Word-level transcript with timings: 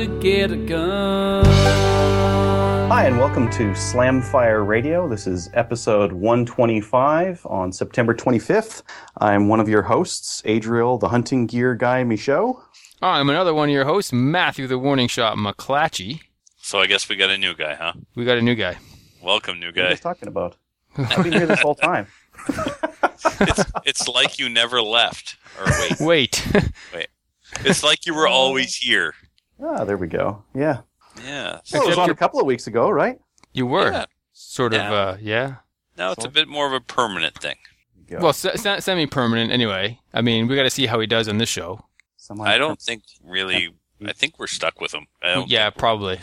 To 0.00 0.06
get 0.18 0.50
a 0.50 0.56
gun. 0.56 1.44
Hi, 1.44 3.04
and 3.04 3.18
welcome 3.18 3.50
to 3.50 3.72
Slamfire 3.72 4.66
Radio. 4.66 5.06
This 5.06 5.26
is 5.26 5.50
episode 5.52 6.10
125 6.12 7.44
on 7.44 7.70
September 7.70 8.14
25th. 8.14 8.82
I'm 9.18 9.48
one 9.48 9.60
of 9.60 9.68
your 9.68 9.82
hosts, 9.82 10.40
Adriel, 10.46 10.96
the 10.96 11.10
hunting 11.10 11.46
gear 11.46 11.74
guy, 11.74 12.02
Michaud. 12.02 12.62
I'm 13.02 13.28
another 13.28 13.52
one 13.52 13.68
of 13.68 13.74
your 13.74 13.84
hosts, 13.84 14.10
Matthew 14.10 14.66
the 14.66 14.78
Warning 14.78 15.06
Shot 15.06 15.36
McClatchy. 15.36 16.22
So 16.56 16.80
I 16.80 16.86
guess 16.86 17.06
we 17.10 17.16
got 17.16 17.28
a 17.28 17.36
new 17.36 17.54
guy, 17.54 17.74
huh? 17.74 17.92
We 18.14 18.24
got 18.24 18.38
a 18.38 18.42
new 18.42 18.54
guy. 18.54 18.78
Welcome, 19.22 19.60
new 19.60 19.70
guy. 19.70 19.82
What 19.82 19.86
are 19.86 19.90
you 19.90 19.96
guy. 19.96 20.00
talking 20.00 20.28
about? 20.28 20.56
I've 20.96 21.24
been 21.24 21.34
here 21.34 21.46
this 21.46 21.60
whole 21.60 21.74
time. 21.74 22.06
It's, 22.48 23.64
it's 23.84 24.08
like 24.08 24.38
you 24.38 24.48
never 24.48 24.80
left. 24.80 25.36
Or 25.60 25.66
wait, 26.00 26.00
Wait. 26.00 27.08
it's 27.64 27.82
like 27.82 28.06
you 28.06 28.14
were 28.14 28.28
always 28.40 28.76
here. 28.76 29.14
Ah, 29.62 29.84
there 29.84 29.96
we 29.96 30.06
go. 30.06 30.42
Yeah. 30.54 30.80
Yeah. 31.24 31.60
Well, 31.72 31.82
it 31.82 31.88
was 31.88 31.98
on 31.98 32.10
a 32.10 32.14
couple 32.14 32.40
of 32.40 32.46
weeks 32.46 32.66
ago, 32.66 32.90
right? 32.90 33.18
you 33.52 33.66
were. 33.66 33.90
Yeah. 33.90 34.04
Sort 34.32 34.72
of, 34.74 34.80
Yeah. 34.80 34.92
uh, 34.92 35.16
yeah. 35.20 35.54
Now 35.98 36.12
it's 36.12 36.24
a 36.24 36.28
bit 36.28 36.46
more 36.48 36.66
of 36.68 36.72
a 36.72 36.80
permanent 36.80 37.34
thing. 37.36 37.56
There 37.96 38.04
you 38.14 38.16
go. 38.18 38.24
Well, 38.24 38.32
se- 38.32 38.56
se- 38.56 38.80
semi 38.80 39.06
permanent 39.06 39.50
anyway. 39.52 39.98
I 40.14 40.22
mean, 40.22 40.46
we 40.46 40.54
got 40.56 40.62
to 40.62 40.70
see 40.70 40.86
how 40.86 41.00
he 41.00 41.06
does 41.06 41.28
on 41.28 41.38
this 41.38 41.48
show. 41.48 41.80
Someone- 42.16 42.46
I 42.48 42.56
don't 42.58 42.80
think 42.80 43.02
really. 43.22 43.74
I 44.06 44.12
think 44.12 44.38
we're 44.38 44.46
stuck 44.46 44.80
with 44.80 44.94
him. 44.94 45.06
I 45.22 45.34
don't 45.34 45.48
Yeah, 45.50 45.68
probably. 45.70 46.20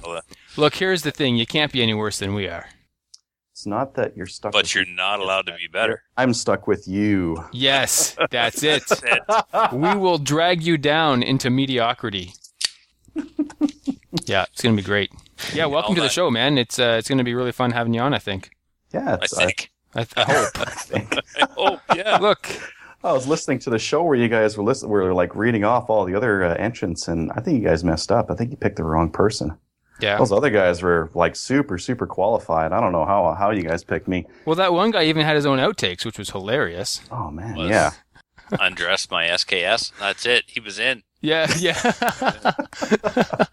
Look, 0.56 0.76
here's 0.76 1.04
the 1.04 1.12
thing 1.12 1.36
you 1.36 1.46
can't 1.46 1.72
be 1.72 1.84
any 1.84 1.94
worse 1.94 2.18
than 2.18 2.34
we 2.34 2.48
are. 2.48 2.70
It's 3.52 3.66
not 3.68 3.94
that 3.96 4.16
you're 4.18 4.26
stuck. 4.26 4.52
But 4.52 4.64
with 4.64 4.74
you're 4.76 4.86
not 4.88 5.20
allowed 5.20 5.46
to 5.48 5.54
be 5.56 5.68
better. 5.68 6.04
I'm 6.16 6.34
stuck 6.34 6.66
with 6.66 6.88
you. 6.88 7.44
Yes, 7.52 8.16
that's 8.32 8.64
it. 8.64 8.84
That's 8.88 9.04
it. 9.04 9.74
we 9.74 9.96
will 9.96 10.18
drag 10.18 10.64
you 10.64 10.78
down 10.78 11.22
into 11.22 11.50
mediocrity. 11.52 12.34
yeah, 14.26 14.46
it's 14.52 14.62
going 14.62 14.76
to 14.76 14.82
be 14.82 14.86
great. 14.86 15.12
Yeah, 15.54 15.66
welcome 15.66 15.96
to 15.96 16.02
the 16.02 16.10
show, 16.10 16.30
man. 16.32 16.58
It's 16.58 16.80
uh, 16.80 16.96
it's 17.00 17.08
going 17.08 17.18
to 17.20 17.24
be 17.24 17.34
really 17.34 17.52
fun 17.52 17.72
having 17.72 17.94
you 17.94 18.02
on, 18.02 18.14
I 18.14 18.20
think. 18.20 18.52
Yeah, 18.94 19.18
I 19.22 19.28
think. 19.28 19.72
I, 19.96 20.02
I 20.18 20.24
hope. 20.24 20.60
I 20.60 20.66
think. 20.72 21.14
Oh 21.58 21.80
yeah. 21.96 22.18
Look, 22.22 22.50
I 23.04 23.12
was 23.14 23.28
listening 23.28 23.60
to 23.60 23.70
the 23.70 23.80
show 23.80 24.04
where 24.04 24.16
you 24.16 24.28
guys 24.28 24.58
were 24.58 24.64
listen- 24.64 24.90
were 24.90 25.14
like 25.14 25.36
reading 25.36 25.64
off 25.64 25.90
all 25.90 26.06
the 26.06 26.16
other 26.16 26.44
uh, 26.44 26.56
entrants, 26.56 27.08
and 27.08 27.32
I 27.36 27.42
think 27.42 27.62
you 27.62 27.68
guys 27.68 27.84
messed 27.84 28.12
up. 28.12 28.32
I 28.32 28.36
think 28.36 28.52
you 28.52 28.58
picked 28.58 28.78
the 28.78 28.84
wrong 28.84 29.10
person. 29.12 29.58
yeah. 30.02 30.18
Those 30.18 30.32
other 30.32 30.50
guys 30.50 30.82
were 30.82 31.10
like 31.14 31.36
super, 31.36 31.78
super 31.78 32.06
qualified. 32.08 32.72
I 32.72 32.80
don't 32.82 32.92
know 32.92 33.06
how 33.06 33.34
how 33.34 33.52
you 33.52 33.62
guys 33.64 33.84
picked 33.84 34.08
me. 34.08 34.26
Well, 34.46 34.56
that 34.56 34.74
one 34.74 34.92
guy 34.92 35.04
even 35.04 35.24
had 35.26 35.36
his 35.36 35.46
own 35.46 35.60
outtakes, 35.60 36.06
which 36.06 36.18
was 36.18 36.30
hilarious. 36.32 37.02
Oh 37.12 37.30
man, 37.32 37.56
Was- 37.58 37.70
yeah. 37.70 37.92
Undressed 38.60 39.12
my 39.12 39.26
SKS. 39.28 39.92
That's 40.00 40.26
it. 40.26 40.46
He 40.48 40.60
was 40.60 40.80
in. 40.80 41.04
Yeah, 41.22 41.48
yeah. 41.58 41.74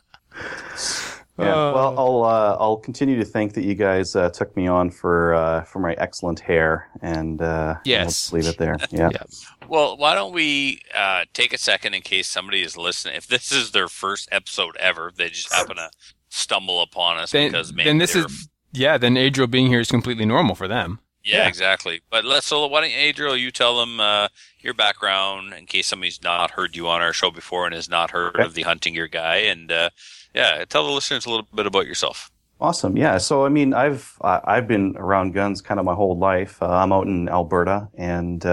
Yeah. 1.36 1.46
Uh, 1.46 1.72
well, 1.74 1.98
I'll 1.98 2.22
uh, 2.24 2.56
I'll 2.60 2.76
continue 2.76 3.16
to 3.16 3.24
think 3.24 3.54
that 3.54 3.64
you 3.64 3.74
guys 3.74 4.14
uh, 4.14 4.30
took 4.30 4.56
me 4.56 4.68
on 4.68 4.90
for 4.90 5.34
uh, 5.34 5.64
for 5.64 5.80
my 5.80 5.94
excellent 5.94 6.38
hair, 6.38 6.88
and 7.02 7.42
uh, 7.42 7.74
Yes. 7.84 8.32
I'll 8.32 8.38
leave 8.38 8.48
it 8.48 8.56
there. 8.58 8.76
Yeah. 8.92 9.08
Yeah. 9.12 9.22
Well, 9.68 9.96
why 9.96 10.14
don't 10.14 10.32
we 10.32 10.80
uh, 10.94 11.24
take 11.32 11.52
a 11.52 11.58
second 11.58 11.94
in 11.94 12.02
case 12.02 12.28
somebody 12.28 12.62
is 12.62 12.76
listening? 12.76 13.16
If 13.16 13.26
this 13.26 13.50
is 13.50 13.72
their 13.72 13.88
first 13.88 14.28
episode 14.30 14.76
ever, 14.76 15.10
they 15.16 15.28
just 15.30 15.52
happen 15.52 15.76
to 15.76 15.90
stumble 16.28 16.80
upon 16.82 17.18
us 17.18 17.32
then, 17.32 17.50
because 17.50 17.72
maybe 17.72 17.88
then 17.90 17.98
this 17.98 18.14
is 18.14 18.48
yeah. 18.72 18.96
Then 18.96 19.16
Adriel 19.16 19.48
being 19.48 19.66
here 19.66 19.80
is 19.80 19.90
completely 19.90 20.26
normal 20.26 20.54
for 20.54 20.68
them. 20.68 21.00
Yeah, 21.24 21.38
Yeah. 21.38 21.48
exactly. 21.48 22.02
But 22.10 22.24
let's 22.24 22.46
so 22.46 22.66
why 22.66 22.82
don't 22.82 22.90
you, 22.90 22.98
Adriel, 22.98 23.36
you 23.36 23.50
tell 23.50 23.78
them 23.80 23.98
uh, 24.00 24.28
your 24.60 24.74
background 24.74 25.52
in 25.54 25.66
case 25.66 25.86
somebody's 25.86 26.22
not 26.22 26.50
heard 26.52 26.76
you 26.76 26.86
on 26.88 27.00
our 27.02 27.12
show 27.12 27.30
before 27.30 27.64
and 27.66 27.74
has 27.74 27.88
not 27.88 28.10
heard 28.10 28.36
Okay. 28.36 28.44
of 28.44 28.54
the 28.54 28.62
hunting 28.62 28.94
gear 28.94 29.08
guy, 29.08 29.36
and 29.36 29.72
uh, 29.72 29.90
yeah, 30.34 30.64
tell 30.66 30.84
the 30.86 30.92
listeners 30.92 31.26
a 31.26 31.30
little 31.30 31.46
bit 31.54 31.66
about 31.66 31.86
yourself. 31.86 32.30
Awesome. 32.60 32.96
Yeah. 32.96 33.18
So 33.18 33.44
I 33.44 33.48
mean, 33.48 33.74
I've 33.74 34.16
I've 34.22 34.68
been 34.68 34.94
around 34.96 35.32
guns 35.32 35.60
kind 35.60 35.80
of 35.80 35.86
my 35.86 35.94
whole 35.94 36.16
life. 36.18 36.62
Uh, 36.62 36.68
I'm 36.68 36.92
out 36.92 37.06
in 37.06 37.28
Alberta, 37.28 37.88
and 37.96 38.44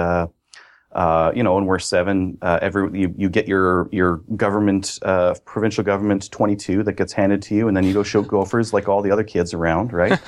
uh, 0.93 1.31
you 1.35 1.43
know, 1.43 1.57
and 1.57 1.67
we're 1.67 1.79
seven. 1.79 2.37
Uh, 2.41 2.59
every 2.61 2.99
you, 2.99 3.13
you 3.17 3.29
get 3.29 3.47
your 3.47 3.87
your 3.91 4.17
government 4.35 4.99
uh, 5.03 5.35
provincial 5.45 5.83
government 5.83 6.29
22 6.31 6.83
that 6.83 6.93
gets 6.93 7.13
handed 7.13 7.41
to 7.43 7.55
you, 7.55 7.67
and 7.67 7.75
then 7.77 7.83
you 7.83 7.93
go 7.93 8.03
shoot 8.03 8.27
gophers 8.27 8.73
like 8.73 8.89
all 8.89 9.01
the 9.01 9.11
other 9.11 9.23
kids 9.23 9.53
around, 9.53 9.93
right? 9.93 10.19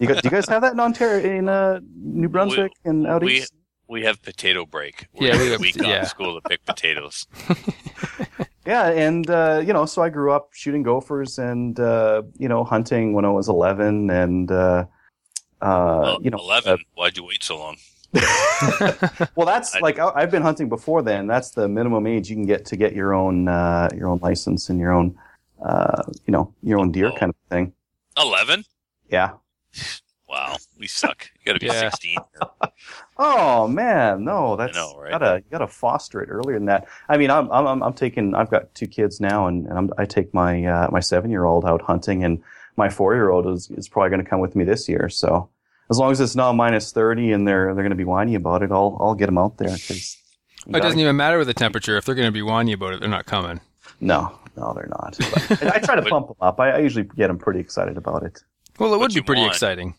you 0.00 0.06
got, 0.08 0.22
do 0.22 0.24
you 0.24 0.30
guys 0.30 0.48
have 0.48 0.62
that 0.62 0.72
in 0.72 0.80
Ontario, 0.80 1.38
in 1.38 1.48
uh, 1.48 1.80
New 1.96 2.28
Brunswick, 2.28 2.72
and 2.84 3.06
out 3.06 3.22
we- 3.22 3.38
east? 3.38 3.52
We 3.86 4.02
have 4.04 4.22
potato 4.22 4.64
break. 4.64 5.08
Yeah, 5.12 5.36
We're 5.36 5.44
we 5.44 5.50
have- 5.50 5.60
week 5.60 5.78
off 5.78 5.86
yeah. 5.86 6.04
school 6.04 6.40
to 6.40 6.48
pick 6.48 6.64
potatoes. 6.64 7.26
Yeah, 8.66 8.88
and 8.88 9.28
uh, 9.28 9.62
you 9.64 9.74
know, 9.74 9.84
so 9.84 10.00
I 10.02 10.08
grew 10.08 10.32
up 10.32 10.48
shooting 10.54 10.82
gophers 10.82 11.38
and 11.38 11.78
uh, 11.78 12.22
you 12.38 12.48
know 12.48 12.64
hunting 12.64 13.12
when 13.12 13.26
I 13.26 13.30
was 13.30 13.46
11, 13.46 14.08
and 14.08 14.50
uh, 14.50 14.86
uh, 15.60 16.00
Well, 16.02 16.18
you 16.22 16.30
know, 16.30 16.38
eleven. 16.38 16.78
Why'd 16.94 17.18
you 17.18 17.24
wait 17.24 17.44
so 17.44 17.58
long? 17.58 17.76
well, 19.36 19.46
that's 19.46 19.78
like 19.80 19.98
I- 19.98 20.12
I've 20.14 20.30
been 20.30 20.42
hunting 20.42 20.68
before. 20.68 21.02
Then 21.02 21.26
that's 21.26 21.50
the 21.50 21.68
minimum 21.68 22.06
age 22.06 22.30
you 22.30 22.36
can 22.36 22.46
get 22.46 22.64
to 22.66 22.76
get 22.76 22.94
your 22.94 23.14
own 23.14 23.48
uh, 23.48 23.88
your 23.94 24.08
own 24.08 24.18
license 24.22 24.68
and 24.70 24.78
your 24.78 24.92
own 24.92 25.16
uh, 25.64 26.02
you 26.26 26.32
know 26.32 26.52
your 26.62 26.78
own 26.78 26.92
deer 26.92 27.06
Oh. 27.12 27.16
kind 27.16 27.30
of 27.30 27.36
thing. 27.50 27.72
Eleven. 28.16 28.64
Yeah. 29.10 29.32
Wow, 30.28 30.56
we 30.78 30.86
suck. 30.86 31.28
You 31.38 31.44
got 31.46 31.52
to 31.54 31.60
be 31.60 31.66
Yeah. 31.66 31.80
sixteen. 31.90 32.18
Oh 33.16 33.68
man, 33.68 34.24
no, 34.24 34.56
that's 34.56 34.74
know, 34.76 34.96
right? 34.98 35.12
you 35.12 35.18
gotta 35.18 35.36
you 35.36 35.50
gotta 35.52 35.68
foster 35.68 36.20
it 36.20 36.28
earlier 36.28 36.56
than 36.58 36.66
that. 36.66 36.88
I 37.08 37.16
mean, 37.16 37.30
I'm 37.30 37.48
I'm 37.52 37.66
I'm- 37.66 37.82
I'm 37.82 37.92
taking 37.92 38.34
I've 38.34 38.50
got 38.50 38.74
two 38.74 38.88
kids 38.88 39.20
now, 39.20 39.46
and, 39.46 39.66
and 39.68 39.78
I'm, 39.78 39.92
I 39.96 40.04
take 40.04 40.34
my 40.34 40.64
uh, 40.64 40.88
my 40.90 40.98
seven 40.98 41.30
year 41.30 41.44
old 41.44 41.64
out 41.64 41.80
hunting, 41.82 42.24
and 42.24 42.42
my 42.76 42.88
four 42.88 43.14
year 43.14 43.30
old 43.30 43.46
is 43.46 43.70
is 43.70 43.88
probably 43.88 44.10
going 44.10 44.22
to 44.24 44.28
come 44.28 44.40
with 44.40 44.56
me 44.56 44.64
this 44.64 44.88
year. 44.88 45.08
So 45.08 45.48
as 45.90 45.98
long 45.98 46.12
as 46.12 46.20
it's 46.20 46.34
not 46.34 46.54
minus 46.54 46.92
thirty 46.92 47.32
and 47.32 47.46
they're 47.46 47.66
they're 47.74 47.82
going 47.84 47.90
to 47.90 47.96
be 47.96 48.04
whiny 48.04 48.34
about 48.34 48.62
it, 48.62 48.70
I'll 48.72 48.96
I'll 49.00 49.14
get 49.14 49.26
them 49.26 49.38
out 49.38 49.58
there. 49.58 49.68
'cause 49.68 50.16
you 50.66 50.76
It 50.76 50.80
doesn't 50.80 50.98
even 50.98 51.16
matter 51.16 51.38
with 51.38 51.46
the 51.46 51.54
temperature. 51.54 51.96
If 51.96 52.04
they're 52.04 52.14
going 52.14 52.28
to 52.28 52.32
be 52.32 52.42
whiny 52.42 52.72
about 52.72 52.94
it, 52.94 53.00
they're 53.00 53.08
not 53.08 53.26
coming. 53.26 53.60
No, 54.00 54.38
no, 54.56 54.72
they're 54.74 54.88
not. 54.88 55.16
But 55.18 55.62
I, 55.64 55.76
I 55.76 55.78
try 55.80 55.94
to 55.96 56.02
pump 56.10 56.28
them 56.28 56.36
up. 56.40 56.58
I, 56.58 56.70
I 56.72 56.78
usually 56.78 57.04
get 57.04 57.28
them 57.28 57.38
pretty 57.38 57.60
excited 57.60 57.96
about 57.96 58.22
it. 58.22 58.42
Well, 58.78 58.88
it 58.92 58.98
What 58.98 59.00
would 59.10 59.14
be 59.14 59.20
pretty 59.22 59.42
want. 59.42 59.52
exciting. 59.52 59.94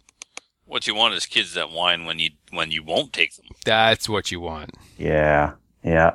What 0.65 0.87
you 0.87 0.95
want 0.95 1.13
is 1.13 1.25
kids 1.27 1.53
that 1.53 1.69
whine 1.71 2.05
when 2.05 2.17
you 2.19 2.31
when 2.51 2.71
you 2.71 2.83
won't 2.83 3.13
take 3.13 3.35
them. 3.35 3.45
That's 3.63 4.09
what 4.09 4.31
you 4.31 4.39
want. 4.39 4.71
Yeah, 4.97 5.53
yeah. 5.83 6.13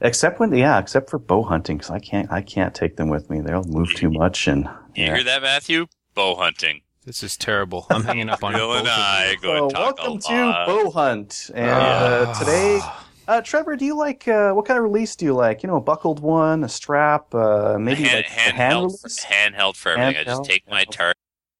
Except 0.00 0.40
when, 0.40 0.52
yeah, 0.54 0.78
except 0.80 1.10
for 1.10 1.18
bow 1.18 1.42
hunting, 1.44 1.76
because 1.76 1.90
I 1.90 2.00
can't, 2.00 2.32
I 2.32 2.40
can't 2.42 2.74
take 2.74 2.96
them 2.96 3.08
with 3.08 3.30
me. 3.30 3.40
They'll 3.40 3.62
move 3.64 3.94
too 3.94 4.10
much, 4.10 4.48
and 4.48 4.68
You 4.96 5.04
hear 5.04 5.22
that, 5.22 5.42
Matthew? 5.42 5.86
Bow 6.14 6.34
hunting. 6.34 6.80
This 7.10 7.24
is 7.24 7.36
terrible. 7.36 7.86
I'm 7.90 8.04
hanging 8.04 8.28
up 8.28 8.44
on 8.44 8.52
Bill 8.54 8.72
and. 8.74 8.86
I 8.86 9.34
go 9.42 9.48
So 9.56 9.64
and 9.64 9.74
talk 9.74 9.98
welcome 9.98 10.18
a 10.18 10.20
to 10.20 10.44
lot. 10.46 10.66
bow 10.68 10.90
hunt, 10.92 11.50
and 11.52 11.68
uh, 11.68 12.24
Ah. 12.28 12.38
today, 12.38 12.80
uh, 13.26 13.40
Trevor, 13.40 13.74
do 13.74 13.84
you 13.84 13.96
like 13.96 14.28
uh, 14.28 14.52
what 14.52 14.64
kind 14.64 14.78
of 14.78 14.84
release 14.84 15.16
do 15.16 15.24
you 15.24 15.34
like? 15.34 15.64
You 15.64 15.68
know, 15.68 15.74
a 15.74 15.80
buckled 15.80 16.20
one, 16.20 16.62
a 16.62 16.68
strap, 16.68 17.34
uh, 17.34 17.78
maybe 17.80 18.04
hand, 18.04 18.14
like 18.18 18.26
a 18.26 18.30
hand 18.30 18.56
handheld, 18.56 18.82
release. 18.84 19.24
for, 19.24 19.32
handheld 19.32 19.74
for 19.76 19.88
everything. 19.90 20.20
I 20.20 20.22
just 20.24 20.44
take 20.44 20.70
my 20.70 20.84
target. 20.84 21.16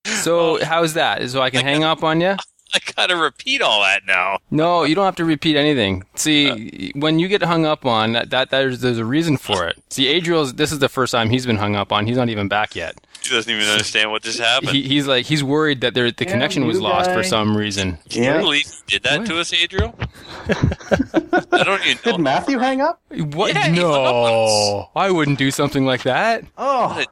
So 0.07 0.65
how's 0.65 0.95
that? 0.95 1.29
So 1.31 1.43
I 1.43 1.51
can 1.51 1.65
hang 1.65 1.83
up 1.83 2.05
on 2.05 2.21
you? 2.21 2.37
I 2.73 2.79
gotta 2.95 3.17
repeat 3.17 3.61
all 3.61 3.83
that 3.83 4.03
now. 4.07 4.39
No, 4.53 4.85
you 4.85 4.95
don't 4.95 5.05
have 5.05 5.17
to 5.17 5.25
repeat 5.25 5.57
anything. 5.57 6.05
See, 6.15 6.93
when 6.95 7.19
you 7.19 7.27
get 7.27 7.43
hung 7.43 7.67
up 7.67 7.85
on, 7.85 8.13
that, 8.13 8.31
that 8.31 8.51
there's 8.51 8.83
there's 8.83 8.99
a 8.99 9.05
reason 9.05 9.37
for 9.37 9.67
it. 9.67 9.83
See, 9.91 10.07
Adriel's 10.07 10.55
this 10.55 10.71
is 10.71 10.79
the 10.79 10.89
first 10.89 11.11
time 11.11 11.29
he's 11.29 11.45
been 11.45 11.57
hung 11.57 11.75
up 11.75 11.91
on. 11.93 12.07
He's 12.07 12.17
not 12.17 12.29
even 12.29 12.47
back 12.47 12.77
yet. 12.77 12.95
He 13.23 13.29
doesn't 13.31 13.53
even 13.53 13.67
understand 13.69 14.11
what 14.11 14.23
just 14.23 14.41
happened. 14.41 14.71
He, 14.73 14.83
he's 14.83 15.07
like 15.07 15.27
he's 15.27 15.45
worried 15.45 15.83
that 15.83 15.95
there, 15.95 16.11
the 16.11 16.25
Yeah, 16.25 16.31
connection 16.33 16.67
was 16.67 16.79
you 16.79 16.83
lost 16.83 17.11
for 17.13 17.23
some 17.23 17.57
reason. 17.57 17.99
Can 18.09 18.23
you 18.23 18.31
Yeah. 18.31 18.41
believe 18.41 18.65
he 18.67 18.95
did 18.99 19.03
that 19.05 19.19
What? 19.21 19.29
to 19.29 19.39
us, 19.41 19.53
Adriel? 19.53 19.95
I 20.49 21.63
don't 21.65 21.81
even 21.87 21.99
know. 22.05 22.13
Did 22.13 22.19
Matthew 22.21 22.59
hang 22.59 22.81
up? 22.81 23.01
What? 23.11 23.55
Yeah, 23.55 23.69
he 23.69 23.79
up 23.81 23.87
no, 23.87 24.91
I 24.97 25.11
wouldn't 25.11 25.39
do 25.39 25.51
something 25.51 25.85
like 25.85 26.03
that. 26.05 26.45
Oh, 26.59 27.05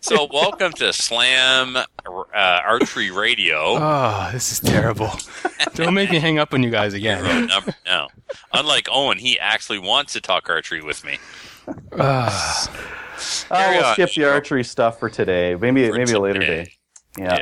so, 0.00 0.28
welcome 0.32 0.72
to 0.74 0.92
Slam 0.92 1.76
uh, 1.76 1.84
Archery 2.34 3.10
Radio. 3.10 3.56
Oh, 3.76 4.30
this 4.32 4.52
is 4.52 4.60
terrible. 4.60 5.10
don't 5.74 5.94
make 5.94 6.10
me 6.10 6.18
hang 6.18 6.38
up 6.38 6.54
on 6.54 6.62
you 6.62 6.70
guys 6.70 6.94
again. 6.94 7.50
No. 7.84 8.08
Unlike 8.52 8.88
Owen, 8.90 9.18
he 9.18 9.38
actually 9.38 9.78
wants 9.78 10.12
to 10.14 10.20
talk 10.20 10.48
archery 10.48 10.80
with 10.82 11.04
me. 11.04 11.18
Ah, 11.98 12.68
Carry 13.48 13.76
we'll 13.76 13.86
on, 13.86 13.92
skip 13.94 14.12
the 14.14 14.24
archery 14.24 14.64
stuff 14.64 14.98
for 14.98 15.08
today. 15.08 15.54
Maybe 15.54 15.88
For 15.88 15.96
maybe 15.96 16.12
a 16.12 16.20
later 16.20 16.40
day. 16.40 16.72
Yeah. 17.18 17.38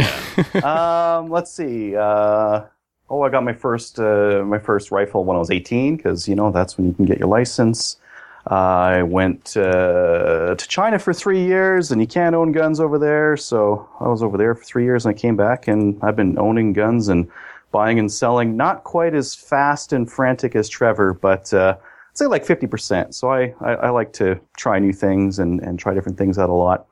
um, 1.19 1.31
let's 1.31 1.50
see. 1.50 1.97
Uh, 1.97 2.65
oh, 3.11 3.23
I 3.23 3.31
got 3.31 3.44
my 3.44 3.53
first 3.53 3.99
uh, 3.99 4.43
my 4.47 4.59
first 4.59 4.91
rifle 4.91 5.25
when 5.25 5.37
I 5.37 5.41
was 5.41 5.50
18 5.50 5.97
because 5.97 6.29
you 6.29 6.35
know 6.35 6.50
that's 6.50 6.79
when 6.79 6.87
you 6.87 6.93
can 6.93 7.05
get 7.05 7.19
your 7.19 7.29
license. 7.29 7.99
I 8.47 9.03
went 9.03 9.56
uh, 9.56 10.55
to 10.55 10.69
China 10.69 10.99
for 10.99 11.15
three 11.15 11.43
years, 11.43 11.91
and 11.91 12.00
you 12.00 12.06
can't 12.06 12.35
own 12.35 12.53
guns 12.53 12.79
over 12.79 12.99
there. 12.99 13.38
So 13.38 13.88
I 14.00 14.09
was 14.09 14.23
over 14.23 14.37
there 14.37 14.55
for 14.55 14.65
three 14.65 14.85
years, 14.85 15.06
and 15.06 15.15
I 15.15 15.19
came 15.19 15.35
back, 15.35 15.67
and 15.67 15.99
I've 16.03 16.17
been 16.17 16.38
owning 16.38 16.75
guns 16.75 17.09
and 17.09 17.31
buying 17.73 17.99
and 17.99 18.12
selling. 18.12 18.56
Not 18.56 18.85
quite 18.85 19.15
as 19.15 19.35
fast 19.35 19.94
and 19.94 20.11
frantic 20.11 20.55
as 20.55 20.69
Trevor, 20.69 21.15
but 21.15 21.55
uh, 21.55 21.79
I'd 22.14 22.19
say 22.19 22.26
like 22.26 22.46
50%. 22.46 23.12
So 23.12 23.28
I, 23.28 23.55
I, 23.61 23.72
I 23.72 23.90
like 23.90 24.12
to 24.14 24.38
try 24.56 24.78
new 24.78 24.93
things 24.93 25.40
and, 25.40 25.61
and 25.61 25.81
try 25.81 25.94
different 25.94 26.16
things 26.16 26.38
out 26.38 26.49
a 26.49 26.52
lot. 26.52 26.87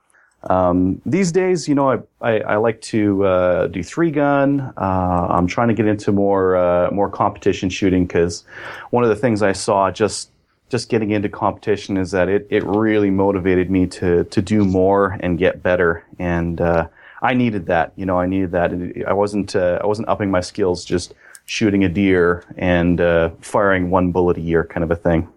Um, 0.51 1.01
these 1.07 1.31
days, 1.31 1.69
you 1.69 1.77
know, 1.77 1.93
I, 1.93 1.99
I, 2.21 2.41
I 2.41 2.57
like 2.57 2.81
to 2.81 3.25
uh, 3.25 3.67
do 3.69 3.85
three 3.85 4.11
gun. 4.11 4.73
Uh, 4.77 5.29
I'm 5.31 5.47
trying 5.47 5.69
to 5.69 5.75
get 5.75 5.87
into 5.87 6.11
more 6.11 6.57
uh, 6.57 6.91
more 6.91 7.09
competition 7.09 7.71
shooting 7.71 8.05
because 8.05 8.43
one 8.91 9.05
of 9.05 9.11
the 9.11 9.15
things 9.15 9.43
I 9.43 9.53
saw 9.53 9.93
just 9.93 10.31
just 10.69 10.89
getting 10.89 11.13
into 11.13 11.29
competition 11.29 11.97
is 11.97 12.11
that 12.11 12.29
it, 12.29 12.49
it 12.51 12.65
really 12.65 13.11
motivated 13.11 13.71
me 13.71 13.87
to 13.87 14.25
to 14.25 14.43
do 14.43 14.65
more 14.65 15.17
and 15.21 15.39
get 15.39 15.63
better. 15.63 16.05
And 16.19 16.61
uh, 16.61 16.89
I 17.23 17.35
needed 17.35 17.67
that. 17.67 17.93
You 17.95 18.07
know, 18.07 18.19
I 18.19 18.27
needed 18.27 18.51
that. 18.51 19.05
I 19.07 19.13
wasn't 19.13 19.55
uh, 19.55 19.79
I 19.81 19.87
wasn't 19.87 20.09
upping 20.09 20.33
my 20.33 20.41
skills 20.41 20.85
just 20.85 21.15
shooting 21.47 21.85
a 21.85 21.89
deer 21.89 22.45
and 22.57 23.01
uh, 23.01 23.31
firing 23.41 23.91
one 23.91 24.13
bullet 24.13 24.37
a 24.37 24.41
year 24.41 24.65
kind 24.65 24.85
of 24.85 24.91
a 24.91 24.97
thing. 24.97 25.29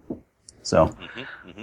So. 0.63 0.95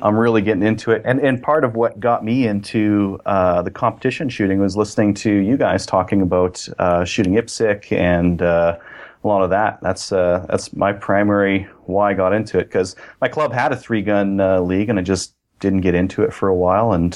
I'm 0.00 0.16
really 0.18 0.42
getting 0.42 0.62
into 0.62 0.90
it. 0.90 1.02
And 1.04 1.20
and 1.20 1.42
part 1.42 1.64
of 1.64 1.74
what 1.76 2.00
got 2.00 2.24
me 2.24 2.46
into 2.46 3.20
uh, 3.26 3.62
the 3.62 3.70
competition 3.70 4.28
shooting 4.28 4.58
was 4.58 4.76
listening 4.76 5.12
to 5.14 5.30
you 5.30 5.56
guys 5.56 5.84
talking 5.84 6.22
about 6.22 6.66
uh, 6.78 7.04
shooting 7.04 7.34
IPSC 7.34 7.92
and 7.92 8.40
uh, 8.40 8.78
a 9.22 9.28
lot 9.28 9.42
of 9.42 9.50
that. 9.50 9.78
That's 9.82 10.12
uh, 10.12 10.46
that's 10.48 10.72
my 10.74 10.92
primary 10.92 11.68
why 11.84 12.10
I 12.10 12.14
got 12.14 12.32
into 12.32 12.58
it 12.58 12.64
because 12.64 12.96
my 13.20 13.28
club 13.28 13.52
had 13.52 13.72
a 13.72 13.76
three 13.76 14.02
gun 14.02 14.40
uh, 14.40 14.60
league 14.60 14.88
and 14.88 14.98
I 14.98 15.02
just 15.02 15.34
didn't 15.60 15.82
get 15.82 15.94
into 15.94 16.22
it 16.22 16.32
for 16.32 16.48
a 16.48 16.54
while 16.54 16.92
and 16.92 17.14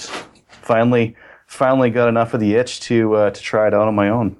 finally 0.48 1.16
finally 1.46 1.90
got 1.90 2.08
enough 2.08 2.34
of 2.34 2.40
the 2.40 2.54
itch 2.54 2.80
to 2.80 3.14
uh, 3.14 3.30
to 3.30 3.40
try 3.40 3.66
it 3.66 3.74
out 3.74 3.88
on 3.88 3.94
my 3.94 4.08
own. 4.08 4.36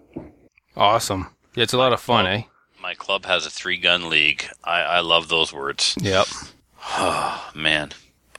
awesome. 0.77 1.29
Yeah, 1.55 1.63
it's 1.63 1.73
a 1.73 1.79
lot 1.79 1.93
of 1.93 2.01
fun, 2.01 2.27
eh? 2.27 2.43
My 2.87 2.95
club 2.95 3.27
has 3.27 3.45
a 3.45 3.51
three 3.51 3.79
gun 3.79 4.09
league. 4.09 4.45
I, 4.63 4.81
I 4.81 5.01
love 5.01 5.27
those 5.27 5.53
words. 5.53 5.97
Yep. 6.01 6.29
Oh, 6.85 7.51
man. 7.55 7.91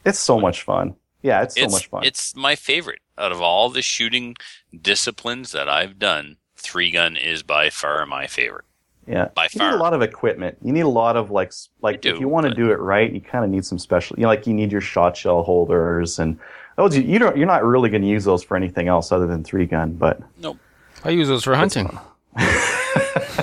It's 0.05 0.19
so 0.19 0.39
much 0.39 0.61
fun. 0.61 0.95
Yeah, 1.21 1.43
it's 1.43 1.55
so 1.55 1.63
it's, 1.63 1.73
much 1.73 1.87
fun. 1.87 2.05
It's 2.05 2.33
my 2.33 2.55
favorite. 2.55 3.01
Out 3.17 3.33
of 3.33 3.41
all 3.41 3.69
the 3.69 3.81
shooting 3.81 4.37
disciplines 4.81 5.51
that 5.51 5.67
I've 5.67 5.99
done, 5.99 6.37
three 6.55 6.91
gun 6.91 7.17
is 7.17 7.43
by 7.43 7.69
far 7.69 8.05
my 8.05 8.25
favorite. 8.25 8.63
Yeah, 9.05 9.27
By 9.35 9.49
you 9.51 9.59
need 9.59 9.65
far. 9.67 9.75
a 9.75 9.81
lot 9.81 9.93
of 9.93 10.01
equipment. 10.01 10.57
You 10.61 10.71
need 10.71 10.79
a 10.79 10.87
lot 10.87 11.17
of 11.17 11.29
like, 11.29 11.51
like 11.81 12.05
You 12.05 12.13
if 12.13 12.21
you 12.21 12.29
want 12.29 12.45
to 12.45 12.51
but- 12.51 12.55
do 12.57 12.71
it 12.71 12.79
right, 12.79 13.11
you 13.11 13.19
kind 13.19 13.43
of 13.43 13.51
need 13.51 13.65
some 13.65 13.77
special. 13.77 14.15
You 14.17 14.21
know, 14.21 14.29
like 14.29 14.47
you 14.47 14.53
need 14.53 14.71
your 14.71 14.79
shot 14.79 15.17
shell 15.17 15.43
holders 15.43 16.19
and 16.19 16.39
those. 16.77 16.95
You, 16.95 17.03
you 17.03 17.19
don't. 17.19 17.35
You're 17.35 17.47
not 17.47 17.65
really 17.65 17.89
going 17.89 18.01
to 18.03 18.07
use 18.07 18.23
those 18.23 18.45
for 18.45 18.55
anything 18.55 18.87
else 18.87 19.11
other 19.11 19.27
than 19.27 19.43
three 19.43 19.65
gun. 19.65 19.91
But 19.91 20.21
Nope. 20.37 20.57
I 21.03 21.09
use 21.09 21.27
those 21.27 21.43
for 21.43 21.53
hunting. 21.53 21.99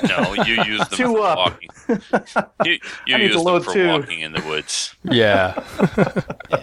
No, 0.08 0.34
you 0.44 0.62
use 0.64 0.80
them 0.80 0.88
Two 0.98 1.14
for 1.16 1.26
up. 1.26 1.38
walking. 1.38 1.68
You, 2.64 2.78
you 3.06 3.14
I 3.16 3.18
use 3.20 3.42
them 3.42 3.62
for 3.62 3.72
two. 3.72 3.88
walking 3.88 4.20
in 4.20 4.32
the 4.32 4.42
woods. 4.42 4.94
Yeah. 5.04 5.54
Yeah. 6.50 6.58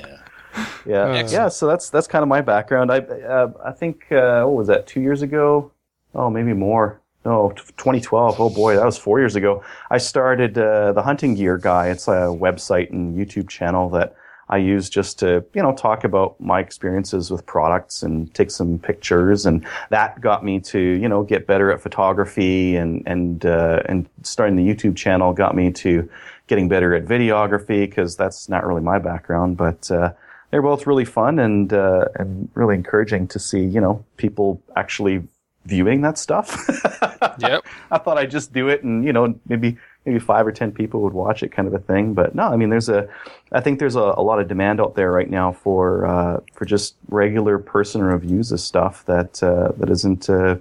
yeah, 0.86 1.08
Excellent. 1.14 1.32
yeah. 1.32 1.48
So 1.50 1.68
that's 1.68 1.90
that's 1.90 2.08
kind 2.08 2.24
of 2.24 2.28
my 2.30 2.42
background. 2.42 2.92
I 2.92 3.00
uh, 3.00 3.52
I 3.64 3.72
think 3.72 4.12
uh, 4.12 4.44
what 4.44 4.56
was 4.58 4.68
that? 4.68 4.88
Two 4.88 5.00
years 5.02 5.22
ago? 5.22 5.72
Oh, 6.14 6.30
maybe 6.30 6.54
more. 6.54 7.00
No, 7.24 7.52
t- 7.52 7.62
2012. 7.78 8.40
Oh 8.42 8.50
boy, 8.50 8.76
that 8.76 8.84
was 8.86 8.98
four 8.98 9.20
years 9.20 9.36
ago. 9.36 9.64
I 9.92 9.98
started 10.00 10.58
uh, 10.58 10.92
the 10.94 11.02
Hunting 11.04 11.36
Gear 11.36 11.58
Guy. 11.58 11.88
It's 11.90 12.08
a 12.08 12.28
website 12.36 12.90
and 12.92 13.16
YouTube 13.16 13.48
channel 13.48 13.90
that 13.92 14.16
I 14.52 14.58
use 14.58 14.90
just 14.90 15.18
to 15.20 15.44
you 15.54 15.64
know 15.64 15.74
talk 15.74 16.04
about 16.04 16.40
my 16.40 16.60
experiences 16.60 17.32
with 17.32 17.46
products 17.46 18.04
and 18.04 18.32
take 18.34 18.52
some 18.52 18.78
pictures, 18.80 19.46
and 19.46 19.66
that 19.90 20.22
got 20.22 20.44
me 20.44 20.60
to 20.60 20.80
you 20.80 21.08
know 21.08 21.24
get 21.24 21.48
better 21.48 21.72
at 21.72 21.82
photography 21.82 22.76
and 22.76 23.02
and 23.06 23.46
uh, 23.46 23.82
and 23.86 24.08
starting 24.24 24.58
the 24.58 24.68
YouTube 24.68 24.96
channel 24.96 25.34
got 25.34 25.56
me 25.56 25.72
to 25.72 26.08
getting 26.48 26.68
better 26.68 26.94
at 26.94 27.06
videography 27.06 27.82
because 27.90 28.18
that's 28.18 28.50
not 28.50 28.66
really 28.66 28.82
my 28.82 29.00
background, 29.00 29.58
but. 29.58 29.90
Uh, 29.90 30.12
they're 30.52 30.62
both 30.62 30.86
really 30.86 31.06
fun 31.06 31.40
and 31.40 31.72
uh, 31.72 32.06
and 32.16 32.50
really 32.56 32.76
encouraging 32.76 33.26
to 33.26 33.40
see 33.40 33.64
you 33.64 33.80
know 33.80 34.04
people 34.18 34.62
actually 34.76 35.24
viewing 35.66 36.02
that 36.02 36.18
stuff. 36.18 36.70
Yep. 37.38 37.66
I 37.92 37.98
thought 38.00 38.18
I'd 38.18 38.32
just 38.32 38.52
do 38.52 38.68
it 38.68 38.84
and 38.84 39.06
you 39.06 39.14
know 39.14 39.40
maybe 39.48 39.78
maybe 40.06 40.20
five 40.20 40.48
or 40.48 40.52
ten 40.52 40.72
people 40.72 41.02
would 41.02 41.14
watch 41.14 41.44
it 41.44 41.52
kind 41.52 41.68
of 41.68 41.74
a 41.74 41.80
thing. 41.80 42.14
But 42.14 42.36
no, 42.36 42.44
I 42.44 42.56
mean 42.56 42.70
there's 42.70 42.90
a 42.90 43.08
I 43.52 43.62
think 43.62 43.80
there's 43.80 43.96
a, 43.96 44.14
a 44.18 44.24
lot 44.24 44.40
of 44.40 44.48
demand 44.48 44.80
out 44.82 44.96
there 44.96 45.12
right 45.12 45.30
now 45.30 45.52
for 45.52 46.06
uh, 46.06 46.40
for 46.54 46.66
just 46.66 46.96
regular 47.10 47.58
person 47.58 48.04
reviews 48.04 48.52
of 48.52 48.60
stuff 48.60 49.06
that 49.06 49.42
uh, 49.44 49.72
that 49.78 49.90
isn't 49.90 50.30
uh, 50.30 50.58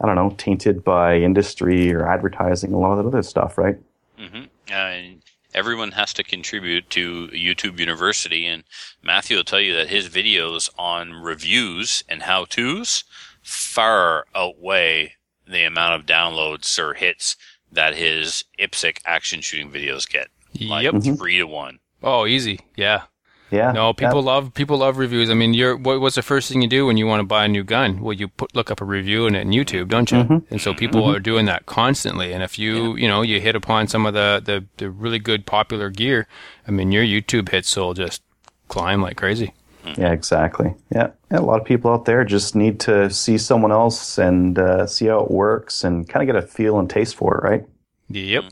I 0.00 0.06
don't 0.06 0.16
know 0.16 0.34
tainted 0.36 0.84
by 0.84 1.18
industry 1.18 1.92
or 1.92 2.08
advertising 2.08 2.72
a 2.72 2.78
lot 2.78 2.92
of 2.92 2.98
that 2.98 3.08
other 3.08 3.22
stuff, 3.22 3.58
right? 3.58 3.78
Mm-hmm. 4.18 5.18
Everyone 5.54 5.92
has 5.92 6.12
to 6.14 6.24
contribute 6.24 6.90
to 6.90 7.28
YouTube 7.28 7.78
University, 7.78 8.44
and 8.44 8.64
Matthew 9.04 9.36
will 9.36 9.44
tell 9.44 9.60
you 9.60 9.72
that 9.76 9.88
his 9.88 10.08
videos 10.08 10.68
on 10.76 11.12
reviews 11.12 12.02
and 12.08 12.22
how 12.22 12.44
tos 12.44 13.04
far 13.40 14.26
outweigh 14.34 15.14
the 15.46 15.62
amount 15.62 15.94
of 15.94 16.06
downloads 16.06 16.76
or 16.78 16.94
hits 16.94 17.36
that 17.74 17.94
his 17.96 18.44
IPSC 18.58 18.98
action 19.04 19.40
shooting 19.40 19.70
videos 19.70 20.08
get. 20.08 20.28
Like 20.60 20.84
Yep. 20.84 21.02
three 21.18 21.38
to 21.38 21.44
one. 21.46 21.78
Oh, 22.02 22.26
easy. 22.26 22.60
Yeah. 22.76 23.02
Yeah. 23.50 23.72
No, 23.72 23.88
that- 23.92 23.96
people 23.98 24.22
love 24.22 24.54
people 24.54 24.78
love 24.78 24.98
reviews. 24.98 25.30
I 25.30 25.34
mean, 25.34 25.54
you're 25.54 25.76
what, 25.76 26.00
what's 26.00 26.16
the 26.16 26.22
first 26.22 26.48
thing 26.50 26.62
you 26.62 26.68
do 26.68 26.86
when 26.86 26.96
you 26.96 27.06
want 27.06 27.20
to 27.20 27.24
buy 27.24 27.44
a 27.44 27.48
new 27.48 27.62
gun? 27.62 28.00
Well, 28.00 28.12
you 28.12 28.28
put 28.28 28.54
look 28.54 28.70
up 28.70 28.80
a 28.80 28.84
review 28.84 29.26
in 29.26 29.34
it 29.34 29.42
in 29.42 29.50
YouTube, 29.50 29.88
don't 29.88 30.10
you? 30.10 30.18
Mm-hmm. 30.18 30.38
And 30.50 30.60
so 30.60 30.74
people 30.74 31.04
are 31.04 31.20
doing 31.20 31.46
that 31.46 31.66
constantly. 31.66 32.32
And 32.32 32.42
if 32.42 32.58
you 32.58 32.96
you 32.96 33.06
know 33.08 33.22
you 33.22 33.40
hit 33.40 33.54
upon 33.54 33.86
some 33.88 34.06
of 34.06 34.14
the, 34.14 34.40
the 34.44 34.64
the 34.78 34.90
really 34.90 35.18
good 35.18 35.46
popular 35.46 35.90
gear, 35.90 36.26
I 36.66 36.70
mean, 36.70 36.90
your 36.92 37.04
YouTube 37.04 37.50
hits 37.50 37.76
will 37.76 37.94
just 37.94 38.22
climb 38.68 39.02
like 39.02 39.16
crazy. 39.16 39.52
Yeah, 39.98 40.12
exactly. 40.12 40.74
Yeah. 40.90 41.08
yeah, 41.30 41.38
a 41.38 41.42
lot 41.42 41.60
of 41.60 41.66
people 41.66 41.90
out 41.92 42.06
there 42.06 42.24
just 42.24 42.56
need 42.56 42.80
to 42.80 43.10
see 43.10 43.36
someone 43.36 43.70
else 43.70 44.16
and 44.16 44.58
uh, 44.58 44.86
see 44.86 45.06
how 45.06 45.20
it 45.20 45.30
works 45.30 45.84
and 45.84 46.08
kind 46.08 46.22
of 46.28 46.34
get 46.34 46.42
a 46.42 46.46
feel 46.46 46.78
and 46.78 46.88
taste 46.88 47.16
for 47.16 47.36
it, 47.36 47.44
right? 47.46 47.64
Yep. 48.08 48.44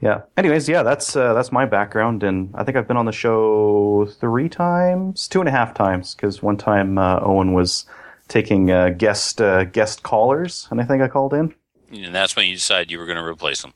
Yeah. 0.00 0.22
Anyways, 0.36 0.68
yeah, 0.68 0.82
that's 0.82 1.16
uh, 1.16 1.34
that's 1.34 1.50
my 1.50 1.66
background, 1.66 2.22
and 2.22 2.50
I 2.54 2.62
think 2.62 2.76
I've 2.76 2.86
been 2.86 2.96
on 2.96 3.06
the 3.06 3.12
show 3.12 4.06
three 4.20 4.48
times, 4.48 5.26
two 5.26 5.40
and 5.40 5.48
a 5.48 5.52
half 5.52 5.74
times, 5.74 6.14
because 6.14 6.40
one 6.42 6.56
time 6.56 6.98
uh, 6.98 7.18
Owen 7.20 7.52
was 7.52 7.84
taking 8.28 8.70
uh, 8.70 8.90
guest 8.90 9.40
uh, 9.40 9.64
guest 9.64 10.04
callers, 10.04 10.68
and 10.70 10.80
I 10.80 10.84
think 10.84 11.02
I 11.02 11.08
called 11.08 11.34
in. 11.34 11.52
And 11.90 12.14
that's 12.14 12.36
when 12.36 12.46
you 12.46 12.54
decided 12.54 12.90
you 12.90 12.98
were 12.98 13.06
going 13.06 13.16
to 13.16 13.24
replace 13.24 13.64
him. 13.64 13.72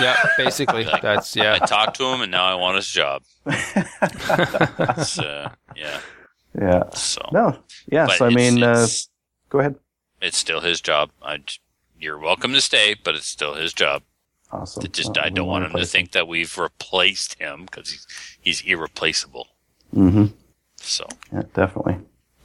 Yeah. 0.00 0.16
Basically, 0.36 0.84
that's 1.02 1.36
yeah. 1.36 1.58
I 1.60 1.64
talked 1.64 1.96
to 1.98 2.04
him, 2.04 2.20
and 2.20 2.32
now 2.32 2.44
I 2.44 2.54
want 2.56 2.76
his 2.76 2.88
job. 2.88 3.22
so, 5.04 5.50
yeah. 5.76 6.00
Yeah. 6.58 6.90
So, 6.94 7.20
No. 7.32 7.58
Yeah. 7.86 8.06
but 8.06 8.18
so 8.18 8.26
I 8.26 8.30
mean, 8.30 8.62
uh, 8.62 8.86
go 9.50 9.60
ahead. 9.60 9.76
it's 10.20 10.38
still 10.38 10.60
his 10.60 10.80
job. 10.80 11.10
I, 11.22 11.40
you're 11.98 12.18
welcome 12.18 12.52
to 12.52 12.60
stay, 12.60 12.94
but 13.02 13.14
it's 13.14 13.26
still 13.26 13.54
his 13.54 13.72
job. 13.72 14.02
Awesome. 14.52 14.84
It 14.84 14.92
just 14.92 15.18
I 15.18 15.30
don't 15.30 15.48
want 15.48 15.64
him 15.64 15.70
to 15.70 15.76
replace 15.78 15.92
think 15.92 16.12
that 16.12 16.28
we've 16.28 16.56
replaced 16.56 17.34
him 17.40 17.64
because 17.64 17.90
he's 17.90 18.06
he's 18.40 18.60
irreplaceable. 18.62 19.48
Mm-hmm. 19.94 20.26
So 20.76 21.06
Yeah, 21.32 21.42
definitely. 21.54 21.98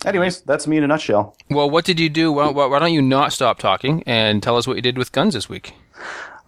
Anyways, 0.06 0.41
that's 0.41 0.65
me 0.65 0.77
in 0.77 0.84
a 0.84 0.88
nutshell. 0.88 1.36
Well, 1.50 1.70
what 1.70 1.84
did 1.84 2.00
you 2.00 2.10
do? 2.10 2.32
Why, 2.32 2.50
why, 2.50 2.68
why 2.68 2.79
don't 2.79 2.94
you 2.94 3.01
not 3.01 3.34
stop 3.34 3.60
talking 3.60 4.01
and 4.06 4.41
tell 4.41 4.56
us 4.56 4.65
what 4.65 4.77
you 4.77 4.82
did 4.82 4.98
with 4.98 5.12
guns 5.12 5.34
this 5.34 5.50
week? 5.50 5.74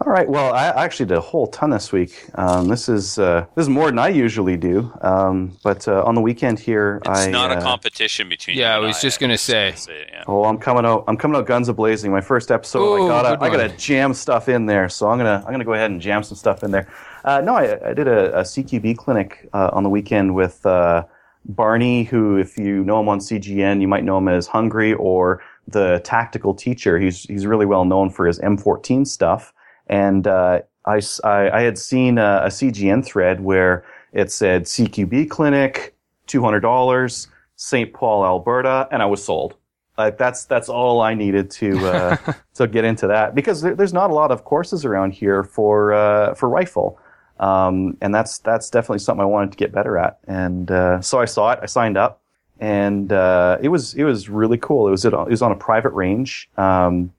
All 0.03 0.11
right. 0.11 0.27
Well, 0.27 0.51
I 0.51 0.69
I 0.69 0.83
actually 0.83 1.05
did 1.05 1.17
a 1.19 1.21
whole 1.21 1.45
ton 1.45 1.69
this 1.69 1.91
week. 1.91 2.25
Um, 2.33 2.67
this 2.67 2.89
is 2.89 3.19
uh, 3.19 3.45
this 3.53 3.63
is 3.63 3.69
more 3.69 3.85
than 3.85 3.99
I 3.99 4.07
usually 4.07 4.57
do. 4.57 4.91
Um, 5.01 5.55
but 5.63 5.87
uh, 5.87 6.03
on 6.05 6.15
the 6.15 6.21
weekend 6.21 6.57
here, 6.57 6.99
it's 7.05 7.27
I 7.27 7.29
not 7.29 7.51
uh, 7.51 7.59
a 7.59 7.61
competition 7.61 8.27
between. 8.27 8.57
Yeah, 8.57 8.69
you 8.69 8.73
I 8.73 8.77
and 8.77 8.87
was 8.87 8.99
just 8.99 9.19
gonna 9.19 9.37
say. 9.37 9.69
it, 9.69 10.09
yeah. 10.11 10.23
Oh, 10.25 10.45
I'm 10.45 10.57
coming 10.57 10.85
out. 10.85 11.03
I'm 11.07 11.17
coming 11.17 11.37
out 11.37 11.45
guns 11.45 11.69
a 11.69 11.73
blazing. 11.73 12.09
My 12.09 12.19
first 12.19 12.49
episode. 12.49 12.79
Ooh, 12.79 13.05
I 13.05 13.07
gotta 13.07 13.43
I 13.43 13.49
gotta 13.49 13.69
jam 13.77 14.15
stuff 14.15 14.49
in 14.49 14.65
there. 14.65 14.89
So 14.89 15.07
I'm 15.07 15.19
gonna 15.19 15.43
I'm 15.45 15.51
gonna 15.51 15.65
go 15.65 15.73
ahead 15.73 15.91
and 15.91 16.01
jam 16.01 16.23
some 16.23 16.35
stuff 16.35 16.63
in 16.63 16.71
there. 16.71 16.91
Uh, 17.23 17.41
no, 17.41 17.53
I, 17.53 17.91
I 17.91 17.93
did 17.93 18.07
a, 18.07 18.39
a 18.39 18.41
CQB 18.41 18.97
clinic 18.97 19.47
uh, 19.53 19.69
on 19.71 19.83
the 19.83 19.89
weekend 19.89 20.33
with 20.33 20.65
uh, 20.65 21.03
Barney, 21.45 22.05
who, 22.05 22.37
if 22.37 22.57
you 22.57 22.83
know 22.83 22.99
him 22.99 23.07
on 23.07 23.19
CGN, 23.19 23.81
you 23.81 23.87
might 23.87 24.03
know 24.03 24.17
him 24.17 24.29
as 24.29 24.47
Hungry 24.47 24.93
or 24.93 25.43
the 25.67 26.01
tactical 26.03 26.55
teacher. 26.55 26.97
He's 26.97 27.21
he's 27.25 27.45
really 27.45 27.67
well 27.67 27.85
known 27.85 28.09
for 28.09 28.25
his 28.25 28.39
M14 28.39 29.05
stuff. 29.05 29.53
And 29.91 30.25
uh, 30.25 30.61
I, 30.85 31.01
I 31.23 31.61
had 31.61 31.77
seen 31.77 32.17
a, 32.17 32.41
a 32.45 32.47
CGN 32.47 33.05
thread 33.05 33.41
where 33.41 33.85
it 34.13 34.31
said 34.31 34.63
CQB 34.63 35.29
clinic, 35.29 35.95
two 36.25 36.41
hundred 36.41 36.61
dollars, 36.61 37.27
St. 37.57 37.93
Paul, 37.93 38.25
Alberta, 38.25 38.87
and 38.91 39.03
I 39.03 39.05
was 39.05 39.23
sold. 39.23 39.55
Like 39.97 40.17
that's 40.17 40.45
that's 40.45 40.69
all 40.69 41.01
I 41.01 41.13
needed 41.13 41.51
to 41.51 41.77
uh, 41.85 42.17
to 42.55 42.67
get 42.67 42.85
into 42.85 43.05
that 43.07 43.35
because 43.35 43.61
there, 43.61 43.75
there's 43.75 43.93
not 43.93 44.09
a 44.09 44.13
lot 44.13 44.31
of 44.31 44.45
courses 44.45 44.85
around 44.85 45.11
here 45.11 45.43
for 45.43 45.93
uh, 45.93 46.33
for 46.33 46.49
rifle, 46.49 46.97
um, 47.39 47.97
and 48.01 48.15
that's 48.15 48.39
that's 48.39 48.69
definitely 48.69 48.99
something 48.99 49.21
I 49.21 49.25
wanted 49.25 49.51
to 49.51 49.57
get 49.57 49.71
better 49.71 49.97
at. 49.97 50.19
And 50.27 50.71
uh, 50.71 51.01
so 51.01 51.19
I 51.19 51.25
saw 51.25 51.51
it, 51.51 51.59
I 51.61 51.65
signed 51.65 51.97
up, 51.97 52.21
and 52.59 53.11
uh, 53.11 53.57
it 53.61 53.67
was 53.67 53.93
it 53.93 54.05
was 54.05 54.29
really 54.29 54.57
cool. 54.57 54.87
It 54.87 54.91
was 54.91 55.03
it 55.05 55.13
was 55.13 55.41
on 55.41 55.51
a 55.51 55.57
private 55.57 55.91
range, 55.91 56.49
um, 56.57 57.13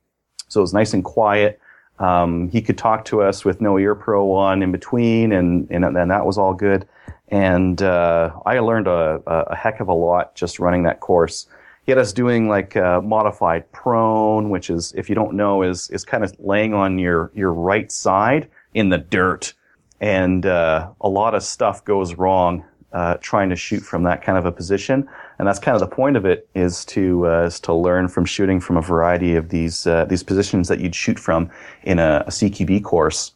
so 0.49 0.61
it 0.61 0.63
was 0.63 0.73
nice 0.75 0.95
and 0.95 1.05
quiet. 1.05 1.61
Um, 1.99 2.49
he 2.49 2.63
could 2.63 2.79
talk 2.79 3.05
to 3.07 3.23
us 3.23 3.45
with 3.45 3.61
no 3.61 3.79
ear 3.79 3.95
pro 3.95 4.33
on 4.33 4.63
in 4.63 4.73
between, 4.73 5.33
and 5.33 5.69
and, 5.71 5.85
and 5.85 6.11
that 6.11 6.27
was 6.27 6.39
all 6.39 6.55
good. 6.55 6.87
And 7.29 7.81
uh, 7.81 8.31
I 8.45 8.59
learned 8.59 8.87
a, 8.87 9.23
a 9.27 9.57
heck 9.57 9.81
of 9.81 9.89
a 9.89 9.95
lot 9.95 10.35
just 10.35 10.59
running 10.59 10.83
that 10.83 11.01
course. 11.01 11.47
He 11.85 11.93
had 11.93 11.99
us 11.99 12.13
doing 12.13 12.49
like 12.49 12.77
uh, 12.77 13.01
modified 13.01 13.71
prone, 13.73 14.51
which 14.51 14.71
is, 14.71 14.93
if 14.97 15.09
you 15.09 15.15
don't 15.15 15.35
know, 15.35 15.63
is 15.63 15.91
is 15.91 16.05
kind 16.05 16.25
of 16.25 16.35
laying 16.39 16.75
on 16.75 16.99
your 16.99 17.31
your 17.35 17.53
right 17.53 17.91
side 17.91 18.49
in 18.75 18.89
the 18.89 18.99
dirt, 18.99 19.55
and 20.01 20.47
uh, 20.47 20.91
a 21.01 21.09
lot 21.09 21.35
of 21.35 21.43
stuff 21.43 21.85
goes 21.85 22.15
wrong 22.15 22.65
uh, 22.93 23.17
trying 23.21 23.49
to 23.51 23.57
shoot 23.57 23.81
from 23.81 24.03
that 24.05 24.23
kind 24.23 24.39
of 24.39 24.45
a 24.45 24.53
position. 24.53 25.09
And 25.39 25.49
that's 25.49 25.59
kind 25.59 25.75
of 25.75 25.81
the 25.81 25.95
point 25.95 26.17
of 26.17 26.25
it 26.25 26.49
is 26.55 26.85
to 26.87 27.27
uh, 27.27 27.45
is 27.45 27.61
to 27.61 27.75
learn 27.75 28.09
from 28.09 28.25
shooting 28.25 28.61
from 28.61 28.77
a 28.77 28.83
variety 28.83 29.35
of 29.35 29.49
these 29.49 29.87
uh, 29.87 30.05
these 30.05 30.23
positions 30.23 30.69
that 30.69 30.81
you'd 30.81 30.95
shoot 30.95 31.19
from 31.19 31.51
in 31.83 31.99
a, 31.99 32.25
a 32.27 32.31
CQB 32.31 32.85
course. 32.85 33.33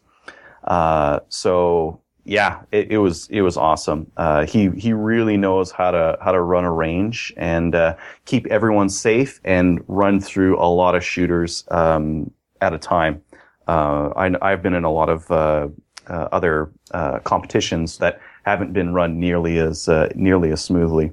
Uh, 0.64 1.20
so 1.28 2.00
yeah, 2.25 2.60
it, 2.72 2.90
it, 2.90 2.98
was 2.98 3.28
it 3.30 3.42
was 3.42 3.56
awesome. 3.56 4.10
Uh, 4.16 4.44
he 4.46 4.70
he 4.70 4.92
really 4.92 5.36
knows 5.36 5.70
how 5.70 5.90
to 5.90 6.18
how 6.20 6.32
to 6.32 6.40
run 6.40 6.64
a 6.64 6.72
range 6.72 7.32
and 7.36 7.75
uh, 7.75 7.96
keep 8.25 8.46
everyone 8.46 8.88
safe 8.88 9.40
and 9.44 9.82
run 9.86 10.20
through 10.20 10.58
a 10.58 10.66
lot 10.66 10.94
of 10.94 11.04
shooters 11.04 11.64
um, 11.70 12.30
at 12.60 12.75
a 12.75 12.78
time. 12.78 13.22
Uh, 13.68 14.10
I, 14.16 14.32
I've 14.42 14.62
been 14.62 14.75
in 14.75 14.84
a 14.84 14.92
lot 14.92 15.08
of 15.08 15.30
other 16.08 16.70
uh, 16.92 17.18
competitions 17.20 17.98
that 17.98 18.20
haven't 18.46 18.72
been 18.72 18.94
run 18.94 19.18
nearly 19.18 19.58
as 19.58 19.88
nearly 20.14 20.52
as 20.52 20.62
smoothly. 20.62 21.12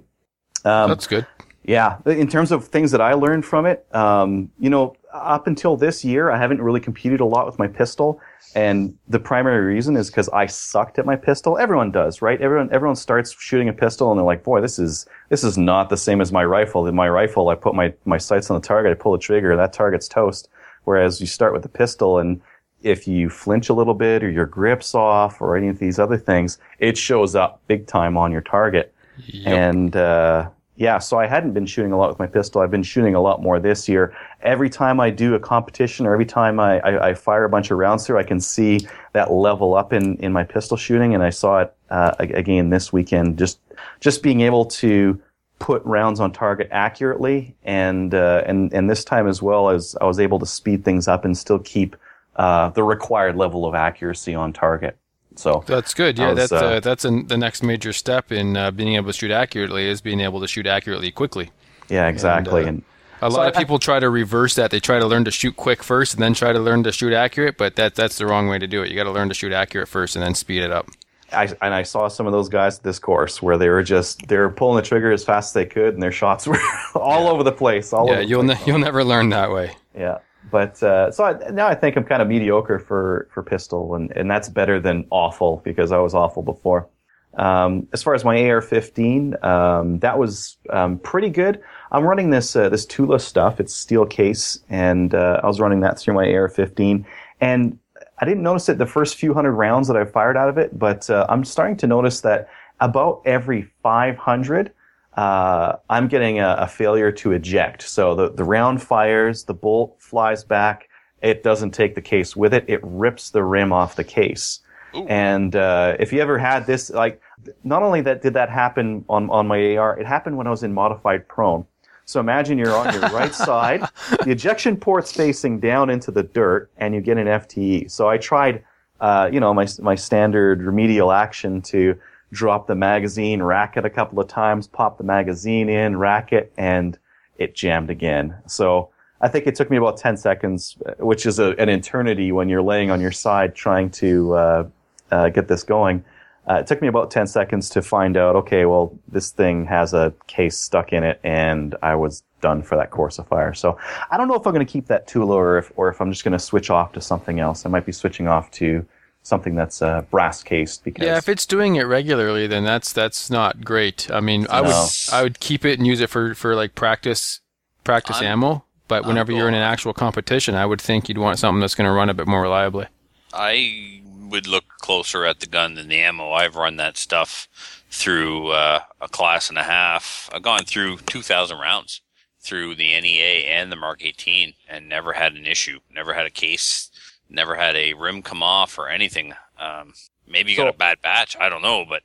Um, 0.63 0.89
That's 0.89 1.07
good. 1.07 1.25
Yeah, 1.65 1.97
in 2.05 2.27
terms 2.27 2.51
of 2.51 2.67
things 2.67 2.91
that 2.91 2.99
I 2.99 3.13
learned 3.13 3.45
from 3.45 3.65
it, 3.65 3.85
um, 3.95 4.51
you 4.59 4.69
know, 4.69 4.97
up 5.13 5.47
until 5.47 5.77
this 5.77 6.03
year, 6.03 6.29
I 6.29 6.37
haven't 6.37 6.61
really 6.61 6.81
competed 6.81 7.21
a 7.21 7.25
lot 7.25 7.45
with 7.45 7.57
my 7.57 7.67
pistol, 7.67 8.19
and 8.53 8.97
the 9.07 9.19
primary 9.19 9.73
reason 9.73 9.95
is 9.95 10.09
because 10.09 10.27
I 10.29 10.45
sucked 10.45 10.99
at 10.99 11.05
my 11.05 11.15
pistol. 11.15 11.57
Everyone 11.57 11.89
does, 11.89 12.21
right? 12.21 12.39
Everyone 12.41 12.69
everyone 12.73 12.97
starts 12.97 13.33
shooting 13.39 13.69
a 13.69 13.73
pistol, 13.73 14.11
and 14.11 14.17
they're 14.19 14.25
like, 14.25 14.43
"Boy, 14.43 14.59
this 14.59 14.77
is 14.77 15.05
this 15.29 15.43
is 15.43 15.57
not 15.57 15.89
the 15.89 15.97
same 15.97 16.19
as 16.19 16.33
my 16.33 16.43
rifle. 16.43 16.85
In 16.85 16.95
my 16.95 17.07
rifle, 17.07 17.47
I 17.47 17.55
put 17.55 17.75
my 17.75 17.93
my 18.03 18.17
sights 18.17 18.51
on 18.51 18.59
the 18.59 18.67
target, 18.67 18.91
I 18.91 18.95
pull 18.95 19.13
the 19.13 19.17
trigger, 19.17 19.55
that 19.55 19.73
target's 19.73 20.07
toast." 20.07 20.49
Whereas 20.83 21.21
you 21.21 21.27
start 21.27 21.53
with 21.53 21.63
a 21.63 21.69
pistol, 21.69 22.19
and 22.19 22.41
if 22.83 23.07
you 23.07 23.29
flinch 23.29 23.69
a 23.69 23.73
little 23.73 23.93
bit, 23.93 24.23
or 24.23 24.29
your 24.29 24.45
grip's 24.45 24.93
off, 24.93 25.41
or 25.41 25.55
any 25.55 25.69
of 25.69 25.79
these 25.79 25.99
other 25.99 26.17
things, 26.17 26.57
it 26.79 26.97
shows 26.97 27.35
up 27.35 27.61
big 27.67 27.87
time 27.87 28.17
on 28.17 28.31
your 28.31 28.41
target. 28.41 28.93
Yep. 29.27 29.47
And 29.47 29.95
uh, 29.95 30.49
yeah, 30.75 30.97
so 30.97 31.19
I 31.19 31.27
hadn't 31.27 31.53
been 31.53 31.65
shooting 31.65 31.91
a 31.91 31.97
lot 31.97 32.09
with 32.09 32.19
my 32.19 32.25
pistol. 32.27 32.61
I've 32.61 32.71
been 32.71 32.83
shooting 32.83 33.13
a 33.13 33.21
lot 33.21 33.41
more 33.41 33.59
this 33.59 33.87
year. 33.87 34.15
Every 34.41 34.69
time 34.69 34.99
I 34.99 35.11
do 35.11 35.35
a 35.35 35.39
competition 35.39 36.07
or 36.07 36.13
every 36.13 36.25
time 36.25 36.59
I, 36.59 36.79
I, 36.79 37.09
I 37.09 37.13
fire 37.13 37.43
a 37.43 37.49
bunch 37.49 37.69
of 37.69 37.77
rounds 37.77 38.05
through, 38.05 38.17
I 38.17 38.23
can 38.23 38.39
see 38.39 38.87
that 39.13 39.31
level 39.31 39.75
up 39.75 39.93
in, 39.93 40.17
in 40.17 40.33
my 40.33 40.43
pistol 40.43 40.75
shooting. 40.75 41.13
And 41.13 41.23
I 41.23 41.29
saw 41.29 41.59
it 41.59 41.75
uh, 41.91 42.15
again 42.19 42.69
this 42.69 42.91
weekend. 42.91 43.37
Just 43.37 43.59
just 43.99 44.23
being 44.23 44.41
able 44.41 44.65
to 44.65 45.21
put 45.59 45.83
rounds 45.85 46.19
on 46.19 46.31
target 46.31 46.67
accurately, 46.71 47.55
and 47.63 48.13
uh, 48.13 48.43
and 48.45 48.73
and 48.73 48.89
this 48.89 49.05
time 49.05 49.27
as 49.27 49.41
well 49.41 49.69
as 49.69 49.95
I 50.01 50.05
was 50.05 50.19
able 50.19 50.39
to 50.39 50.45
speed 50.45 50.83
things 50.83 51.07
up 51.07 51.23
and 51.23 51.37
still 51.37 51.59
keep 51.59 51.95
uh, 52.35 52.69
the 52.69 52.83
required 52.83 53.35
level 53.35 53.65
of 53.65 53.75
accuracy 53.75 54.35
on 54.35 54.53
target. 54.53 54.97
So 55.35 55.63
that's 55.65 55.93
good. 55.93 56.17
Yeah, 56.17 56.33
was, 56.33 56.49
that's 56.49 56.51
uh, 56.51 56.79
that's 56.79 57.05
an, 57.05 57.27
the 57.27 57.37
next 57.37 57.63
major 57.63 57.93
step 57.93 58.31
in 58.31 58.55
uh, 58.55 58.71
being 58.71 58.95
able 58.95 59.07
to 59.07 59.13
shoot 59.13 59.31
accurately 59.31 59.87
is 59.87 60.01
being 60.01 60.19
able 60.19 60.39
to 60.41 60.47
shoot 60.47 60.67
accurately 60.67 61.11
quickly. 61.11 61.51
Yeah, 61.89 62.07
exactly. 62.07 62.61
And, 62.61 62.83
uh, 63.21 63.25
and 63.25 63.33
a 63.33 63.35
lot 63.35 63.47
of 63.47 63.55
people 63.55 63.79
try 63.79 63.99
to 63.99 64.09
reverse 64.09 64.55
that. 64.55 64.71
They 64.71 64.79
try 64.79 64.99
to 64.99 65.05
learn 65.05 65.25
to 65.25 65.31
shoot 65.31 65.55
quick 65.55 65.81
first 65.81 66.13
and 66.13 66.21
then 66.21 66.33
try 66.33 66.53
to 66.53 66.59
learn 66.59 66.83
to 66.83 66.91
shoot 66.91 67.13
accurate, 67.13 67.57
but 67.57 67.75
that 67.77 67.95
that's 67.95 68.17
the 68.17 68.25
wrong 68.25 68.47
way 68.47 68.59
to 68.59 68.67
do 68.67 68.83
it. 68.83 68.89
You 68.89 68.95
got 68.95 69.05
to 69.05 69.11
learn 69.11 69.29
to 69.29 69.35
shoot 69.35 69.51
accurate 69.51 69.87
first 69.87 70.15
and 70.15 70.23
then 70.23 70.35
speed 70.35 70.61
it 70.61 70.71
up. 70.71 70.89
I, 71.31 71.45
and 71.61 71.73
I 71.73 71.81
saw 71.81 72.09
some 72.09 72.27
of 72.27 72.31
those 72.31 72.47
guys 72.47 72.77
at 72.77 72.83
this 72.83 72.99
course 72.99 73.41
where 73.41 73.57
they 73.57 73.69
were 73.69 73.81
just 73.81 74.27
they 74.27 74.37
were 74.37 74.49
pulling 74.49 74.75
the 74.75 74.87
trigger 74.87 75.11
as 75.11 75.23
fast 75.23 75.49
as 75.49 75.53
they 75.53 75.65
could, 75.65 75.95
and 75.95 76.03
their 76.03 76.11
shots 76.11 76.45
were 76.47 76.59
all 76.95 77.27
over 77.27 77.43
the 77.43 77.51
place. 77.51 77.91
All 77.91 78.07
yeah, 78.07 78.19
you'll 78.19 78.43
ne- 78.43 78.59
you'll 78.65 78.79
never 78.79 79.03
learn 79.03 79.29
that 79.29 79.51
way. 79.51 79.75
Yeah. 79.97 80.19
But 80.51 80.81
uh, 80.83 81.11
so 81.11 81.23
I, 81.23 81.51
now 81.51 81.67
I 81.67 81.75
think 81.75 81.95
I'm 81.95 82.03
kind 82.03 82.21
of 82.21 82.27
mediocre 82.27 82.79
for 82.79 83.27
for 83.31 83.43
pistol, 83.43 83.95
and, 83.95 84.11
and 84.11 84.29
that's 84.29 84.49
better 84.49 84.79
than 84.79 85.05
awful 85.09 85.61
because 85.63 85.91
I 85.91 85.97
was 85.97 86.13
awful 86.13 86.43
before. 86.43 86.87
Um, 87.35 87.87
as 87.93 88.03
far 88.03 88.13
as 88.13 88.23
my 88.23 88.47
AR-15, 88.47 89.43
um, 89.43 89.97
that 89.99 90.19
was 90.19 90.57
um, 90.69 90.99
pretty 90.99 91.29
good. 91.29 91.59
I'm 91.91 92.03
running 92.03 92.29
this 92.29 92.55
uh, 92.55 92.69
this 92.69 92.85
Tula 92.85 93.19
stuff. 93.19 93.59
It's 93.59 93.73
steel 93.73 94.05
case, 94.05 94.59
and 94.69 95.15
uh, 95.15 95.41
I 95.41 95.47
was 95.47 95.59
running 95.59 95.79
that 95.79 95.97
through 95.97 96.13
my 96.13 96.31
AR-15, 96.31 97.05
and 97.41 97.79
I 98.19 98.25
didn't 98.25 98.43
notice 98.43 98.69
it 98.69 98.77
the 98.77 98.85
first 98.85 99.15
few 99.15 99.33
hundred 99.33 99.53
rounds 99.53 99.87
that 99.87 99.97
I 99.97 100.05
fired 100.05 100.37
out 100.37 100.49
of 100.49 100.57
it, 100.57 100.77
but 100.77 101.09
uh, 101.09 101.25
I'm 101.29 101.43
starting 101.43 101.77
to 101.77 101.87
notice 101.87 102.21
that 102.21 102.49
about 102.79 103.21
every 103.25 103.63
500 103.81 104.71
uh, 105.15 105.77
I'm 105.89 106.07
getting 106.07 106.39
a, 106.39 106.55
a, 106.59 106.67
failure 106.67 107.11
to 107.11 107.33
eject. 107.33 107.83
So 107.83 108.15
the, 108.15 108.31
the 108.31 108.43
round 108.43 108.81
fires, 108.81 109.43
the 109.43 109.53
bolt 109.53 109.95
flies 109.99 110.43
back. 110.43 110.89
It 111.21 111.43
doesn't 111.43 111.71
take 111.71 111.93
the 111.93 112.01
case 112.01 112.35
with 112.35 112.53
it. 112.53 112.65
It 112.67 112.79
rips 112.83 113.29
the 113.29 113.43
rim 113.43 113.71
off 113.71 113.95
the 113.95 114.03
case. 114.03 114.59
Ooh. 114.95 115.05
And 115.07 115.55
uh, 115.55 115.95
if 115.99 116.11
you 116.11 116.19
ever 116.19 116.37
had 116.37 116.65
this, 116.65 116.89
like, 116.89 117.21
not 117.63 117.83
only 117.83 118.01
that 118.01 118.21
did 118.21 118.33
that 118.33 118.49
happen 118.49 119.05
on, 119.07 119.29
on 119.29 119.47
my 119.47 119.77
AR, 119.77 119.99
it 119.99 120.05
happened 120.05 120.37
when 120.37 120.47
I 120.47 120.49
was 120.49 120.63
in 120.63 120.73
modified 120.73 121.27
prone. 121.27 121.65
So 122.05 122.19
imagine 122.19 122.57
you're 122.57 122.75
on 122.75 122.93
your 122.93 123.09
right 123.09 123.33
side, 123.49 123.87
the 124.23 124.31
ejection 124.31 124.77
port's 124.77 125.11
facing 125.11 125.59
down 125.59 125.89
into 125.89 126.11
the 126.11 126.23
dirt, 126.23 126.69
and 126.77 126.93
you 126.93 127.01
get 127.01 127.17
an 127.17 127.27
FTE. 127.27 127.89
So 127.89 128.09
I 128.09 128.17
tried, 128.17 128.63
uh, 128.99 129.29
you 129.31 129.39
know, 129.39 129.53
my 129.53 129.67
my 129.79 129.95
standard 129.95 130.63
remedial 130.63 131.11
action 131.11 131.61
to 131.63 131.97
drop 132.33 132.67
the 132.67 132.75
magazine, 132.75 133.41
rack 133.41 133.77
it 133.77 133.85
a 133.85 133.89
couple 133.89 134.19
of 134.19 134.27
times, 134.27 134.67
pop 134.67 134.97
the 134.97 135.03
magazine 135.03 135.69
in, 135.69 135.95
rack 135.97 136.33
it, 136.33 136.51
and 136.57 136.97
it 137.37 137.55
jammed 137.55 137.89
again. 137.89 138.35
So 138.47 138.89
I 139.21 139.29
think 139.29 139.47
it 139.47 139.55
took 139.55 139.69
me 139.69 139.77
about 139.77 139.97
10 139.97 140.17
seconds, 140.17 140.77
which 140.99 141.25
is 141.25 141.39
a, 141.39 141.51
an 141.59 141.69
eternity 141.69 142.31
when 142.31 142.49
you're 142.49 142.61
laying 142.61 142.91
on 142.91 142.99
your 142.99 143.11
side 143.11 143.55
trying 143.55 143.89
to 143.91 144.33
uh, 144.33 144.67
uh, 145.11 145.29
get 145.29 145.47
this 145.47 145.63
going. 145.63 146.03
Uh, 146.49 146.55
it 146.55 146.67
took 146.67 146.81
me 146.81 146.89
about 146.89 147.09
10 147.09 147.27
seconds 147.27 147.69
to 147.69 147.81
find 147.81 148.17
out, 148.17 148.35
okay, 148.35 148.65
well, 148.65 148.93
this 149.07 149.31
thing 149.31 149.65
has 149.65 149.93
a 149.93 150.13
case 150.27 150.57
stuck 150.57 150.91
in 150.91 151.03
it, 151.03 151.21
and 151.23 151.75
I 151.81 151.95
was 151.95 152.23
done 152.41 152.61
for 152.61 152.75
that 152.75 152.91
course 152.91 153.17
of 153.17 153.27
fire. 153.29 153.53
So 153.53 153.77
I 154.11 154.17
don't 154.17 154.27
know 154.27 154.35
if 154.35 154.45
I'm 154.45 154.53
going 154.53 154.65
to 154.65 154.71
keep 154.71 154.87
that 154.87 155.07
Tula 155.07 155.35
or 155.35 155.57
if, 155.59 155.71
or 155.77 155.87
if 155.87 156.01
I'm 156.01 156.11
just 156.11 156.25
going 156.25 156.33
to 156.33 156.39
switch 156.39 156.69
off 156.69 156.91
to 156.93 157.01
something 157.01 157.39
else. 157.39 157.65
I 157.65 157.69
might 157.69 157.85
be 157.85 157.93
switching 157.93 158.27
off 158.27 158.51
to 158.51 158.85
something 159.23 159.55
that's 159.55 159.81
uh, 159.81 160.01
brass 160.11 160.43
cased 160.43 160.83
because 160.83 161.05
yeah 161.05 161.17
if 161.17 161.27
it's 161.27 161.45
doing 161.45 161.75
it 161.75 161.83
regularly 161.83 162.45
then 162.45 162.63
that's 162.63 162.93
that's 162.93 163.29
not 163.29 163.63
great. 163.63 164.11
I 164.11 164.19
mean 164.19 164.45
i 164.49 164.61
no. 164.61 164.67
would 164.67 165.13
i 165.13 165.23
would 165.23 165.39
keep 165.39 165.65
it 165.65 165.79
and 165.79 165.87
use 165.87 166.01
it 166.01 166.09
for 166.09 166.35
for 166.35 166.55
like 166.55 166.75
practice 166.75 167.39
practice 167.83 168.17
I'm, 168.17 168.25
ammo. 168.25 168.65
But 168.89 169.05
whenever 169.05 169.31
you're 169.31 169.47
in 169.47 169.55
an 169.55 169.61
actual 169.61 169.93
competition 169.93 170.55
i 170.55 170.65
would 170.65 170.81
think 170.81 171.07
you'd 171.07 171.17
want 171.17 171.39
something 171.39 171.61
that's 171.61 171.75
going 171.75 171.87
to 171.87 171.93
run 171.93 172.09
a 172.09 172.13
bit 172.13 172.27
more 172.27 172.41
reliably. 172.41 172.87
I 173.33 174.01
would 174.29 174.45
look 174.45 174.65
closer 174.79 175.25
at 175.25 175.39
the 175.39 175.47
gun 175.47 175.75
than 175.75 175.87
the 175.87 175.99
ammo. 175.99 176.31
I've 176.31 176.55
run 176.55 176.75
that 176.77 176.97
stuff 176.97 177.47
through 177.89 178.49
uh, 178.49 178.81
a 178.99 179.07
class 179.07 179.49
and 179.49 179.57
a 179.57 179.63
half. 179.63 180.29
I've 180.33 180.41
gone 180.41 180.65
through 180.65 180.97
2000 180.97 181.57
rounds 181.57 182.01
through 182.43 182.75
the 182.75 182.99
nea 182.99 183.45
and 183.47 183.71
the 183.71 183.75
mark 183.75 184.03
18 184.03 184.53
and 184.67 184.89
never 184.89 185.13
had 185.13 185.33
an 185.33 185.45
issue 185.45 185.79
never 185.89 186.13
had 186.13 186.25
a 186.25 186.29
case 186.29 186.91
never 187.33 187.55
had 187.55 187.75
a 187.75 187.93
rim 187.93 188.21
come 188.21 188.43
off 188.43 188.77
or 188.77 188.87
anything. 188.87 189.33
Um, 189.59 189.93
maybe 190.27 190.51
you 190.51 190.57
so, 190.57 190.63
got 190.63 190.75
a 190.75 190.77
bad 190.77 191.01
batch. 191.01 191.35
I 191.39 191.49
don't 191.49 191.61
know, 191.61 191.85
but 191.87 192.03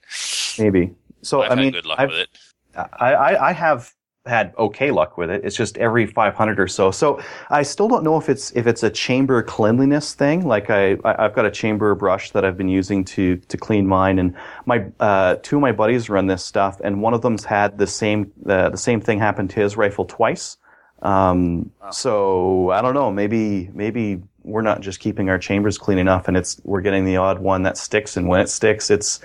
maybe. 0.59 0.95
So 1.23 1.43
I've 1.43 1.53
I 1.53 1.55
mean, 1.55 1.73
good 1.73 1.87
luck 1.87 1.99
I've, 2.01 2.11
with 2.11 2.19
it. 2.19 2.29
I, 2.75 3.15
I, 3.15 3.49
I 3.49 3.53
have 3.53 3.93
had 4.29 4.55
okay 4.59 4.91
luck 4.91 5.17
with 5.17 5.31
it. 5.31 5.45
It's 5.45 5.57
just 5.57 5.79
every 5.79 6.07
500 6.07 6.61
or 6.61 6.69
so. 6.69 6.91
So 6.91 7.21
I 7.51 7.63
still 7.63 7.89
don't 7.89 8.05
know 8.05 8.19
if 8.19 8.29
it's 8.29 8.53
if 8.53 8.67
it's 8.67 8.83
a 8.83 8.91
chamber 8.91 9.43
cleanliness 9.43 10.15
thing. 10.15 10.47
Like 10.47 10.71
I 10.71 10.97
I've 11.05 11.35
got 11.35 11.47
a 11.47 11.51
chamber 11.51 11.95
brush 11.95 12.31
that 12.33 12.45
I've 12.45 12.57
been 12.57 12.69
using 12.69 13.05
to 13.07 13.37
to 13.37 13.57
clean 13.57 13.87
mine, 13.87 14.19
and 14.19 14.35
my 14.67 14.85
uh, 15.01 15.37
two 15.43 15.57
of 15.57 15.63
my 15.63 15.73
buddies 15.73 16.09
run 16.09 16.27
this 16.27 16.45
stuff, 16.45 16.81
and 16.85 17.03
one 17.03 17.15
of 17.15 17.23
them's 17.23 17.45
had 17.45 17.79
the 17.79 17.87
same 17.87 18.33
uh, 18.47 18.69
the 18.69 18.77
same 18.77 19.01
thing 19.01 19.19
happen 19.19 19.49
to 19.49 19.61
his 19.61 19.77
rifle 19.77 20.05
twice. 20.05 20.57
Um, 21.03 21.71
wow. 21.81 21.91
So 21.91 22.71
I 22.71 22.83
don't 22.83 22.95
know. 22.95 23.11
Maybe 23.11 23.71
maybe 23.73 24.23
we're 24.49 24.63
not 24.63 24.81
just 24.81 25.01
keeping 25.01 25.29
our 25.29 25.39
chambers 25.39 25.79
clean 25.79 25.99
enough, 25.99 26.29
and 26.29 26.37
it's 26.37 26.61
we're 26.65 26.81
getting 26.81 27.05
the 27.05 27.17
odd 27.17 27.39
one 27.39 27.63
that 27.63 27.77
sticks, 27.77 28.17
and 28.17 28.29
when 28.29 28.41
it 28.41 28.49
sticks, 28.49 28.91
it's 28.91 29.21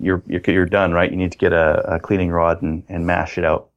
you're 0.00 0.22
you're, 0.26 0.42
you're 0.46 0.66
done, 0.66 0.92
right? 0.92 1.10
You 1.10 1.16
need 1.16 1.32
to 1.32 1.38
get 1.38 1.52
a, 1.52 1.94
a 1.94 2.00
cleaning 2.00 2.30
rod 2.30 2.62
and, 2.62 2.82
and 2.88 3.06
mash 3.06 3.38
it 3.38 3.44
out. 3.44 3.68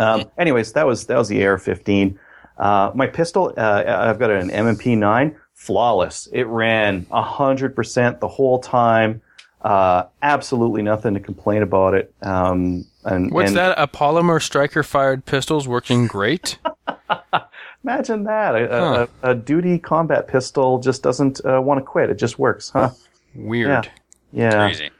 Um, 0.00 0.24
anyways, 0.36 0.72
that 0.72 0.86
was 0.86 1.06
that 1.06 1.16
was 1.16 1.28
the 1.28 1.44
AR-15. 1.46 2.18
Uh, 2.56 2.92
my 2.94 3.06
pistol, 3.06 3.52
uh, 3.56 3.82
I've 3.86 4.18
got 4.18 4.30
an 4.30 4.50
M&P 4.50 4.94
9, 4.94 5.36
flawless. 5.54 6.28
It 6.32 6.44
ran 6.44 7.06
hundred 7.10 7.74
percent 7.74 8.20
the 8.20 8.28
whole 8.28 8.58
time. 8.58 9.22
Uh, 9.60 10.04
absolutely 10.20 10.82
nothing 10.82 11.14
to 11.14 11.20
complain 11.20 11.62
about 11.62 11.94
it. 11.94 12.12
Um, 12.20 12.84
and 13.04 13.32
What's 13.32 13.48
and 13.48 13.56
that? 13.56 13.78
A 13.78 13.88
polymer 13.88 14.42
striker 14.42 14.82
fired 14.82 15.24
pistols 15.24 15.66
working 15.66 16.06
great? 16.06 16.58
Imagine 17.84 18.24
that 18.24 18.54
a, 18.54 18.74
a, 18.74 19.02
a, 19.02 19.08
a 19.30 19.34
duty 19.34 19.78
combat 19.78 20.26
pistol 20.26 20.78
just 20.78 21.02
doesn't 21.02 21.44
uh, 21.44 21.60
want 21.60 21.78
to 21.78 21.84
quit. 21.84 22.08
It 22.10 22.14
just 22.16 22.38
works, 22.38 22.70
huh? 22.70 22.90
Weird. 23.34 23.90
Yeah. 24.32 24.66
Crazy. 24.66 24.90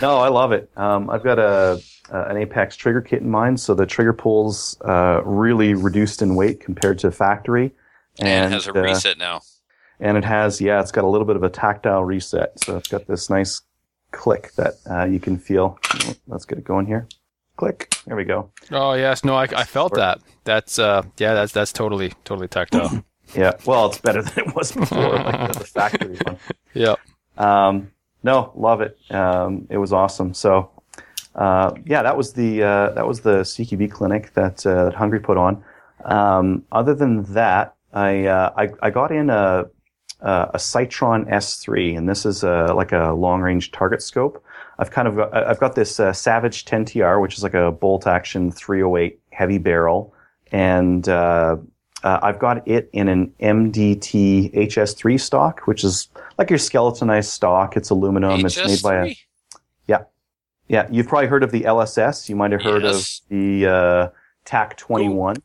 No, 0.00 0.16
I 0.18 0.28
love 0.28 0.52
it. 0.52 0.70
Um, 0.76 1.10
I've 1.10 1.22
got 1.22 1.38
a, 1.38 1.82
a 2.10 2.22
an 2.24 2.36
Apex 2.38 2.76
trigger 2.76 3.00
kit 3.02 3.20
in 3.20 3.28
mind, 3.28 3.60
so 3.60 3.74
the 3.74 3.84
trigger 3.86 4.12
pull's 4.14 4.80
uh, 4.80 5.20
really 5.24 5.74
reduced 5.74 6.22
in 6.22 6.36
weight 6.36 6.60
compared 6.60 6.98
to 7.00 7.10
factory, 7.10 7.72
And, 8.18 8.46
it 8.52 8.54
has 8.54 8.66
a 8.66 8.70
uh, 8.70 8.82
reset 8.82 9.18
now. 9.18 9.42
and 9.98 10.16
it 10.16 10.24
has 10.24 10.60
yeah, 10.60 10.80
it's 10.80 10.92
got 10.92 11.04
a 11.04 11.08
little 11.08 11.26
bit 11.26 11.36
of 11.36 11.42
a 11.42 11.50
tactile 11.50 12.04
reset, 12.04 12.58
so 12.64 12.76
it's 12.76 12.88
got 12.88 13.06
this 13.06 13.28
nice 13.28 13.60
click 14.12 14.52
that 14.54 14.74
uh, 14.90 15.04
you 15.04 15.20
can 15.20 15.36
feel. 15.36 15.78
Let's 16.26 16.44
get 16.46 16.58
it 16.58 16.64
going 16.64 16.86
here. 16.86 17.06
Click. 17.60 17.94
There 18.06 18.16
we 18.16 18.24
go. 18.24 18.50
Oh 18.70 18.94
yes, 18.94 19.22
no, 19.22 19.34
I, 19.34 19.42
I 19.42 19.64
felt 19.64 19.94
that. 19.96 20.22
That's 20.44 20.78
uh, 20.78 21.02
yeah, 21.18 21.34
that's 21.34 21.52
that's 21.52 21.74
totally 21.74 22.14
totally 22.24 22.48
tactile. 22.48 23.04
Yeah. 23.34 23.52
Well, 23.64 23.86
it's 23.86 23.98
better 23.98 24.22
than 24.22 24.48
it 24.48 24.56
was 24.56 24.72
before, 24.84 25.12
like 25.12 25.52
the, 25.52 25.58
the 25.60 25.64
factory 25.66 26.18
one. 26.24 26.38
yeah. 26.74 26.96
Um, 27.38 27.92
no, 28.24 28.50
love 28.56 28.80
it. 28.80 28.98
Um, 29.08 29.68
it 29.70 29.76
was 29.76 29.92
awesome. 29.92 30.34
So, 30.34 30.70
uh, 31.36 31.70
yeah, 31.84 32.02
that 32.02 32.16
was 32.16 32.32
the 32.32 32.62
uh, 32.62 32.90
that 32.94 33.06
was 33.06 33.20
the 33.20 33.42
CQB 33.42 33.92
clinic 33.92 34.32
that 34.34 34.66
uh, 34.66 34.86
that 34.86 34.94
Hungry 34.94 35.20
put 35.20 35.36
on. 35.36 35.62
Um, 36.04 36.64
other 36.72 36.92
than 36.92 37.22
that, 37.34 37.76
I, 37.92 38.26
uh, 38.26 38.52
I 38.56 38.70
I 38.82 38.90
got 38.90 39.12
in 39.12 39.30
a 39.30 39.66
a 40.22 40.56
Sightron 40.58 41.28
S3, 41.30 41.96
and 41.96 42.08
this 42.08 42.24
is 42.26 42.42
a, 42.42 42.72
like 42.74 42.92
a 42.92 43.12
long 43.12 43.42
range 43.42 43.70
target 43.70 44.02
scope. 44.02 44.42
I've 44.80 44.90
kind 44.90 45.06
of 45.06 45.14
got, 45.16 45.34
I've 45.34 45.60
got 45.60 45.74
this 45.74 46.00
uh, 46.00 46.12
Savage 46.12 46.64
10TR, 46.64 47.20
which 47.20 47.36
is 47.36 47.42
like 47.42 47.52
a 47.54 47.70
bolt 47.70 48.06
action 48.06 48.50
308 48.50 49.20
heavy 49.30 49.58
barrel, 49.58 50.14
and 50.52 51.06
uh, 51.06 51.58
uh, 52.02 52.18
I've 52.22 52.38
got 52.38 52.66
it 52.66 52.88
in 52.94 53.08
an 53.08 53.30
MDT 53.40 54.54
HS3 54.54 55.20
stock, 55.20 55.60
which 55.66 55.84
is 55.84 56.08
like 56.38 56.48
your 56.48 56.58
skeletonized 56.58 57.28
stock. 57.30 57.76
It's 57.76 57.90
aluminum. 57.90 58.46
It's 58.46 58.56
made 58.56 58.82
by 58.82 58.94
a 58.96 59.04
HS3? 59.06 59.18
yeah. 60.68 60.86
You've 60.90 61.08
probably 61.08 61.26
heard 61.26 61.42
of 61.42 61.50
the 61.50 61.62
LSS. 61.62 62.28
You 62.28 62.36
might 62.36 62.52
have 62.52 62.62
heard 62.62 62.84
Yes. 62.84 63.20
of 63.22 63.28
the 63.28 63.66
uh, 63.66 64.08
TAC 64.44 64.76
21. 64.76 65.36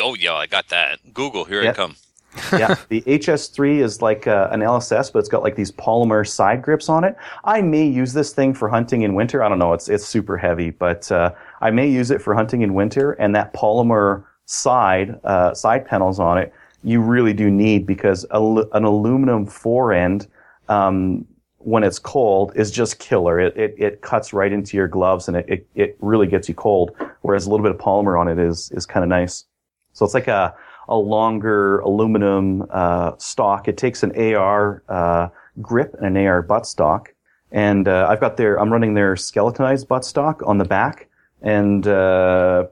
Oh, 0.00 0.14
yeah, 0.14 0.32
I 0.32 0.46
got 0.46 0.70
that. 0.70 0.98
Google, 1.12 1.44
here 1.44 1.60
I 1.60 1.64
Yep. 1.64 1.76
come. 1.76 1.96
yeah, 2.52 2.76
the 2.88 3.02
HS3 3.02 3.80
is 3.80 4.00
like 4.00 4.26
uh, 4.26 4.48
an 4.52 4.60
LSS, 4.60 5.12
but 5.12 5.18
it's 5.18 5.28
got 5.28 5.42
like 5.42 5.54
these 5.54 5.70
polymer 5.70 6.26
side 6.26 6.62
grips 6.62 6.88
on 6.88 7.04
it. 7.04 7.14
I 7.44 7.60
may 7.60 7.86
use 7.86 8.12
this 8.12 8.32
thing 8.32 8.54
for 8.54 8.68
hunting 8.68 9.02
in 9.02 9.14
winter. 9.14 9.42
I 9.42 9.48
don't 9.48 9.58
know. 9.58 9.72
It's 9.74 9.88
it's 9.88 10.06
super 10.06 10.38
heavy, 10.38 10.70
but 10.70 11.10
uh, 11.12 11.32
I 11.60 11.70
may 11.70 11.88
use 11.88 12.10
it 12.10 12.22
for 12.22 12.34
hunting 12.34 12.62
in 12.62 12.72
winter. 12.72 13.12
And 13.12 13.34
that 13.36 13.52
polymer 13.52 14.24
side 14.46 15.20
uh, 15.24 15.52
side 15.52 15.86
panels 15.86 16.18
on 16.18 16.38
it, 16.38 16.54
you 16.82 17.02
really 17.02 17.34
do 17.34 17.50
need 17.50 17.86
because 17.86 18.24
an 18.30 18.84
aluminum 18.84 19.46
fore 19.46 19.92
end. 19.92 20.26
Um, 20.68 21.26
when 21.64 21.84
it's 21.84 21.98
cold 21.98 22.52
is 22.56 22.70
just 22.70 22.98
killer. 22.98 23.38
It, 23.38 23.56
it, 23.56 23.74
it 23.78 24.00
cuts 24.00 24.32
right 24.32 24.52
into 24.52 24.76
your 24.76 24.88
gloves 24.88 25.28
and 25.28 25.36
it, 25.36 25.46
it, 25.48 25.66
it 25.74 25.96
really 26.00 26.26
gets 26.26 26.48
you 26.48 26.54
cold. 26.54 26.96
Whereas 27.20 27.46
a 27.46 27.50
little 27.50 27.64
bit 27.64 27.72
of 27.72 27.80
polymer 27.80 28.18
on 28.18 28.26
it 28.26 28.38
is, 28.38 28.70
is 28.72 28.84
kind 28.84 29.04
of 29.04 29.08
nice. 29.08 29.44
So 29.92 30.04
it's 30.04 30.14
like 30.14 30.28
a, 30.28 30.54
a 30.92 30.96
longer 30.96 31.78
aluminum 31.80 32.66
uh, 32.70 33.12
stock. 33.16 33.66
It 33.66 33.78
takes 33.78 34.02
an 34.02 34.12
AR 34.14 34.82
uh, 34.90 35.28
grip 35.60 35.94
and 35.94 36.16
an 36.16 36.26
AR 36.26 36.42
buttstock, 36.46 37.06
and 37.50 37.88
uh, 37.88 38.06
I've 38.10 38.20
got 38.20 38.36
their. 38.36 38.60
I'm 38.60 38.70
running 38.70 38.92
their 38.92 39.16
skeletonized 39.16 39.88
buttstock 39.88 40.46
on 40.46 40.58
the 40.58 40.66
back, 40.66 41.08
and 41.40 41.86
uh, 41.86 42.66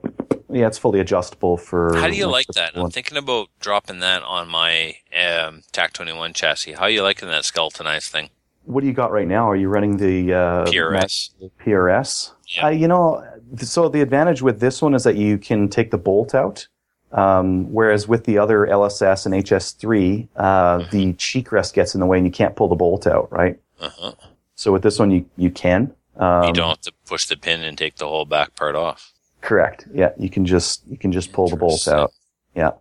yeah, 0.51 0.67
it's 0.67 0.77
fully 0.77 1.01
adjustable 1.01 1.57
for. 1.57 1.97
How 1.97 2.09
do 2.09 2.15
you 2.15 2.27
like 2.27 2.47
that? 2.49 2.75
people. 2.75 2.85
I'm 2.85 2.91
thinking 2.91 3.17
about 3.17 3.49
dropping 3.59 4.01
that 4.01 4.23
on 4.23 4.49
my 4.49 4.97
um, 5.19 5.63
TAC 5.73 5.95
21 5.95 6.35
chassis. 6.35 6.73
How 6.73 6.83
are 6.83 6.91
you 6.91 7.03
liking 7.03 7.29
that 7.29 7.47
skeletonized 7.47 8.13
thing? 8.13 8.29
What 8.65 8.83
do 8.83 8.87
you 8.87 8.93
got 8.93 9.11
right 9.11 9.27
now? 9.27 9.49
Are 9.49 9.57
you 9.57 9.69
running 9.69 9.97
the 9.97 10.35
uh, 10.35 10.67
PRS. 10.67 11.31
PRS? 11.65 12.33
Yeah. 12.49 12.67
Uh, 12.67 12.69
you 12.69 12.87
know, 12.87 13.25
so 13.57 13.89
the 13.89 14.03
advantage 14.03 14.43
with 14.43 14.61
this 14.61 14.83
one 14.83 14.95
is 14.95 15.05
that 15.05 15.17
you 15.17 15.39
can 15.39 15.71
take 15.71 15.91
the 15.91 15.99
bolt 15.99 16.35
out. 16.35 16.69
Um, 17.13 17.73
whereas 17.73 18.07
with 18.07 18.25
the 18.25 18.39
other 18.39 18.67
LSS 18.67 19.27
and 19.27 19.35
HS3, 19.35 20.29
uh, 20.37 20.85
the 20.91 21.13
cheek 21.15 21.51
rest 21.51 21.75
gets 21.75 21.95
in 21.95 22.01
the 22.01 22.07
way 22.07 22.19
and 22.19 22.27
you 22.27 22.33
can't 22.33 22.55
pull 22.55 22.69
the 22.69 22.77
bolt 22.77 23.07
out, 23.07 23.33
right? 23.33 23.59
Uh-huh. 23.81 24.13
So 24.55 24.73
with 24.73 24.83
this 24.83 24.99
one, 24.99 25.11
you, 25.11 25.25
you 25.37 25.51
can. 25.51 25.93
Um, 26.17 26.45
you 26.45 26.53
don't 26.53 26.69
have 26.69 26.81
to 26.83 26.93
push 27.07 27.27
the 27.27 27.37
pin 27.37 27.63
and 27.63 27.77
take 27.77 27.97
the 27.97 28.07
whole 28.07 28.27
back 28.27 28.55
part 28.55 28.77
off. 28.77 29.13
Correct. 29.41 29.87
Yeah, 29.93 30.11
you 30.19 30.29
can 30.29 30.45
just 30.45 30.87
you 30.87 30.99
can 30.99 31.13
just 31.13 31.33
pull 31.33 31.49
the 31.49 31.57
bolt 31.57 31.89
out. 31.89 32.13
Yeah. 32.55 32.73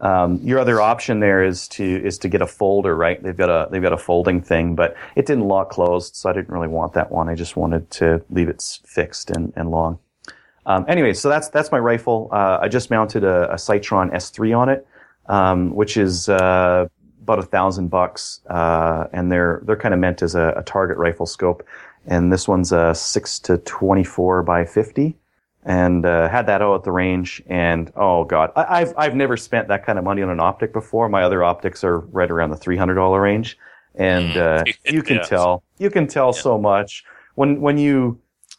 Um, 0.00 0.40
your 0.42 0.58
other 0.58 0.80
option 0.80 1.20
there 1.20 1.44
is 1.44 1.68
to 1.68 1.84
is 1.84 2.18
to 2.18 2.28
get 2.28 2.42
a 2.42 2.46
folder, 2.46 2.96
right? 2.96 3.22
They've 3.22 3.36
got 3.36 3.50
a 3.50 3.68
they've 3.70 3.82
got 3.82 3.92
a 3.92 3.98
folding 3.98 4.40
thing, 4.40 4.74
but 4.74 4.96
it 5.16 5.26
didn't 5.26 5.46
lock 5.46 5.70
closed, 5.70 6.16
so 6.16 6.28
I 6.28 6.32
didn't 6.32 6.50
really 6.50 6.68
want 6.68 6.92
that 6.94 7.10
one. 7.10 7.28
I 7.28 7.34
just 7.34 7.56
wanted 7.56 7.90
to 7.92 8.22
leave 8.30 8.48
it 8.48 8.62
fixed 8.84 9.30
and, 9.30 9.52
and 9.56 9.70
long. 9.70 9.98
Um, 10.68 10.84
anyway, 10.86 11.14
so 11.14 11.28
that's 11.30 11.48
that's 11.48 11.72
my 11.72 11.78
rifle. 11.78 12.28
Uh, 12.30 12.58
I 12.62 12.68
just 12.68 12.90
mounted 12.90 13.24
a, 13.24 13.50
a 13.52 13.56
Sightron 13.56 14.12
S3 14.12 14.56
on 14.56 14.68
it, 14.68 14.86
um, 15.26 15.74
which 15.74 15.96
is 15.96 16.28
uh, 16.28 16.86
about 17.22 17.38
a 17.40 17.42
thousand 17.42 17.88
bucks, 17.88 18.40
uh, 18.48 19.06
and 19.12 19.32
they're 19.32 19.62
they're 19.64 19.76
kind 19.76 19.94
of 19.94 20.00
meant 20.00 20.22
as 20.22 20.34
a, 20.34 20.52
a 20.56 20.62
target 20.62 20.98
rifle 20.98 21.26
scope. 21.26 21.66
And 22.06 22.32
this 22.32 22.46
one's 22.46 22.70
a 22.72 22.94
six 22.94 23.38
to 23.40 23.58
twenty 23.58 24.04
four 24.04 24.42
by 24.42 24.64
fifty 24.66 25.16
and 25.64 26.06
uh, 26.06 26.28
had 26.28 26.46
that 26.46 26.62
out 26.62 26.74
at 26.76 26.84
the 26.84 26.92
range. 26.92 27.42
And 27.48 27.92
oh 27.96 28.24
god, 28.24 28.52
I, 28.56 28.80
I've 28.80 28.94
I've 28.96 29.14
never 29.14 29.36
spent 29.36 29.68
that 29.68 29.84
kind 29.86 29.98
of 29.98 30.04
money 30.04 30.22
on 30.22 30.30
an 30.30 30.40
optic 30.40 30.72
before. 30.72 31.08
My 31.08 31.22
other 31.22 31.42
optics 31.44 31.82
are 31.84 32.00
right 32.00 32.30
around 32.30 32.50
the 32.50 32.56
three 32.56 32.76
hundred 32.76 32.94
dollar 32.94 33.20
range, 33.20 33.58
and 33.94 34.36
uh, 34.36 34.64
you 34.88 35.02
can 35.02 35.16
Yeah. 35.16 35.22
tell 35.24 35.62
you 35.78 35.90
can 35.90 36.06
tell 36.06 36.32
so 36.32 36.58
much 36.58 37.04
when 37.34 37.60
when 37.60 37.78
you 37.78 38.18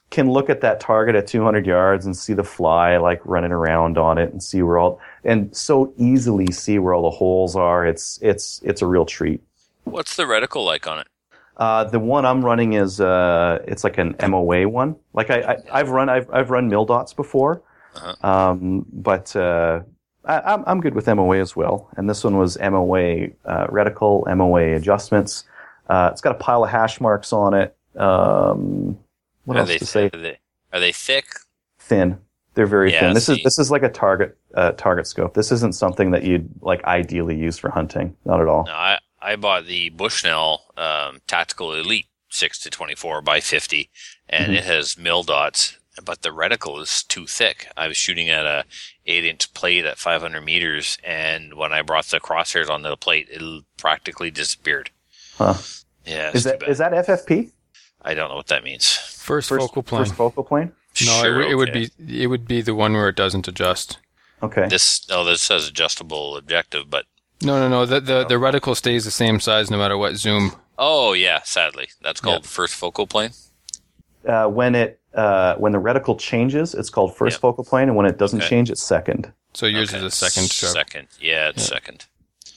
can 0.09 0.29
look 0.31 0.49
at 0.49 0.61
that 0.61 0.79
target 0.79 1.15
at 1.15 1.27
200 1.27 1.65
yards 1.65 2.05
and 2.05 2.17
see 2.17 2.33
the 2.33 2.43
fly 2.43 2.97
like 2.97 3.21
running 3.25 3.51
around 3.51 3.97
on 3.97 4.17
it 4.17 4.31
and 4.31 4.41
see 4.41 4.61
where 4.63 4.77
all 4.79 4.99
and 5.23 5.55
so 5.55 5.93
easily 5.97 6.51
see 6.51 6.79
where 6.79 6.93
all 6.93 7.03
the 7.03 7.15
holes 7.15 7.55
are. 7.55 7.85
It's 7.85 8.17
it's 8.21 8.61
it's 8.63 8.81
a 8.81 8.87
real 8.87 9.05
treat. 9.05 9.41
What's 9.83 10.15
the 10.15 10.23
reticle 10.23 10.65
like 10.65 10.87
on 10.87 10.99
it? 10.99 11.07
Uh, 11.57 11.83
the 11.83 11.99
one 11.99 12.25
I'm 12.25 12.43
running 12.43 12.73
is 12.73 13.01
uh, 13.01 13.59
it's 13.67 13.83
like 13.83 13.97
an 13.97 14.15
MOA 14.27 14.67
one. 14.69 14.95
Like 15.13 15.29
I, 15.29 15.41
I 15.41 15.57
I've 15.79 15.89
run 15.89 16.09
I've 16.09 16.29
I've 16.31 16.49
run 16.49 16.69
mil 16.69 16.85
dots 16.85 17.13
before, 17.13 17.61
Uh-huh. 17.95 18.27
um, 18.27 18.85
but 18.93 19.35
uh, 19.35 19.81
I, 20.25 20.39
I'm 20.39 20.63
I'm 20.65 20.79
good 20.81 20.95
with 20.95 21.07
MOA 21.07 21.37
as 21.39 21.55
well. 21.55 21.89
And 21.97 22.09
this 22.09 22.23
one 22.23 22.37
was 22.37 22.57
MOA 22.59 23.27
uh, 23.45 23.67
reticle, 23.67 24.25
MOA 24.35 24.75
adjustments. 24.75 25.43
Uh, 25.89 26.09
it's 26.11 26.21
got 26.21 26.31
a 26.31 26.39
pile 26.39 26.63
of 26.63 26.69
hash 26.69 27.01
marks 27.01 27.33
on 27.33 27.53
it. 27.53 27.75
Um, 27.97 28.97
what 29.49 29.57
are 29.57 29.61
else 29.61 29.69
they, 29.69 29.77
to 29.79 29.85
say? 29.85 30.09
Are 30.13 30.19
they, 30.19 30.37
are 30.71 30.79
they 30.79 30.91
thick? 30.91 31.25
Thin. 31.79 32.19
They're 32.53 32.65
very 32.67 32.91
Yeah, 32.91 32.99
thin. 33.01 33.13
This 33.13 33.25
see. 33.25 33.33
is 33.37 33.43
this 33.43 33.59
is 33.59 33.71
like 33.71 33.83
a 33.83 33.89
target 33.89 34.37
uh, 34.53 34.71
target 34.73 35.07
scope. 35.07 35.33
This 35.33 35.51
isn't 35.51 35.75
something 35.75 36.11
that 36.11 36.23
you'd 36.23 36.49
like 36.61 36.83
ideally 36.85 37.35
use 37.37 37.57
for 37.57 37.69
hunting. 37.69 38.15
Not 38.25 38.41
at 38.41 38.47
all. 38.47 38.65
No, 38.65 38.73
I, 38.73 38.99
I 39.21 39.35
bought 39.35 39.65
the 39.65 39.89
Bushnell 39.89 40.63
um, 40.77 41.19
Tactical 41.27 41.73
Elite 41.73 42.07
6 42.29 42.59
to 42.59 42.69
24 42.69 43.21
by 43.21 43.39
50, 43.39 43.89
and 44.29 44.53
Mhm. 44.53 44.57
it 44.57 44.63
has 44.65 44.97
mil 44.97 45.23
dots, 45.23 45.77
but 46.03 46.21
the 46.21 46.29
reticle 46.29 46.81
is 46.81 47.03
too 47.03 47.25
thick. 47.27 47.67
I 47.77 47.87
was 47.87 47.97
shooting 47.97 48.29
at 48.29 48.45
a 48.45 48.65
8 49.05 49.25
inch 49.25 49.53
plate 49.53 49.85
at 49.85 49.97
500 49.97 50.41
meters, 50.41 50.97
and 51.03 51.53
when 51.55 51.71
I 51.73 51.81
brought 51.81 52.05
the 52.05 52.19
crosshairs 52.19 52.69
onto 52.69 52.89
the 52.89 52.97
plate, 52.97 53.27
it 53.31 53.63
practically 53.77 54.31
disappeared. 54.31 54.89
Huh. 55.37 55.55
Yeah, 56.05 56.31
Is 56.33 56.43
that 56.45 56.61
is 56.67 56.77
that 56.79 56.91
FFP? 56.93 57.51
I 58.01 58.13
don't 58.13 58.29
know 58.29 58.35
what 58.35 58.47
that 58.47 58.63
means. 58.63 58.97
First, 59.29 59.49
focal 59.49 59.83
plane. 59.83 60.01
First 60.05 60.15
focal 60.15 60.43
plane. 60.43 60.71
no, 61.05 61.21
Sure, 61.21 61.41
it, 61.41 61.49
w- 61.49 61.51
it 61.51 61.55
would 61.55 61.71
be 61.73 61.89
it 62.23 62.27
would 62.27 62.47
be 62.47 62.61
the 62.63 62.73
one 62.73 62.93
where 62.93 63.07
it 63.09 63.15
doesn't 63.15 63.47
adjust. 63.47 63.99
Okay. 64.41 64.67
This 64.67 65.07
no, 65.09 65.23
this 65.23 65.41
says 65.43 65.67
adjustable 65.67 66.35
objective, 66.35 66.89
but 66.89 67.05
No, 67.43 67.59
no, 67.59 67.67
no. 67.69 67.85
The 67.85 68.01
the, 68.01 68.25
the 68.25 68.35
reticle 68.35 68.75
stays 68.75 69.05
the 69.05 69.11
same 69.11 69.39
size 69.39 69.69
no 69.69 69.77
matter 69.77 69.97
what 69.99 70.15
zoom. 70.15 70.53
oh 70.79 71.13
yeah, 71.13 71.41
sadly, 71.43 71.89
that's 72.01 72.19
called 72.21 72.45
first 72.45 72.73
focal 72.75 73.05
plane. 73.05 73.31
uh, 74.27 74.47
when 74.47 74.73
it 74.73 74.99
uh, 75.13 75.55
when 75.57 75.73
the 75.73 75.79
reticle 75.81 76.17
changes, 76.19 76.73
it's 76.73 76.89
called 76.89 77.15
first 77.15 77.35
Yep. 77.35 77.41
focal 77.41 77.63
plane, 77.63 77.87
and 77.89 77.95
when 77.97 78.05
it 78.07 78.17
doesn't 78.17 78.39
Okay. 78.41 78.49
change, 78.49 78.71
it's 78.71 78.81
second. 78.83 79.31
So 79.53 79.65
yours 79.67 79.89
Okay, 79.89 79.97
is 79.97 80.03
a 80.03 80.11
second. 80.11 80.49
Trevor. 80.49 80.73
Second, 80.73 81.07
yeah, 81.19 81.49
it's 81.49 81.65
second. 81.65 82.05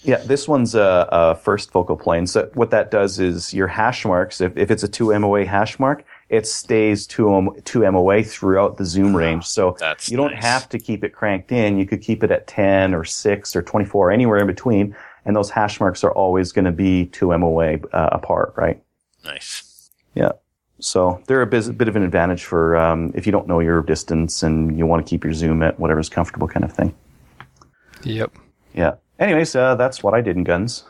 Yeah, 0.04 0.16
this 0.16 0.48
one's 0.48 0.74
a, 0.74 1.08
a, 1.12 1.34
first 1.36 1.70
focal 1.70 1.96
plane. 1.96 2.26
So 2.26 2.50
what 2.54 2.70
that 2.70 2.90
does 2.90 3.20
is 3.20 3.54
your 3.54 3.68
hash 3.68 4.04
marks, 4.04 4.40
if, 4.40 4.56
if 4.56 4.68
it's 4.72 4.82
a 4.82 4.88
2 4.88 5.16
MOA 5.20 5.44
hash 5.46 5.78
mark, 5.78 6.04
it 6.32 6.46
stays 6.46 7.06
2, 7.06 7.60
2 7.62 7.92
MOA 7.92 8.22
throughout 8.22 8.78
the 8.78 8.86
zoom 8.86 9.14
range. 9.14 9.44
So 9.44 9.76
That's 9.78 10.10
you 10.10 10.16
don't 10.16 10.32
nice. 10.32 10.42
have 10.42 10.68
to 10.70 10.78
keep 10.78 11.04
it 11.04 11.10
cranked 11.10 11.52
in. 11.52 11.78
You 11.78 11.86
could 11.86 12.00
keep 12.00 12.24
it 12.24 12.30
at 12.30 12.46
10 12.46 12.94
or 12.94 13.04
6 13.04 13.54
or 13.54 13.62
24, 13.62 14.10
anywhere 14.10 14.38
in 14.38 14.46
between. 14.46 14.96
And 15.26 15.36
those 15.36 15.50
hash 15.50 15.78
marks 15.78 16.02
are 16.02 16.10
always 16.10 16.50
going 16.50 16.64
to 16.64 16.72
be 16.72 17.04
2 17.06 17.36
MOA 17.36 17.74
uh, 17.92 18.08
apart, 18.12 18.54
right? 18.56 18.82
Nice. 19.22 19.90
Yeah. 20.14 20.32
So 20.80 21.22
they're 21.26 21.42
a 21.42 21.46
bit, 21.46 21.76
bit 21.76 21.86
of 21.86 21.96
an 21.96 22.02
advantage 22.02 22.44
for 22.44 22.76
um, 22.78 23.12
if 23.14 23.26
you 23.26 23.30
don't 23.30 23.46
know 23.46 23.60
your 23.60 23.82
distance 23.82 24.42
and 24.42 24.76
you 24.78 24.86
want 24.86 25.06
to 25.06 25.08
keep 25.08 25.22
your 25.22 25.34
zoom 25.34 25.62
at 25.62 25.78
whatever's 25.78 26.08
comfortable 26.08 26.48
kind 26.48 26.64
of 26.64 26.72
thing. 26.72 26.94
Yep. 28.04 28.32
Yeah. 28.72 28.94
Anyways, 29.18 29.54
uh, 29.54 29.74
that's 29.74 30.02
what 30.02 30.14
I 30.14 30.22
did 30.22 30.36
in 30.36 30.44
guns. 30.44 30.84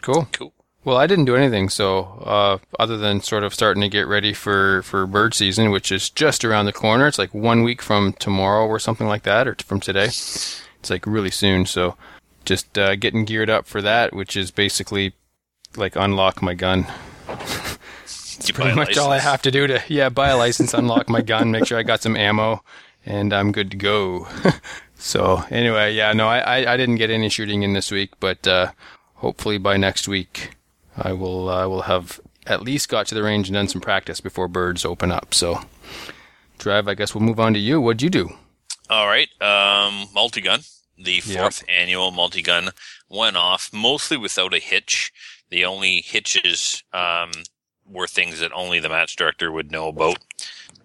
Cool. 0.00 0.26
Cool. 0.32 0.54
Well, 0.86 0.98
I 0.98 1.08
didn't 1.08 1.24
do 1.24 1.34
anything, 1.34 1.68
so 1.68 2.04
uh, 2.24 2.58
other 2.78 2.96
than 2.96 3.20
sort 3.20 3.42
of 3.42 3.52
starting 3.52 3.80
to 3.80 3.88
get 3.88 4.06
ready 4.06 4.32
for, 4.32 4.82
for 4.82 5.04
bird 5.04 5.34
season, 5.34 5.72
which 5.72 5.90
is 5.90 6.08
just 6.08 6.44
around 6.44 6.66
the 6.66 6.72
corner. 6.72 7.08
It's 7.08 7.18
like 7.18 7.34
one 7.34 7.64
week 7.64 7.82
from 7.82 8.12
tomorrow 8.12 8.64
or 8.68 8.78
something 8.78 9.08
like 9.08 9.24
that, 9.24 9.48
or 9.48 9.56
t- 9.56 9.64
from 9.64 9.80
today. 9.80 10.04
It's 10.04 10.62
like 10.88 11.04
really 11.04 11.32
soon. 11.32 11.66
So 11.66 11.96
just 12.44 12.78
uh, 12.78 12.94
getting 12.94 13.24
geared 13.24 13.50
up 13.50 13.66
for 13.66 13.82
that, 13.82 14.14
which 14.14 14.36
is 14.36 14.52
basically 14.52 15.14
like 15.74 15.96
unlock 15.96 16.40
my 16.40 16.54
gun. 16.54 16.86
It's 18.38 18.50
Pretty 18.50 18.76
much 18.76 18.98
all 18.98 19.10
I 19.10 19.18
have 19.18 19.40
to 19.42 19.50
do 19.50 19.66
to 19.66 19.82
yeah 19.88 20.10
buy 20.10 20.28
a 20.28 20.36
license, 20.36 20.74
unlock 20.74 21.08
my 21.08 21.22
gun, 21.22 21.50
make 21.50 21.66
sure 21.66 21.78
I 21.78 21.82
got 21.82 22.02
some 22.02 22.16
ammo, 22.16 22.62
and 23.06 23.32
I'm 23.32 23.50
good 23.50 23.70
to 23.70 23.78
go. 23.78 24.28
so 24.94 25.42
anyway, 25.50 25.94
yeah, 25.94 26.12
no, 26.12 26.28
I, 26.28 26.38
I, 26.40 26.74
I 26.74 26.76
didn't 26.76 26.96
get 26.96 27.08
any 27.08 27.30
shooting 27.30 27.62
in 27.62 27.72
this 27.72 27.90
week, 27.90 28.10
but 28.20 28.46
uh, 28.46 28.72
hopefully 29.14 29.56
by 29.56 29.78
next 29.78 30.06
week 30.06 30.55
I 30.96 31.12
will 31.12 31.48
I 31.48 31.66
will 31.66 31.82
have 31.82 32.20
at 32.46 32.62
least 32.62 32.88
got 32.88 33.06
to 33.08 33.14
the 33.14 33.22
range 33.22 33.48
and 33.48 33.54
done 33.54 33.68
some 33.68 33.80
practice 33.80 34.20
before 34.20 34.48
birds 34.48 34.84
open 34.84 35.10
up. 35.10 35.34
So, 35.34 35.60
Trev, 36.58 36.88
I 36.88 36.94
guess 36.94 37.14
we'll 37.14 37.24
move 37.24 37.40
on 37.40 37.54
to 37.54 37.58
you. 37.58 37.80
What'd 37.80 38.02
you 38.02 38.10
do? 38.10 38.30
All 38.88 39.06
right. 39.06 39.28
Um, 39.42 40.06
multi-gun. 40.14 40.60
The 40.96 41.20
fourth 41.20 41.64
annual 41.68 42.10
multi-gun 42.10 42.70
went 43.10 43.36
off 43.36 43.70
mostly 43.72 44.16
without 44.16 44.54
a 44.54 44.58
hitch. 44.58 45.12
The 45.50 45.64
only 45.64 46.00
hitches 46.00 46.82
um, 46.92 47.32
were 47.84 48.06
things 48.06 48.40
that 48.40 48.52
only 48.52 48.80
the 48.80 48.88
match 48.88 49.16
director 49.16 49.52
would 49.52 49.70
know 49.70 49.88
about. 49.88 50.18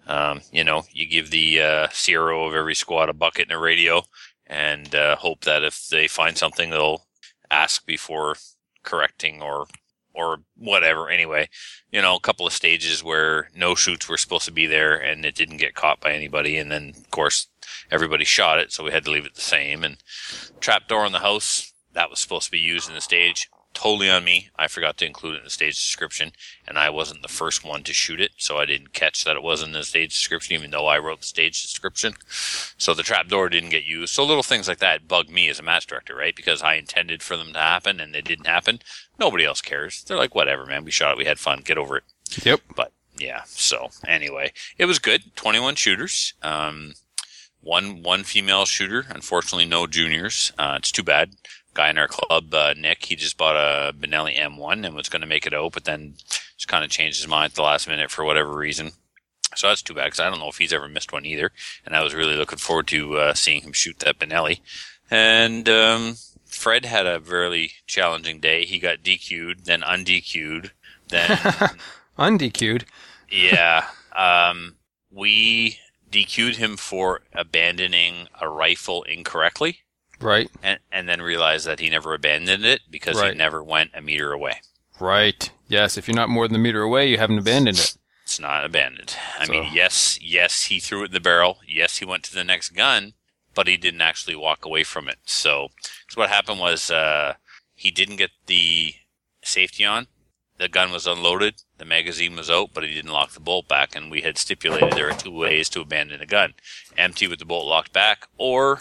Um, 0.06 0.42
you 0.52 0.64
know, 0.64 0.82
you 0.92 1.06
give 1.06 1.30
the 1.30 1.62
uh, 1.62 1.88
CRO 1.88 2.46
of 2.46 2.54
every 2.54 2.74
squad 2.74 3.08
a 3.08 3.12
bucket 3.12 3.48
and 3.48 3.52
a 3.52 3.58
radio, 3.58 4.02
and 4.46 4.94
uh, 4.94 5.16
hope 5.16 5.42
that 5.42 5.62
if 5.62 5.88
they 5.88 6.08
find 6.08 6.36
something, 6.36 6.70
they'll 6.70 7.06
ask 7.50 7.86
before 7.86 8.36
correcting 8.82 9.40
or 9.40 9.66
or 10.14 10.38
whatever. 10.56 11.08
Anyway, 11.08 11.48
you 11.90 12.00
know, 12.00 12.16
a 12.16 12.20
couple 12.20 12.46
of 12.46 12.52
stages 12.52 13.02
where 13.02 13.48
no 13.54 13.74
shoots 13.74 14.08
were 14.08 14.16
supposed 14.16 14.44
to 14.46 14.52
be 14.52 14.66
there, 14.66 14.96
and 14.96 15.24
it 15.24 15.34
didn't 15.34 15.56
get 15.58 15.74
caught 15.74 16.00
by 16.00 16.12
anybody, 16.12 16.56
and 16.56 16.70
then 16.70 16.92
of 16.96 17.10
course 17.10 17.48
everybody 17.90 18.24
shot 18.24 18.58
it, 18.58 18.72
so 18.72 18.84
we 18.84 18.92
had 18.92 19.04
to 19.04 19.10
leave 19.10 19.26
it 19.26 19.34
the 19.34 19.40
same. 19.40 19.84
And 19.84 19.98
trap 20.60 20.88
door 20.88 21.06
in 21.06 21.12
the 21.12 21.18
house 21.20 21.72
that 21.92 22.10
was 22.10 22.20
supposed 22.20 22.46
to 22.46 22.52
be 22.52 22.58
used 22.58 22.88
in 22.88 22.94
the 22.94 23.00
stage. 23.00 23.48
Totally 23.74 24.10
on 24.10 24.24
me. 24.24 24.50
I 24.56 24.68
forgot 24.68 24.98
to 24.98 25.06
include 25.06 25.36
it 25.36 25.38
in 25.38 25.44
the 25.44 25.50
stage 25.50 25.76
description, 25.76 26.32
and 26.66 26.78
I 26.78 26.90
wasn't 26.90 27.22
the 27.22 27.28
first 27.28 27.64
one 27.64 27.82
to 27.84 27.92
shoot 27.92 28.20
it, 28.20 28.32
so 28.36 28.58
I 28.58 28.66
didn't 28.66 28.92
catch 28.92 29.24
that 29.24 29.36
it 29.36 29.42
wasn't 29.42 29.68
in 29.68 29.80
the 29.80 29.84
stage 29.84 30.10
description, 30.10 30.54
even 30.54 30.70
though 30.70 30.86
I 30.86 30.98
wrote 30.98 31.20
the 31.20 31.26
stage 31.26 31.62
description. 31.62 32.14
So 32.76 32.92
the 32.92 33.02
trapdoor 33.02 33.48
didn't 33.48 33.70
get 33.70 33.84
used. 33.84 34.12
So 34.12 34.24
little 34.24 34.42
things 34.42 34.68
like 34.68 34.78
that 34.78 35.08
bug 35.08 35.30
me 35.30 35.48
as 35.48 35.58
a 35.58 35.62
match 35.62 35.86
director, 35.86 36.14
right? 36.14 36.36
Because 36.36 36.62
I 36.62 36.74
intended 36.74 37.22
for 37.22 37.36
them 37.36 37.52
to 37.54 37.58
happen 37.58 37.98
and 37.98 38.14
they 38.14 38.20
didn't 38.20 38.46
happen. 38.46 38.80
Nobody 39.18 39.44
else 39.44 39.62
cares. 39.62 40.04
They're 40.04 40.16
like, 40.16 40.34
whatever, 40.34 40.66
man. 40.66 40.84
We 40.84 40.90
shot 40.90 41.12
it. 41.12 41.18
We 41.18 41.24
had 41.24 41.38
fun. 41.38 41.62
Get 41.64 41.78
over 41.78 41.96
it. 41.96 42.04
Yep. 42.44 42.60
But 42.76 42.92
yeah, 43.16 43.42
so 43.46 43.90
anyway, 44.06 44.52
it 44.78 44.86
was 44.86 44.98
good. 44.98 45.34
21 45.36 45.76
shooters. 45.76 46.34
Um, 46.42 46.94
one, 47.60 48.02
one 48.02 48.24
female 48.24 48.64
shooter. 48.64 49.06
Unfortunately, 49.08 49.64
no 49.66 49.86
juniors. 49.86 50.52
Uh, 50.58 50.74
it's 50.78 50.90
too 50.90 51.02
bad. 51.02 51.34
Guy 51.74 51.90
in 51.90 51.98
our 51.98 52.08
club, 52.08 52.52
uh, 52.52 52.74
Nick, 52.76 53.04
he 53.04 53.16
just 53.16 53.38
bought 53.38 53.56
a 53.56 53.92
Benelli 53.92 54.36
M1 54.36 54.84
and 54.84 54.94
was 54.94 55.08
going 55.08 55.22
to 55.22 55.26
make 55.28 55.46
it 55.46 55.54
out, 55.54 55.72
but 55.72 55.84
then 55.84 56.14
just 56.56 56.68
kind 56.68 56.84
of 56.84 56.90
changed 56.90 57.18
his 57.18 57.28
mind 57.28 57.52
at 57.52 57.54
the 57.54 57.62
last 57.62 57.88
minute 57.88 58.10
for 58.10 58.24
whatever 58.24 58.54
reason. 58.54 58.92
So 59.56 59.68
that's 59.68 59.82
too 59.82 59.94
bad 59.94 60.04
because 60.04 60.20
I 60.20 60.30
don't 60.30 60.38
know 60.38 60.48
if 60.48 60.58
he's 60.58 60.72
ever 60.72 60.88
missed 60.88 61.12
one 61.12 61.26
either. 61.26 61.50
And 61.84 61.94
I 61.94 62.02
was 62.02 62.14
really 62.14 62.36
looking 62.36 62.58
forward 62.58 62.86
to 62.88 63.16
uh, 63.18 63.34
seeing 63.34 63.62
him 63.62 63.72
shoot 63.72 63.98
that 64.00 64.18
Benelli. 64.18 64.60
And 65.10 65.68
um, 65.68 66.16
Fred 66.46 66.84
had 66.84 67.06
a 67.06 67.18
very 67.18 67.72
challenging 67.86 68.40
day. 68.40 68.64
He 68.64 68.78
got 68.78 69.02
DQ'd, 69.02 69.64
then 69.66 69.82
undQ'd, 69.82 70.70
then 71.08 71.28
UndQ'd. 72.18 72.84
yeah. 73.30 73.86
Um, 74.16 74.76
we 75.10 75.78
DQ'd 76.10 76.56
him 76.56 76.76
for 76.76 77.20
abandoning 77.32 78.28
a 78.40 78.48
rifle 78.48 79.02
incorrectly 79.04 79.78
Right. 80.22 80.50
and, 80.62 80.78
and 80.90 81.08
then 81.08 81.20
realized 81.20 81.66
that 81.66 81.80
he 81.80 81.90
never 81.90 82.14
abandoned 82.14 82.64
it 82.64 82.82
because 82.90 83.16
Right. 83.20 83.32
he 83.32 83.38
never 83.38 83.62
went 83.62 83.90
a 83.94 84.00
meter 84.00 84.32
away. 84.32 84.60
Right. 85.00 85.50
Yes. 85.68 85.96
If 85.98 86.06
you're 86.08 86.14
not 86.16 86.28
more 86.28 86.46
than 86.48 86.54
a 86.56 86.60
meter 86.60 86.82
away, 86.82 87.08
you 87.08 87.18
haven't 87.18 87.38
abandoned 87.38 87.78
it. 87.78 87.96
It's 88.24 88.38
not 88.40 88.64
abandoned. 88.64 89.16
I 89.38 89.46
So- 89.46 89.52
mean, 89.52 89.70
yes, 89.72 90.18
yes, 90.22 90.64
he 90.64 90.78
threw 90.80 91.02
it 91.02 91.06
in 91.06 91.12
the 91.12 91.20
barrel. 91.20 91.58
Yes, 91.66 91.98
he 91.98 92.04
went 92.04 92.22
to 92.24 92.34
the 92.34 92.44
next 92.44 92.70
gun, 92.70 93.14
but 93.54 93.66
he 93.66 93.76
didn't 93.76 94.00
actually 94.00 94.36
walk 94.36 94.64
away 94.64 94.84
from 94.84 95.08
it. 95.08 95.18
So, 95.24 95.68
so 96.08 96.20
what 96.20 96.30
happened 96.30 96.60
was 96.60 96.90
uh, 96.90 97.34
he 97.74 97.90
didn't 97.90 98.16
get 98.16 98.30
the 98.46 98.94
safety 99.42 99.84
on. 99.84 100.06
The 100.58 100.68
gun 100.68 100.92
was 100.92 101.06
unloaded. 101.06 101.62
The 101.78 101.84
magazine 101.84 102.36
was 102.36 102.48
out, 102.48 102.70
but 102.72 102.84
he 102.84 102.94
didn't 102.94 103.10
lock 103.10 103.32
the 103.32 103.40
bolt 103.40 103.66
back. 103.66 103.96
And 103.96 104.10
we 104.10 104.20
had 104.20 104.38
stipulated 104.38 104.92
there 104.92 105.10
are 105.10 105.18
two 105.18 105.32
ways 105.32 105.68
to 105.70 105.80
abandon 105.80 106.20
a 106.22 106.26
gun: 106.26 106.54
empty 106.96 107.26
with 107.26 107.40
the 107.40 107.44
bolt 107.44 107.66
locked 107.66 107.92
back, 107.92 108.28
or 108.38 108.78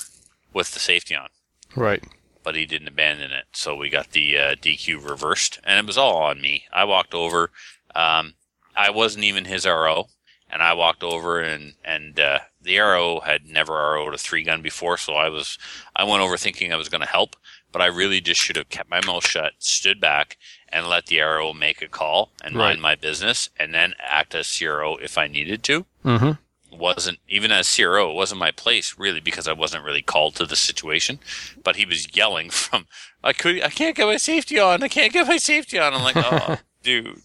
with 0.54 0.74
the 0.74 0.80
safety 0.80 1.16
on. 1.16 1.30
Right. 1.76 2.04
But 2.44 2.56
he 2.56 2.66
didn't 2.66 2.88
abandon 2.88 3.32
it, 3.32 3.46
so 3.54 3.76
we 3.76 3.90
got 3.90 4.12
the 4.12 4.38
uh, 4.38 4.56
DQ 4.56 5.08
reversed, 5.08 5.60
and 5.64 5.80
it 5.80 5.86
was 5.86 5.98
all 5.98 6.18
on 6.18 6.42
me. 6.42 6.66
I 6.74 6.84
walked 6.86 7.14
over. 7.14 7.52
Um, 7.94 8.34
I 8.76 8.90
wasn't 8.90 9.26
even 9.26 9.46
his 9.46 9.66
RO, 9.66 10.08
and 10.50 10.64
I 10.64 10.74
walked 10.74 11.04
over 11.04 11.40
and 11.40 11.74
and 11.86 12.20
uh, 12.20 12.40
the 12.62 12.80
RO 12.80 13.20
had 13.20 13.46
never 13.46 13.74
RO'd 13.74 14.14
a 14.16 14.18
three 14.18 14.44
gun 14.44 14.62
before, 14.62 14.98
so 14.98 15.14
I 15.14 15.30
was 15.30 15.58
I 15.96 16.04
went 16.04 16.22
over 16.24 16.36
thinking 16.38 16.74
I 16.74 16.78
was 16.78 16.90
going 16.90 17.02
to 17.02 17.08
help, 17.08 17.36
but 17.72 17.82
I 17.82 17.86
really 17.88 18.22
just 18.22 18.42
should 18.42 18.56
have 18.56 18.70
kept 18.70 18.90
my 18.90 19.02
mouth 19.06 19.28
shut, 19.28 19.54
stood 19.60 20.02
back, 20.02 20.38
and 20.70 20.88
let 20.88 21.06
the 21.08 21.20
RO 21.20 21.54
make 21.54 21.82
a 21.82 21.88
call 21.88 22.32
and 22.44 22.56
Right. 22.56 22.70
mind 22.70 22.82
my 22.82 22.96
business, 22.96 23.50
and 23.60 23.72
then 23.74 23.94
act 24.00 24.34
as 24.34 24.48
CRO 24.58 24.96
if 24.98 25.16
I 25.18 25.28
needed 25.28 25.64
to 25.66 25.86
Mm-hmm. 26.04 26.32
Wasn't 26.72 27.20
even 27.28 27.52
as 27.52 27.74
CRO, 27.74 28.10
it 28.12 28.16
wasn't 28.16 28.40
my 28.40 28.52
place 28.52 28.96
really 28.98 29.20
because 29.20 29.48
I 29.48 29.54
wasn't 29.54 29.84
really 29.84 30.02
called 30.02 30.36
to 30.36 30.46
the 30.46 30.56
situation. 30.56 31.20
But 31.64 31.76
he 31.76 31.86
was 31.86 32.16
yelling 32.16 32.50
from, 32.52 32.88
"I 33.24 33.34
could, 33.34 33.62
I 33.62 33.70
can't 33.70 33.96
get 33.96 34.06
my 34.08 34.18
safety 34.18 34.60
on. 34.60 34.84
I 34.84 34.88
can't 34.88 35.14
get 35.14 35.28
my 35.28 35.38
safety 35.38 35.78
on." 35.80 35.94
I'm 35.94 36.04
like, 36.04 36.16
"Oh, 36.18 36.58
dude." 36.84 37.22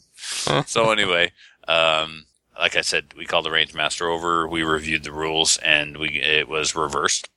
so 0.66 0.90
anyway, 0.90 1.32
um, 1.68 2.26
like 2.58 2.74
I 2.76 2.80
said, 2.80 3.14
we 3.16 3.26
called 3.26 3.44
the 3.44 3.50
range 3.50 3.74
master 3.74 4.08
over. 4.08 4.48
We 4.48 4.62
reviewed 4.62 5.04
the 5.04 5.12
rules, 5.12 5.58
and 5.58 5.96
we 5.98 6.20
it 6.20 6.48
was 6.48 6.74
reversed. 6.74 7.28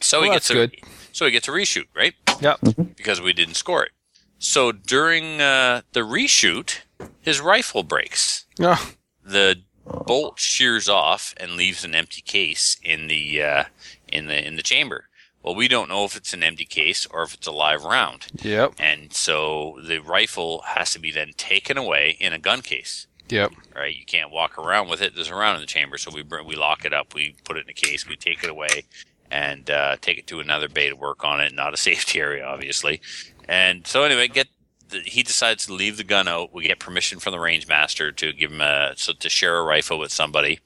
So 0.00 0.20
he 0.22 0.28
Well, 0.28 0.36
gets 0.36 0.50
a 0.50 0.54
good. 0.54 0.76
so 1.12 1.24
he 1.24 1.30
gets 1.30 1.48
a 1.48 1.52
reshoot, 1.52 1.86
right? 1.94 2.14
Yep. 2.40 2.60
Because 2.96 3.20
we 3.20 3.32
didn't 3.32 3.54
score 3.54 3.84
it. 3.84 3.92
So 4.38 4.70
during 4.72 5.40
uh, 5.40 5.80
the 5.92 6.00
reshoot, 6.00 6.80
his 7.22 7.40
rifle 7.40 7.82
breaks 7.82 8.44
Oh, 8.60 8.92
the 9.24 9.62
bolt 9.86 10.38
shears 10.38 10.88
off 10.88 11.34
and 11.36 11.52
leaves 11.52 11.84
an 11.84 11.94
empty 11.94 12.22
case 12.22 12.76
in 12.82 13.06
the 13.06 13.42
uh, 13.42 13.64
in 14.08 14.26
the 14.26 14.46
in 14.46 14.56
the 14.56 14.62
chamber. 14.62 15.08
Well, 15.42 15.54
we 15.54 15.68
don't 15.68 15.88
know 15.88 16.04
if 16.04 16.16
it's 16.16 16.34
an 16.34 16.42
empty 16.42 16.64
case 16.64 17.06
or 17.06 17.22
if 17.22 17.34
it's 17.34 17.46
a 17.46 17.52
live 17.52 17.84
round, 17.84 18.26
yep. 18.42 18.74
and 18.80 19.12
so 19.12 19.78
the 19.86 19.98
rifle 19.98 20.62
has 20.66 20.90
to 20.92 20.98
be 20.98 21.12
then 21.12 21.30
taken 21.36 21.78
away 21.78 22.16
in 22.18 22.32
a 22.32 22.38
gun 22.38 22.62
case. 22.62 23.06
Yep. 23.28 23.52
Right, 23.74 23.94
you 23.94 24.04
can't 24.04 24.32
walk 24.32 24.58
around 24.58 24.88
with 24.88 25.00
it. 25.00 25.14
There's 25.14 25.28
a 25.28 25.34
round 25.34 25.56
in 25.56 25.60
the 25.60 25.66
chamber, 25.66 25.98
so 25.98 26.10
we 26.12 26.22
bring, 26.22 26.46
we 26.46 26.56
lock 26.56 26.84
it 26.84 26.92
up. 26.92 27.14
We 27.14 27.36
put 27.44 27.56
it 27.56 27.64
in 27.64 27.70
a 27.70 27.74
case. 27.74 28.08
We 28.08 28.16
take 28.16 28.42
it 28.42 28.50
away 28.50 28.84
and 29.30 29.70
uh, 29.70 29.96
take 30.00 30.18
it 30.18 30.26
to 30.28 30.40
another 30.40 30.68
bay 30.68 30.88
to 30.88 30.96
work 30.96 31.24
on 31.24 31.40
it. 31.40 31.54
Not 31.54 31.74
a 31.74 31.76
safety 31.90 32.20
area, 32.20 32.44
obviously. 32.44 33.00
And 33.48 33.86
so 33.86 34.02
anyway, 34.02 34.28
get 34.28 34.48
the, 34.88 35.00
he 35.00 35.22
decides 35.22 35.66
to 35.66 35.74
leave 35.74 35.96
the 35.96 36.04
gun 36.04 36.28
out. 36.28 36.52
We 36.52 36.64
get 36.64 36.78
permission 36.78 37.18
from 37.18 37.32
the 37.32 37.40
range 37.40 37.66
master 37.68 38.12
to 38.12 38.32
give 38.32 38.52
him 38.52 38.60
a 38.60 38.92
so 38.96 39.12
to 39.12 39.28
share 39.28 39.58
a 39.58 39.64
rifle 39.64 39.98
with 39.98 40.12
somebody, 40.12 40.60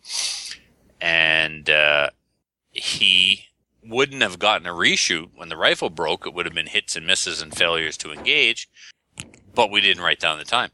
and 1.00 1.68
uh, 1.68 2.10
he 2.70 3.46
wouldn't 3.82 4.22
have 4.22 4.38
gotten 4.38 4.66
a 4.66 4.72
reshoot 4.72 5.30
when 5.34 5.48
the 5.48 5.56
rifle 5.56 5.90
broke. 5.90 6.26
It 6.26 6.34
would 6.34 6.46
have 6.46 6.54
been 6.54 6.66
hits 6.66 6.96
and 6.96 7.06
misses 7.06 7.40
and 7.40 7.54
failures 7.54 7.96
to 7.98 8.12
engage, 8.12 8.68
but 9.54 9.70
we 9.70 9.80
didn't 9.80 10.02
write 10.02 10.20
down 10.20 10.38
the 10.38 10.44
time. 10.44 10.70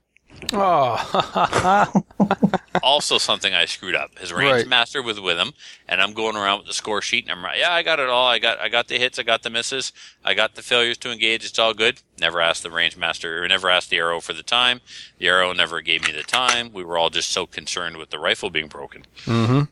Oh. 0.52 2.02
also 2.86 3.18
something 3.18 3.52
I 3.52 3.64
screwed 3.64 3.96
up. 3.96 4.16
His 4.18 4.32
range 4.32 4.52
Right. 4.52 4.68
master 4.68 5.02
was 5.02 5.18
with 5.18 5.38
him, 5.38 5.52
and 5.88 6.00
I'm 6.00 6.12
going 6.12 6.36
around 6.36 6.58
with 6.58 6.68
the 6.68 6.72
score 6.72 7.02
sheet, 7.02 7.24
and 7.24 7.32
I'm 7.32 7.44
right. 7.44 7.58
Yeah, 7.58 7.72
I 7.72 7.82
got 7.82 7.98
it 7.98 8.08
all. 8.08 8.28
I 8.28 8.38
got 8.38 8.60
I 8.60 8.68
got 8.68 8.86
the 8.86 8.96
hits, 8.96 9.18
I 9.18 9.24
got 9.24 9.42
the 9.42 9.50
misses, 9.50 9.92
I 10.24 10.34
got 10.34 10.54
the 10.54 10.62
failures 10.62 10.96
to 10.98 11.10
engage. 11.10 11.44
It's 11.44 11.58
all 11.58 11.74
good. 11.74 12.00
Never 12.20 12.40
asked 12.40 12.62
the 12.62 12.70
range 12.70 12.96
master, 12.96 13.42
or 13.42 13.48
never 13.48 13.68
asked 13.68 13.90
the 13.90 13.98
RO 13.98 14.20
for 14.20 14.32
the 14.32 14.44
time. 14.44 14.80
The 15.18 15.28
RO 15.28 15.52
never 15.52 15.80
gave 15.80 16.06
me 16.06 16.12
the 16.12 16.22
time. 16.22 16.72
We 16.72 16.84
were 16.84 16.96
all 16.96 17.10
just 17.10 17.30
so 17.30 17.44
concerned 17.44 17.96
with 17.96 18.10
the 18.10 18.20
rifle 18.20 18.50
being 18.50 18.68
broken. 18.68 19.04
Mm-hmm. 19.24 19.62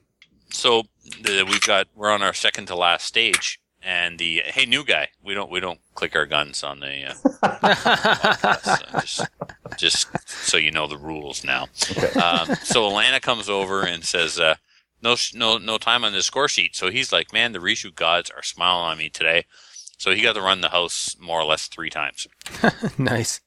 So 0.50 0.82
the, 1.22 1.44
we've 1.48 1.60
got 1.60 1.86
we're 1.94 2.10
on 2.10 2.22
our 2.22 2.34
second 2.34 2.66
to 2.66 2.74
last 2.74 3.06
stage, 3.06 3.60
and 3.84 4.18
the 4.18 4.42
hey 4.46 4.66
new 4.66 4.84
guy, 4.84 5.08
we 5.22 5.34
don't 5.34 5.50
we 5.50 5.60
don't 5.60 5.80
click 5.94 6.16
our 6.16 6.26
guns 6.26 6.62
on 6.62 6.80
the 6.80 7.06
uh, 7.06 7.14
podcast, 7.44 8.94
uh, 8.94 9.00
just 9.00 9.26
just 9.76 10.28
so 10.28 10.56
you 10.56 10.70
know 10.70 10.86
the 10.86 10.98
rules 10.98 11.44
now. 11.44 11.62
Um, 11.62 12.54
so 12.62 12.88
Alana 12.88 13.20
comes 13.20 13.48
over 13.48 13.82
and 13.82 14.04
says, 14.04 14.38
uh, 14.38 14.56
"No 15.02 15.16
no 15.34 15.58
no 15.58 15.78
time 15.78 16.04
on 16.04 16.12
the 16.12 16.22
score 16.22 16.48
sheet." 16.48 16.74
So 16.74 16.90
he's 16.90 17.12
like, 17.12 17.32
"Man, 17.32 17.52
the 17.52 17.58
reshoot 17.58 17.94
gods 17.94 18.30
are 18.30 18.42
smiling 18.42 18.92
on 18.92 18.98
me 18.98 19.10
today." 19.10 19.44
So 19.98 20.12
he 20.12 20.22
got 20.22 20.34
to 20.34 20.42
run 20.42 20.60
the 20.60 20.70
house 20.70 21.16
more 21.20 21.40
or 21.40 21.44
less 21.44 21.66
three 21.66 21.90
times. 21.90 22.26
nice. 22.98 23.40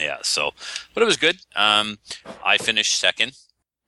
Yeah, 0.00 0.18
so, 0.22 0.52
but 0.94 1.02
it 1.02 1.06
was 1.06 1.16
good. 1.16 1.38
Um, 1.56 1.98
I 2.44 2.58
finished 2.58 2.98
second. 2.98 3.32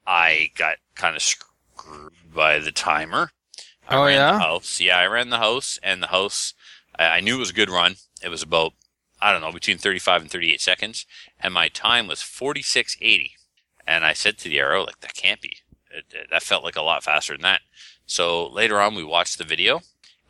I 0.06 0.50
got 0.56 0.76
kind 0.94 1.16
of 1.16 1.22
screwed 1.22 2.12
by 2.34 2.58
the 2.58 2.72
timer. 2.72 3.30
I 3.88 3.96
Oh, 3.96 4.04
ran 4.04 4.14
yeah? 4.14 4.32
The 4.32 4.38
house. 4.38 4.80
Yeah, 4.80 4.98
I 4.98 5.06
ran 5.06 5.30
the 5.30 5.38
house, 5.38 5.78
and 5.82 6.02
the 6.02 6.08
house, 6.08 6.54
I, 6.98 7.04
I 7.06 7.20
knew 7.20 7.36
it 7.36 7.40
was 7.40 7.50
a 7.50 7.54
good 7.54 7.70
run. 7.70 7.96
It 8.22 8.28
was 8.28 8.42
about, 8.42 8.72
I 9.20 9.32
don't 9.32 9.40
know, 9.40 9.52
between 9.52 9.78
35 9.78 10.22
and 10.22 10.30
38 10.30 10.60
seconds, 10.60 11.06
and 11.40 11.52
my 11.54 11.68
time 11.68 12.06
was 12.06 12.20
46.80. 12.20 13.32
And 13.86 14.04
I 14.04 14.12
said 14.14 14.38
to 14.38 14.48
the 14.48 14.60
RO, 14.60 14.84
like, 14.84 15.00
that 15.00 15.14
can't 15.14 15.40
be. 15.40 15.58
It, 15.90 16.04
it- 16.12 16.30
that 16.30 16.42
felt 16.42 16.64
like 16.64 16.76
a 16.76 16.82
lot 16.82 17.04
faster 17.04 17.34
than 17.34 17.42
that. 17.42 17.60
So 18.06 18.46
later 18.48 18.80
on, 18.80 18.94
we 18.94 19.04
watched 19.04 19.38
the 19.38 19.44
video, 19.44 19.80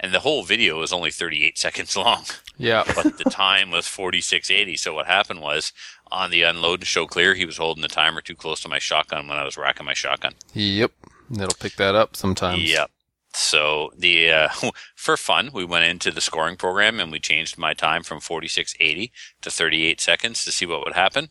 and 0.00 0.12
the 0.12 0.20
whole 0.20 0.42
video 0.44 0.78
was 0.80 0.92
only 0.92 1.10
38 1.10 1.56
seconds 1.66 1.96
long 1.96 2.24
Yeah. 2.58 2.82
but 2.94 3.16
the 3.18 3.24
time 3.30 3.70
was 3.70 3.86
4680. 3.86 4.76
So 4.76 4.94
what 4.94 5.06
happened 5.06 5.40
was 5.40 5.72
on 6.10 6.30
the 6.30 6.42
unload 6.42 6.80
and 6.80 6.86
show 6.86 7.06
clear, 7.06 7.34
he 7.34 7.46
was 7.46 7.56
holding 7.58 7.82
the 7.82 7.88
timer 7.88 8.20
too 8.20 8.34
close 8.34 8.60
to 8.60 8.68
my 8.68 8.78
shotgun 8.78 9.28
when 9.28 9.38
I 9.38 9.44
was 9.44 9.56
racking 9.56 9.86
my 9.86 9.94
shotgun. 9.94 10.34
Yep. 10.52 10.90
It'll 11.32 11.48
pick 11.58 11.76
that 11.76 11.94
up 11.94 12.16
sometimes. 12.16 12.62
Yep. 12.70 12.90
So 13.36 13.90
the 13.96 14.30
uh, 14.30 14.48
for 14.94 15.16
fun, 15.16 15.50
we 15.52 15.64
went 15.64 15.84
into 15.84 16.10
the 16.10 16.20
scoring 16.20 16.56
program 16.56 17.00
and 17.00 17.10
we 17.10 17.20
changed 17.20 17.58
my 17.58 17.74
time 17.74 18.02
from 18.02 18.20
4680 18.20 19.12
to 19.42 19.50
38 19.50 20.00
seconds 20.00 20.44
to 20.44 20.52
see 20.52 20.66
what 20.66 20.84
would 20.84 20.94
happen. 20.94 21.30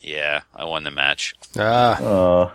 Yeah, 0.00 0.42
I 0.54 0.64
won 0.64 0.84
the 0.84 0.90
match. 0.90 1.34
Ah. 1.56 2.00
Uh, 2.00 2.50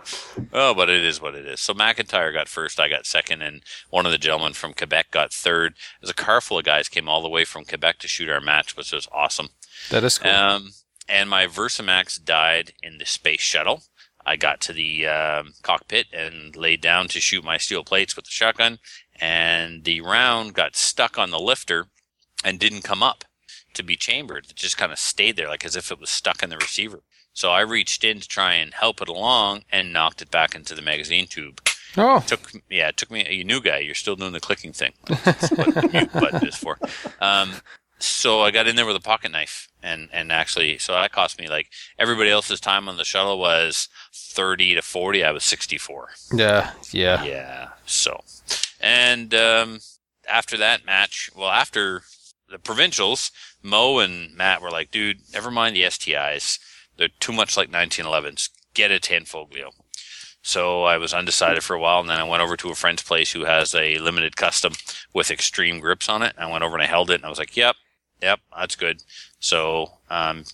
Oh, 0.52 0.74
but 0.74 0.88
it 0.88 1.04
is 1.04 1.20
what 1.20 1.34
it 1.34 1.46
is. 1.46 1.60
So 1.60 1.74
McIntyre 1.74 2.32
got 2.32 2.48
first, 2.48 2.80
I 2.80 2.88
got 2.88 3.06
second, 3.06 3.42
and 3.42 3.62
one 3.90 4.06
of 4.06 4.12
the 4.12 4.18
gentlemen 4.18 4.54
from 4.54 4.72
Quebec 4.72 5.10
got 5.10 5.32
third. 5.32 5.74
There's 6.00 6.10
a 6.10 6.14
car 6.14 6.40
full 6.40 6.58
of 6.58 6.64
guys 6.64 6.88
came 6.88 7.08
all 7.08 7.22
the 7.22 7.28
way 7.28 7.44
from 7.44 7.64
Quebec 7.64 7.98
to 7.98 8.08
shoot 8.08 8.30
our 8.30 8.40
match, 8.40 8.76
which 8.76 8.92
was 8.92 9.08
awesome. 9.12 9.48
That 9.90 10.04
is 10.04 10.18
cool. 10.18 10.30
Um, 10.30 10.70
and 11.08 11.28
my 11.28 11.46
Versamax 11.46 12.22
died 12.22 12.72
in 12.82 12.98
the 12.98 13.04
space 13.04 13.40
shuttle. 13.42 13.82
I 14.26 14.36
got 14.36 14.60
to 14.62 14.72
the 14.72 15.06
um, 15.06 15.54
cockpit 15.62 16.06
and 16.12 16.54
laid 16.56 16.80
down 16.80 17.08
to 17.08 17.20
shoot 17.20 17.44
my 17.44 17.58
steel 17.58 17.84
plates 17.84 18.16
with 18.16 18.24
the 18.24 18.30
shotgun, 18.30 18.78
and 19.20 19.84
the 19.84 20.00
round 20.00 20.54
got 20.54 20.76
stuck 20.76 21.18
on 21.18 21.30
the 21.30 21.38
lifter 21.38 21.86
and 22.44 22.58
didn't 22.58 22.82
come 22.82 23.02
up 23.02 23.24
to 23.74 23.82
be 23.82 23.96
chambered. 23.96 24.46
It 24.50 24.56
just 24.56 24.78
kind 24.78 24.92
of 24.92 24.98
stayed 24.98 25.36
there, 25.36 25.48
like 25.48 25.64
as 25.64 25.76
if 25.76 25.90
it 25.90 26.00
was 26.00 26.10
stuck 26.10 26.42
in 26.42 26.50
the 26.50 26.56
receiver. 26.56 27.02
So 27.32 27.50
I 27.50 27.60
reached 27.60 28.04
in 28.04 28.20
to 28.20 28.28
try 28.28 28.54
and 28.54 28.72
help 28.72 29.02
it 29.02 29.08
along 29.08 29.64
and 29.70 29.92
knocked 29.92 30.22
it 30.22 30.30
back 30.30 30.54
into 30.54 30.74
the 30.74 30.82
magazine 30.82 31.26
tube 31.26 31.60
oh. 31.96 32.20
took 32.26 32.52
yeah 32.70 32.88
it 32.88 32.96
took 32.96 33.10
me 33.10 33.26
you 33.30 33.44
new 33.44 33.60
guy 33.60 33.78
you're 33.78 33.94
still 33.94 34.16
doing 34.16 34.32
the 34.32 34.40
clicking 34.40 34.72
thing 34.72 34.92
that's 35.24 35.50
what 35.50 35.74
the 35.74 35.88
mute 35.92 36.12
button 36.12 36.46
is 36.46 36.56
for 36.56 36.78
um, 37.20 37.52
so 38.04 38.40
i 38.42 38.50
got 38.50 38.66
in 38.66 38.76
there 38.76 38.86
with 38.86 38.96
a 38.96 39.00
pocket 39.00 39.30
knife 39.30 39.68
and 39.82 40.08
and 40.12 40.30
actually 40.32 40.78
so 40.78 40.92
that 40.92 41.12
cost 41.12 41.38
me 41.38 41.48
like 41.48 41.70
everybody 41.98 42.30
else's 42.30 42.60
time 42.60 42.88
on 42.88 42.96
the 42.96 43.04
shuttle 43.04 43.38
was 43.38 43.88
30 44.14 44.74
to 44.76 44.82
40 44.82 45.24
i 45.24 45.30
was 45.30 45.44
64 45.44 46.10
Yeah. 46.32 46.72
Yeah. 46.92 47.24
yeah 47.24 47.68
so 47.86 48.20
and 48.80 49.34
um, 49.34 49.80
after 50.28 50.56
that 50.56 50.84
match 50.84 51.30
well 51.36 51.50
after 51.50 52.02
the 52.48 52.58
provincials 52.58 53.30
mo 53.62 53.98
and 53.98 54.34
matt 54.36 54.60
were 54.60 54.70
like 54.70 54.90
dude 54.90 55.18
never 55.32 55.50
mind 55.50 55.74
the 55.76 55.82
stis 55.82 56.58
they're 56.96 57.08
too 57.20 57.32
much 57.32 57.56
like 57.56 57.70
1911s 57.70 58.50
get 58.74 58.90
a 58.90 58.98
tanfoglio 59.00 59.70
so 60.46 60.82
I 60.84 60.98
was 60.98 61.14
undecided 61.14 61.64
for 61.64 61.72
a 61.74 61.80
while, 61.80 62.00
and 62.00 62.10
then 62.10 62.18
I 62.20 62.24
went 62.24 62.42
over 62.42 62.54
to 62.54 62.68
a 62.68 62.74
friend's 62.74 63.02
place 63.02 63.32
who 63.32 63.46
has 63.46 63.74
a 63.74 63.96
limited 63.96 64.36
custom 64.36 64.74
with 65.14 65.30
extreme 65.30 65.80
grips 65.80 66.06
on 66.06 66.22
it. 66.22 66.34
I 66.36 66.50
went 66.50 66.62
over 66.62 66.76
and 66.76 66.82
I 66.82 66.86
held 66.86 67.10
it, 67.10 67.14
and 67.14 67.24
I 67.24 67.30
was 67.30 67.38
like, 67.38 67.56
"Yep, 67.56 67.76
yep, 68.24 68.40
that's 68.56 68.76
good." 68.76 69.02
So 69.38 69.98
um, 70.10 70.44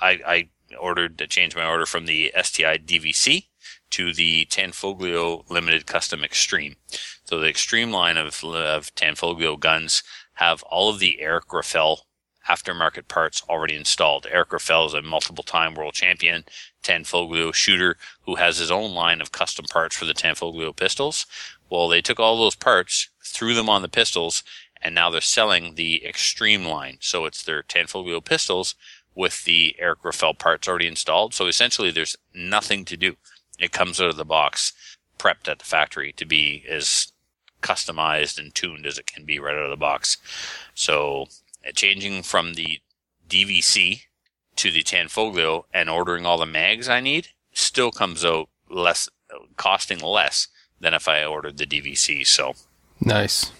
I, 0.00 0.20
I 0.26 0.48
ordered 0.78 1.18
to 1.18 1.26
change 1.26 1.54
my 1.56 1.66
order 1.66 1.86
from 1.86 2.06
the 2.06 2.32
STI 2.40 2.78
DVC 2.78 3.46
to 3.90 4.14
the 4.14 4.46
Tanfoglio 4.46 5.48
Limited 5.50 5.86
Custom 5.86 6.24
Extreme. 6.24 6.76
So 7.24 7.38
the 7.38 7.48
Extreme 7.48 7.90
line 7.90 8.16
of, 8.16 8.42
of 8.44 8.94
Tanfoglio 8.94 9.58
guns 9.58 10.02
have 10.34 10.62
all 10.64 10.90
of 10.90 11.00
the 11.00 11.20
Eric 11.20 11.46
Grauffel 11.48 12.06
aftermarket 12.48 13.08
parts 13.08 13.42
already 13.48 13.76
installed. 13.76 14.26
Eric 14.30 14.50
Grauffel 14.50 14.86
is 14.86 14.94
a 14.94 15.02
multiple-time 15.02 15.74
world 15.74 15.94
champion 15.94 16.44
Tanfoglio 16.82 17.52
shooter 17.52 17.96
who 18.22 18.36
has 18.36 18.58
his 18.58 18.70
own 18.70 18.94
line 18.94 19.20
of 19.20 19.32
custom 19.32 19.66
parts 19.66 19.96
for 19.96 20.06
the 20.06 20.14
Tanfoglio 20.14 20.74
pistols. 20.74 21.26
Well, 21.68 21.88
they 21.88 22.00
took 22.00 22.18
all 22.18 22.38
those 22.38 22.56
parts, 22.56 23.10
threw 23.24 23.54
them 23.54 23.68
on 23.68 23.82
the 23.82 23.88
pistols, 23.88 24.42
and 24.82 24.94
now 24.94 25.10
they're 25.10 25.20
selling 25.20 25.74
the 25.74 26.04
Extreme 26.06 26.64
line. 26.64 26.98
So 27.00 27.24
it's 27.24 27.42
their 27.42 27.62
Tanfoglio 27.62 28.24
pistols 28.24 28.74
with 29.14 29.44
the 29.44 29.76
Eric 29.78 30.02
Grauffel 30.02 30.38
parts 30.38 30.68
already 30.68 30.86
installed. 30.86 31.34
So 31.34 31.46
essentially, 31.46 31.90
there's 31.90 32.16
nothing 32.34 32.84
to 32.86 32.96
do. 32.96 33.16
It 33.58 33.72
comes 33.72 34.00
out 34.00 34.08
of 34.08 34.16
the 34.16 34.24
box, 34.24 34.72
prepped 35.18 35.48
at 35.48 35.58
the 35.58 35.64
factory 35.64 36.12
to 36.12 36.24
be 36.24 36.64
as 36.68 37.12
customized 37.62 38.38
and 38.38 38.54
tuned 38.54 38.86
as 38.86 38.98
it 38.98 39.06
can 39.06 39.24
be 39.24 39.38
right 39.38 39.54
out 39.54 39.64
of 39.64 39.70
the 39.70 39.76
box. 39.76 40.16
So 40.74 41.26
uh, 41.66 41.72
changing 41.74 42.22
from 42.22 42.54
the 42.54 42.80
DVC 43.28 44.02
to 44.56 44.70
the 44.70 44.82
Tanfoglio 44.82 45.64
and 45.74 45.90
ordering 45.90 46.24
all 46.24 46.38
the 46.38 46.46
mags 46.46 46.88
I 46.88 47.00
need 47.00 47.28
still 47.52 47.90
comes 47.90 48.24
out 48.24 48.48
less, 48.70 49.08
costing 49.56 50.00
less 50.00 50.48
than 50.80 50.94
if 50.94 51.06
I 51.06 51.24
ordered 51.24 51.58
the 51.58 51.66
DVC. 51.66 52.26
So 52.26 52.54
Nice. 53.00 53.52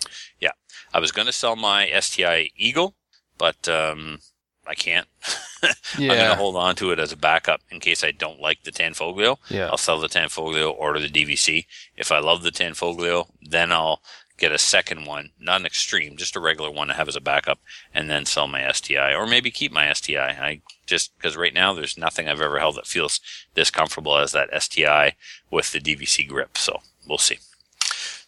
I 0.92 0.98
was 0.98 1.12
going 1.12 1.26
to 1.26 1.32
sell 1.32 1.56
my 1.56 1.90
STI 1.98 2.50
Eagle, 2.56 2.94
but 3.38 3.68
um, 3.68 4.18
I 4.66 4.74
can't. 4.74 5.06
I'm 5.62 6.06
going 6.06 6.18
to 6.18 6.34
hold 6.36 6.56
on 6.56 6.74
to 6.76 6.90
it 6.90 6.98
as 6.98 7.12
a 7.12 7.16
backup 7.16 7.60
in 7.70 7.80
case 7.80 8.02
I 8.02 8.12
don't 8.12 8.40
like 8.40 8.62
the 8.62 8.72
Tanfoglio. 8.72 9.36
Yeah. 9.48 9.68
I'll 9.68 9.76
sell 9.76 10.00
the 10.00 10.08
Tanfoglio, 10.08 10.72
order 10.72 10.98
the 10.98 11.08
DVC. 11.08 11.66
If 11.96 12.10
I 12.10 12.18
love 12.18 12.42
the 12.42 12.50
Tanfoglio, 12.50 13.26
then 13.42 13.72
I'll 13.72 14.00
get 14.40 14.52
a 14.52 14.58
second 14.58 15.04
one, 15.04 15.30
not 15.38 15.60
an 15.60 15.66
extreme, 15.66 16.16
just 16.16 16.34
a 16.34 16.40
regular 16.40 16.70
one 16.70 16.88
to 16.88 16.94
have 16.94 17.08
as 17.08 17.14
a 17.14 17.20
backup, 17.20 17.60
and 17.94 18.08
then 18.10 18.24
sell 18.24 18.48
my 18.48 18.70
STI, 18.72 19.14
or 19.14 19.26
maybe 19.26 19.50
keep 19.50 19.70
my 19.70 19.92
STI. 19.92 20.30
I 20.30 20.62
just 20.86 21.16
because 21.16 21.36
right 21.36 21.54
now 21.54 21.74
there's 21.74 21.98
nothing 21.98 22.26
I've 22.26 22.40
ever 22.40 22.58
held 22.58 22.76
that 22.76 22.86
feels 22.86 23.20
this 23.54 23.70
comfortable 23.70 24.16
as 24.16 24.32
that 24.32 24.50
STI 24.62 25.14
with 25.50 25.70
the 25.72 25.78
DVC 25.78 26.26
grip. 26.26 26.56
So 26.56 26.80
we'll 27.06 27.18
see. 27.18 27.38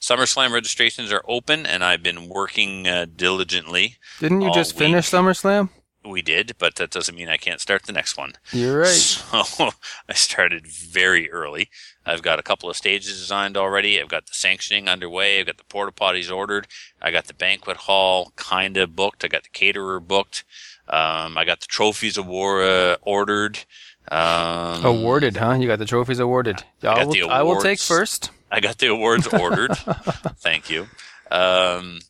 SummerSlam 0.03 0.53
registrations 0.53 1.12
are 1.12 1.23
open, 1.29 1.65
and 1.65 1.85
I've 1.85 2.03
been 2.03 2.29
working 2.29 2.88
uh, 2.88 3.07
diligently. 3.15 3.99
Didn't 4.19 4.41
you 4.41 4.53
just 4.53 4.75
week. 4.75 4.79
finish 4.81 5.09
SummerSlam? 5.09 5.69
We 6.05 6.21
did, 6.23 6.57
but 6.59 6.75
that 6.75 6.91
doesn't 6.91 7.15
mean 7.15 7.29
I 7.29 7.37
can't 7.37 7.61
start 7.61 7.85
the 7.85 7.93
next 7.93 8.17
one. 8.19 8.33
You're 8.51 8.81
right. 8.81 8.88
So 9.45 9.71
I 10.09 10.15
started 10.15 10.67
very 10.67 11.31
early. 11.31 11.69
I've 12.05 12.23
got 12.23 12.41
a 12.41 12.43
couple 12.43 12.69
of 12.69 12.77
stages 12.77 13.17
designed 13.17 13.57
already. 13.57 14.01
I've 14.01 14.09
got 14.09 14.27
the 14.27 14.35
sanctioning 14.35 14.88
underway. 14.88 15.38
I've 15.38 15.47
got 15.47 15.59
the 15.59 15.65
porta 15.65 15.93
potties 15.93 16.35
ordered. 16.35 16.67
I 17.01 17.12
got 17.12 17.27
the 17.27 17.35
banquet 17.35 17.77
hall 17.77 18.33
kind 18.35 18.77
of 18.77 18.97
booked. 18.97 19.25
I 19.25 19.29
got 19.29 19.45
the 19.45 19.51
caterer 19.51 20.01
booked. 20.01 20.43
Um, 20.88 21.38
I 21.38 21.45
got 21.45 21.61
the 21.61 21.69
trophies 21.69 22.17
award, 22.17 22.65
uh, 22.65 22.97
ordered. 23.03 23.61
Um, 24.11 24.85
Awarded, 24.85 25.37
huh? 25.37 25.53
You 25.53 25.69
got 25.69 25.79
the 25.79 25.87
trophies 25.87 26.19
awarded. 26.19 26.65
I 26.83 27.05
will, 27.05 27.31
I 27.31 27.43
will 27.43 27.61
take 27.61 27.79
first. 27.79 28.31
I 28.53 28.61
got 28.61 28.79
the 28.79 28.88
awards 28.88 29.27
ordered. 29.27 29.75
Thank 30.38 30.69
you. 30.69 30.87
Um, 31.31 32.01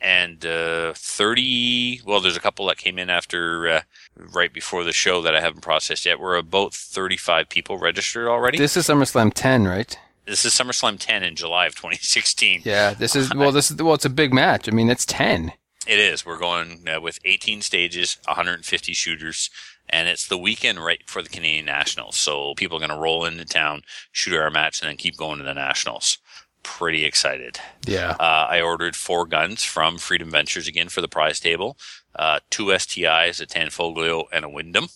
and 0.00 0.44
uh, 0.44 0.92
30, 0.94 2.02
well, 2.04 2.20
there's 2.20 2.36
a 2.36 2.40
couple 2.40 2.66
that 2.66 2.76
came 2.76 2.98
in 2.98 3.10
after, 3.10 3.68
uh, 3.68 3.80
right 4.16 4.52
before 4.52 4.84
the 4.84 4.92
show 4.92 5.22
that 5.22 5.34
I 5.34 5.40
haven't 5.40 5.62
processed 5.62 6.04
yet. 6.06 6.20
We're 6.20 6.36
about 6.36 6.74
35 6.74 7.48
people 7.48 7.78
registered 7.78 8.28
already. 8.28 8.58
This 8.58 8.76
is 8.76 8.86
SummerSlam 8.86 9.32
10, 9.34 9.66
right? 9.66 9.98
This 10.26 10.44
is 10.44 10.52
SummerSlam 10.52 10.98
10 11.00 11.22
in 11.24 11.34
July 11.34 11.66
of 11.66 11.74
2016. 11.74 12.62
Yeah. 12.64 12.92
This 12.92 13.16
is 13.16 13.34
well. 13.34 13.50
This 13.50 13.70
is 13.70 13.82
well. 13.82 13.94
It's 13.94 14.04
a 14.04 14.10
big 14.10 14.34
match. 14.34 14.68
I 14.68 14.72
mean, 14.72 14.90
it's 14.90 15.06
10. 15.06 15.52
It 15.86 15.98
is. 15.98 16.26
We're 16.26 16.38
going 16.38 16.86
uh, 16.86 17.00
with 17.00 17.18
18 17.24 17.62
stages, 17.62 18.18
150 18.26 18.92
shooters, 18.92 19.48
and 19.90 20.08
it's 20.08 20.26
the 20.26 20.38
weekend 20.38 20.84
right 20.84 21.02
for 21.06 21.22
the 21.22 21.28
Canadian 21.28 21.66
Nationals. 21.66 22.16
So 22.16 22.54
people 22.54 22.76
are 22.76 22.86
going 22.86 22.90
to 22.90 22.96
roll 22.96 23.24
into 23.24 23.44
town, 23.44 23.82
shoot 24.12 24.36
our 24.36 24.50
match, 24.50 24.80
and 24.80 24.88
then 24.88 24.96
keep 24.96 25.16
going 25.16 25.38
to 25.38 25.44
the 25.44 25.54
Nationals. 25.54 26.18
Pretty 26.62 27.04
excited. 27.04 27.58
Yeah. 27.86 28.16
Uh, 28.18 28.46
I 28.50 28.60
ordered 28.60 28.96
four 28.96 29.26
guns 29.26 29.64
from 29.64 29.98
Freedom 29.98 30.30
Ventures 30.30 30.68
again 30.68 30.88
for 30.88 31.00
the 31.00 31.08
prize 31.08 31.40
table. 31.40 31.78
Uh, 32.14 32.40
two 32.50 32.66
STIs, 32.66 33.40
a 33.40 33.46
Tanfoglio, 33.46 34.24
and 34.32 34.44
a 34.44 34.48
Windham. 34.48 34.88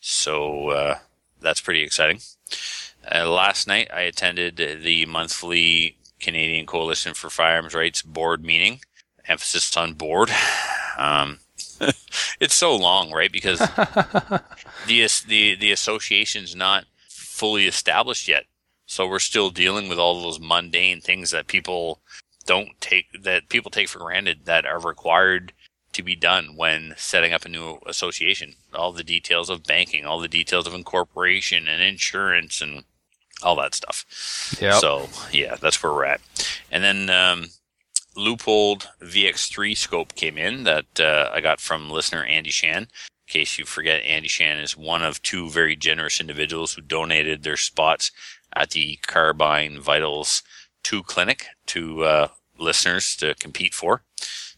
So 0.00 0.68
uh, 0.70 0.98
that's 1.40 1.60
pretty 1.60 1.82
exciting. 1.82 2.20
Uh, 3.10 3.28
last 3.28 3.66
night, 3.66 3.88
I 3.92 4.02
attended 4.02 4.56
the 4.56 5.06
monthly 5.06 5.96
Canadian 6.20 6.66
Coalition 6.66 7.14
for 7.14 7.30
Firearms 7.30 7.74
Rights 7.74 8.02
board 8.02 8.44
meeting. 8.44 8.80
Emphasis 9.26 9.76
on 9.76 9.94
board. 9.94 10.30
Um, 10.98 11.40
it's 12.40 12.54
so 12.54 12.74
long, 12.76 13.12
right? 13.12 13.32
Because 13.32 13.58
the 14.86 15.08
the 15.26 15.54
the 15.56 15.72
association's 15.72 16.54
not 16.54 16.84
fully 17.08 17.66
established 17.66 18.28
yet, 18.28 18.44
so 18.86 19.06
we're 19.06 19.18
still 19.18 19.50
dealing 19.50 19.88
with 19.88 19.98
all 19.98 20.22
those 20.22 20.40
mundane 20.40 21.00
things 21.00 21.30
that 21.30 21.46
people 21.46 22.00
don't 22.46 22.80
take 22.80 23.06
that 23.22 23.48
people 23.48 23.70
take 23.70 23.88
for 23.88 23.98
granted 23.98 24.44
that 24.44 24.64
are 24.64 24.80
required 24.80 25.52
to 25.92 26.02
be 26.02 26.14
done 26.14 26.56
when 26.56 26.94
setting 26.96 27.32
up 27.32 27.44
a 27.44 27.48
new 27.48 27.78
association. 27.86 28.54
All 28.74 28.92
the 28.92 29.04
details 29.04 29.50
of 29.50 29.64
banking, 29.64 30.04
all 30.04 30.20
the 30.20 30.28
details 30.28 30.66
of 30.66 30.74
incorporation 30.74 31.66
and 31.68 31.82
insurance 31.82 32.60
and 32.60 32.84
all 33.42 33.56
that 33.56 33.74
stuff. 33.74 34.56
Yeah. 34.60 34.78
So 34.78 35.08
yeah, 35.32 35.56
that's 35.56 35.82
where 35.82 35.92
we're 35.92 36.04
at. 36.04 36.20
And 36.70 36.84
then 36.84 37.10
um, 37.10 37.46
Leupold 38.16 38.86
VX3 39.02 39.76
scope 39.76 40.14
came 40.14 40.38
in 40.38 40.64
that 40.64 40.98
uh, 40.98 41.30
I 41.32 41.40
got 41.40 41.60
from 41.60 41.90
listener 41.90 42.24
Andy 42.24 42.50
Shan. 42.50 42.82
In 42.82 42.88
case 43.28 43.58
you 43.58 43.64
forget, 43.64 44.02
Andy 44.04 44.28
Shan 44.28 44.58
is 44.58 44.76
one 44.76 45.02
of 45.02 45.22
two 45.22 45.50
very 45.50 45.76
generous 45.76 46.20
individuals 46.20 46.72
who 46.72 46.82
donated 46.82 47.42
their 47.42 47.56
spots 47.56 48.10
at 48.54 48.70
the 48.70 48.98
Carbine 49.06 49.80
Vitals 49.80 50.42
2 50.84 51.02
clinic 51.02 51.46
to 51.66 52.04
uh, 52.04 52.28
listeners 52.58 53.16
to 53.16 53.34
compete 53.34 53.74
for. 53.74 54.02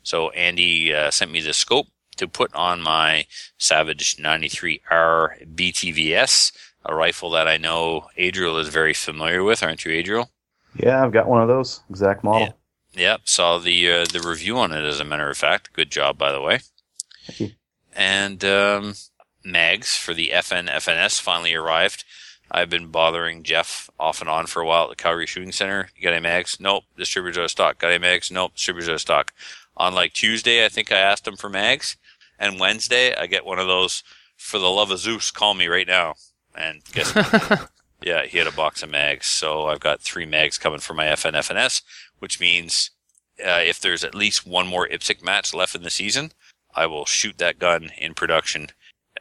So 0.02 0.30
Andy 0.30 0.94
uh, 0.94 1.10
sent 1.10 1.30
me 1.32 1.40
the 1.40 1.52
scope 1.52 1.88
to 2.16 2.28
put 2.28 2.54
on 2.54 2.80
my 2.80 3.26
Savage 3.58 4.16
93R 4.16 5.54
BTVS, 5.54 6.52
a 6.84 6.94
rifle 6.94 7.30
that 7.30 7.48
I 7.48 7.56
know 7.56 8.08
Adriel 8.16 8.58
is 8.58 8.68
very 8.68 8.94
familiar 8.94 9.42
with, 9.42 9.62
aren't 9.62 9.84
you, 9.84 9.92
Adriel? 9.92 10.30
Yeah, 10.76 11.02
I've 11.02 11.12
got 11.12 11.28
one 11.28 11.42
of 11.42 11.48
those 11.48 11.80
exact 11.90 12.22
model. 12.22 12.57
Yep, 12.98 13.22
saw 13.24 13.58
the 13.58 13.90
uh, 13.90 14.04
the 14.04 14.20
review 14.20 14.58
on 14.58 14.72
it. 14.72 14.84
As 14.84 15.00
a 15.00 15.04
matter 15.04 15.30
of 15.30 15.36
fact, 15.36 15.72
good 15.72 15.90
job 15.90 16.18
by 16.18 16.32
the 16.32 16.40
way. 16.40 16.60
Thank 17.26 17.40
you. 17.40 17.50
And 17.94 18.44
um, 18.44 18.94
mags 19.44 19.96
for 19.96 20.14
the 20.14 20.30
FN 20.34 20.68
FNS 20.68 21.20
finally 21.20 21.54
arrived. 21.54 22.04
I've 22.50 22.70
been 22.70 22.88
bothering 22.88 23.42
Jeff 23.42 23.90
off 24.00 24.20
and 24.20 24.30
on 24.30 24.46
for 24.46 24.62
a 24.62 24.66
while 24.66 24.84
at 24.84 24.90
the 24.90 24.96
Calgary 24.96 25.26
Shooting 25.26 25.52
Center. 25.52 25.90
You 25.94 26.02
got 26.02 26.14
any 26.14 26.22
mags? 26.22 26.58
Nope. 26.58 26.84
Distributors 26.96 27.38
out 27.38 27.44
of 27.44 27.50
stock. 27.50 27.78
Got 27.78 27.90
any 27.90 27.98
mags? 27.98 28.30
Nope. 28.30 28.54
Distributors 28.54 28.88
out 28.88 28.94
of 28.94 29.00
stock. 29.00 29.34
On 29.76 29.94
like 29.94 30.12
Tuesday, 30.12 30.64
I 30.64 30.68
think 30.68 30.90
I 30.90 30.98
asked 30.98 31.28
him 31.28 31.36
for 31.36 31.48
mags, 31.48 31.96
and 32.38 32.58
Wednesday 32.58 33.14
I 33.14 33.26
get 33.26 33.46
one 33.46 33.58
of 33.58 33.66
those. 33.66 34.02
For 34.36 34.58
the 34.60 34.70
love 34.70 34.92
of 34.92 35.00
Zeus, 35.00 35.32
call 35.32 35.54
me 35.54 35.66
right 35.66 35.86
now. 35.86 36.14
And 36.56 36.82
guess 36.92 37.12
what? 37.12 37.70
yeah, 38.02 38.24
he 38.24 38.38
had 38.38 38.46
a 38.46 38.52
box 38.52 38.82
of 38.84 38.90
mags. 38.90 39.26
So 39.26 39.66
I've 39.66 39.80
got 39.80 40.00
three 40.00 40.26
mags 40.26 40.58
coming 40.58 40.78
for 40.78 40.94
my 40.94 41.06
FN 41.06 41.32
FNS, 41.32 41.82
which 42.18 42.40
means 42.40 42.90
uh, 43.40 43.62
if 43.64 43.80
there's 43.80 44.04
at 44.04 44.14
least 44.14 44.46
one 44.46 44.66
more 44.66 44.88
IPSC 44.88 45.22
match 45.22 45.54
left 45.54 45.74
in 45.74 45.82
the 45.82 45.90
season, 45.90 46.32
I 46.74 46.86
will 46.86 47.04
shoot 47.04 47.38
that 47.38 47.58
gun 47.58 47.90
in 47.98 48.14
production 48.14 48.68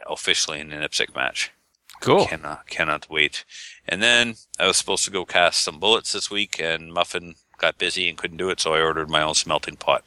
officially 0.09 0.59
in 0.59 0.71
an 0.71 0.81
IPSC 0.83 1.15
match. 1.15 1.51
Cool. 1.99 2.25
Cannot 2.27 2.67
cannot 2.67 3.09
wait. 3.09 3.43
And 3.87 4.03
then 4.03 4.35
I 4.59 4.67
was 4.67 4.77
supposed 4.77 5.03
to 5.05 5.11
go 5.11 5.25
cast 5.25 5.61
some 5.61 5.79
bullets 5.79 6.13
this 6.13 6.29
week, 6.29 6.59
and 6.59 6.93
Muffin 6.93 7.35
got 7.57 7.79
busy 7.79 8.07
and 8.07 8.17
couldn't 8.17 8.37
do 8.37 8.49
it, 8.49 8.59
so 8.59 8.73
I 8.75 8.81
ordered 8.81 9.09
my 9.09 9.23
own 9.23 9.33
smelting 9.33 9.77
pot. 9.77 10.03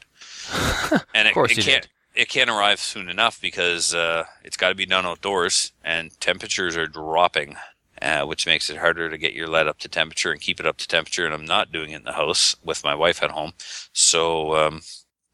and 1.15 1.27
it, 1.27 1.31
Of 1.31 1.35
course 1.35 1.51
it 1.53 1.57
you 1.57 1.63
can't 1.65 1.83
did. 1.83 1.91
it 2.15 2.29
can't 2.29 2.49
arrive 2.51 2.79
soon 2.79 3.09
enough 3.09 3.41
because 3.41 3.93
uh, 3.93 4.25
it's 4.45 4.57
got 4.57 4.69
to 4.69 4.75
be 4.77 4.87
done 4.87 5.05
outdoors, 5.05 5.73
and 5.85 6.19
temperatures 6.21 6.77
are 6.77 6.87
dropping. 6.87 7.57
Uh, 8.03 8.25
which 8.25 8.47
makes 8.47 8.71
it 8.71 8.79
harder 8.79 9.11
to 9.11 9.19
get 9.19 9.35
your 9.35 9.47
lead 9.47 9.69
up 9.69 9.79
to 9.79 9.89
temperature 9.89 10.33
and 10.33 10.41
keep 10.41 10.59
it 10.59 10.65
up 10.65 10.79
to 10.79 10.89
temperature. 10.89 11.27
And 11.27 11.35
I'm 11.35 11.45
not 11.45 11.71
doing 11.71 11.91
it 11.91 11.97
in 11.97 12.05
the 12.05 12.15
house 12.15 12.57
with 12.65 12.83
my 12.83 12.95
wife 12.95 13.23
at 13.23 13.33
home. 13.33 13.53
So, 13.93 14.57
um, 14.57 14.81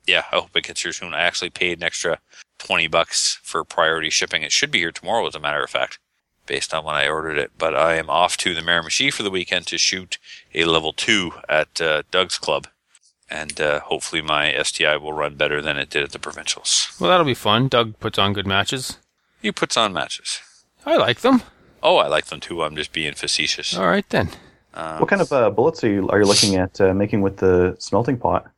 yeah, 0.04 0.24
I 0.32 0.36
hope 0.36 0.56
it 0.56 0.64
gets 0.64 0.82
here 0.82 0.92
soon. 0.92 1.14
I 1.14 1.20
actually 1.20 1.50
paid 1.50 1.78
an 1.78 1.84
extra 1.84 2.18
20 2.58 2.88
bucks 2.88 3.38
for 3.42 3.62
priority 3.64 4.10
shipping. 4.10 4.42
It 4.42 4.52
should 4.52 4.70
be 4.70 4.80
here 4.80 4.92
tomorrow, 4.92 5.26
as 5.26 5.34
a 5.34 5.40
matter 5.40 5.62
of 5.62 5.70
fact, 5.70 5.98
based 6.46 6.72
on 6.74 6.84
when 6.84 6.94
I 6.94 7.08
ordered 7.08 7.38
it. 7.38 7.52
But 7.56 7.76
I 7.76 7.94
am 7.94 8.10
off 8.10 8.36
to 8.38 8.54
the 8.54 8.62
Miramichi 8.62 9.12
for 9.12 9.22
the 9.22 9.30
weekend 9.30 9.66
to 9.68 9.78
shoot 9.78 10.18
a 10.54 10.64
level 10.64 10.92
two 10.92 11.32
at 11.48 11.80
uh, 11.80 12.02
Doug's 12.10 12.38
Club. 12.38 12.68
And 13.28 13.60
uh, 13.60 13.80
hopefully 13.80 14.22
my 14.22 14.60
STI 14.62 14.96
will 14.96 15.12
run 15.12 15.34
better 15.34 15.60
than 15.60 15.76
it 15.76 15.90
did 15.90 16.04
at 16.04 16.12
the 16.12 16.18
provincials. 16.18 16.96
Well, 17.00 17.10
that'll 17.10 17.26
be 17.26 17.34
fun. 17.34 17.68
Doug 17.68 17.98
puts 17.98 18.18
on 18.18 18.32
good 18.32 18.46
matches. 18.46 18.98
He 19.42 19.50
puts 19.50 19.76
on 19.76 19.92
matches. 19.92 20.40
I 20.84 20.96
like 20.96 21.20
them. 21.20 21.42
Oh, 21.82 21.96
I 21.98 22.08
like 22.08 22.26
them 22.26 22.40
too. 22.40 22.62
I'm 22.62 22.76
just 22.76 22.92
being 22.92 23.14
facetious. 23.14 23.76
All 23.76 23.86
right 23.86 24.08
then. 24.08 24.30
Um, 24.74 25.00
What 25.00 25.08
kind 25.08 25.22
of 25.22 25.32
uh, 25.32 25.50
bullets 25.50 25.82
are 25.84 25.90
you 25.90 26.08
are 26.08 26.18
you 26.20 26.26
looking 26.26 26.56
at 26.56 26.80
uh, 26.80 26.92
making 26.94 27.22
with 27.22 27.38
the 27.38 27.76
smelting 27.78 28.18
pot? 28.18 28.50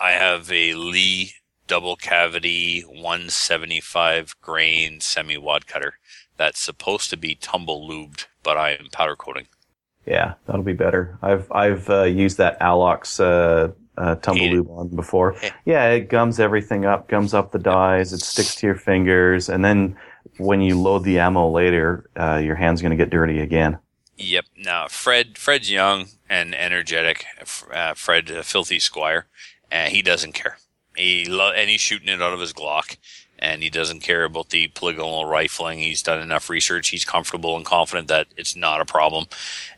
I 0.00 0.12
have 0.12 0.50
a 0.52 0.74
Lee 0.74 1.32
double 1.66 1.96
cavity 1.96 2.82
175 2.82 4.34
grain 4.42 5.00
semi 5.00 5.36
wad 5.38 5.66
cutter 5.66 5.94
that's 6.36 6.60
supposed 6.60 7.10
to 7.10 7.16
be 7.16 7.34
tumble 7.36 7.88
lubed, 7.88 8.26
but 8.42 8.56
I 8.56 8.70
am 8.72 8.88
powder 8.92 9.16
coating. 9.16 9.46
Yeah, 10.06 10.34
that'll 10.46 10.62
be 10.62 10.74
better. 10.74 11.18
I've 11.22 11.50
I've 11.52 11.88
uh, 11.88 12.02
used 12.02 12.36
that 12.38 12.60
Alox 12.60 13.18
uh, 13.20 13.72
uh, 13.96 14.16
tumble 14.16 14.48
lube 14.50 14.68
on 14.70 14.88
before. 14.88 15.36
Yeah, 15.64 15.88
it 15.90 16.08
gums 16.08 16.38
everything 16.40 16.84
up, 16.84 17.08
gums 17.08 17.32
up 17.32 17.52
the 17.52 17.58
dies, 17.58 18.12
it 18.12 18.20
sticks 18.20 18.54
to 18.56 18.66
your 18.66 18.76
fingers, 18.76 19.48
and 19.48 19.64
then 19.64 19.96
when 20.38 20.60
you 20.60 20.80
load 20.80 21.04
the 21.04 21.18
ammo 21.18 21.50
later, 21.50 22.08
uh, 22.16 22.36
your 22.36 22.56
hand's 22.56 22.82
going 22.82 22.90
to 22.90 22.96
get 22.96 23.10
dirty 23.10 23.40
again. 23.40 23.78
Yep. 24.16 24.46
Now 24.56 24.88
Fred, 24.88 25.38
Fred's 25.38 25.70
young 25.70 26.06
and 26.28 26.54
energetic. 26.54 27.24
Uh, 27.72 27.94
Fred, 27.94 28.30
filthy 28.44 28.78
squire, 28.78 29.26
and 29.70 29.92
he 29.92 30.02
doesn't 30.02 30.32
care. 30.32 30.58
He 30.96 31.24
lo- 31.24 31.52
and 31.52 31.68
he's 31.68 31.80
shooting 31.80 32.08
it 32.08 32.22
out 32.22 32.32
of 32.32 32.40
his 32.40 32.52
Glock, 32.52 32.96
and 33.38 33.62
he 33.62 33.70
doesn't 33.70 34.00
care 34.00 34.24
about 34.24 34.50
the 34.50 34.68
polygonal 34.68 35.24
rifling. 35.24 35.80
He's 35.80 36.02
done 36.02 36.20
enough 36.20 36.48
research. 36.48 36.90
He's 36.90 37.04
comfortable 37.04 37.56
and 37.56 37.64
confident 37.64 38.06
that 38.08 38.28
it's 38.36 38.54
not 38.54 38.80
a 38.80 38.84
problem, 38.84 39.26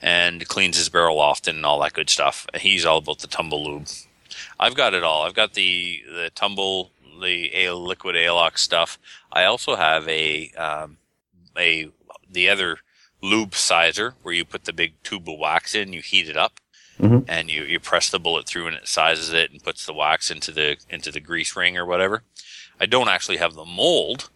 and 0.03 0.47
cleans 0.49 0.77
his 0.77 0.91
barrel 0.91 1.19
often 1.19 1.57
and 1.57 1.67
all 1.67 1.81
that 1.81 1.95
good 1.95 2.11
stuff. 2.11 2.47
He's 2.55 2.85
all 2.85 2.99
about 2.99 3.21
the 3.21 3.27
tumble 3.27 3.65
lube. 3.65 3.89
I've 4.61 4.75
got 4.75 4.95
it 4.95 5.03
all. 5.03 5.23
I've 5.23 5.35
got 5.35 5.55
the 5.55 6.03
the 6.07 6.31
tumble, 6.35 6.91
the 7.21 7.51
a 7.55 7.75
liquid 7.75 8.15
Alox 8.17 8.59
stuff. 8.59 8.99
I 9.33 9.45
also 9.45 9.77
have 9.77 10.09
a 10.09 10.51
um, 10.53 10.99
a 11.59 11.91
the 12.31 12.49
other 12.49 12.79
lube 13.23 13.55
sizer 13.55 14.15
where 14.23 14.35
you 14.35 14.45
put 14.45 14.65
the 14.65 14.73
big 14.73 14.95
tube 15.03 15.29
of 15.29 15.39
wax 15.39 15.75
in, 15.75 15.93
you 15.93 16.01
heat 16.03 16.29
it 16.29 16.37
up, 16.37 16.61
Mhm. 16.99 17.25
and 17.29 17.51
you, 17.51 17.65
you 17.65 17.79
press 17.81 18.09
the 18.11 18.19
bullet 18.19 18.47
through 18.47 18.67
and 18.69 18.77
it 18.77 18.89
sizes 18.89 19.33
it 19.33 19.51
and 19.51 19.63
puts 19.63 19.85
the 19.87 19.93
wax 19.95 20.31
into 20.31 20.51
the 20.53 20.77
into 20.89 21.11
the 21.13 21.21
grease 21.21 21.55
ring 21.57 21.77
or 21.77 21.85
whatever. 21.87 22.23
I 22.81 22.87
don't 22.87 23.09
actually 23.09 23.37
have 23.39 23.55
the 23.55 23.65
mold 23.65 24.31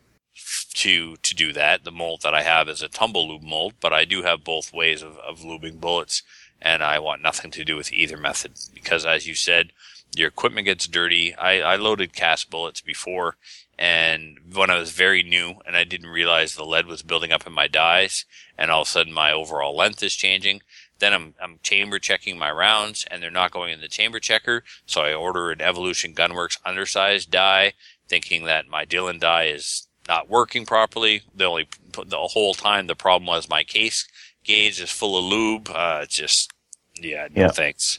to 0.75 1.17
to 1.17 1.35
do 1.35 1.53
that. 1.53 1.85
The 1.85 1.91
mold 1.91 2.23
that 2.23 2.35
I 2.35 2.43
have 2.43 2.69
is 2.69 2.83
a 2.83 2.89
tumble 2.89 3.29
lube 3.29 3.43
mold, 3.43 3.75
but 3.81 3.93
I 3.93 4.05
do 4.05 4.23
have 4.23 4.45
both 4.45 4.73
ways 4.73 5.03
of, 5.03 5.17
of 5.19 5.41
lubing 5.41 5.81
bullets, 5.81 6.23
and 6.61 6.83
I 6.83 6.99
want 6.99 7.23
nothing 7.23 7.51
to 7.53 7.65
do 7.65 7.77
with 7.77 7.93
either 7.93 8.17
method 8.17 8.53
because, 8.75 9.05
as 9.05 9.27
you 9.27 9.35
said, 9.35 9.73
your 10.15 10.29
equipment 10.29 10.67
gets 10.67 10.87
dirty. 10.87 11.35
I, 11.37 11.61
I 11.61 11.77
loaded 11.77 12.15
cast 12.15 12.51
bullets 12.51 12.81
before, 12.81 13.37
and 13.79 14.39
when 14.53 14.71
I 14.71 14.79
was 14.79 14.91
very 14.93 15.23
new, 15.23 15.55
and 15.67 15.77
I 15.77 15.85
didn't 15.85 16.11
realize 16.11 16.55
the 16.55 16.65
lead 16.65 16.87
was 16.87 17.03
building 17.03 17.33
up 17.33 17.47
in 17.47 17.53
my 17.53 17.69
dies, 17.69 18.25
and 18.59 18.71
all 18.71 18.83
of 18.83 18.89
a 18.89 18.91
sudden 18.91 19.13
my 19.13 19.33
overall 19.33 19.77
length 19.77 20.03
is 20.03 20.15
changing. 20.15 20.63
Then 20.99 21.15
I'm 21.15 21.35
I'm 21.43 21.59
chamber 21.63 21.99
checking 21.99 22.39
my 22.39 22.51
rounds, 22.51 23.07
and 23.11 23.23
they're 23.23 23.31
not 23.31 23.53
going 23.53 23.73
in 23.73 23.81
the 23.81 23.89
chamber 23.89 24.21
checker. 24.21 24.65
So 24.87 25.03
I 25.03 25.15
order 25.15 25.51
an 25.51 25.61
Evolution 25.63 26.15
Gunworks 26.15 26.59
undersized 26.65 27.31
die, 27.31 27.73
thinking 28.09 28.45
that 28.45 28.69
my 28.69 28.85
Dillon 28.85 29.19
die 29.19 29.45
is 29.45 29.87
not 30.09 30.29
working 30.29 30.67
properly. 30.67 31.23
The 31.35 31.45
only 31.47 31.69
the 32.07 32.19
whole 32.19 32.55
time 32.55 32.87
the 32.87 32.95
problem 32.95 33.27
was 33.27 33.49
my 33.49 33.65
case 33.65 34.07
gauge 34.45 34.81
is 34.81 34.91
full 34.91 35.17
of 35.19 35.25
lube. 35.25 35.71
Uh, 35.71 36.01
it's 36.03 36.17
just 36.17 36.53
yeah, 37.01 37.29
no 37.35 37.43
Yeah. 37.43 37.49
thanks. 37.49 37.99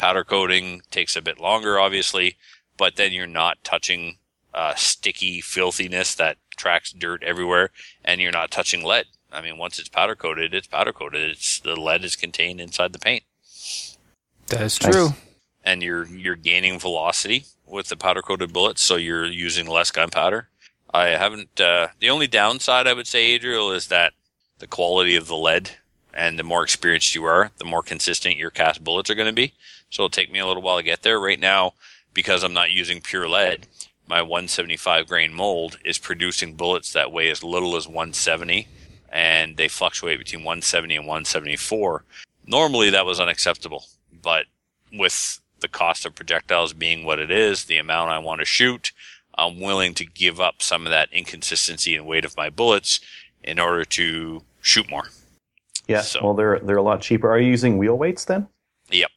Powder 0.00 0.24
coating 0.24 0.80
takes 0.90 1.14
a 1.14 1.20
bit 1.20 1.38
longer, 1.38 1.78
obviously, 1.78 2.36
but 2.78 2.96
then 2.96 3.12
you're 3.12 3.26
not 3.26 3.62
touching 3.62 4.16
uh, 4.54 4.74
sticky 4.74 5.42
filthiness 5.42 6.14
that 6.14 6.38
tracks 6.56 6.90
dirt 6.90 7.22
everywhere, 7.22 7.70
and 8.02 8.18
you're 8.18 8.32
not 8.32 8.50
touching 8.50 8.82
lead. 8.82 9.04
I 9.30 9.42
mean, 9.42 9.58
once 9.58 9.78
it's 9.78 9.90
powder 9.90 10.14
coated, 10.14 10.54
it's 10.54 10.66
powder 10.66 10.94
coated. 10.94 11.30
It's 11.30 11.60
the 11.60 11.76
lead 11.78 12.02
is 12.02 12.16
contained 12.16 12.62
inside 12.62 12.94
the 12.94 12.98
paint, 12.98 13.24
That's 14.48 14.80
Nice. 14.80 14.92
true. 14.94 15.10
and 15.62 15.82
you're 15.82 16.06
you're 16.06 16.34
gaining 16.36 16.78
velocity 16.80 17.44
with 17.66 17.88
the 17.88 17.96
powder 17.96 18.22
coated 18.22 18.52
bullets, 18.54 18.80
so 18.82 18.96
you're 18.96 19.26
using 19.26 19.66
less 19.66 19.90
gunpowder. 19.90 20.48
I 20.92 21.08
haven't. 21.08 21.60
Uh, 21.60 21.88
the 22.00 22.08
only 22.10 22.26
downside 22.26 22.86
I 22.86 22.94
would 22.94 23.06
say, 23.06 23.32
Adriel, 23.34 23.70
is 23.70 23.88
that 23.88 24.14
the 24.58 24.66
quality 24.66 25.14
of 25.14 25.26
the 25.28 25.36
lead 25.36 25.72
and 26.12 26.38
the 26.38 26.42
more 26.42 26.64
experienced 26.64 27.14
you 27.14 27.24
are, 27.24 27.50
the 27.58 27.64
more 27.64 27.82
consistent 27.82 28.36
your 28.36 28.50
cast 28.50 28.82
bullets 28.82 29.10
are 29.10 29.14
going 29.14 29.28
to 29.28 29.32
be. 29.32 29.52
So 29.90 30.04
it'll 30.04 30.10
take 30.10 30.32
me 30.32 30.38
a 30.38 30.46
little 30.46 30.62
while 30.62 30.78
to 30.78 30.82
get 30.82 31.02
there. 31.02 31.20
Right 31.20 31.40
now, 31.40 31.74
because 32.14 32.42
I'm 32.42 32.52
not 32.52 32.70
using 32.70 33.00
pure 33.00 33.28
lead, 33.28 33.66
my 34.08 34.22
175 34.22 35.06
grain 35.06 35.32
mold 35.32 35.78
is 35.84 35.98
producing 35.98 36.54
bullets 36.54 36.92
that 36.92 37.12
weigh 37.12 37.30
as 37.30 37.44
little 37.44 37.76
as 37.76 37.86
170, 37.86 38.66
and 39.10 39.56
they 39.56 39.68
fluctuate 39.68 40.18
between 40.18 40.42
170 40.44 40.96
and 40.96 41.06
174. 41.06 42.04
Normally, 42.46 42.90
that 42.90 43.06
was 43.06 43.20
unacceptable, 43.20 43.84
but 44.22 44.46
with 44.92 45.40
the 45.60 45.68
cost 45.68 46.04
of 46.06 46.14
projectiles 46.14 46.72
being 46.72 47.04
what 47.04 47.18
it 47.18 47.30
is, 47.30 47.64
the 47.64 47.78
amount 47.78 48.10
I 48.10 48.18
want 48.18 48.40
to 48.40 48.44
shoot, 48.44 48.92
I'm 49.34 49.60
willing 49.60 49.94
to 49.94 50.04
give 50.04 50.40
up 50.40 50.60
some 50.60 50.86
of 50.86 50.90
that 50.90 51.12
inconsistency 51.12 51.94
and 51.94 52.06
weight 52.06 52.24
of 52.24 52.36
my 52.36 52.50
bullets 52.50 53.00
in 53.42 53.58
order 53.58 53.84
to 53.84 54.42
shoot 54.60 54.90
more. 54.90 55.04
Yeah. 55.86 56.02
So, 56.02 56.20
well, 56.22 56.34
they're 56.34 56.58
they're 56.60 56.76
a 56.76 56.82
lot 56.82 57.00
cheaper. 57.00 57.30
Are 57.30 57.38
you 57.38 57.48
using 57.48 57.78
wheel 57.78 57.96
weights 57.96 58.24
then? 58.24 58.48
Yep. 58.90 59.10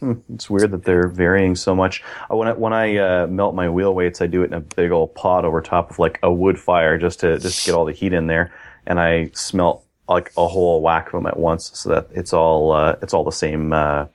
It's 0.34 0.48
weird 0.48 0.70
that 0.70 0.84
they're 0.84 1.08
varying 1.08 1.54
so 1.54 1.74
much. 1.74 2.02
Uh, 2.30 2.36
when 2.36 2.48
I, 2.48 2.52
when 2.52 2.72
I 2.72 2.96
uh, 2.96 3.26
melt 3.26 3.54
my 3.54 3.68
wheel 3.68 3.94
weights, 3.94 4.20
I 4.20 4.26
do 4.26 4.42
it 4.42 4.46
in 4.46 4.54
a 4.54 4.60
big 4.60 4.90
old 4.90 5.14
pot 5.14 5.44
over 5.44 5.60
top 5.60 5.90
of 5.90 5.98
like 5.98 6.18
a 6.22 6.32
wood 6.32 6.58
fire 6.58 6.98
just 6.98 7.20
to 7.20 7.38
just 7.38 7.60
to 7.60 7.66
get 7.66 7.76
all 7.76 7.84
the 7.84 7.92
heat 7.92 8.12
in 8.12 8.26
there, 8.26 8.52
and 8.86 8.98
I 8.98 9.30
smelt 9.34 9.84
like 10.08 10.32
a 10.36 10.46
whole 10.46 10.82
whack 10.82 11.06
of 11.06 11.12
them 11.12 11.26
at 11.26 11.38
once, 11.38 11.70
so 11.74 11.90
that 11.90 12.08
it's 12.12 12.32
all 12.32 12.72
uh, 12.72 12.96
it's 13.02 13.14
all 13.14 13.24
the 13.24 13.32
same 13.32 13.72
uh, 13.72 14.06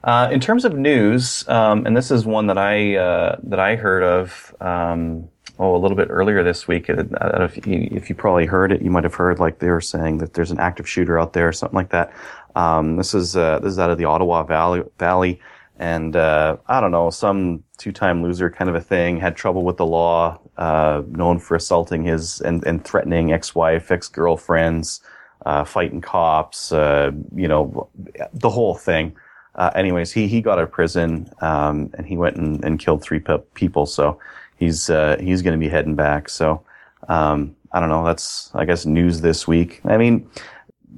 Uh, 0.05 0.29
in 0.33 0.41
terms 0.41 0.65
of 0.65 0.77
news, 0.77 1.47
um, 1.49 1.87
and 1.87 1.97
this 1.97 2.11
is 2.11 2.27
one 2.27 2.49
that 2.49 2.59
I 2.59 2.97
uh, 2.97 3.37
that 3.45 3.61
I 3.61 3.77
heard 3.77 4.03
of 4.03 4.55
um, 4.61 5.29
oh 5.61 5.77
a 5.77 5.79
little 5.79 5.97
bit 5.97 6.09
earlier 6.11 6.43
this 6.43 6.67
week. 6.67 6.91
Uh, 6.91 7.05
if 7.45 7.65
you, 7.67 7.89
if 7.93 8.09
you, 8.09 8.17
probably 8.17 8.47
heard 8.47 8.73
it, 8.73 8.83
you 8.83 8.91
might 8.91 9.05
have 9.05 9.15
heard 9.15 9.39
like 9.39 9.61
they 9.61 9.69
were 9.69 9.81
saying 9.81 10.19
that 10.19 10.35
there's 10.35 10.51
an 10.51 10.59
active 10.59 10.89
shooter 10.89 11.21
out 11.21 11.35
there 11.35 11.47
or 11.47 11.53
something 11.53 11.77
like 11.77 11.91
that. 11.91 12.13
Um, 12.57 12.97
this 12.97 13.15
is 13.15 13.37
uh, 13.37 13.61
this 13.61 13.73
is 13.73 13.79
out 13.79 13.91
of 13.91 13.99
the 13.99 14.07
Ottawa 14.07 14.43
Valley, 14.43 14.83
Valley 14.99 15.41
and 15.79 16.17
uh, 16.17 16.57
I 16.67 16.81
don't 16.81 16.91
know 16.91 17.11
some 17.11 17.63
two-time 17.79 18.25
loser 18.25 18.51
kind 18.51 18.69
of 18.69 18.75
a 18.75 18.81
thing. 18.81 19.21
Had 19.21 19.37
trouble 19.37 19.63
with 19.65 19.77
the 19.77 19.87
law, 19.87 20.41
known 20.59 21.39
for 21.39 21.55
assaulting 21.55 22.03
his 22.03 22.41
and, 22.41 22.67
and 22.67 22.85
threatening 22.85 23.33
ex-wife, 23.33 23.93
ex-girlfriends, 23.93 25.01
uh, 25.47 25.63
fighting 25.63 26.01
cops, 26.01 26.73
you 26.73 27.47
know, 27.47 27.89
the 28.33 28.51
whole 28.51 28.75
thing. 28.75 29.15
Uh, 29.55 29.71
anyways, 29.75 30.13
he 30.13 30.29
he 30.29 30.41
got 30.41 30.59
out 30.59 30.65
of 30.65 30.73
prison 30.73 31.31
um, 31.41 31.91
and 31.95 32.07
he 32.07 32.17
went 32.17 32.37
and, 32.37 32.65
and 32.65 32.79
killed 32.79 33.03
three 33.03 33.21
pe- 33.21 33.39
people. 33.55 33.87
So 33.87 34.19
he's 34.57 34.89
uh, 34.89 35.17
he's 35.21 35.43
going 35.43 35.59
to 35.59 35.65
be 35.65 35.69
heading 35.69 35.95
back. 35.95 36.29
So 36.29 36.63
um, 37.09 37.55
I 37.73 37.81
don't 37.81 37.89
know. 37.89 38.05
That's 38.05 38.51
I 38.55 38.65
guess 38.65 38.87
news 38.87 39.21
this 39.21 39.47
week. 39.47 39.81
I 39.85 39.97
mean, 39.97 40.29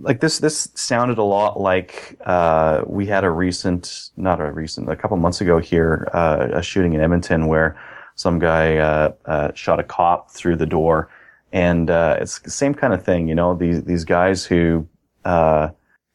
like 0.01 0.21
this 0.21 0.39
this 0.39 0.69
sounded 0.75 1.19
a 1.19 1.23
lot 1.23 1.61
like 1.61 2.19
uh, 2.27 2.83
we 2.87 3.07
had 3.07 3.25
a 3.25 3.31
recent 3.31 4.11
not 4.17 4.41
a 4.41 4.51
recent 4.53 4.89
a 4.89 4.97
couple 4.97 5.17
months 5.17 5.41
ago 5.41 5.59
here 5.59 6.09
uh, 6.13 6.49
a 6.53 6.63
shooting 6.63 6.95
in 6.95 7.01
Edmonton 7.01 7.47
where 7.47 7.79
some 8.17 8.39
guy 8.39 8.77
uh, 8.77 9.13
uh 9.27 9.53
shot 9.55 9.81
a 9.81 9.83
cop 9.83 10.31
through 10.31 10.57
the 10.57 10.67
door 10.67 11.09
and 11.53 11.91
uh, 11.91 12.17
it's 12.21 12.39
the 12.41 12.51
same 12.51 12.75
kind 12.75 12.93
of 12.93 13.05
thing 13.05 13.29
you 13.29 13.35
know 13.35 13.55
these 13.55 13.85
these 13.85 14.05
guys 14.05 14.45
who 14.45 14.87
uh, 15.25 15.69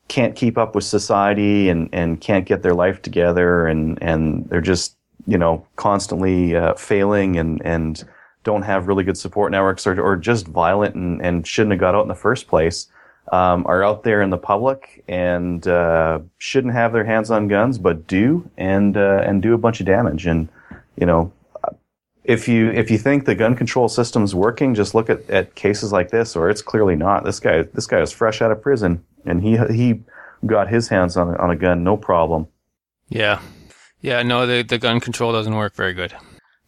can't 0.09 0.35
keep 0.35 0.57
up 0.57 0.75
with 0.75 0.83
society 0.83 1.69
and 1.69 1.89
and 1.93 2.19
can't 2.19 2.45
get 2.45 2.61
their 2.61 2.73
life 2.73 3.01
together 3.01 3.67
and 3.67 3.97
and 4.01 4.49
they're 4.49 4.59
just 4.59 4.97
you 5.25 5.37
know 5.37 5.65
constantly 5.77 6.53
failing 6.77 7.37
and 7.37 7.61
and 7.63 8.03
don't 8.43 8.63
have 8.63 8.87
really 8.87 9.03
good 9.03 9.17
support 9.17 9.51
networks 9.51 9.87
or, 9.87 9.99
or 10.01 10.15
just 10.17 10.47
violent 10.47 10.95
and, 10.95 11.21
and 11.21 11.47
shouldn't 11.47 11.71
have 11.71 11.79
got 11.79 11.95
out 11.95 12.01
in 12.01 12.07
the 12.07 12.15
first 12.15 12.47
place 12.47 12.87
um, 13.31 13.65
are 13.67 13.83
out 13.83 14.03
there 14.03 14.21
in 14.21 14.29
the 14.29 14.37
public 14.37 15.03
and 15.07 15.67
uh, 15.67 16.19
shouldn't 16.37 16.73
have 16.73 16.93
their 16.93 17.03
hands 17.03 17.29
on 17.29 17.47
guns, 17.47 17.77
but 17.77 18.07
do 18.07 18.49
and 18.57 18.97
uh, 18.97 19.21
and 19.25 19.41
do 19.41 19.53
a 19.53 19.57
bunch 19.57 19.79
of 19.79 19.85
damage. 19.85 20.25
And 20.25 20.49
you 20.97 21.05
know, 21.05 21.31
if 22.23 22.47
you 22.47 22.71
if 22.71 22.89
you 22.89 22.97
think 22.97 23.25
the 23.25 23.35
gun 23.35 23.55
control 23.55 23.87
system's 23.87 24.33
working, 24.33 24.73
just 24.73 24.95
look 24.95 25.09
at, 25.09 25.29
at 25.29 25.55
cases 25.55 25.91
like 25.91 26.09
this, 26.09 26.35
or 26.35 26.49
it's 26.49 26.61
clearly 26.61 26.95
not. 26.95 27.23
This 27.23 27.39
guy 27.39 27.63
this 27.63 27.87
guy 27.87 28.01
is 28.01 28.11
fresh 28.11 28.41
out 28.41 28.51
of 28.51 28.61
prison, 28.61 29.03
and 29.25 29.41
he 29.41 29.57
he 29.73 30.01
got 30.45 30.69
his 30.69 30.87
hands 30.89 31.17
on 31.17 31.35
on 31.37 31.51
a 31.51 31.55
gun, 31.55 31.83
no 31.83 31.97
problem. 31.97 32.47
Yeah, 33.09 33.41
yeah. 34.01 34.21
No, 34.23 34.45
the 34.45 34.63
the 34.63 34.77
gun 34.77 34.99
control 34.99 35.31
doesn't 35.31 35.55
work 35.55 35.75
very 35.75 35.93
good. 35.93 36.13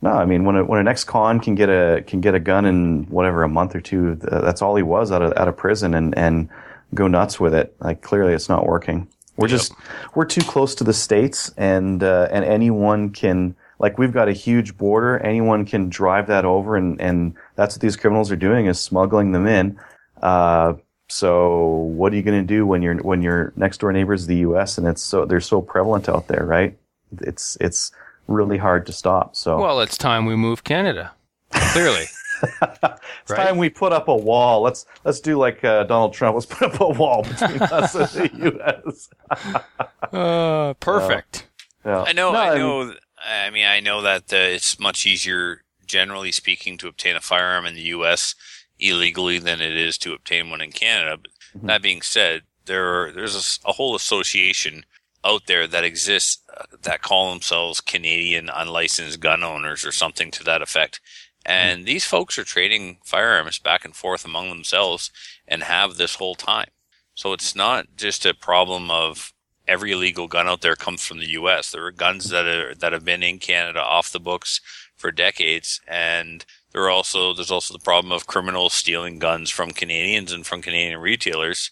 No, 0.01 0.11
I 0.11 0.25
mean 0.25 0.45
when 0.45 0.55
a, 0.55 0.65
when 0.65 0.79
an 0.79 0.87
ex-con 0.87 1.39
can 1.39 1.55
get 1.55 1.69
a 1.69 2.03
can 2.07 2.21
get 2.21 2.33
a 2.33 2.39
gun 2.39 2.65
in 2.65 3.03
whatever 3.09 3.43
a 3.43 3.49
month 3.49 3.75
or 3.75 3.81
two, 3.81 4.15
that's 4.15 4.61
all 4.61 4.75
he 4.75 4.83
was 4.83 5.11
out 5.11 5.21
of 5.21 5.33
out 5.37 5.47
of 5.47 5.55
prison 5.55 5.93
and 5.93 6.17
and 6.17 6.49
go 6.93 7.07
nuts 7.07 7.39
with 7.39 7.53
it. 7.53 7.75
Like 7.79 8.01
clearly, 8.01 8.33
it's 8.33 8.49
not 8.49 8.65
working. 8.65 9.07
We're 9.37 9.47
yep. 9.47 9.59
just 9.59 9.73
we're 10.15 10.25
too 10.25 10.41
close 10.41 10.75
to 10.75 10.83
the 10.83 10.93
states, 10.93 11.53
and 11.57 12.03
uh, 12.03 12.27
and 12.31 12.43
anyone 12.43 13.11
can 13.11 13.55
like 13.79 13.97
we've 13.97 14.11
got 14.11 14.27
a 14.27 14.33
huge 14.33 14.77
border. 14.77 15.19
Anyone 15.19 15.65
can 15.65 15.89
drive 15.89 16.27
that 16.27 16.45
over, 16.45 16.75
and 16.75 16.99
and 16.99 17.35
that's 17.55 17.75
what 17.75 17.81
these 17.81 17.95
criminals 17.95 18.31
are 18.31 18.35
doing 18.35 18.65
is 18.65 18.79
smuggling 18.79 19.31
them 19.31 19.47
in. 19.47 19.79
Uh, 20.21 20.73
so 21.12 21.57
what 21.68 22.14
are 22.14 22.16
you 22.16 22.22
going 22.22 22.41
to 22.41 22.47
do 22.47 22.66
when 22.66 22.82
your 22.82 22.95
when 22.95 23.22
your 23.22 23.51
next 23.57 23.80
door 23.80 23.91
neighbor 23.91 24.14
is 24.14 24.28
the 24.28 24.38
U.S. 24.38 24.78
and 24.78 24.88
it's 24.88 25.01
so 25.01 25.26
they're 25.26 25.41
so 25.41 25.62
prevalent 25.62 26.07
out 26.07 26.30
there, 26.30 26.45
right? 26.45 26.78
It's 27.20 27.57
it's 27.59 27.91
really 28.28 28.57
hard 28.57 28.86
to 28.86 28.93
stop. 28.93 29.36
So 29.36 29.59
well, 29.59 29.82
it's 29.82 29.97
time 29.97 30.26
we 30.26 30.38
move 30.38 30.64
Canada. 30.64 31.12
Clearly. 31.51 32.05
it's 32.43 33.30
right? 33.30 33.45
time 33.45 33.57
we 33.57 33.70
put 33.70 33.91
up 33.91 34.07
a 34.07 34.16
wall. 34.16 34.62
Let's 34.62 34.86
let's 35.03 35.20
do 35.20 35.38
like 35.38 35.62
uh, 35.66 35.84
Donald 35.84 36.14
Trump. 36.14 36.36
Let's 36.36 36.45
put 36.45 36.74
up 36.74 36.80
a 36.80 36.89
wall 36.89 37.24
between 37.24 37.62
us 37.62 37.93
and 37.93 38.07
the 38.07 38.51
U.S. 38.53 39.09
uh, 40.14 40.74
perfect. 40.76 41.47
Yeah. 41.86 42.03
I 42.03 42.14
know. 42.14 42.32
No, 42.32 42.39
I 42.39 42.57
know. 42.57 42.93
I 43.22 43.49
mean, 43.49 43.66
I 43.66 43.82
know 43.82 44.01
that 44.01 44.32
uh, 44.32 44.38
it's 44.38 44.80
much 44.80 45.05
easier, 45.05 45.64
generally 45.86 46.32
speaking, 46.32 46.78
to 46.78 46.88
obtain 46.88 47.18
a 47.18 47.22
firearm 47.22 47.66
in 47.66 47.76
the 47.76 47.82
U.S. 47.82 48.34
illegally 48.82 49.38
than 49.38 49.61
it 49.61 49.75
is 49.75 49.97
to 49.99 50.13
obtain 50.13 50.49
one 50.49 50.61
in 50.61 50.71
Canada. 50.71 51.17
But 51.21 51.32
mm-hmm. 51.57 51.67
that 51.67 51.82
being 51.82 52.01
said, 52.01 52.43
there 52.65 53.03
are, 53.03 53.11
there's 53.11 53.59
a, 53.65 53.69
a 53.69 53.73
whole 53.73 53.95
association 53.95 54.86
out 55.23 55.45
there 55.45 55.67
that 55.67 55.84
exists 55.84 56.41
uh, 56.57 56.63
that 56.82 57.01
call 57.01 57.29
themselves 57.29 57.79
Canadian 57.79 58.49
unlicensed 58.49 59.19
gun 59.19 59.43
owners 59.43 59.86
or 59.86 59.91
something 59.91 60.32
to 60.32 60.43
that 60.43 60.61
effect. 60.61 60.99
And 61.45 61.79
mm-hmm. 61.79 61.86
these 61.86 62.05
folks 62.05 62.38
are 62.38 62.43
trading 62.43 62.97
firearms 63.03 63.59
back 63.59 63.86
and 63.86 63.95
forth 63.95 64.25
among 64.25 64.49
themselves 64.49 65.11
and 65.47 65.63
have 65.63 65.95
this 65.95 66.15
whole 66.15 66.36
time. 66.36 66.69
So 67.13 67.34
it's 67.34 67.55
not 67.55 67.88
just 67.97 68.25
a 68.25 68.34
problem 68.34 68.89
of 68.89 69.34
every 69.67 69.91
illegal 69.91 70.27
gun 70.27 70.47
out 70.47 70.61
there 70.61 70.75
comes 70.75 71.03
from 71.03 71.19
the 71.19 71.29
U.S. 71.29 71.71
There 71.71 71.86
are 71.86 71.91
guns 71.91 72.29
that 72.29 72.45
are 72.45 72.73
that 72.75 72.93
have 72.93 73.05
been 73.05 73.23
in 73.23 73.39
Canada 73.39 73.82
off 73.82 74.11
the 74.11 74.19
books 74.19 74.61
for 74.95 75.11
decades, 75.11 75.82
and 75.88 76.45
there 76.74 76.84
are 76.84 76.89
also 76.89 77.34
there's 77.34 77.51
also 77.51 77.74
the 77.74 77.84
problem 77.84 78.11
of 78.11 78.28
criminals 78.28 78.74
stealing 78.74 79.19
guns 79.19 79.49
from 79.49 79.72
Canadians 79.72 80.32
and 80.32 80.45
from 80.45 80.61
Canadian 80.61 80.99
retailers 80.99 81.72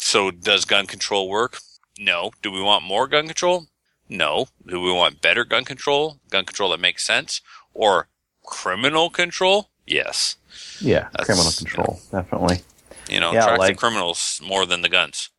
So 0.00 0.30
does 0.30 0.64
gun 0.64 0.86
control 0.86 1.28
work? 1.28 1.58
No. 1.98 2.30
Do 2.42 2.50
we 2.50 2.62
want 2.62 2.84
more 2.84 3.06
gun 3.06 3.26
control? 3.26 3.66
No. 4.08 4.46
Do 4.66 4.80
we 4.80 4.92
want 4.92 5.20
better 5.20 5.44
gun 5.44 5.64
control? 5.64 6.18
Gun 6.30 6.44
control 6.44 6.70
that 6.70 6.80
makes 6.80 7.04
sense? 7.04 7.42
Or 7.74 8.08
criminal 8.44 9.10
control? 9.10 9.70
Yes. 9.86 10.36
Yeah, 10.80 11.08
That's, 11.12 11.26
criminal 11.26 11.52
control, 11.52 12.00
definitely. 12.10 12.62
You 13.08 13.20
know, 13.20 13.32
yeah, 13.32 13.44
track 13.44 13.58
like, 13.58 13.74
the 13.74 13.78
criminals 13.78 14.40
more 14.42 14.66
than 14.66 14.82
the 14.82 14.88
guns. 14.88 15.30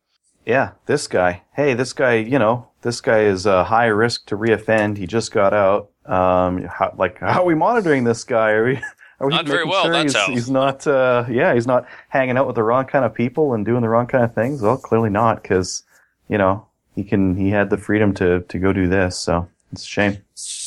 Yeah, 0.46 0.72
this 0.86 1.06
guy. 1.06 1.42
Hey, 1.54 1.74
this 1.74 1.92
guy. 1.92 2.14
You 2.14 2.38
know, 2.38 2.68
this 2.82 3.00
guy 3.00 3.20
is 3.20 3.46
a 3.46 3.64
high 3.64 3.86
risk 3.86 4.26
to 4.26 4.36
reoffend. 4.36 4.98
He 4.98 5.06
just 5.06 5.32
got 5.32 5.52
out. 5.54 5.90
Um, 6.06 6.64
how, 6.64 6.94
like, 6.96 7.18
how 7.18 7.42
are 7.42 7.46
we 7.46 7.54
monitoring 7.54 8.04
this 8.04 8.24
guy? 8.24 8.50
Are 8.50 8.64
we? 8.64 8.80
Are 9.20 9.28
we 9.28 9.34
not 9.34 9.46
very 9.46 9.64
well. 9.64 9.84
Sure 9.84 9.92
that's 9.92 10.14
he's, 10.14 10.16
how. 10.16 10.32
he's 10.32 10.50
not. 10.50 10.84
Uh, 10.84 11.24
yeah, 11.30 11.54
he's 11.54 11.66
not 11.66 11.86
hanging 12.08 12.36
out 12.36 12.48
with 12.48 12.56
the 12.56 12.64
wrong 12.64 12.86
kind 12.86 13.04
of 13.04 13.14
people 13.14 13.54
and 13.54 13.64
doing 13.64 13.82
the 13.82 13.88
wrong 13.88 14.08
kind 14.08 14.24
of 14.24 14.34
things. 14.34 14.60
Well, 14.60 14.76
clearly 14.76 15.10
not, 15.10 15.42
because 15.42 15.84
you 16.28 16.38
know 16.38 16.66
he 16.96 17.04
can. 17.04 17.36
He 17.36 17.50
had 17.50 17.70
the 17.70 17.78
freedom 17.78 18.14
to 18.14 18.40
to 18.40 18.58
go 18.58 18.72
do 18.72 18.88
this. 18.88 19.16
So 19.16 19.48
it's 19.70 19.84
a 19.84 19.86
shame. 19.86 20.18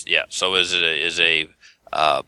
Yeah. 0.07 0.23
So 0.29 0.55
is 0.55 0.73
it 0.73 0.83
a, 0.83 1.05
is 1.05 1.19
a 1.19 1.49
uh, 1.91 2.21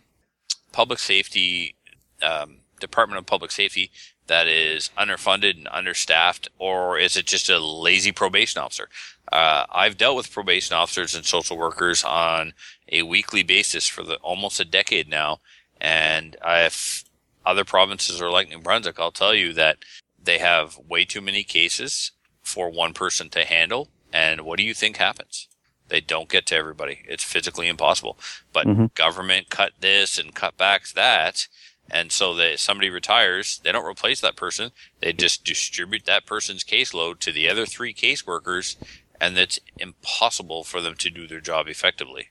public 0.73 0.99
safety 0.99 1.75
um, 2.21 2.57
Department 2.79 3.19
of 3.19 3.25
Public 3.25 3.51
Safety 3.51 3.91
that 4.27 4.47
is 4.47 4.91
underfunded 4.97 5.57
and 5.57 5.67
understaffed, 5.71 6.49
or 6.59 6.97
is 6.97 7.17
it 7.17 7.25
just 7.25 7.49
a 7.49 7.59
lazy 7.59 8.11
probation 8.11 8.61
officer? 8.61 8.89
Uh, 9.31 9.65
I've 9.71 9.97
dealt 9.97 10.15
with 10.15 10.31
probation 10.31 10.75
officers 10.75 11.15
and 11.15 11.25
social 11.25 11.57
workers 11.57 12.03
on 12.03 12.53
a 12.89 13.03
weekly 13.03 13.43
basis 13.43 13.87
for 13.87 14.03
the 14.03 14.15
almost 14.17 14.59
a 14.59 14.65
decade 14.65 15.09
now, 15.09 15.39
and 15.81 16.35
if 16.45 17.03
other 17.45 17.63
provinces 17.63 18.21
are 18.21 18.29
like 18.29 18.49
New 18.49 18.59
Brunswick, 18.59 18.99
I'll 18.99 19.11
tell 19.11 19.33
you 19.33 19.53
that 19.53 19.77
they 20.21 20.37
have 20.37 20.77
way 20.77 21.05
too 21.05 21.21
many 21.21 21.43
cases 21.43 22.11
for 22.41 22.69
one 22.69 22.93
person 22.93 23.29
to 23.29 23.45
handle. 23.45 23.89
And 24.11 24.41
what 24.41 24.57
do 24.57 24.63
you 24.63 24.73
think 24.73 24.97
happens? 24.97 25.47
They 25.87 26.01
don't 26.01 26.29
get 26.29 26.45
to 26.47 26.55
everybody. 26.55 26.99
It's 27.07 27.23
physically 27.23 27.67
impossible. 27.67 28.17
But 28.51 28.67
mm-hmm. 28.67 28.85
government 28.95 29.49
cut 29.49 29.71
this 29.79 30.17
and 30.17 30.35
cut 30.35 30.57
back 30.57 30.87
that. 30.89 31.47
And 31.89 32.11
so 32.11 32.33
that 32.35 32.59
somebody 32.59 32.89
retires, 32.89 33.59
they 33.63 33.71
don't 33.71 33.85
replace 33.85 34.21
that 34.21 34.35
person. 34.35 34.71
They 35.01 35.13
just 35.13 35.45
distribute 35.45 36.05
that 36.05 36.25
person's 36.25 36.63
caseload 36.63 37.19
to 37.19 37.31
the 37.31 37.49
other 37.49 37.65
three 37.65 37.93
caseworkers, 37.93 38.75
and 39.21 39.37
it's 39.37 39.59
impossible 39.77 40.63
for 40.63 40.81
them 40.81 40.95
to 40.95 41.09
do 41.09 41.27
their 41.27 41.39
job 41.39 41.67
effectively. 41.67 42.29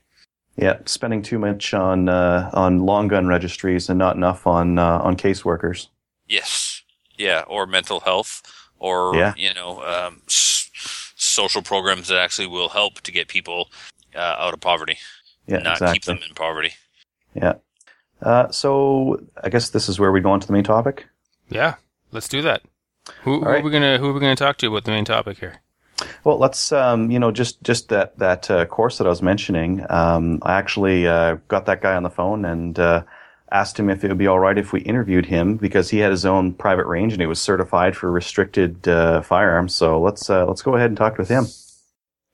Yeah, 0.57 0.79
spending 0.85 1.21
too 1.21 1.37
much 1.37 1.73
on 1.73 2.09
uh, 2.09 2.49
on 2.53 2.79
long 2.79 3.07
gun 3.07 3.27
registries 3.27 3.89
and 3.89 3.99
not 3.99 4.15
enough 4.15 4.47
on 4.47 4.79
uh, 4.79 4.99
on 4.99 5.15
caseworkers. 5.15 5.87
Yes, 6.27 6.81
yeah, 7.17 7.43
or 7.47 7.67
mental 7.67 7.99
health, 7.99 8.41
or 8.79 9.15
yeah. 9.15 9.33
you 9.37 9.53
know, 9.53 9.83
um, 9.83 10.21
social 10.27 11.61
programs 11.61 12.07
that 12.07 12.17
actually 12.17 12.47
will 12.47 12.69
help 12.69 13.01
to 13.01 13.11
get 13.11 13.27
people 13.27 13.69
uh, 14.15 14.35
out 14.39 14.53
of 14.53 14.59
poverty, 14.59 14.97
yeah, 15.45 15.59
not 15.59 15.73
exactly. 15.73 15.93
keep 15.93 16.05
them 16.05 16.19
in 16.27 16.33
poverty. 16.33 16.73
Yeah. 17.35 17.53
Uh, 18.21 18.49
so 18.51 19.21
I 19.43 19.49
guess 19.49 19.69
this 19.69 19.89
is 19.89 19.99
where 19.99 20.11
we 20.11 20.21
go 20.21 20.31
on 20.31 20.39
to 20.39 20.47
the 20.47 20.53
main 20.53 20.63
topic. 20.63 21.07
Yeah, 21.49 21.75
let's 22.11 22.27
do 22.27 22.41
that. 22.41 22.63
Who, 23.23 23.39
who 23.39 23.45
right. 23.45 23.61
are 23.61 23.63
we 23.63 23.71
gonna 23.71 23.97
Who 23.97 24.09
are 24.09 24.13
we 24.13 24.19
gonna 24.19 24.35
talk 24.35 24.57
to 24.57 24.67
about 24.67 24.83
the 24.83 24.91
main 24.91 25.05
topic 25.05 25.39
here? 25.39 25.61
Well, 26.23 26.37
let's 26.37 26.71
um, 26.71 27.09
you 27.09 27.19
know 27.19 27.31
just 27.31 27.61
just 27.63 27.89
that 27.89 28.17
that 28.19 28.49
uh, 28.51 28.65
course 28.65 28.97
that 28.97 29.07
I 29.07 29.09
was 29.09 29.21
mentioning. 29.21 29.85
Um, 29.89 30.39
I 30.41 30.55
actually 30.55 31.07
uh, 31.07 31.37
got 31.47 31.65
that 31.67 31.81
guy 31.81 31.95
on 31.95 32.03
the 32.03 32.09
phone 32.09 32.45
and 32.45 32.77
uh, 32.77 33.03
asked 33.51 33.79
him 33.79 33.89
if 33.89 34.03
it 34.03 34.09
would 34.09 34.17
be 34.17 34.27
all 34.27 34.39
right 34.39 34.57
if 34.57 34.73
we 34.73 34.81
interviewed 34.81 35.25
him 35.25 35.55
because 35.55 35.89
he 35.89 35.99
had 35.99 36.11
his 36.11 36.25
own 36.25 36.53
private 36.53 36.85
range 36.85 37.13
and 37.13 37.21
he 37.21 37.27
was 37.27 37.39
certified 37.39 37.95
for 37.95 38.11
restricted 38.11 38.87
uh, 38.87 39.21
firearms. 39.21 39.73
So 39.73 39.99
let's 40.01 40.29
uh, 40.29 40.45
let's 40.45 40.61
go 40.61 40.75
ahead 40.75 40.89
and 40.89 40.97
talk 40.97 41.17
with 41.17 41.29
him. 41.29 41.45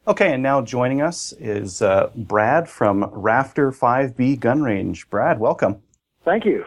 Okay, 0.06 0.34
and 0.34 0.44
now 0.44 0.62
joining 0.62 1.02
us 1.02 1.32
is 1.40 1.82
uh, 1.82 2.10
Brad 2.14 2.68
from 2.68 3.10
Rafter 3.14 3.72
5B 3.72 4.38
Gun 4.38 4.62
Range. 4.62 5.10
Brad, 5.10 5.40
welcome. 5.40 5.82
Thank 6.26 6.44
you. 6.44 6.66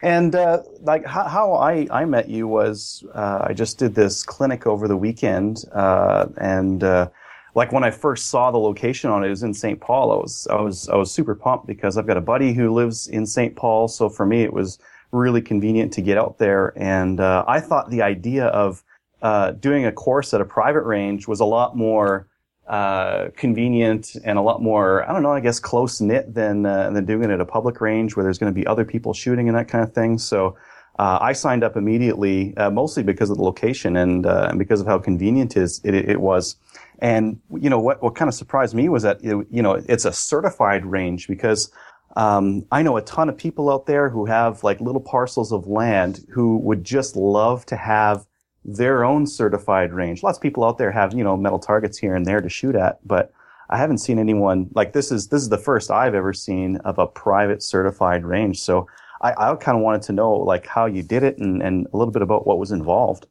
And 0.00 0.36
uh, 0.36 0.62
like 0.82 1.04
how, 1.04 1.24
how, 1.24 1.54
I, 1.54 1.88
I 1.90 2.04
met 2.04 2.28
you 2.28 2.46
was 2.46 3.04
uh, 3.16 3.40
I 3.42 3.52
just 3.52 3.78
did 3.78 3.96
this 3.96 4.22
clinic 4.22 4.64
over 4.64 4.86
the 4.86 4.96
weekend, 4.96 5.64
uh, 5.72 6.26
and 6.36 6.84
uh, 6.84 7.08
like 7.56 7.72
when 7.72 7.82
I 7.82 7.90
first 7.90 8.26
saw 8.26 8.52
the 8.52 8.58
location 8.58 9.10
on 9.10 9.24
it, 9.24 9.26
it 9.26 9.30
was 9.30 9.42
in 9.42 9.54
St. 9.54 9.80
Paul. 9.80 10.12
I 10.12 10.16
was 10.16 10.46
I 10.48 10.60
was 10.60 10.88
I 10.88 10.94
was 10.94 11.10
super 11.10 11.34
pumped 11.34 11.66
because 11.66 11.98
I've 11.98 12.06
got 12.06 12.16
a 12.16 12.20
buddy 12.20 12.52
who 12.52 12.72
lives 12.72 13.08
in 13.08 13.26
St. 13.26 13.56
Paul, 13.56 13.88
so 13.88 14.08
for 14.08 14.24
me 14.24 14.44
it 14.44 14.52
was 14.52 14.78
really 15.10 15.42
convenient 15.42 15.92
to 15.94 16.00
get 16.00 16.16
out 16.16 16.38
there. 16.38 16.72
And 16.76 17.18
uh, 17.18 17.44
I 17.48 17.58
thought 17.58 17.90
the 17.90 18.02
idea 18.02 18.46
of 18.46 18.84
uh, 19.20 19.50
doing 19.50 19.84
a 19.84 19.90
course 19.90 20.32
at 20.32 20.40
a 20.40 20.44
private 20.44 20.84
range 20.84 21.26
was 21.26 21.40
a 21.40 21.44
lot 21.44 21.76
more 21.76 22.27
uh, 22.68 23.30
convenient 23.34 24.14
and 24.24 24.38
a 24.38 24.42
lot 24.42 24.62
more, 24.62 25.08
I 25.08 25.12
don't 25.12 25.22
know, 25.22 25.32
I 25.32 25.40
guess 25.40 25.58
close 25.58 26.00
knit 26.00 26.34
than 26.34 26.66
uh, 26.66 26.90
than 26.90 27.06
doing 27.06 27.30
it 27.30 27.32
at 27.32 27.40
a 27.40 27.46
public 27.46 27.80
range 27.80 28.14
where 28.14 28.22
there's 28.22 28.38
going 28.38 28.52
to 28.52 28.54
be 28.54 28.66
other 28.66 28.84
people 28.84 29.14
shooting 29.14 29.48
and 29.48 29.56
that 29.56 29.68
kind 29.68 29.82
of 29.82 29.94
thing. 29.94 30.18
So 30.18 30.56
uh, 30.98 31.18
I 31.20 31.32
signed 31.32 31.64
up 31.64 31.76
immediately, 31.76 32.54
uh, 32.56 32.70
mostly 32.70 33.02
because 33.02 33.30
of 33.30 33.38
the 33.38 33.42
location 33.42 33.96
and 33.96 34.26
uh, 34.26 34.48
and 34.50 34.58
because 34.58 34.82
of 34.82 34.86
how 34.86 34.98
convenient 34.98 35.56
it, 35.56 35.80
it, 35.84 36.20
was. 36.20 36.56
And 36.98 37.40
you 37.54 37.70
know 37.70 37.78
what 37.78 38.02
what 38.02 38.14
kind 38.14 38.28
of 38.28 38.34
surprised 38.34 38.74
me 38.74 38.90
was 38.90 39.02
that 39.02 39.18
it, 39.22 39.46
you 39.50 39.62
know 39.62 39.82
it's 39.88 40.04
a 40.04 40.12
certified 40.12 40.84
range 40.84 41.26
because. 41.26 41.70
Um, 42.16 42.64
I 42.72 42.82
know 42.82 42.96
a 42.96 43.02
ton 43.02 43.28
of 43.28 43.36
people 43.36 43.70
out 43.70 43.86
there 43.86 44.08
who 44.08 44.24
have 44.24 44.64
like 44.64 44.80
little 44.80 45.00
parcels 45.00 45.52
of 45.52 45.68
land 45.68 46.26
who 46.30 46.56
would 46.56 46.82
just 46.82 47.14
love 47.14 47.66
to 47.66 47.76
have 47.76 48.26
their 48.64 49.04
own 49.04 49.26
certified 49.26 49.92
range. 49.92 50.22
Lots 50.22 50.38
of 50.38 50.42
people 50.42 50.64
out 50.64 50.78
there 50.78 50.90
have, 50.90 51.14
you 51.14 51.24
know, 51.24 51.36
metal 51.36 51.58
targets 51.58 51.98
here 51.98 52.14
and 52.14 52.26
there 52.26 52.40
to 52.40 52.48
shoot 52.48 52.74
at, 52.74 53.06
but 53.06 53.32
I 53.70 53.76
haven't 53.76 53.98
seen 53.98 54.18
anyone 54.18 54.68
like 54.74 54.92
this 54.92 55.12
is 55.12 55.28
this 55.28 55.42
is 55.42 55.48
the 55.48 55.58
first 55.58 55.90
I've 55.90 56.14
ever 56.14 56.32
seen 56.32 56.76
of 56.78 56.98
a 56.98 57.06
private 57.06 57.62
certified 57.62 58.24
range. 58.24 58.60
So 58.60 58.86
I, 59.20 59.32
I 59.36 59.54
kind 59.56 59.76
of 59.76 59.82
wanted 59.82 60.02
to 60.02 60.12
know 60.12 60.32
like 60.32 60.66
how 60.66 60.86
you 60.86 61.02
did 61.02 61.22
it 61.22 61.38
and, 61.38 61.62
and 61.62 61.86
a 61.92 61.96
little 61.96 62.12
bit 62.12 62.22
about 62.22 62.46
what 62.46 62.58
was 62.58 62.72
involved. 62.72 63.26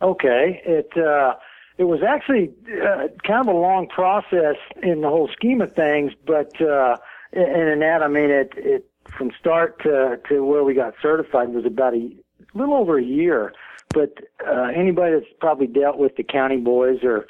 Okay, 0.00 0.62
it 0.64 0.96
uh, 0.96 1.34
it 1.76 1.84
was 1.84 2.00
actually 2.02 2.50
uh, 2.82 3.08
kind 3.26 3.48
of 3.48 3.48
a 3.48 3.58
long 3.58 3.88
process 3.88 4.56
in 4.82 5.00
the 5.00 5.08
whole 5.08 5.28
scheme 5.28 5.60
of 5.60 5.74
things, 5.74 6.12
but 6.26 6.60
uh, 6.60 6.96
and 7.32 7.68
in 7.68 7.80
that 7.80 8.02
I 8.02 8.08
mean 8.08 8.30
it 8.30 8.52
it 8.56 8.88
from 9.16 9.32
start 9.38 9.82
to 9.82 10.20
to 10.28 10.44
where 10.44 10.62
we 10.62 10.74
got 10.74 10.94
certified 11.02 11.48
was 11.48 11.64
about 11.64 11.94
a 11.94 12.10
little 12.54 12.74
over 12.74 12.98
a 12.98 13.04
year 13.04 13.52
but 13.92 14.18
uh, 14.46 14.68
anybody 14.74 15.14
that's 15.14 15.32
probably 15.40 15.66
dealt 15.66 15.98
with 15.98 16.16
the 16.16 16.22
county 16.22 16.56
boys 16.56 17.02
or 17.02 17.26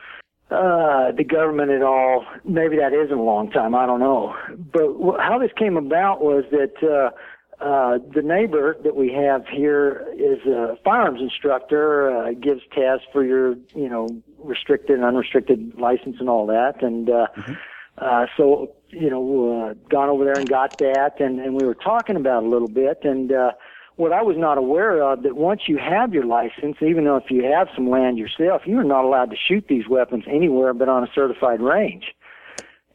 uh, 0.50 1.12
the 1.12 1.24
government 1.24 1.70
at 1.70 1.82
all, 1.82 2.24
maybe 2.44 2.76
that 2.76 2.92
isn't 2.92 3.16
a 3.16 3.22
long 3.22 3.50
time. 3.50 3.74
I 3.74 3.86
don't 3.86 4.00
know. 4.00 4.34
But 4.48 4.92
w- 4.92 5.18
how 5.18 5.38
this 5.38 5.52
came 5.56 5.76
about 5.76 6.22
was 6.22 6.44
that 6.50 6.74
uh, 6.82 7.64
uh, 7.64 7.98
the 8.14 8.22
neighbor 8.22 8.76
that 8.82 8.96
we 8.96 9.12
have 9.12 9.46
here 9.46 10.06
is 10.14 10.44
a 10.46 10.76
firearms 10.84 11.20
instructor. 11.20 12.10
Uh, 12.10 12.32
gives 12.32 12.62
tests 12.72 13.06
for 13.12 13.24
your, 13.24 13.54
you 13.74 13.88
know, 13.88 14.08
restricted 14.38 14.96
and 14.96 15.04
unrestricted 15.04 15.78
license 15.78 16.16
and 16.18 16.28
all 16.28 16.46
that. 16.46 16.82
And 16.82 17.08
uh, 17.10 17.26
mm-hmm. 17.36 17.52
uh, 17.98 18.26
so, 18.36 18.72
you 18.88 19.08
know, 19.08 19.70
uh, 19.70 19.74
gone 19.88 20.08
over 20.08 20.24
there 20.24 20.38
and 20.38 20.48
got 20.48 20.78
that, 20.78 21.20
and, 21.20 21.38
and 21.38 21.54
we 21.54 21.64
were 21.64 21.76
talking 21.76 22.16
about 22.16 22.42
it 22.42 22.46
a 22.46 22.50
little 22.50 22.68
bit, 22.68 23.04
and. 23.04 23.32
Uh, 23.32 23.52
what 24.00 24.12
I 24.12 24.22
was 24.22 24.36
not 24.38 24.56
aware 24.56 25.02
of 25.02 25.22
that 25.24 25.36
once 25.36 25.62
you 25.68 25.76
have 25.76 26.14
your 26.14 26.24
license, 26.24 26.76
even 26.80 27.04
though 27.04 27.16
if 27.16 27.30
you 27.30 27.44
have 27.44 27.68
some 27.74 27.90
land 27.90 28.16
yourself, 28.16 28.62
you 28.64 28.78
are 28.78 28.84
not 28.84 29.04
allowed 29.04 29.30
to 29.30 29.36
shoot 29.36 29.66
these 29.68 29.86
weapons 29.88 30.24
anywhere 30.26 30.72
but 30.72 30.88
on 30.88 31.04
a 31.04 31.08
certified 31.14 31.60
range. 31.60 32.04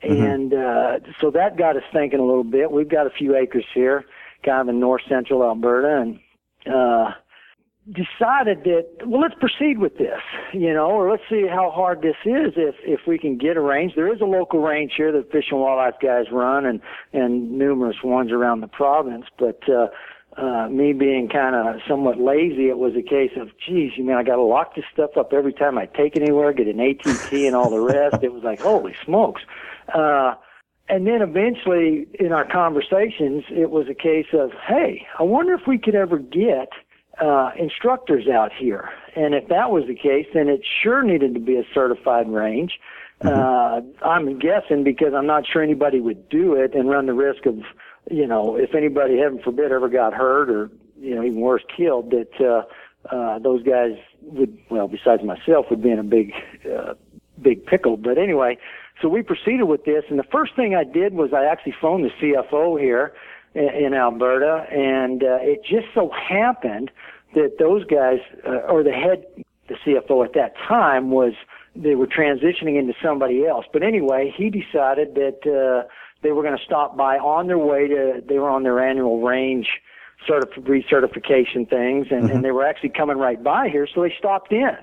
Mm-hmm. 0.04 0.24
And 0.24 0.54
uh, 0.54 1.08
so 1.22 1.30
that 1.32 1.58
got 1.58 1.78
us 1.78 1.84
thinking 1.94 2.20
a 2.20 2.26
little 2.26 2.44
bit. 2.44 2.72
We've 2.72 2.90
got 2.90 3.06
a 3.06 3.12
few 3.12 3.36
acres 3.36 3.66
here, 3.74 4.04
kind 4.44 4.62
of 4.62 4.74
in 4.74 4.80
north 4.80 5.04
central 5.08 5.44
Alberta, 5.44 6.02
and 6.02 6.20
uh, 6.66 7.12
decided 7.86 8.64
that 8.64 8.88
well, 9.06 9.22
let's 9.22 9.36
proceed 9.40 9.78
with 9.78 9.98
this, 10.00 10.22
you 10.54 10.74
know, 10.74 10.88
or 10.88 11.10
let's 11.12 11.24
see 11.30 11.46
how 11.48 11.70
hard 11.70 12.02
this 12.02 12.18
is 12.26 12.54
if 12.58 12.76
if 12.82 13.02
we 13.08 13.20
can 13.20 13.38
get 13.38 13.58
a 13.58 13.62
range. 13.62 13.94
There 13.96 14.12
is 14.12 14.22
a 14.22 14.26
local 14.26 14.60
range 14.60 14.94
here 14.98 15.12
that 15.12 15.32
Fish 15.32 15.46
and 15.52 15.60
Wildlife 15.60 16.00
guys 16.02 16.26
run, 16.32 16.66
and 16.66 16.82
and 17.14 17.58
numerous 17.58 17.98
ones 18.04 18.32
around 18.32 18.62
the 18.62 18.68
province, 18.68 19.26
but. 19.38 19.62
uh 19.70 19.88
uh, 20.38 20.68
me 20.70 20.94
being 20.94 21.30
kind 21.30 21.56
of 21.56 21.82
somewhat 21.88 22.20
lazy, 22.20 22.68
it 22.68 22.78
was 22.78 22.94
a 22.96 23.02
case 23.02 23.32
of, 23.38 23.50
geez, 23.66 23.94
you 23.96 24.04
mean 24.04 24.18
I 24.18 24.24
got 24.24 24.36
to 24.36 24.42
lock 24.42 24.76
this 24.76 24.86
stuff 24.92 25.12
up 25.18 25.32
every 25.32 25.54
time 25.54 25.78
I 25.78 25.86
take 25.86 26.16
it 26.16 26.22
anywhere, 26.22 26.52
get 26.52 26.68
an 26.68 26.80
ATT 26.80 27.32
and 27.34 27.56
all 27.56 27.70
the 27.70 27.80
rest. 27.80 28.22
it 28.22 28.34
was 28.34 28.44
like, 28.44 28.60
holy 28.60 28.96
smokes. 29.06 29.42
Uh, 29.94 30.36
and 30.88 31.08
then 31.08 31.22
eventually 31.22 32.08
in 32.20 32.32
our 32.32 32.46
conversations, 32.46 33.44
it 33.50 33.72
was 33.72 33.88
a 33.90 33.96
case 33.96 34.28
of, 34.34 34.52
hey, 34.68 35.08
I 35.18 35.24
wonder 35.24 35.54
if 35.54 35.62
we 35.68 35.78
could 35.78 35.96
ever 35.96 36.20
get 36.20 36.70
uh, 37.20 37.52
instructors 37.58 38.28
out 38.28 38.52
here. 38.54 38.90
And 39.16 39.34
if 39.34 39.48
that 39.48 39.72
was 39.72 39.86
the 39.88 39.96
case, 39.96 40.28
then 40.34 40.50
it 40.50 40.62
sure 40.84 41.02
needed 41.02 41.34
to 41.34 41.40
be 41.40 41.56
a 41.56 41.64
certified 41.74 42.30
range. 42.30 42.80
Mm-hmm. 43.24 44.04
Uh, 44.04 44.06
I'm 44.08 44.38
guessing 44.38 44.84
because 44.84 45.14
I'm 45.16 45.26
not 45.26 45.46
sure 45.48 45.64
anybody 45.64 46.02
would 46.02 46.28
do 46.30 46.56
it 46.56 46.76
and 46.76 46.90
run 46.90 47.06
the 47.06 47.14
risk 47.14 47.46
of 47.46 47.60
you 48.10 48.28
know, 48.28 48.56
if 48.56 48.76
anybody, 48.76 49.18
heaven 49.18 49.40
forbid, 49.44 49.72
ever 49.72 49.90
got 49.90 50.14
hurt 50.14 50.50
or, 50.50 50.70
you 51.00 51.16
know, 51.16 51.24
even 51.24 51.40
worse, 51.40 51.64
killed, 51.76 52.12
that 52.12 52.40
uh, 52.40 53.14
uh, 53.14 53.40
those 53.40 53.64
guys 53.64 53.98
would 54.22 54.58
well, 54.70 54.88
besides 54.88 55.24
myself, 55.24 55.68
would 55.70 55.82
be 55.82 55.92
in 55.92 56.00
a 56.00 56.04
big, 56.04 56.34
uh, 56.72 56.94
big 57.42 57.66
pickle. 57.66 57.98
But 57.98 58.18
anyway, 58.18 58.58
so 59.02 59.10
we 59.10 59.22
proceeded 59.22 59.64
with 59.64 59.86
this, 59.86 60.06
and 60.10 60.18
the 60.18 60.24
first 60.24 60.56
thing 60.56 60.76
I 60.76 60.84
did 60.84 61.14
was 61.14 61.34
I 61.34 61.46
actually 61.46 61.76
phoned 61.82 62.06
the 62.06 62.12
CFO 62.22 62.80
here 62.80 63.14
in, 63.54 63.70
in 63.70 63.94
Alberta, 63.94 64.66
and 64.72 65.24
uh, 65.24 65.38
it 65.42 65.64
just 65.64 65.88
so 65.94 66.10
happened 66.10 66.92
that 67.34 67.58
those 67.60 67.86
guys, 67.86 68.20
uh, 68.48 68.72
or 68.72 68.84
the 68.84 68.94
head, 68.94 69.26
the 69.68 69.76
CFO 69.86 70.26
at 70.26 70.34
that 70.34 70.56
time 70.58 71.12
was 71.12 71.34
they 71.76 71.96
were 71.96 72.08
transitioning 72.08 72.80
into 72.80 72.94
somebody 73.04 73.46
else. 73.46 73.66
But 73.72 73.84
anyway, 73.84 74.34
he 74.36 74.50
decided 74.50 75.16
that 75.16 75.46
uh, 75.46 75.88
they 76.26 76.32
were 76.32 76.42
going 76.42 76.58
to 76.58 76.64
stop 76.64 76.98
by 76.98 77.18
on 77.18 77.48
their 77.48 77.58
way 77.58 77.88
to. 77.88 78.22
They 78.28 78.40
were 78.40 78.50
on 78.50 78.64
their 78.64 78.80
annual 78.80 79.22
range 79.22 79.68
sort 80.26 80.44
of 80.44 80.50
recertification 80.64 81.70
things, 81.70 82.08
and, 82.10 82.24
mm-hmm. 82.24 82.32
and 82.32 82.46
they 82.46 82.52
were 82.52 82.66
actually 82.66 82.90
coming 82.90 83.18
right 83.18 83.44
by 83.44 83.70
here, 83.70 83.88
so 83.94 84.02
they 84.02 84.14
stopped 84.18 84.52
in. 84.52 84.78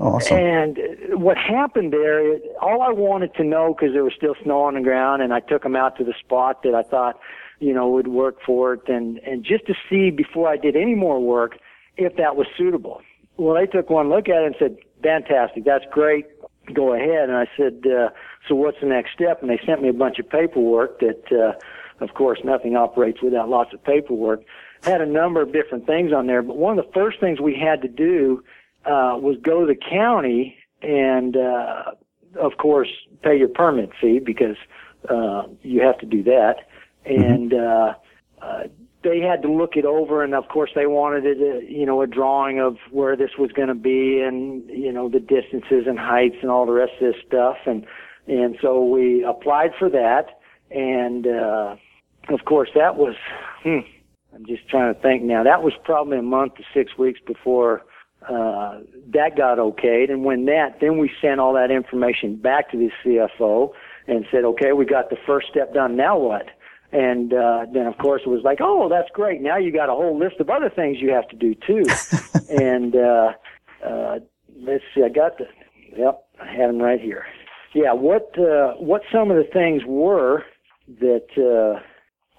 Awesome. 0.00 0.36
And 0.36 0.78
what 1.12 1.36
happened 1.36 1.92
there, 1.92 2.38
all 2.60 2.82
I 2.82 2.90
wanted 2.90 3.34
to 3.34 3.44
know, 3.44 3.74
because 3.74 3.92
there 3.92 4.04
was 4.04 4.12
still 4.16 4.34
snow 4.42 4.62
on 4.62 4.74
the 4.74 4.80
ground, 4.80 5.22
and 5.22 5.32
I 5.32 5.40
took 5.40 5.62
them 5.62 5.76
out 5.76 5.96
to 5.98 6.04
the 6.04 6.14
spot 6.18 6.62
that 6.64 6.74
I 6.74 6.82
thought, 6.82 7.20
you 7.60 7.72
know, 7.72 7.88
would 7.88 8.08
work 8.08 8.36
for 8.44 8.74
it, 8.74 8.88
and 8.88 9.18
and 9.18 9.44
just 9.44 9.66
to 9.66 9.74
see 9.88 10.10
before 10.10 10.48
I 10.48 10.56
did 10.56 10.76
any 10.76 10.94
more 10.94 11.20
work 11.20 11.58
if 11.96 12.16
that 12.16 12.36
was 12.36 12.46
suitable. 12.56 13.02
Well, 13.36 13.54
they 13.54 13.66
took 13.66 13.90
one 13.90 14.08
look 14.08 14.28
at 14.28 14.42
it 14.42 14.46
and 14.46 14.56
said, 14.58 14.78
"Fantastic, 15.02 15.64
that's 15.64 15.84
great. 15.90 16.26
Go 16.72 16.94
ahead." 16.94 17.28
And 17.28 17.36
I 17.36 17.46
said, 17.56 17.84
uh, 17.86 18.10
"So 18.48 18.54
what's 18.54 18.80
the 18.80 18.86
next 18.86 19.12
step?" 19.12 19.40
And 19.40 19.50
they 19.50 19.60
sent 19.64 19.82
me 19.82 19.88
a 19.88 19.92
bunch 19.92 20.18
of 20.18 20.28
paperwork 20.28 21.00
that, 21.00 21.32
uh, 21.32 22.04
of 22.04 22.14
course, 22.14 22.40
nothing 22.44 22.76
operates 22.76 23.22
without 23.22 23.48
lots 23.48 23.72
of 23.74 23.82
paperwork. 23.84 24.42
Had 24.82 25.00
a 25.00 25.06
number 25.06 25.42
of 25.42 25.52
different 25.52 25.86
things 25.86 26.12
on 26.12 26.26
there, 26.26 26.42
but 26.42 26.56
one 26.56 26.78
of 26.78 26.84
the 26.84 26.92
first 26.92 27.20
things 27.20 27.40
we 27.40 27.54
had 27.54 27.82
to 27.82 27.88
do 27.88 28.42
uh, 28.86 29.16
was 29.20 29.36
go 29.42 29.60
to 29.60 29.66
the 29.66 29.78
county 29.78 30.56
and, 30.82 31.36
uh, 31.36 31.92
of 32.38 32.56
course, 32.56 32.88
pay 33.22 33.36
your 33.36 33.48
permit 33.48 33.90
fee 34.00 34.18
because 34.18 34.56
uh, 35.08 35.42
you 35.62 35.82
have 35.82 35.98
to 35.98 36.06
do 36.06 36.22
that. 36.22 36.56
Mm-hmm. 37.06 37.22
And 37.22 37.54
uh, 37.54 37.94
uh, 38.40 38.62
they 39.02 39.20
had 39.20 39.42
to 39.42 39.50
look 39.50 39.76
it 39.76 39.84
over, 39.84 40.22
and 40.22 40.34
of 40.34 40.48
course, 40.48 40.70
they 40.74 40.86
wanted 40.86 41.24
it, 41.24 41.40
a, 41.40 41.56
uh, 41.56 41.60
you 41.60 41.86
know, 41.86 42.02
a 42.02 42.06
drawing 42.06 42.60
of 42.60 42.76
where 42.90 43.16
this 43.16 43.30
was 43.38 43.50
going 43.52 43.68
to 43.68 43.74
be, 43.74 44.20
and 44.20 44.68
you 44.68 44.92
know, 44.92 45.08
the 45.08 45.20
distances 45.20 45.84
and 45.86 45.98
heights 45.98 46.36
and 46.42 46.50
all 46.50 46.66
the 46.66 46.72
rest 46.72 46.92
of 47.00 47.12
this 47.12 47.22
stuff. 47.26 47.56
And 47.66 47.86
and 48.30 48.56
so 48.62 48.84
we 48.84 49.24
applied 49.24 49.72
for 49.78 49.90
that, 49.90 50.40
and 50.70 51.26
uh, 51.26 51.76
of 52.28 52.44
course, 52.44 52.70
that 52.74 52.96
was. 52.96 53.14
Hmm, 53.62 53.80
I'm 54.34 54.46
just 54.46 54.68
trying 54.68 54.94
to 54.94 55.00
think 55.00 55.22
now. 55.22 55.42
That 55.42 55.62
was 55.62 55.72
probably 55.84 56.18
a 56.18 56.22
month 56.22 56.54
to 56.54 56.62
six 56.72 56.96
weeks 56.96 57.20
before 57.26 57.82
uh, 58.28 58.80
that 59.12 59.36
got 59.36 59.58
okayed. 59.58 60.10
And 60.10 60.24
when 60.24 60.44
that, 60.46 60.78
then 60.80 60.98
we 60.98 61.10
sent 61.20 61.40
all 61.40 61.54
that 61.54 61.70
information 61.70 62.36
back 62.36 62.70
to 62.70 62.76
the 62.76 62.90
CFO 63.04 63.72
and 64.06 64.26
said, 64.30 64.44
okay, 64.44 64.72
we 64.72 64.84
got 64.84 65.10
the 65.10 65.16
first 65.26 65.48
step 65.48 65.72
done. 65.72 65.96
Now 65.96 66.18
what? 66.18 66.46
And 66.92 67.32
uh, 67.32 67.66
then, 67.72 67.86
of 67.86 67.96
course, 67.98 68.22
it 68.26 68.28
was 68.28 68.42
like, 68.44 68.58
oh, 68.60 68.88
that's 68.88 69.08
great. 69.12 69.40
Now 69.40 69.56
you 69.56 69.72
got 69.72 69.88
a 69.88 69.92
whole 69.92 70.18
list 70.18 70.36
of 70.40 70.50
other 70.50 70.68
things 70.68 70.98
you 71.00 71.10
have 71.10 71.28
to 71.28 71.36
do 71.36 71.54
too. 71.54 71.84
and 72.50 72.96
uh, 72.96 73.32
uh, 73.84 74.18
let's 74.58 74.84
see, 74.94 75.02
I 75.02 75.08
got 75.08 75.38
the, 75.38 75.46
yep, 75.96 76.26
I 76.40 76.52
had 76.52 76.68
them 76.68 76.78
right 76.78 77.00
here. 77.00 77.24
Yeah, 77.74 77.92
what 77.92 78.36
uh, 78.38 78.74
what 78.74 79.02
some 79.12 79.30
of 79.30 79.36
the 79.36 79.48
things 79.52 79.82
were 79.86 80.44
that 81.00 81.26
uh, 81.38 81.80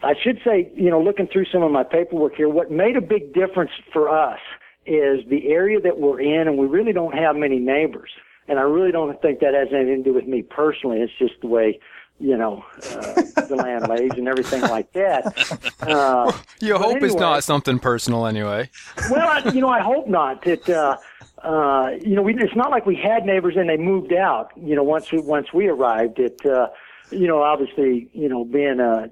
I 0.05 0.13
should 0.21 0.39
say, 0.43 0.71
you 0.75 0.89
know, 0.89 1.01
looking 1.01 1.27
through 1.27 1.45
some 1.45 1.63
of 1.63 1.71
my 1.71 1.83
paperwork 1.83 2.35
here, 2.35 2.49
what 2.49 2.71
made 2.71 2.97
a 2.97 3.01
big 3.01 3.33
difference 3.33 3.71
for 3.93 4.09
us 4.09 4.39
is 4.85 5.19
the 5.29 5.47
area 5.47 5.79
that 5.79 5.99
we're 5.99 6.19
in, 6.19 6.47
and 6.47 6.57
we 6.57 6.65
really 6.65 6.91
don't 6.91 7.13
have 7.13 7.35
many 7.35 7.59
neighbors. 7.59 8.09
And 8.47 8.59
I 8.59 8.63
really 8.63 8.91
don't 8.91 9.21
think 9.21 9.39
that 9.39 9.53
has 9.53 9.67
anything 9.73 10.03
to 10.03 10.09
do 10.09 10.13
with 10.13 10.27
me 10.27 10.41
personally. 10.41 10.99
It's 10.99 11.13
just 11.19 11.39
the 11.41 11.47
way, 11.47 11.79
you 12.19 12.35
know, 12.35 12.65
uh, 12.77 13.21
the 13.47 13.55
land 13.55 13.87
lays 13.87 14.11
and 14.17 14.27
everything 14.27 14.61
like 14.61 14.91
that. 14.93 15.67
Uh, 15.81 16.29
well, 16.29 16.41
you 16.59 16.77
hope 16.77 16.91
anyway, 16.91 17.07
it's 17.07 17.15
not 17.15 17.43
something 17.43 17.79
personal, 17.79 18.27
anyway. 18.27 18.69
well, 19.09 19.27
I, 19.27 19.49
you 19.51 19.61
know, 19.61 19.69
I 19.69 19.79
hope 19.79 20.07
not. 20.07 20.43
That 20.43 20.69
uh, 20.69 20.97
uh, 21.43 21.91
you 22.01 22.15
know, 22.15 22.21
we, 22.21 22.35
it's 22.35 22.55
not 22.55 22.71
like 22.71 22.85
we 22.85 22.95
had 22.95 23.25
neighbors 23.25 23.55
and 23.57 23.69
they 23.69 23.77
moved 23.77 24.13
out. 24.13 24.51
You 24.55 24.75
know, 24.75 24.83
once 24.83 25.11
we 25.11 25.19
once 25.19 25.53
we 25.53 25.67
arrived, 25.67 26.19
it. 26.19 26.45
Uh, 26.45 26.69
you 27.11 27.27
know, 27.27 27.41
obviously, 27.41 28.09
you 28.13 28.29
know, 28.29 28.45
being 28.45 28.79
a, 28.79 29.09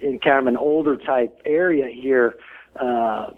in 0.00 0.20
kind 0.20 0.38
of 0.38 0.46
an 0.46 0.56
older 0.56 0.96
type 0.96 1.40
area 1.44 1.88
here, 1.88 2.36
uh, 2.76 3.30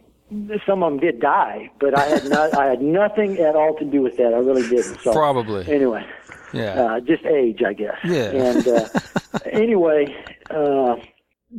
some 0.66 0.82
of 0.82 0.93
them 0.93 1.01
did 1.01 1.20
die, 1.20 1.70
but 1.78 1.99
I 1.99 2.05
had 2.07 2.24
not, 2.28 2.55
I 2.57 2.66
had 2.66 2.82
nothing 2.82 3.39
at 3.39 3.57
all 3.57 3.74
to 3.76 3.85
do 3.85 4.03
with 4.03 4.16
that. 4.16 4.35
I 4.35 4.39
really 4.39 4.68
didn't. 4.68 5.01
So 5.01 5.12
probably 5.12 5.66
anyway. 5.72 6.07
Yeah. 6.53 6.82
Uh, 6.82 7.01
just 7.01 7.24
age, 7.24 7.62
I 7.66 7.72
guess. 7.72 7.97
Yeah. 8.05 8.30
And 8.30 8.68
uh, 8.68 8.89
anyway, 9.51 10.14
uh, 10.51 10.97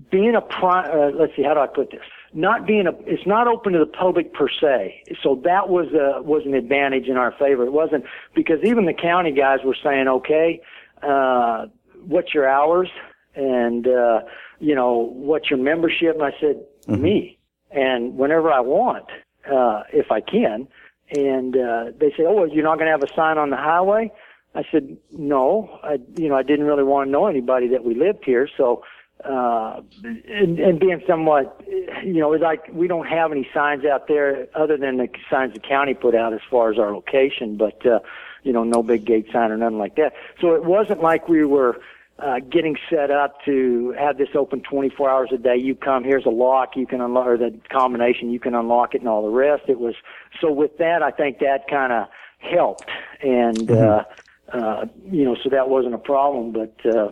being 0.10 0.36
a 0.36 0.42
pri- 0.42 0.90
uh, 0.90 1.12
let's 1.12 1.36
see, 1.36 1.44
how 1.44 1.54
do 1.54 1.60
I 1.60 1.68
put 1.68 1.92
this? 1.92 2.02
Not 2.36 2.68
being 2.68 2.86
a, 2.86 2.92
it's 3.08 3.26
not 3.26 3.48
open 3.48 3.74
to 3.74 3.80
the 3.80 3.86
public 3.86 4.34
per 4.34 4.48
se. 4.50 5.04
So 5.24 5.42
that 5.46 5.70
was 5.70 5.88
a, 5.94 6.22
was 6.22 6.44
an 6.46 6.54
advantage 6.54 7.08
in 7.08 7.18
our 7.18 7.32
favor. 7.32 7.64
It 7.64 7.72
wasn't 7.72 8.04
because 8.36 8.60
even 8.64 8.86
the 8.86 8.94
county 8.94 9.32
guys 9.32 9.60
were 9.64 9.78
saying, 9.82 10.08
okay, 10.08 10.62
uh, 11.02 11.68
what's 12.06 12.34
your 12.34 12.48
hours? 12.48 12.90
And, 13.36 13.88
uh, 13.88 14.20
you 14.60 14.76
know, 14.76 15.10
what's 15.14 15.50
your 15.50 15.60
membership? 15.60 16.16
And 16.16 16.24
I 16.24 16.32
said, 16.40 16.62
mm-hmm. 16.88 17.02
me 17.02 17.40
and 17.72 18.18
whenever 18.18 18.52
I 18.52 18.60
want, 18.60 19.06
uh, 19.52 19.84
if 19.94 20.12
I 20.12 20.22
can. 20.22 20.68
And 21.16 21.56
uh, 21.56 21.86
they 22.00 22.10
say, 22.12 22.24
"Oh, 22.28 22.34
well, 22.34 22.48
you're 22.48 22.64
not 22.64 22.76
going 22.80 22.88
to 22.88 22.92
have 22.92 23.04
a 23.04 23.14
sign 23.16 23.38
on 23.38 23.52
the 23.52 23.58
highway." 23.58 24.12
I 24.56 24.64
said, 24.72 24.98
"No, 25.12 25.80
I, 25.84 26.00
you 26.18 26.30
know, 26.30 26.36
I 26.36 26.44
didn't 26.44 26.66
really 26.66 26.84
want 26.84 27.08
to 27.08 27.12
know 27.12 27.28
anybody 27.28 27.68
that 27.70 27.84
we 27.84 27.96
lived 27.96 28.24
here, 28.26 28.50
so." 28.58 28.84
Uh, 29.24 29.82
and, 30.04 30.60
and 30.60 30.80
being 30.80 31.02
somewhat, 31.08 31.60
you 32.04 32.20
know, 32.20 32.34
it's 32.34 32.44
like 32.44 32.68
we 32.72 32.88
don't 32.88 33.08
have 33.08 33.32
any 33.32 33.48
signs 33.54 33.84
out 33.86 34.08
there 34.08 34.48
other 34.54 34.78
than 34.78 34.98
the 34.98 35.08
signs 35.32 35.54
the 35.54 35.60
county 35.60 35.94
put 35.94 36.14
out 36.14 36.34
as 36.34 36.42
far 36.52 36.72
as 36.72 36.78
our 36.78 36.94
location, 36.94 37.58
but, 37.58 37.84
uh, 37.86 38.00
you 38.44 38.54
know, 38.54 38.64
no 38.64 38.84
big 38.84 39.06
gate 39.06 39.26
sign 39.32 39.52
or 39.52 39.58
nothing 39.58 39.80
like 39.80 39.96
that. 39.96 40.14
So 40.42 40.54
it 40.54 40.66
wasn't 40.66 41.02
like 41.02 41.28
we 41.28 41.44
were, 41.46 41.80
uh, 42.20 42.40
getting 42.40 42.78
set 42.90 43.10
up 43.10 43.44
to 43.46 43.96
have 43.98 44.18
this 44.18 44.30
open 44.36 44.62
24 44.62 45.10
hours 45.10 45.30
a 45.34 45.38
day. 45.38 45.58
You 45.58 45.76
come, 45.76 46.04
here's 46.04 46.26
a 46.26 46.30
lock, 46.30 46.76
you 46.76 46.86
can 46.86 47.02
unlock, 47.02 47.28
or 47.28 47.38
the 47.38 47.58
combination, 47.70 48.32
you 48.32 48.40
can 48.40 48.54
unlock 48.54 48.96
it 48.96 49.02
and 49.02 49.08
all 49.08 49.24
the 49.24 49.30
rest. 49.30 49.64
It 49.68 49.80
was, 49.80 49.96
so 50.40 50.52
with 50.52 50.78
that, 50.78 51.02
I 51.02 51.12
think 51.12 51.40
that 51.40 51.68
kind 51.68 51.92
of 51.92 52.08
helped. 52.38 52.90
And, 53.22 53.58
mm-hmm. 53.58 54.58
uh, 54.58 54.58
uh, 54.58 54.86
you 55.10 55.24
know, 55.24 55.36
so 55.42 55.50
that 55.50 55.70
wasn't 55.70 55.96
a 55.96 56.00
problem. 56.00 56.52
But, 56.52 56.86
uh, 56.86 57.12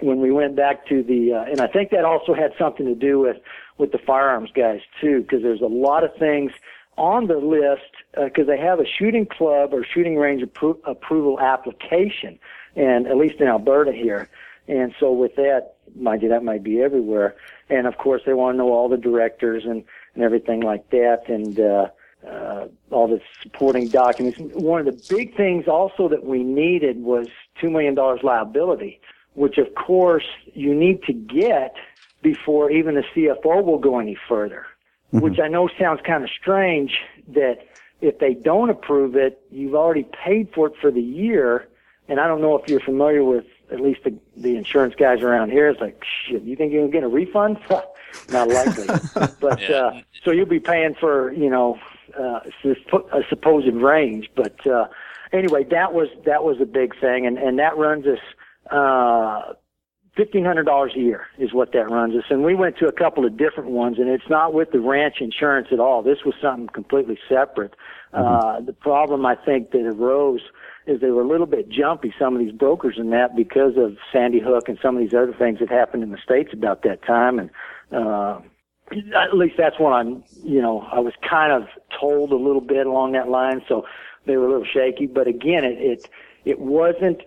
when 0.00 0.20
we 0.20 0.30
went 0.30 0.56
back 0.56 0.86
to 0.88 1.02
the, 1.02 1.34
uh, 1.34 1.44
and 1.44 1.60
I 1.60 1.66
think 1.66 1.90
that 1.90 2.04
also 2.04 2.34
had 2.34 2.52
something 2.58 2.86
to 2.86 2.94
do 2.94 3.20
with, 3.20 3.36
with 3.78 3.92
the 3.92 3.98
firearms 3.98 4.50
guys 4.54 4.80
too, 5.00 5.22
because 5.22 5.42
there's 5.42 5.60
a 5.60 5.66
lot 5.66 6.04
of 6.04 6.14
things 6.16 6.52
on 6.96 7.26
the 7.26 7.38
list, 7.38 7.90
because 8.14 8.48
uh, 8.48 8.52
they 8.52 8.58
have 8.58 8.80
a 8.80 8.86
shooting 8.86 9.26
club 9.26 9.72
or 9.72 9.84
shooting 9.84 10.16
range 10.16 10.42
appro- 10.42 10.78
approval 10.84 11.40
application 11.40 12.38
and 12.76 13.06
at 13.06 13.16
least 13.16 13.40
in 13.40 13.46
Alberta 13.46 13.92
here. 13.92 14.28
And 14.66 14.94
so 14.98 15.12
with 15.12 15.36
that, 15.36 15.74
mind 15.94 16.22
you, 16.22 16.28
that 16.30 16.42
might 16.42 16.62
be 16.62 16.80
everywhere. 16.80 17.36
And 17.68 17.86
of 17.86 17.98
course, 17.98 18.22
they 18.24 18.32
want 18.32 18.54
to 18.54 18.58
know 18.58 18.72
all 18.72 18.88
the 18.88 18.96
directors 18.96 19.64
and, 19.64 19.84
and 20.14 20.24
everything 20.24 20.60
like 20.60 20.90
that, 20.90 21.28
and 21.28 21.60
uh, 21.60 21.88
uh, 22.26 22.68
all 22.90 23.08
the 23.08 23.20
supporting 23.42 23.88
documents. 23.88 24.38
One 24.38 24.80
of 24.80 24.86
the 24.86 25.14
big 25.14 25.36
things 25.36 25.68
also 25.68 26.08
that 26.08 26.24
we 26.24 26.42
needed 26.42 27.02
was 27.02 27.28
two 27.60 27.70
million 27.70 27.94
dollars 27.94 28.20
liability, 28.22 29.00
which 29.34 29.58
of 29.58 29.74
course 29.74 30.26
you 30.54 30.74
need 30.74 31.02
to 31.04 31.12
get 31.12 31.74
before 32.22 32.70
even 32.70 32.94
the 32.94 33.04
CFO 33.14 33.64
will 33.64 33.78
go 33.78 33.98
any 33.98 34.16
further. 34.28 34.66
Mm-hmm. 35.12 35.20
Which 35.20 35.38
I 35.38 35.48
know 35.48 35.68
sounds 35.78 36.00
kind 36.04 36.24
of 36.24 36.30
strange 36.30 36.98
that 37.28 37.66
if 38.00 38.18
they 38.18 38.34
don't 38.34 38.70
approve 38.70 39.14
it, 39.16 39.40
you've 39.50 39.74
already 39.74 40.06
paid 40.24 40.48
for 40.54 40.68
it 40.68 40.74
for 40.80 40.90
the 40.90 41.02
year 41.02 41.68
and 42.08 42.20
I 42.20 42.26
don't 42.26 42.40
know 42.40 42.56
if 42.58 42.68
you're 42.68 42.80
familiar 42.80 43.24
with 43.24 43.46
at 43.72 43.80
least 43.80 44.04
the, 44.04 44.14
the 44.36 44.56
insurance 44.56 44.94
guys 44.94 45.22
around 45.22 45.50
here. 45.50 45.68
It's 45.68 45.80
like, 45.80 46.02
shit, 46.26 46.42
you 46.42 46.54
think 46.54 46.72
you're 46.72 46.82
going 46.82 46.92
to 46.92 46.96
get 46.98 47.04
a 47.04 47.08
refund? 47.08 47.58
Not 48.30 48.48
likely. 48.48 48.86
but 49.40 49.60
yeah. 49.60 49.76
uh, 49.76 50.00
so 50.22 50.30
you'll 50.30 50.46
be 50.46 50.60
paying 50.60 50.94
for 50.94 51.32
you 51.32 51.50
know 51.50 51.78
uh, 52.18 52.40
a 52.64 53.22
supposed 53.28 53.74
range. 53.74 54.30
But 54.36 54.64
uh, 54.66 54.88
anyway, 55.32 55.64
that 55.64 55.92
was 55.92 56.08
that 56.24 56.44
was 56.44 56.60
a 56.60 56.66
big 56.66 56.98
thing, 57.00 57.26
and 57.26 57.38
and 57.38 57.58
that 57.58 57.76
runs 57.76 58.06
us. 58.06 58.20
Uh, 58.70 59.54
fifteen 60.16 60.44
hundred 60.44 60.64
dollars 60.64 60.92
a 60.96 61.00
year 61.00 61.26
is 61.38 61.52
what 61.52 61.72
that 61.72 61.90
runs 61.90 62.14
us, 62.14 62.24
and 62.30 62.44
we 62.44 62.54
went 62.54 62.78
to 62.78 62.86
a 62.86 62.92
couple 62.92 63.24
of 63.26 63.36
different 63.36 63.70
ones, 63.70 63.98
and 63.98 64.08
it's 64.08 64.28
not 64.30 64.54
with 64.54 64.70
the 64.70 64.80
ranch 64.80 65.16
insurance 65.20 65.68
at 65.72 65.80
all. 65.80 66.02
This 66.02 66.18
was 66.24 66.34
something 66.40 66.68
completely 66.68 67.18
separate. 67.28 67.74
Mm-hmm. 68.14 68.46
Uh, 68.46 68.60
the 68.60 68.72
problem 68.72 69.26
I 69.26 69.34
think 69.34 69.72
that 69.72 69.84
arose 69.86 70.40
is 70.86 71.00
they 71.00 71.10
were 71.10 71.22
a 71.22 71.26
little 71.26 71.46
bit 71.46 71.68
jumpy, 71.68 72.14
some 72.18 72.34
of 72.34 72.40
these 72.40 72.52
brokers 72.52 72.96
in 72.98 73.10
that 73.10 73.34
because 73.34 73.76
of 73.76 73.96
Sandy 74.12 74.38
Hook 74.38 74.68
and 74.68 74.78
some 74.80 74.96
of 74.96 75.02
these 75.02 75.14
other 75.14 75.34
things 75.34 75.58
that 75.60 75.70
happened 75.70 76.02
in 76.02 76.10
the 76.10 76.18
States 76.18 76.50
about 76.52 76.82
that 76.82 77.02
time. 77.02 77.38
And, 77.38 77.50
uh, 77.90 78.40
at 79.16 79.34
least 79.34 79.54
that's 79.56 79.80
what 79.80 79.94
I'm, 79.94 80.22
you 80.42 80.60
know, 80.60 80.86
I 80.92 81.00
was 81.00 81.14
kind 81.28 81.52
of 81.52 81.68
told 81.98 82.32
a 82.32 82.36
little 82.36 82.60
bit 82.60 82.86
along 82.86 83.12
that 83.12 83.30
line. 83.30 83.62
So 83.66 83.86
they 84.26 84.36
were 84.36 84.46
a 84.46 84.50
little 84.50 84.66
shaky. 84.66 85.06
But 85.06 85.26
again, 85.26 85.64
it, 85.64 85.78
it, 85.80 86.08
it 86.44 86.58
wasn't 86.60 87.22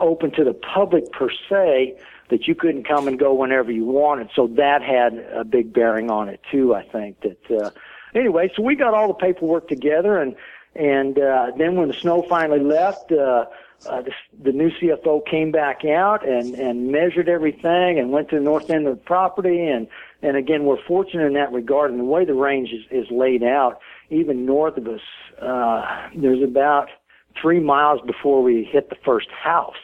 open 0.00 0.30
to 0.32 0.44
the 0.44 0.54
public 0.54 1.10
per 1.12 1.30
se 1.48 1.98
that 2.28 2.48
you 2.48 2.54
couldn't 2.54 2.84
come 2.84 3.06
and 3.06 3.18
go 3.18 3.32
whenever 3.32 3.70
you 3.70 3.84
wanted. 3.84 4.28
So 4.34 4.48
that 4.48 4.82
had 4.82 5.14
a 5.32 5.44
big 5.44 5.72
bearing 5.72 6.10
on 6.10 6.28
it 6.28 6.40
too, 6.50 6.74
I 6.74 6.82
think 6.82 7.20
that, 7.20 7.50
uh, 7.50 7.70
anyway, 8.14 8.50
so 8.54 8.62
we 8.62 8.74
got 8.74 8.94
all 8.94 9.08
the 9.08 9.14
paperwork 9.14 9.68
together 9.68 10.18
and, 10.18 10.34
and, 10.74 11.18
uh, 11.18 11.52
then 11.56 11.76
when 11.76 11.88
the 11.88 11.94
snow 11.94 12.22
finally 12.28 12.60
left, 12.60 13.12
uh, 13.12 13.46
uh, 13.86 14.02
the, 14.02 14.12
the 14.42 14.52
new 14.52 14.70
CFO 14.70 15.24
came 15.26 15.52
back 15.52 15.84
out 15.84 16.26
and, 16.26 16.54
and 16.54 16.90
measured 16.90 17.28
everything 17.28 17.98
and 17.98 18.10
went 18.10 18.28
to 18.30 18.36
the 18.36 18.42
north 18.42 18.70
end 18.70 18.86
of 18.86 18.96
the 18.96 19.04
property. 19.04 19.66
And, 19.66 19.86
and 20.22 20.36
again, 20.36 20.64
we're 20.64 20.82
fortunate 20.86 21.26
in 21.26 21.34
that 21.34 21.52
regard. 21.52 21.90
And 21.90 22.00
the 22.00 22.04
way 22.04 22.24
the 22.24 22.34
range 22.34 22.70
is, 22.70 22.84
is 22.90 23.10
laid 23.10 23.42
out, 23.42 23.80
even 24.10 24.46
north 24.46 24.76
of 24.76 24.88
us, 24.88 25.00
uh, 25.40 26.08
there's 26.16 26.42
about 26.42 26.88
three 27.40 27.60
miles 27.60 28.00
before 28.06 28.42
we 28.42 28.64
hit 28.64 28.90
the 28.90 28.96
first 29.04 29.28
house. 29.30 29.74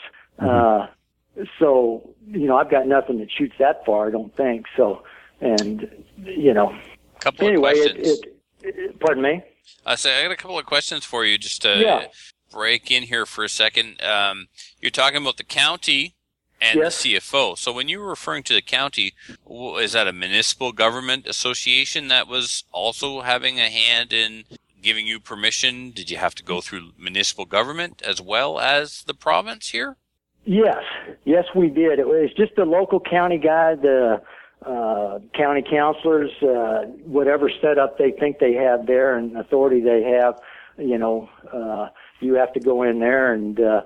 Mm-hmm. 0.41 0.49
Uh, 0.49 1.45
so, 1.59 2.15
you 2.27 2.47
know, 2.47 2.57
I've 2.57 2.71
got 2.71 2.87
nothing 2.87 3.19
that 3.19 3.31
shoots 3.31 3.55
that 3.59 3.85
far, 3.85 4.09
I 4.09 4.11
don't 4.11 4.35
think. 4.37 4.67
So, 4.77 5.03
and, 5.41 5.89
you 6.19 6.53
know, 6.53 6.77
couple 7.21 7.49
anyway, 7.49 7.71
of 7.73 7.77
questions. 7.77 8.09
It, 8.09 8.39
it, 8.63 8.75
it, 8.79 9.01
pardon 9.01 9.23
me? 9.23 9.43
I 9.87 9.95
say 9.95 10.19
I 10.19 10.25
got 10.25 10.33
a 10.33 10.37
couple 10.37 10.59
of 10.59 10.67
questions 10.67 11.05
for 11.05 11.25
you 11.25 11.39
just 11.39 11.63
to 11.63 11.79
yeah. 11.79 12.07
break 12.51 12.91
in 12.91 13.05
here 13.05 13.27
for 13.27 13.45
a 13.45 13.49
second. 13.49 14.03
Um, 14.03 14.49
you're 14.81 14.91
talking 14.91 15.19
about 15.19 15.37
the 15.37 15.45
county 15.45 16.15
and 16.61 16.79
yes. 16.79 17.03
the 17.03 17.15
CFO. 17.15 17.59
So 17.59 17.73
when 17.73 17.89
you 17.89 17.99
were 17.99 18.09
referring 18.09 18.45
to 18.45 18.55
the 18.55 18.63
county, 18.63 19.15
is 19.51 19.93
that 19.93 20.07
a 20.07 20.13
municipal 20.13 20.73
government 20.73 21.27
association 21.27 22.09
that 22.09 22.29
was 22.29 22.65
also 22.73 23.23
having 23.23 23.59
a 23.59 23.69
hand 23.69 24.13
in 24.13 24.45
giving 24.83 25.07
you 25.07 25.21
permission? 25.21 25.91
Did 25.91 26.11
you 26.11 26.17
have 26.17 26.35
to 26.37 26.43
go 26.43 26.61
through 26.61 26.93
municipal 26.99 27.45
government 27.45 28.03
as 28.03 28.21
well 28.21 28.59
as 28.59 29.05
the 29.05 29.15
province 29.15 29.71
here? 29.71 29.97
Yes, 30.45 30.83
yes, 31.25 31.45
we 31.55 31.69
did. 31.69 31.99
It 31.99 32.09
was 32.09 32.31
just 32.37 32.57
the 32.57 32.65
local 32.65 32.99
county 32.99 33.39
guy, 33.39 33.77
the 33.77 34.21
uh, 34.67 35.19
county 35.37 35.63
councilors, 35.63 36.31
uh, 36.43 36.87
whatever 37.05 37.51
setup 37.61 37.99
they 37.99 38.11
think 38.11 38.39
they 38.39 38.55
have 38.55 38.87
there 38.87 39.17
and 39.17 39.37
authority 39.37 39.81
they 39.81 40.03
have. 40.03 40.41
You 40.79 40.99
know, 40.99 41.29
uh, 41.53 41.89
you 42.21 42.35
have 42.35 42.53
to 42.55 42.61
go 42.61 42.83
in 42.83 43.01
there 43.01 43.33
and. 43.33 43.61
Uh, 43.61 43.83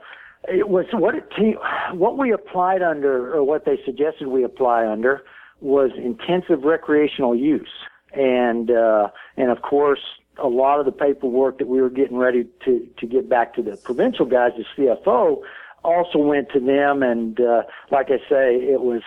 it 0.48 0.68
was 0.68 0.86
what 0.92 1.14
it 1.16 1.24
what 1.92 2.16
we 2.16 2.32
applied 2.32 2.82
under 2.82 3.34
or 3.34 3.42
what 3.42 3.64
they 3.64 3.78
suggested 3.84 4.28
we 4.28 4.44
apply 4.44 4.86
under 4.86 5.24
was 5.60 5.90
intensive 5.96 6.62
recreational 6.62 7.34
use 7.34 7.68
and 8.12 8.70
uh 8.70 9.08
and 9.36 9.50
of 9.50 9.62
course 9.62 10.00
a 10.38 10.48
lot 10.48 10.80
of 10.80 10.86
the 10.86 10.92
paperwork 10.92 11.58
that 11.58 11.68
we 11.68 11.80
were 11.80 11.90
getting 11.90 12.16
ready 12.16 12.46
to 12.64 12.86
to 12.98 13.06
get 13.06 13.28
back 13.28 13.54
to 13.54 13.62
the 13.62 13.76
provincial 13.76 14.26
guys 14.26 14.52
the 14.56 14.64
CFO 14.76 15.42
also 15.84 16.18
went 16.18 16.50
to 16.50 16.60
them. 16.60 17.02
And 17.02 17.40
uh 17.40 17.62
like 17.90 18.06
I 18.06 18.18
say 18.28 18.56
it 18.56 18.80
was 18.80 19.02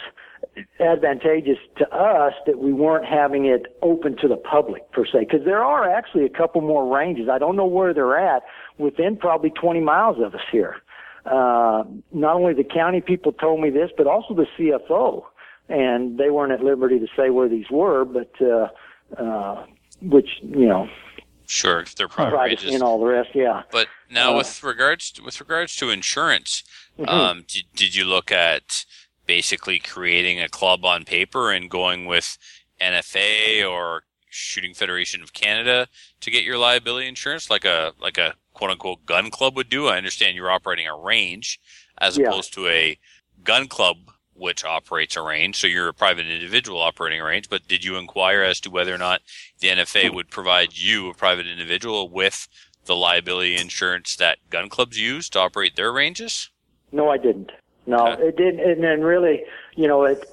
advantageous 0.80 1.58
to 1.78 1.90
us 1.94 2.34
that 2.46 2.60
we 2.60 2.74
weren't 2.74 3.06
having 3.06 3.46
it 3.46 3.76
open 3.82 4.16
to 4.18 4.28
the 4.28 4.38
public 4.38 4.92
per 4.92 5.06
se. 5.06 5.20
Because 5.20 5.46
there 5.46 5.64
are 5.64 5.90
actually 5.90 6.26
a 6.26 6.30
couple 6.30 6.62
more 6.62 6.96
ranges. 6.96 7.30
I 7.30 7.38
don't 7.38 7.56
know 7.56 7.66
where 7.66 7.94
they're 7.94 8.18
at 8.18 8.44
within 8.78 9.18
probably 9.18 9.50
20 9.50 9.82
miles 9.82 10.18
of 10.20 10.34
us 10.34 10.42
here. 10.52 10.78
Uh, 11.26 11.84
not 12.12 12.36
only 12.36 12.54
the 12.54 12.64
county 12.64 13.02
people 13.02 13.32
told 13.34 13.62
me 13.62 13.70
this, 13.70 13.92
but 13.96 14.08
also 14.08 14.34
the 14.34 14.48
CFO, 14.58 15.24
and 15.68 16.18
they 16.18 16.30
weren't 16.30 16.52
at 16.52 16.64
liberty 16.64 16.98
to 16.98 17.08
say 17.16 17.30
where 17.30 17.50
these 17.50 17.70
were, 17.70 18.06
but 18.06 18.32
uh, 18.42 18.68
uh, 19.22 19.66
which 20.02 20.30
you 20.42 20.66
know, 20.66 20.88
sure, 21.50 21.82
if 21.82 21.96
they're 21.96 22.08
private 22.08 22.36
privacy 22.36 22.74
and 22.74 22.84
all 22.84 23.00
the 23.00 23.06
rest, 23.06 23.30
yeah. 23.34 23.64
But 23.72 23.88
now, 24.10 24.34
Uh, 24.34 24.38
with 24.38 24.64
regards 24.64 25.12
to, 25.12 25.24
with 25.24 25.40
regards 25.40 25.76
to 25.78 25.90
insurance, 25.90 26.64
Mhm. 26.98 27.08
um, 27.10 27.46
did, 27.48 27.66
did 27.76 27.96
you 27.96 28.06
look 28.06 28.32
at 28.32 28.86
basically 29.26 29.80
creating 29.80 30.40
a 30.40 30.48
club 30.50 30.86
on 30.86 31.06
paper 31.06 31.52
and 31.52 31.70
going 31.70 32.06
with 32.06 32.38
NFA 32.80 33.64
or 33.70 34.04
Shooting 34.30 34.74
Federation 34.76 35.22
of 35.24 35.34
Canada 35.34 35.88
to 36.22 36.32
get 36.32 36.44
your 36.44 36.58
liability 36.58 37.08
insurance, 37.08 37.50
like 37.50 37.66
a 37.66 37.94
like 38.00 38.18
a 38.18 38.36
quote 38.54 38.70
unquote 38.72 39.06
gun 39.06 39.32
club 39.32 39.56
would 39.56 39.70
do? 39.70 39.88
I 39.88 39.98
understand 39.98 40.36
you're 40.36 40.52
operating 40.52 40.88
a 40.88 40.96
range 40.96 41.60
as 41.98 42.18
Yeah. 42.18 42.28
opposed 42.28 42.54
to 42.54 42.68
a 42.68 42.98
gun 43.44 43.68
club 43.68 44.12
which 44.40 44.64
operates 44.64 45.16
a 45.16 45.22
range. 45.22 45.58
So 45.58 45.68
you're 45.68 45.90
a 45.90 45.94
private 45.94 46.28
individual 46.28 46.82
operating 46.82 47.22
a 47.22 47.26
range. 47.26 47.50
But 47.50 47.68
did 47.68 47.84
you 47.84 47.98
inquire 47.98 48.42
as 48.42 48.60
to 48.62 48.72
whether 48.72 48.94
or 48.94 48.98
not 48.98 49.22
the 49.60 49.68
NFA 49.68 50.14
would 50.14 50.30
provide 50.30 50.78
you, 50.78 51.10
a 51.10 51.14
private 51.14 51.48
individual, 51.48 52.10
with 52.10 52.48
the 52.86 52.96
liability 52.96 53.56
insurance 53.56 54.16
that 54.16 54.38
gun 54.50 54.70
clubs 54.70 55.00
use 55.00 55.30
to 55.30 55.40
operate 55.40 55.76
their 55.76 55.92
ranges? 55.92 56.50
No, 56.92 57.10
I 57.10 57.18
didn't. 57.18 57.52
No, 57.86 58.08
Okay. 58.08 58.28
it 58.28 58.38
didn't. 58.38 58.60
And 58.62 58.84
then 58.84 59.02
really, 59.02 59.44
you 59.76 59.88
know, 59.88 60.06
it. 60.06 60.24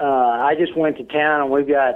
Uh, 0.00 0.04
I 0.04 0.54
just 0.58 0.76
went 0.76 0.96
to 0.98 1.04
town, 1.04 1.40
and 1.42 1.50
we've 1.50 1.68
got 1.68 1.94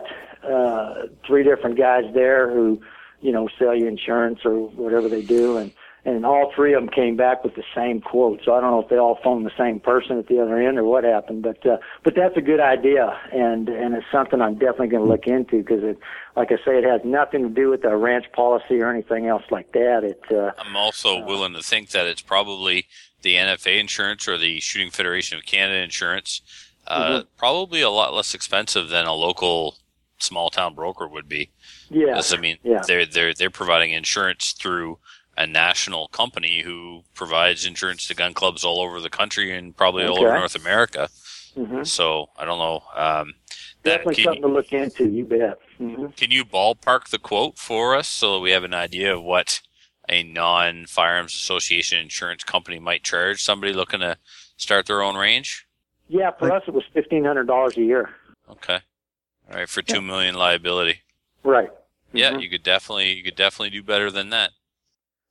uh, 0.48 1.06
three 1.26 1.42
different 1.42 1.76
guys 1.76 2.04
there 2.14 2.48
who, 2.48 2.80
you 3.20 3.32
know, 3.32 3.48
sell 3.58 3.74
you 3.74 3.86
insurance 3.88 4.40
or 4.44 4.68
whatever 4.70 5.08
they 5.08 5.22
do, 5.22 5.56
and 5.56 5.72
and 6.08 6.24
all 6.24 6.52
three 6.54 6.74
of 6.74 6.80
them 6.82 6.88
came 6.88 7.16
back 7.16 7.44
with 7.44 7.54
the 7.54 7.64
same 7.74 8.00
quote. 8.00 8.40
So 8.44 8.54
I 8.54 8.60
don't 8.60 8.70
know 8.70 8.80
if 8.82 8.88
they 8.88 8.96
all 8.96 9.18
phoned 9.22 9.44
the 9.44 9.52
same 9.58 9.78
person 9.80 10.18
at 10.18 10.26
the 10.26 10.40
other 10.40 10.56
end 10.56 10.78
or 10.78 10.84
what 10.84 11.04
happened, 11.04 11.42
but 11.42 11.64
uh, 11.66 11.76
but 12.02 12.14
that's 12.14 12.36
a 12.36 12.40
good 12.40 12.60
idea, 12.60 13.18
and 13.32 13.68
and 13.68 13.94
it's 13.94 14.06
something 14.10 14.40
I'm 14.40 14.54
definitely 14.54 14.88
going 14.88 15.02
to 15.04 15.08
look 15.08 15.26
into 15.26 15.58
because 15.58 15.84
it, 15.84 15.98
like 16.36 16.50
I 16.50 16.56
say, 16.64 16.78
it 16.78 16.84
has 16.84 17.02
nothing 17.04 17.42
to 17.42 17.48
do 17.48 17.68
with 17.70 17.82
the 17.82 17.94
ranch 17.96 18.26
policy 18.32 18.80
or 18.80 18.90
anything 18.90 19.26
else 19.26 19.44
like 19.50 19.72
that. 19.72 20.04
It. 20.04 20.22
Uh, 20.30 20.52
I'm 20.58 20.76
also 20.76 21.24
willing 21.24 21.52
to 21.54 21.62
think 21.62 21.90
that 21.90 22.06
it's 22.06 22.22
probably 22.22 22.86
the 23.22 23.34
NFA 23.34 23.78
insurance 23.78 24.26
or 24.28 24.38
the 24.38 24.60
Shooting 24.60 24.90
Federation 24.90 25.36
of 25.36 25.44
Canada 25.44 25.82
insurance, 25.82 26.40
uh, 26.86 27.22
probably 27.36 27.82
a 27.82 27.90
lot 27.90 28.14
less 28.14 28.34
expensive 28.34 28.88
than 28.88 29.06
a 29.06 29.14
local 29.14 29.76
small 30.18 30.50
town 30.50 30.74
broker 30.74 31.06
would 31.06 31.28
be. 31.28 31.50
yeah. 31.90 32.20
I 32.30 32.36
mean, 32.36 32.58
Yeah. 32.62 32.82
they're 32.86 33.06
they're 33.06 33.34
they're 33.34 33.50
providing 33.50 33.90
insurance 33.90 34.52
through 34.52 34.98
a 35.38 35.46
national 35.46 36.08
company 36.08 36.62
who 36.62 37.02
provides 37.14 37.64
insurance 37.64 38.08
to 38.08 38.14
gun 38.14 38.34
clubs 38.34 38.64
all 38.64 38.80
over 38.80 39.00
the 39.00 39.08
country 39.08 39.56
and 39.56 39.74
probably 39.76 40.04
all 40.04 40.18
over 40.18 40.34
North 40.34 40.56
America. 40.56 41.08
hmm 41.54 41.84
So 41.84 42.26
I 42.36 42.44
don't 42.44 42.58
know. 42.58 42.82
Um, 42.94 43.34
that 43.84 43.98
Definitely 43.98 44.24
something 44.24 44.42
to 44.42 44.48
look 44.48 44.72
into. 44.72 45.08
You 45.08 45.24
bet. 45.24 45.58
hmm 45.78 46.06
can 46.16 46.32
you 46.32 46.44
ballpark 46.44 47.08
the 47.10 47.18
quote 47.20 47.56
for 47.56 47.94
us 47.94 48.08
so 48.08 48.40
we 48.40 48.50
have 48.50 48.64
an 48.64 48.74
idea 48.74 49.14
of 49.14 49.22
what 49.22 49.60
a 50.08 50.24
non 50.24 50.86
firearms 50.86 51.34
association 51.34 52.00
insurance 52.00 52.42
company 52.42 52.80
might 52.80 53.04
charge 53.04 53.40
somebody 53.42 53.72
looking 53.72 54.00
to 54.00 54.18
start 54.56 54.86
their 54.86 55.02
own 55.02 55.16
range? 55.16 55.66
Yeah, 56.08 56.32
for 56.36 56.50
us 56.50 56.64
it 56.66 56.74
was 56.74 56.84
fifteen 56.92 57.24
hundred 57.24 57.46
dollars 57.46 57.76
a 57.76 57.82
year. 57.82 58.10
Okay. 58.50 58.80
All 59.48 59.54
right, 59.56 59.68
for 59.68 59.82
two 59.82 60.02
million 60.02 60.34
liability. 60.34 61.02
Right. 61.44 61.70
Yeah, 62.12 62.32
Mhm. 62.32 62.42
you 62.42 62.50
could 62.50 62.64
definitely 62.64 63.12
you 63.12 63.22
could 63.22 63.36
definitely 63.36 63.70
do 63.70 63.82
better 63.84 64.10
than 64.10 64.30
that. 64.30 64.50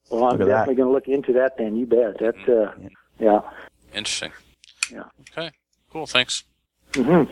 Well, 0.10 0.24
I'm 0.26 0.32
Look 0.34 0.42
at 0.42 0.48
that. 0.48 0.54
definitely 0.60 0.76
going 0.76 0.88
to 0.90 0.94
look 0.94 1.08
into 1.08 1.34
that. 1.34 1.58
Then 1.58 1.76
you 1.76 1.86
bet. 1.86 2.20
That. 2.20 2.36
Uh, 2.48 2.72
yeah. 3.20 3.42
Interesting. 3.94 4.32
Yeah. 4.92 5.04
Okay. 5.32 5.52
Cool. 5.92 6.06
Thanks. 6.08 6.44
hmm 6.96 7.24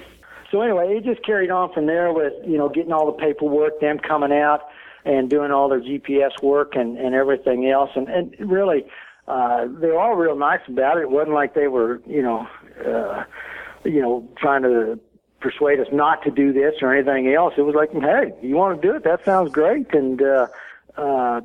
So 0.51 0.61
anyway, 0.61 0.95
it 0.97 1.03
just 1.03 1.23
carried 1.25 1.51
on 1.51 1.73
from 1.73 1.85
there 1.85 2.11
with 2.13 2.33
you 2.45 2.57
know 2.57 2.69
getting 2.69 2.91
all 2.91 3.05
the 3.05 3.17
paperwork, 3.17 3.79
them 3.79 3.99
coming 3.99 4.31
out 4.31 4.61
and 5.05 5.29
doing 5.29 5.51
all 5.51 5.69
their 5.69 5.81
GPS 5.81 6.41
work 6.41 6.75
and 6.75 6.97
and 6.97 7.13
everything 7.15 7.69
else, 7.69 7.91
and 7.95 8.07
and 8.09 8.35
really. 8.39 8.85
Uh, 9.27 9.65
they 9.81 9.87
were 9.87 9.97
all 9.99 10.13
real 10.13 10.35
nice 10.35 10.59
about 10.67 10.97
it. 10.99 11.01
It 11.01 11.09
wasn't 11.09 11.33
like 11.33 11.55
they 11.55 11.67
were, 11.67 11.99
you 12.05 12.21
know, 12.21 12.47
uh, 12.85 13.23
you 13.83 13.99
know, 13.99 14.29
trying 14.37 14.61
to 14.61 14.99
persuade 15.39 15.79
us 15.79 15.87
not 15.91 16.21
to 16.25 16.29
do 16.29 16.53
this 16.53 16.75
or 16.83 16.93
anything 16.93 17.33
else. 17.33 17.55
It 17.57 17.63
was 17.63 17.73
like, 17.73 17.91
hey, 17.91 18.33
you 18.43 18.53
want 18.55 18.79
to 18.79 18.87
do 18.87 18.93
it? 18.95 19.03
That 19.03 19.25
sounds 19.25 19.51
great. 19.51 19.91
And 19.95 20.21
uh, 20.21 20.45
uh, 20.95 21.41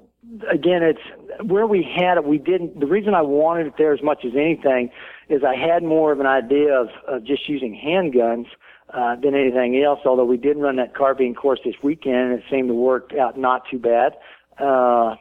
again, 0.51 0.83
it's 0.83 1.01
where 1.43 1.67
we 1.67 1.83
had 1.83 2.19
it. 2.19 2.25
We 2.25 2.39
didn't. 2.39 2.81
The 2.81 2.87
reason 2.87 3.15
I 3.15 3.23
wanted 3.23 3.67
it 3.67 3.75
there 3.79 3.93
as 3.93 4.03
much 4.03 4.25
as 4.25 4.33
anything 4.35 4.91
is 5.29 5.43
I 5.45 5.57
had 5.57 5.83
more 5.83 6.13
of 6.13 6.21
an 6.21 6.27
idea 6.27 6.75
of, 6.75 6.89
of 7.09 7.25
just 7.25 7.49
using 7.49 7.75
handguns 7.75 8.47
uh, 8.93 9.17
than 9.17 9.35
anything 9.35 9.83
else. 9.83 10.01
Although 10.05 10.25
we 10.25 10.37
did 10.37 10.57
run 10.57 10.77
that 10.77 10.95
carbine 10.95 11.35
course 11.35 11.61
this 11.65 11.77
weekend, 11.83 12.15
and 12.17 12.33
it 12.35 12.45
seemed 12.51 12.69
to 12.69 12.75
work 12.75 13.13
out 13.15 13.39
not 13.39 13.63
too 13.71 13.79
bad. 13.79 14.13
Uh, 14.59 15.17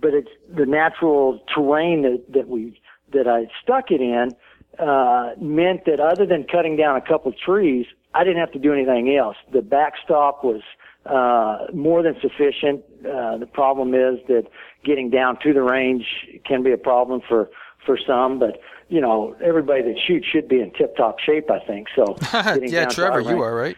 but 0.00 0.14
it's 0.14 0.30
the 0.54 0.66
natural 0.66 1.42
terrain 1.54 2.02
that, 2.02 2.24
that 2.32 2.48
we 2.48 2.80
that 3.12 3.26
I 3.28 3.46
stuck 3.62 3.90
it 3.90 4.00
in 4.00 4.30
uh, 4.78 5.30
meant 5.40 5.84
that 5.86 6.00
other 6.00 6.26
than 6.26 6.44
cutting 6.44 6.76
down 6.76 6.96
a 6.96 7.00
couple 7.00 7.32
trees, 7.32 7.86
I 8.12 8.24
didn't 8.24 8.40
have 8.40 8.52
to 8.52 8.58
do 8.58 8.72
anything 8.72 9.14
else. 9.16 9.36
The 9.52 9.62
backstop 9.62 10.44
was 10.44 10.62
uh, 11.06 11.66
more 11.72 12.02
than 12.02 12.14
sufficient. 12.20 12.82
Uh, 13.00 13.36
the 13.38 13.48
problem 13.50 13.94
is 13.94 14.18
that 14.28 14.44
getting 14.84 15.10
down 15.10 15.38
to 15.42 15.52
the 15.52 15.62
range 15.62 16.04
can 16.46 16.62
be 16.62 16.72
a 16.72 16.78
problem 16.78 17.20
for 17.28 17.50
for 17.84 17.98
some, 18.06 18.38
but 18.38 18.60
you 18.88 19.00
know 19.00 19.36
everybody 19.44 19.82
that 19.82 19.98
shoots 20.06 20.26
should 20.26 20.48
be 20.48 20.60
in 20.60 20.70
tip 20.72 20.96
top 20.96 21.18
shape. 21.18 21.50
I 21.50 21.60
think 21.60 21.88
so. 21.94 22.16
getting 22.32 22.72
yeah, 22.72 22.84
down 22.84 22.90
to 22.90 23.02
our 23.04 23.10
Trevor, 23.10 23.20
you 23.20 23.28
range- 23.28 23.40
are 23.42 23.54
right. 23.54 23.76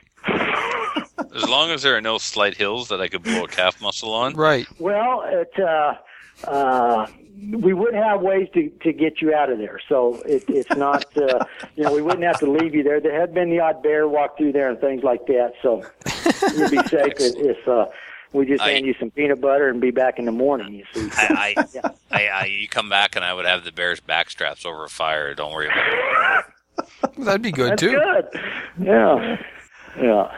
as 1.35 1.49
long 1.49 1.71
as 1.71 1.83
there 1.83 1.97
are 1.97 2.01
no 2.01 2.19
slight 2.19 2.57
hills 2.57 2.89
that 2.89 3.01
I 3.01 3.09
could 3.09 3.23
blow 3.23 3.45
a 3.45 3.49
calf 3.49 3.81
muscle 3.81 4.13
on. 4.13 4.35
Right. 4.35 4.67
Well, 4.79 5.23
it, 5.27 5.59
uh, 5.59 5.95
uh, 6.45 7.07
we 7.53 7.73
would 7.73 7.95
have 7.95 8.21
ways 8.23 8.49
to, 8.55 8.69
to 8.83 8.93
get 8.93 9.21
you 9.21 9.35
out 9.35 9.51
of 9.51 9.59
there. 9.59 9.81
So 9.89 10.17
it, 10.27 10.45
it's 10.49 10.75
not, 10.77 11.05
uh, 11.17 11.45
you 11.77 11.85
know, 11.85 11.93
we 11.93 12.03
wouldn't 12.03 12.25
have 12.25 12.39
to 12.41 12.51
leave 12.51 12.75
you 12.75 12.83
there. 12.83 13.01
There 13.01 13.19
had 13.19 13.35
been 13.35 13.51
the 13.51 13.61
odd 13.61 13.83
bear 13.83 14.09
walk 14.09 14.37
through 14.39 14.53
there 14.53 14.71
and 14.71 14.79
things 14.81 15.03
like 15.03 15.27
that. 15.27 15.53
So 15.63 15.85
you'd 16.57 16.71
be 16.71 16.77
safe 16.89 17.15
if, 17.19 17.37
if 17.59 17.69
uh, 17.69 17.87
we 18.33 18.47
just 18.47 18.63
I- 18.63 18.71
hand 18.73 18.87
you 18.87 18.95
some 18.99 19.11
peanut 19.11 19.41
butter 19.41 19.69
and 19.69 19.81
be 19.81 19.91
back 19.91 20.19
in 20.19 20.25
the 20.25 20.33
morning. 20.33 20.75
You 20.75 20.85
see. 20.93 21.09
I, 21.13 21.55
I, 21.57 21.91
I, 22.11 22.27
I, 22.27 22.45
you 22.47 22.69
come 22.69 22.89
back 22.89 23.17
and 23.17 23.25
I 23.25 23.35
would 23.35 23.47
have 23.47 23.65
the 23.65 23.73
bear's 23.73 24.01
back 24.01 24.31
straps 24.31 24.65
over 24.65 24.85
a 24.85 24.89
fire. 24.89 25.35
Don't 25.35 25.53
worry 25.53 25.67
about 25.69 26.45
it. 26.79 27.19
That'd 27.25 27.43
be 27.43 27.53
good 27.53 27.73
That's 27.73 27.81
too. 27.81 27.93
good. 27.93 28.29
Yeah, 28.81 29.41
yeah. 30.01 30.33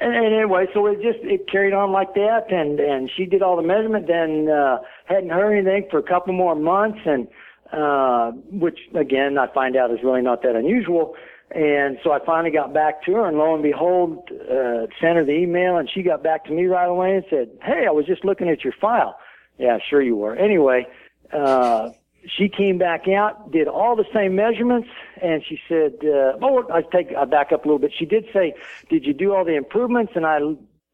And, 0.00 0.14
and 0.14 0.34
anyway, 0.34 0.66
so 0.72 0.86
it 0.86 1.02
just 1.02 1.18
it 1.22 1.48
carried 1.50 1.74
on 1.74 1.90
like 1.92 2.14
that, 2.14 2.50
and 2.50 2.78
and 2.80 3.10
she 3.14 3.26
did 3.26 3.42
all 3.42 3.56
the 3.56 3.62
measurement. 3.62 4.06
Then 4.06 4.48
uh, 4.48 4.78
hadn't 5.06 5.30
heard 5.30 5.52
anything 5.52 5.88
for 5.90 5.98
a 5.98 6.02
couple 6.02 6.32
more 6.32 6.54
months, 6.54 7.00
and 7.04 7.28
uh, 7.72 8.32
which 8.50 8.78
again 8.94 9.38
I 9.38 9.52
find 9.52 9.76
out 9.76 9.90
is 9.90 9.98
really 10.02 10.22
not 10.22 10.42
that 10.42 10.56
unusual. 10.56 11.14
And 11.54 11.98
so 12.02 12.12
I 12.12 12.24
finally 12.24 12.50
got 12.50 12.72
back 12.72 13.02
to 13.04 13.12
her, 13.12 13.28
and 13.28 13.36
lo 13.36 13.52
and 13.52 13.62
behold, 13.62 14.30
uh, 14.30 14.86
sent 15.00 15.16
her 15.16 15.24
the 15.24 15.32
email, 15.32 15.76
and 15.76 15.88
she 15.90 16.02
got 16.02 16.22
back 16.22 16.46
to 16.46 16.52
me 16.52 16.64
right 16.64 16.88
away 16.88 17.16
and 17.16 17.24
said, 17.28 17.50
"Hey, 17.62 17.84
I 17.86 17.90
was 17.90 18.06
just 18.06 18.24
looking 18.24 18.48
at 18.48 18.64
your 18.64 18.72
file." 18.80 19.18
Yeah, 19.58 19.78
sure 19.78 20.00
you 20.00 20.16
were. 20.16 20.34
Anyway, 20.34 20.86
uh, 21.30 21.90
she 22.26 22.48
came 22.48 22.78
back 22.78 23.06
out, 23.08 23.50
did 23.52 23.68
all 23.68 23.96
the 23.96 24.06
same 24.14 24.34
measurements, 24.34 24.88
and 25.20 25.42
she 25.44 25.58
said, 25.68 25.94
uh, 26.04 26.38
"Oh, 26.40 26.64
I 26.72 26.82
take 26.82 27.14
I 27.14 27.24
back 27.26 27.52
up 27.52 27.64
a 27.64 27.68
little 27.68 27.78
bit." 27.78 27.92
She 27.98 28.06
did 28.06 28.24
say, 28.32 28.54
"Did 28.88 29.04
you 29.04 29.12
do 29.12 29.34
all 29.34 29.44
the 29.44 29.56
improvements?" 29.56 30.12
And 30.14 30.24
I 30.24 30.38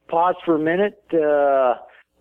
paused 0.09 0.39
for 0.45 0.57
a 0.57 0.59
minute. 0.59 1.03
Uh, 1.13 1.77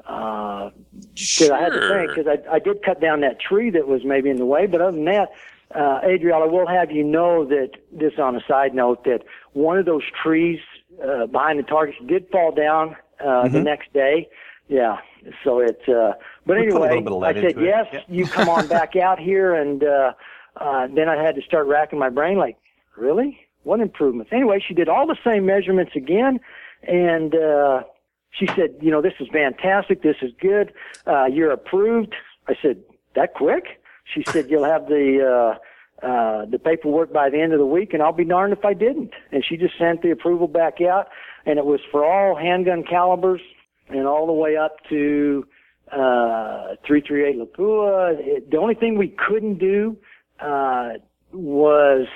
uh, 0.07 0.69
because 1.13 1.49
I 1.49 1.59
had 1.59 1.73
to 1.73 1.89
think, 1.89 2.15
because 2.15 2.27
I, 2.27 2.55
I 2.55 2.59
did 2.59 2.81
cut 2.81 3.01
down 3.01 3.19
that 3.21 3.39
tree 3.41 3.69
that 3.71 3.87
was 3.87 4.05
maybe 4.05 4.29
in 4.29 4.37
the 4.37 4.45
way. 4.45 4.65
But 4.65 4.81
other 4.81 4.95
than 4.95 5.05
that, 5.05 5.33
uh, 5.75 5.99
Adriel, 6.03 6.41
I 6.41 6.45
will 6.45 6.67
have 6.67 6.91
you 6.91 7.03
know 7.03 7.43
that 7.45 7.71
this 7.91 8.13
on 8.17 8.35
a 8.35 8.41
side 8.47 8.73
note 8.73 9.03
that 9.03 9.23
one 9.51 9.77
of 9.77 9.85
those 9.85 10.03
trees 10.23 10.59
uh, 11.03 11.25
behind 11.25 11.59
the 11.59 11.63
targets 11.63 11.97
did 12.07 12.29
fall 12.29 12.53
down 12.53 12.95
uh, 13.23 13.49
the 13.49 13.61
next 13.61 13.91
day. 13.91 14.29
Yeah. 14.69 14.97
So 15.43 15.59
it. 15.59 15.81
Uh, 15.89 16.13
but 16.45 16.55
We 16.57 16.67
anyway, 16.67 16.89
little 16.89 17.01
bit 17.01 17.13
of 17.13 17.23
I 17.23 17.33
said 17.33 17.61
yes. 17.61 17.87
Yeah. 17.91 17.99
You 18.07 18.27
come 18.27 18.47
on 18.47 18.67
back 18.67 18.95
out 19.01 19.19
here, 19.19 19.55
and 19.55 19.83
uh, 19.83 20.13
uh, 20.55 20.87
then 20.87 21.09
I 21.09 21.21
had 21.21 21.35
to 21.35 21.41
start 21.41 21.67
racking 21.67 21.99
my 21.99 22.09
brain. 22.09 22.37
Like, 22.37 22.57
really? 22.95 23.39
What 23.63 23.81
improvements? 23.81 24.31
Anyway, 24.31 24.63
she 24.65 24.73
did 24.73 24.87
all 24.87 25.05
the 25.05 25.17
same 25.25 25.45
measurements 25.45 25.91
again, 25.95 26.39
and. 26.83 27.35
uh 27.35 27.83
she 28.31 28.47
said, 28.47 28.75
you 28.81 28.91
know, 28.91 29.01
this 29.01 29.13
is 29.19 29.27
fantastic. 29.31 30.03
This 30.03 30.17
is 30.21 30.31
good. 30.39 30.73
Uh, 31.05 31.25
you're 31.25 31.51
approved. 31.51 32.15
I 32.47 32.55
said, 32.61 32.83
that 33.15 33.33
quick? 33.33 33.81
She 34.13 34.23
said, 34.27 34.49
you'll 34.49 34.63
have 34.63 34.87
the, 34.87 35.57
uh, 36.01 36.05
uh, 36.05 36.45
the 36.45 36.59
paperwork 36.59 37.11
by 37.11 37.29
the 37.29 37.41
end 37.41 37.53
of 37.53 37.59
the 37.59 37.65
week 37.65 37.93
and 37.93 38.03
I'll 38.03 38.13
be 38.13 38.25
darned 38.25 38.53
if 38.53 38.63
I 38.63 38.73
didn't. 38.73 39.13
And 39.31 39.43
she 39.43 39.57
just 39.57 39.77
sent 39.77 40.01
the 40.01 40.11
approval 40.11 40.47
back 40.47 40.81
out 40.81 41.07
and 41.45 41.57
it 41.57 41.65
was 41.65 41.79
for 41.91 42.05
all 42.05 42.35
handgun 42.35 42.83
calibers 42.83 43.41
and 43.89 44.05
all 44.05 44.27
the 44.27 44.33
way 44.33 44.55
up 44.55 44.77
to, 44.89 45.45
uh, 45.91 46.75
338 46.85 47.39
Lapua. 47.39 48.15
It, 48.19 48.51
the 48.51 48.57
only 48.57 48.75
thing 48.75 48.97
we 48.97 49.07
couldn't 49.07 49.57
do, 49.57 49.97
uh, 50.39 50.89
was 51.31 52.07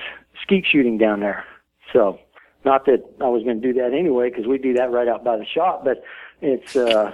skeet 0.41 0.65
shooting 0.69 0.97
down 0.97 1.19
there. 1.19 1.43
So, 1.91 2.19
not 2.65 2.85
that 2.85 3.03
I 3.19 3.27
was 3.27 3.43
going 3.43 3.61
to 3.61 3.73
do 3.73 3.79
that 3.79 3.93
anyway, 3.93 4.29
because 4.29 4.47
we 4.47 4.57
do 4.57 4.73
that 4.73 4.91
right 4.91 5.07
out 5.07 5.23
by 5.23 5.37
the 5.37 5.45
shop. 5.45 5.83
But 5.83 6.03
it's 6.41 6.75
uh, 6.75 7.11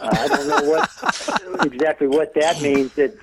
I 0.00 0.28
don't 0.28 0.48
know 0.48 0.70
what 0.70 1.66
exactly 1.66 2.06
what 2.06 2.34
that 2.34 2.60
means. 2.62 2.92
That 2.94 3.14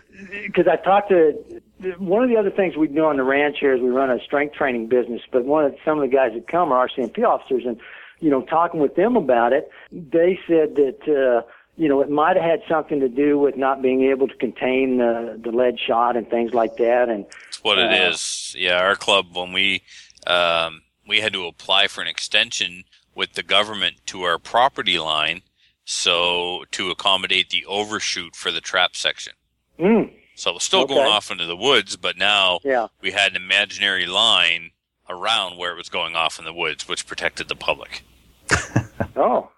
because 0.44 0.68
I 0.68 0.76
talked 0.78 1.10
to 1.10 1.62
one 1.98 2.24
of 2.24 2.30
the 2.30 2.38
other 2.38 2.52
things 2.52 2.76
we 2.78 2.88
do 2.88 3.06
on 3.06 3.18
the 3.18 3.24
ranch 3.24 3.58
here 3.60 3.74
is 3.74 3.82
we 3.82 3.90
run 3.90 4.10
a 4.10 4.20
strength 4.24 4.56
training 4.56 4.88
business. 4.88 5.22
But 5.32 5.46
one 5.46 5.66
of 5.66 5.76
some 5.84 6.00
of 6.00 6.10
the 6.10 6.16
guys 6.16 6.34
that 6.34 6.48
come 6.48 6.72
are 6.72 6.88
RCMP 6.88 7.24
officers, 7.24 7.64
and 7.66 7.80
you 8.20 8.30
know, 8.30 8.42
talking 8.44 8.80
with 8.80 8.96
them 8.96 9.16
about 9.18 9.54
it, 9.54 9.70
they 9.92 10.40
said 10.48 10.76
that. 10.76 11.00
Uh, 11.08 11.48
you 11.76 11.90
know, 11.90 12.02
it 12.02 12.10
might 12.12 12.36
have 12.36 12.46
had 12.46 12.62
something 12.70 13.00
to 13.00 13.10
do 13.10 13.40
with 13.40 13.58
not 13.58 13.82
being 13.82 14.04
able 14.04 14.28
to 14.28 14.36
contain 14.36 14.98
the, 15.00 15.40
the 15.44 15.50
lead 15.50 15.80
shot 15.80 16.16
and 16.16 16.30
things 16.30 16.54
like 16.54 16.78
that. 16.78 17.10
And 17.10 17.26
That's 17.26 17.64
what 17.64 17.80
it 17.80 17.90
Uh, 17.90 18.10
is. 18.12 18.56
Yeah, 18.56 18.78
our 18.78 18.96
club 18.96 19.36
when 19.36 19.54
we 19.54 19.82
um, 20.28 20.83
we 21.08 21.22
had 21.22 21.34
to 21.34 21.46
apply 21.46 21.88
for 21.88 22.02
an 22.02 22.08
extension 22.08 22.84
with 23.16 23.34
the 23.34 23.44
government 23.44 23.96
to 24.08 24.24
our 24.24 24.38
property 24.40 24.98
line, 25.00 25.42
so 25.86 26.64
to 26.72 26.90
accommodate 26.90 27.50
the 27.50 27.66
overshoot 27.66 28.36
for 28.36 28.52
the 28.52 28.62
trap 28.62 28.96
section. 28.96 29.34
mm, 29.80 30.12
So 30.36 30.50
it 30.52 30.54
was 30.56 30.64
still 30.64 30.82
Okay. 30.82 30.96
going 30.96 31.08
off 31.12 31.30
into 31.30 31.46
the 31.46 31.56
woods, 31.58 31.96
but 31.96 32.18
now 32.18 32.60
yeah, 32.64 32.88
we 33.02 33.12
had 33.12 33.32
an 33.36 33.38
imaginary 33.42 34.06
line 34.08 34.72
around 35.10 35.58
where 35.58 35.72
it 35.74 35.78
was 35.78 35.90
going 35.90 36.16
off 36.16 36.40
in 36.40 36.46
the 36.46 36.54
woods, 36.54 36.88
which 36.88 37.06
protected 37.06 37.48
the 37.50 37.56
public. 37.56 38.02
oh, 39.16 39.52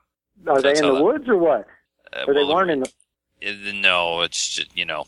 are 0.48 0.62
they 0.62 0.76
in 0.78 0.86
the 0.86 0.93
that- 0.96 1.04
woods 1.04 1.30
or 1.30 1.38
what? 1.38 1.68
Uh, 2.12 2.26
Or 2.28 2.34
they 2.34 2.43
well, 2.43 2.56
weren't 2.56 2.72
in 2.72 2.80
the 2.82 2.91
it- 3.41 3.76
no, 3.76 4.22
it's 4.22 4.56
just, 4.56 4.76
you 4.76 4.86
know, 4.86 5.06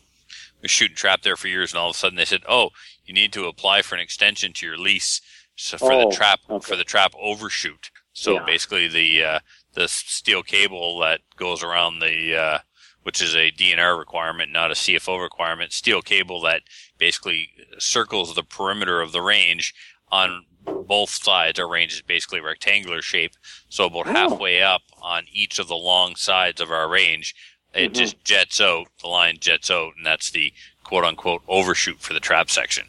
we 0.60 0.64
were 0.64 0.68
shooting 0.68 0.96
trap 0.96 1.22
there 1.22 1.36
for 1.36 1.48
years, 1.48 1.72
and 1.72 1.78
all 1.78 1.90
of 1.90 1.96
a 1.96 1.98
sudden 1.98 2.16
they 2.16 2.24
said, 2.24 2.42
"Oh, 2.48 2.70
you 3.04 3.12
need 3.14 3.32
to 3.34 3.46
apply 3.46 3.82
for 3.82 3.94
an 3.94 4.00
extension 4.00 4.52
to 4.54 4.66
your 4.66 4.76
lease 4.78 5.20
so 5.58 5.76
for 5.76 5.92
Oh, 5.92 6.08
the 6.08 6.16
trap 6.16 6.40
okay. 6.48 6.64
for 6.66 6.76
the 6.76 6.84
trap 6.84 7.12
overshoot." 7.18 7.90
So 8.12 8.34
Yeah. 8.34 8.44
basically, 8.44 8.88
the 8.88 9.22
uh, 9.24 9.40
the 9.74 9.88
steel 9.88 10.42
cable 10.42 10.98
that 11.00 11.20
goes 11.36 11.62
around 11.62 11.98
the 12.00 12.36
uh, 12.36 12.58
which 13.02 13.22
is 13.22 13.34
a 13.34 13.50
DNR 13.50 13.96
requirement, 13.98 14.50
not 14.52 14.70
a 14.70 14.74
CFO 14.74 15.18
requirement, 15.20 15.72
steel 15.72 16.02
cable 16.02 16.40
that 16.42 16.62
basically 16.98 17.50
circles 17.78 18.34
the 18.34 18.42
perimeter 18.42 19.00
of 19.00 19.12
the 19.12 19.22
range 19.22 19.72
on 20.10 20.44
both 20.64 21.10
sides. 21.10 21.58
Our 21.58 21.68
range 21.68 21.94
is 21.94 22.02
basically 22.02 22.40
rectangular 22.40 23.00
shape, 23.00 23.32
so 23.68 23.84
about 23.84 24.08
Oh. 24.08 24.12
halfway 24.12 24.60
up 24.62 24.82
on 25.00 25.26
each 25.32 25.58
of 25.58 25.68
the 25.68 25.76
long 25.76 26.16
sides 26.16 26.60
of 26.60 26.70
our 26.70 26.88
range, 26.88 27.34
it 27.72 27.92
Mhm. 27.92 27.94
just 27.94 28.24
jets 28.24 28.60
out. 28.60 28.88
The 29.00 29.06
line 29.08 29.38
jets 29.40 29.70
out, 29.70 29.94
and 29.96 30.04
that's 30.04 30.30
the 30.30 30.52
quote 30.84 31.04
unquote 31.04 31.42
overshoot 31.48 32.00
for 32.00 32.12
the 32.14 32.20
trap 32.20 32.50
section. 32.50 32.88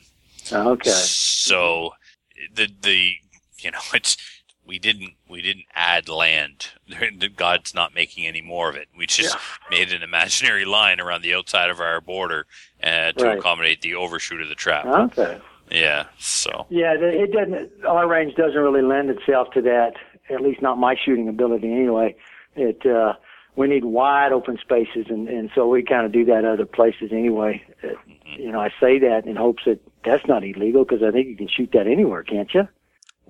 okay. 0.51 0.89
So 0.89 1.93
the 2.53 2.67
the 2.81 3.13
you 3.59 3.71
know 3.71 3.79
it's 3.93 4.17
we 4.65 4.77
didn't 4.79 5.13
we 5.27 5.41
didn't 5.41 5.65
add 5.73 6.07
land. 6.09 6.67
God's 7.35 7.73
not 7.73 7.93
making 7.95 8.27
any 8.27 8.41
more 8.41 8.69
of 8.69 8.75
it. 8.75 8.87
We 8.97 9.07
just 9.07 9.35
made 9.71 9.91
an 9.91 10.03
imaginary 10.03 10.65
line 10.65 10.99
around 10.99 11.23
the 11.23 11.33
outside 11.33 11.69
of 11.69 11.79
our 11.79 12.01
border 12.01 12.45
uh, 12.83 13.11
to 13.13 13.25
Right. 13.25 13.37
accommodate 13.39 13.81
the 13.81 13.95
overshoot 13.95 14.41
of 14.41 14.49
the 14.49 14.55
trap. 14.55 14.85
Okay. 14.85 15.39
Yeah. 15.71 16.05
So 16.17 16.67
Yeah, 16.69 16.93
it 16.97 17.31
doesn't. 17.31 17.85
Our 17.85 18.07
range 18.07 18.35
doesn't 18.35 18.59
really 18.59 18.81
lend 18.81 19.09
itself 19.09 19.49
to 19.53 19.61
that. 19.63 19.93
At 20.29 20.41
least 20.41 20.61
not 20.61 20.77
my 20.77 20.95
shooting 20.95 21.27
ability, 21.27 21.71
anyway. 21.71 22.15
It 22.55 22.85
uh, 22.85 23.13
we 23.55 23.67
need 23.67 23.85
wide 23.85 24.31
open 24.31 24.57
spaces, 24.61 25.07
and 25.09 25.27
and 25.27 25.49
so 25.55 25.67
we 25.67 25.83
kind 25.83 26.05
of 26.05 26.11
do 26.11 26.25
that 26.25 26.45
other 26.45 26.65
places 26.65 27.11
anyway. 27.11 27.63
Uh, 27.83 27.89
you 28.37 28.51
know, 28.51 28.59
I 28.59 28.69
say 28.79 28.99
that 28.99 29.25
in 29.25 29.35
hopes 29.35 29.63
that 29.65 29.79
that's 30.05 30.25
not 30.27 30.43
illegal 30.43 30.85
because 30.85 31.03
I 31.03 31.11
think 31.11 31.27
you 31.27 31.35
can 31.35 31.47
shoot 31.47 31.69
that 31.73 31.87
anywhere, 31.87 32.23
can't 32.23 32.53
you? 32.53 32.67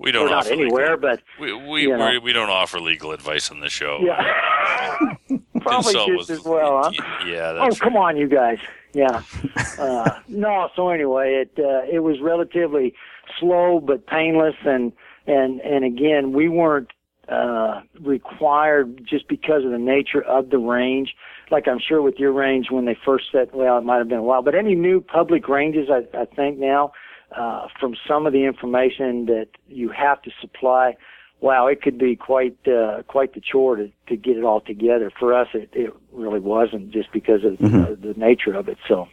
we 0.00 0.12
don't 0.12 0.30
not 0.30 0.50
anywhere, 0.50 0.96
legal, 0.96 1.10
but 1.10 1.22
we 1.38 1.52
we, 1.52 1.82
you 1.82 1.96
know. 1.96 2.18
we 2.22 2.32
don't 2.32 2.48
offer 2.48 2.80
legal 2.80 3.12
advice 3.12 3.50
on 3.50 3.60
the 3.60 3.68
show. 3.68 3.98
yeah, 4.02 5.16
probably 5.60 5.92
just 5.92 6.30
as 6.30 6.42
well, 6.42 6.82
huh? 6.84 7.26
Yeah. 7.26 7.58
Oh, 7.60 7.74
come 7.78 7.96
on, 7.96 8.16
you 8.16 8.26
guys. 8.26 8.58
Yeah. 8.94 9.22
uh, 9.78 10.20
no, 10.26 10.70
so 10.74 10.88
anyway, 10.88 11.44
it 11.44 11.52
uh, 11.58 11.82
it 11.90 12.00
was 12.00 12.18
relatively 12.20 12.94
slow 13.38 13.80
but 13.80 14.06
painless, 14.06 14.56
and 14.64 14.92
and 15.26 15.60
and 15.60 15.84
again, 15.84 16.32
we 16.32 16.48
weren't 16.48 16.90
uh, 17.28 17.82
required 18.00 19.06
just 19.06 19.28
because 19.28 19.64
of 19.64 19.70
the 19.70 19.78
nature 19.78 20.22
of 20.22 20.48
the 20.48 20.58
range. 20.58 21.14
Like 21.50 21.66
I'm 21.66 21.80
sure 21.80 22.00
with 22.00 22.16
your 22.18 22.32
range 22.32 22.70
when 22.70 22.84
they 22.84 22.96
first 23.04 23.26
set, 23.32 23.54
well, 23.54 23.78
it 23.78 23.84
might 23.84 23.98
have 23.98 24.08
been 24.08 24.18
a 24.18 24.22
while, 24.22 24.42
but 24.42 24.54
any 24.54 24.74
new 24.74 25.00
public 25.00 25.48
ranges, 25.48 25.88
I, 25.90 26.06
I 26.16 26.24
think 26.24 26.58
now, 26.58 26.92
uh, 27.36 27.66
from 27.78 27.96
some 28.06 28.26
of 28.26 28.32
the 28.32 28.44
information 28.44 29.26
that 29.26 29.48
you 29.68 29.88
have 29.88 30.22
to 30.22 30.30
supply, 30.40 30.96
wow, 31.40 31.66
it 31.66 31.82
could 31.82 31.98
be 31.98 32.16
quite 32.16 32.56
uh, 32.68 33.02
quite 33.08 33.34
the 33.34 33.40
chore 33.40 33.76
to, 33.76 33.90
to 34.08 34.16
get 34.16 34.36
it 34.36 34.44
all 34.44 34.60
together. 34.60 35.10
For 35.18 35.32
us, 35.34 35.48
it, 35.54 35.70
it 35.72 35.92
really 36.12 36.40
wasn't 36.40 36.90
just 36.90 37.12
because 37.12 37.44
of 37.44 37.54
uh, 37.62 37.94
the 38.00 38.14
nature 38.16 38.54
of 38.54 38.68
it. 38.68 38.78
So, 38.86 39.08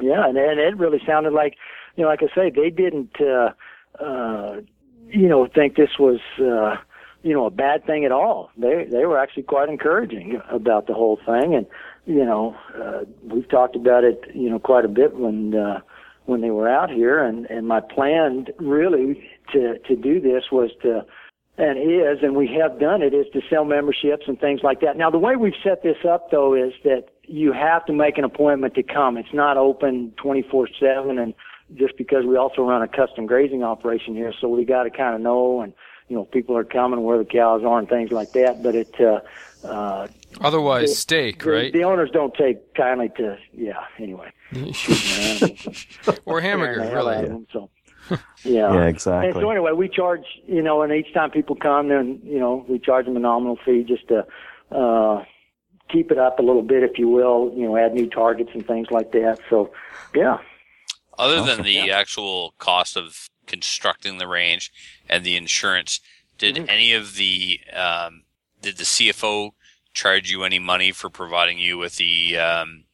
yeah, 0.00 0.28
and, 0.28 0.36
and 0.36 0.58
it 0.58 0.76
really 0.76 1.00
sounded 1.06 1.32
like, 1.32 1.56
you 1.96 2.02
know, 2.02 2.10
like 2.10 2.22
I 2.22 2.34
say, 2.34 2.50
they 2.50 2.70
didn't, 2.70 3.16
uh, 3.20 3.50
uh, 4.02 4.60
you 5.08 5.28
know, 5.28 5.46
think 5.46 5.76
this 5.76 5.98
was, 5.98 6.20
uh, 6.38 6.76
you 7.28 7.34
know, 7.34 7.46
a 7.46 7.50
bad 7.50 7.84
thing 7.84 8.04
at 8.04 8.12
all. 8.12 8.50
They 8.56 8.86
they 8.90 9.04
were 9.04 9.18
actually 9.18 9.42
quite 9.44 9.68
encouraging 9.68 10.40
about 10.50 10.86
the 10.86 10.94
whole 10.94 11.18
thing, 11.26 11.54
and 11.54 11.66
you 12.06 12.24
know, 12.24 12.56
uh, 12.74 13.04
we've 13.22 13.48
talked 13.48 13.76
about 13.76 14.02
it, 14.02 14.24
you 14.34 14.48
know, 14.48 14.58
quite 14.58 14.84
a 14.84 14.88
bit 14.88 15.14
when. 15.14 15.54
Uh, 15.54 15.80
when 16.24 16.42
they 16.42 16.50
were 16.50 16.68
out 16.68 16.90
here 16.90 17.24
and 17.24 17.46
and 17.46 17.66
my 17.66 17.80
plan 17.80 18.44
really 18.58 19.26
to 19.50 19.78
to 19.78 19.96
do 19.96 20.20
this 20.20 20.52
was 20.52 20.70
to 20.82 21.02
and 21.58 21.76
is, 21.78 22.22
and 22.22 22.36
we 22.36 22.46
have 22.60 22.78
done 22.78 23.02
it, 23.02 23.12
is 23.12 23.26
to 23.32 23.40
sell 23.50 23.64
memberships 23.64 24.28
and 24.28 24.38
things 24.38 24.60
like 24.62 24.80
that. 24.80 24.96
Now, 24.96 25.10
the 25.10 25.18
way 25.18 25.34
we've 25.34 25.58
set 25.62 25.82
this 25.82 25.96
up, 26.08 26.30
though, 26.30 26.54
is 26.54 26.72
that 26.84 27.06
you 27.24 27.52
have 27.52 27.84
to 27.86 27.92
make 27.92 28.16
an 28.16 28.24
appointment 28.24 28.74
to 28.74 28.82
come. 28.84 29.16
It's 29.16 29.34
not 29.34 29.56
open 29.56 30.12
24/7, 30.22 31.18
and 31.18 31.34
just 31.74 31.96
because 31.96 32.24
we 32.24 32.36
also 32.36 32.62
run 32.62 32.80
a 32.82 32.88
custom 32.88 33.26
grazing 33.26 33.64
operation 33.64 34.14
here, 34.14 34.32
so 34.40 34.48
we 34.48 34.64
got 34.64 34.84
to 34.84 34.90
kind 34.90 35.16
of 35.16 35.20
know, 35.20 35.60
and 35.60 35.72
you 36.08 36.16
know, 36.16 36.24
people 36.24 36.56
are 36.56 36.64
coming 36.64 37.02
where 37.02 37.18
the 37.18 37.24
cows 37.24 37.62
are 37.64 37.78
and 37.78 37.88
things 37.88 38.10
like 38.10 38.32
that. 38.32 38.62
But 38.62 38.74
it, 38.74 38.94
uh, 39.00 39.20
uh, 39.66 40.08
otherwise, 40.40 40.90
the, 40.90 40.94
steak, 40.94 41.42
the, 41.42 41.50
right? 41.50 41.72
The 41.72 41.84
owners 41.84 42.10
don't 42.10 42.34
take 42.34 42.74
kindly 42.74 43.10
to, 43.16 43.38
yeah. 43.52 43.84
Anyway, 43.98 44.32
or 46.24 46.40
hamburger, 46.40 46.90
really. 46.94 47.26
Them, 47.26 47.46
so. 47.52 47.70
Yeah. 48.42 48.72
yeah, 48.72 48.86
exactly. 48.86 49.30
And 49.30 49.38
so 49.38 49.50
anyway, 49.50 49.72
we 49.72 49.86
charge, 49.88 50.24
you 50.46 50.62
know, 50.62 50.80
and 50.80 50.92
each 50.92 51.12
time 51.12 51.30
people 51.30 51.56
come, 51.56 51.88
then 51.88 52.20
you 52.24 52.38
know, 52.38 52.64
we 52.66 52.78
charge 52.78 53.04
them 53.04 53.16
a 53.16 53.20
nominal 53.20 53.58
fee 53.62 53.84
just 53.84 54.08
to 54.08 54.26
uh, 54.74 55.24
keep 55.90 56.10
it 56.10 56.18
up 56.18 56.38
a 56.38 56.42
little 56.42 56.62
bit, 56.62 56.82
if 56.82 56.98
you 56.98 57.08
will. 57.08 57.52
You 57.54 57.64
know, 57.64 57.76
add 57.76 57.92
new 57.92 58.08
targets 58.08 58.50
and 58.54 58.66
things 58.66 58.88
like 58.90 59.12
that. 59.12 59.40
So, 59.50 59.72
yeah. 60.14 60.38
Other 61.18 61.44
than 61.44 61.62
the 61.62 61.72
yeah. 61.72 61.98
actual 61.98 62.54
cost 62.58 62.96
of 62.96 63.28
constructing 63.48 64.18
the 64.18 64.28
range 64.28 64.70
and 65.08 65.24
the 65.24 65.36
insurance, 65.36 66.00
did 66.38 66.54
mm-hmm. 66.54 66.70
any 66.70 66.92
of 66.92 67.16
the 67.16 67.60
um, 67.74 68.22
did 68.62 68.76
the 68.76 68.84
CFO 68.84 69.50
charge 69.92 70.30
you 70.30 70.44
any 70.44 70.58
money 70.58 70.92
for 70.92 71.10
providing 71.10 71.58
you 71.58 71.76
with 71.76 71.96
the 71.96 72.38
um, 72.38 72.84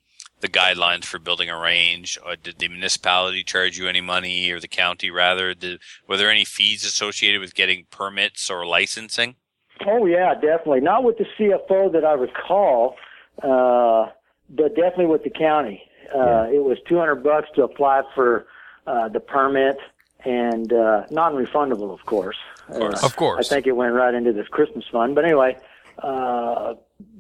the 0.41 0.49
guidelines 0.49 1.05
for 1.05 1.19
building 1.19 1.51
a 1.51 1.59
range? 1.59 2.19
Or 2.25 2.37
did 2.37 2.59
the 2.59 2.69
municipality 2.69 3.45
charge 3.45 3.79
you 3.79 3.89
any 3.89 4.01
money, 4.01 4.51
or 4.51 4.61
the 4.61 4.69
county 4.69 5.11
rather? 5.11 5.55
Did, 5.55 5.81
were 6.09 6.17
there 6.17 6.31
any 6.31 6.45
fees 6.45 6.85
associated 6.85 7.41
with 7.41 7.55
getting 7.55 7.87
permits 7.91 8.51
or 8.51 8.67
licensing? 8.67 9.37
Oh 9.87 10.07
yeah, 10.07 10.35
definitely. 10.35 10.81
Not 10.81 11.05
with 11.05 11.19
the 11.19 11.27
CFO 11.39 11.93
that 11.93 12.05
I 12.05 12.13
recall, 12.13 12.97
uh, 13.43 14.11
but 14.51 14.75
definitely 14.77 15.07
with 15.07 15.25
the 15.25 15.31
county. 15.31 15.83
Uh, 16.15 16.47
yeah. 16.49 16.57
It 16.57 16.65
was 16.65 16.79
200 16.89 17.17
bucks 17.17 17.49
to 17.57 17.65
apply 17.65 18.03
for 18.15 18.47
uh, 18.87 19.09
the 19.09 19.21
permit, 19.21 19.77
and 20.25 20.73
uh, 20.73 21.05
non-refundable, 21.11 21.93
of 21.93 22.07
course. 22.07 22.37
Of 22.69 22.77
course. 22.77 23.03
Uh, 23.03 23.07
of 23.07 23.17
course. 23.17 23.47
I 23.47 23.55
think 23.55 23.67
it 23.67 23.77
went 23.77 23.93
right 23.93 24.15
into 24.15 24.33
this 24.33 24.49
Christmas 24.49 24.85
fund. 24.91 25.15
But 25.15 25.25
anyway, 25.25 25.57
uh, 25.99 26.75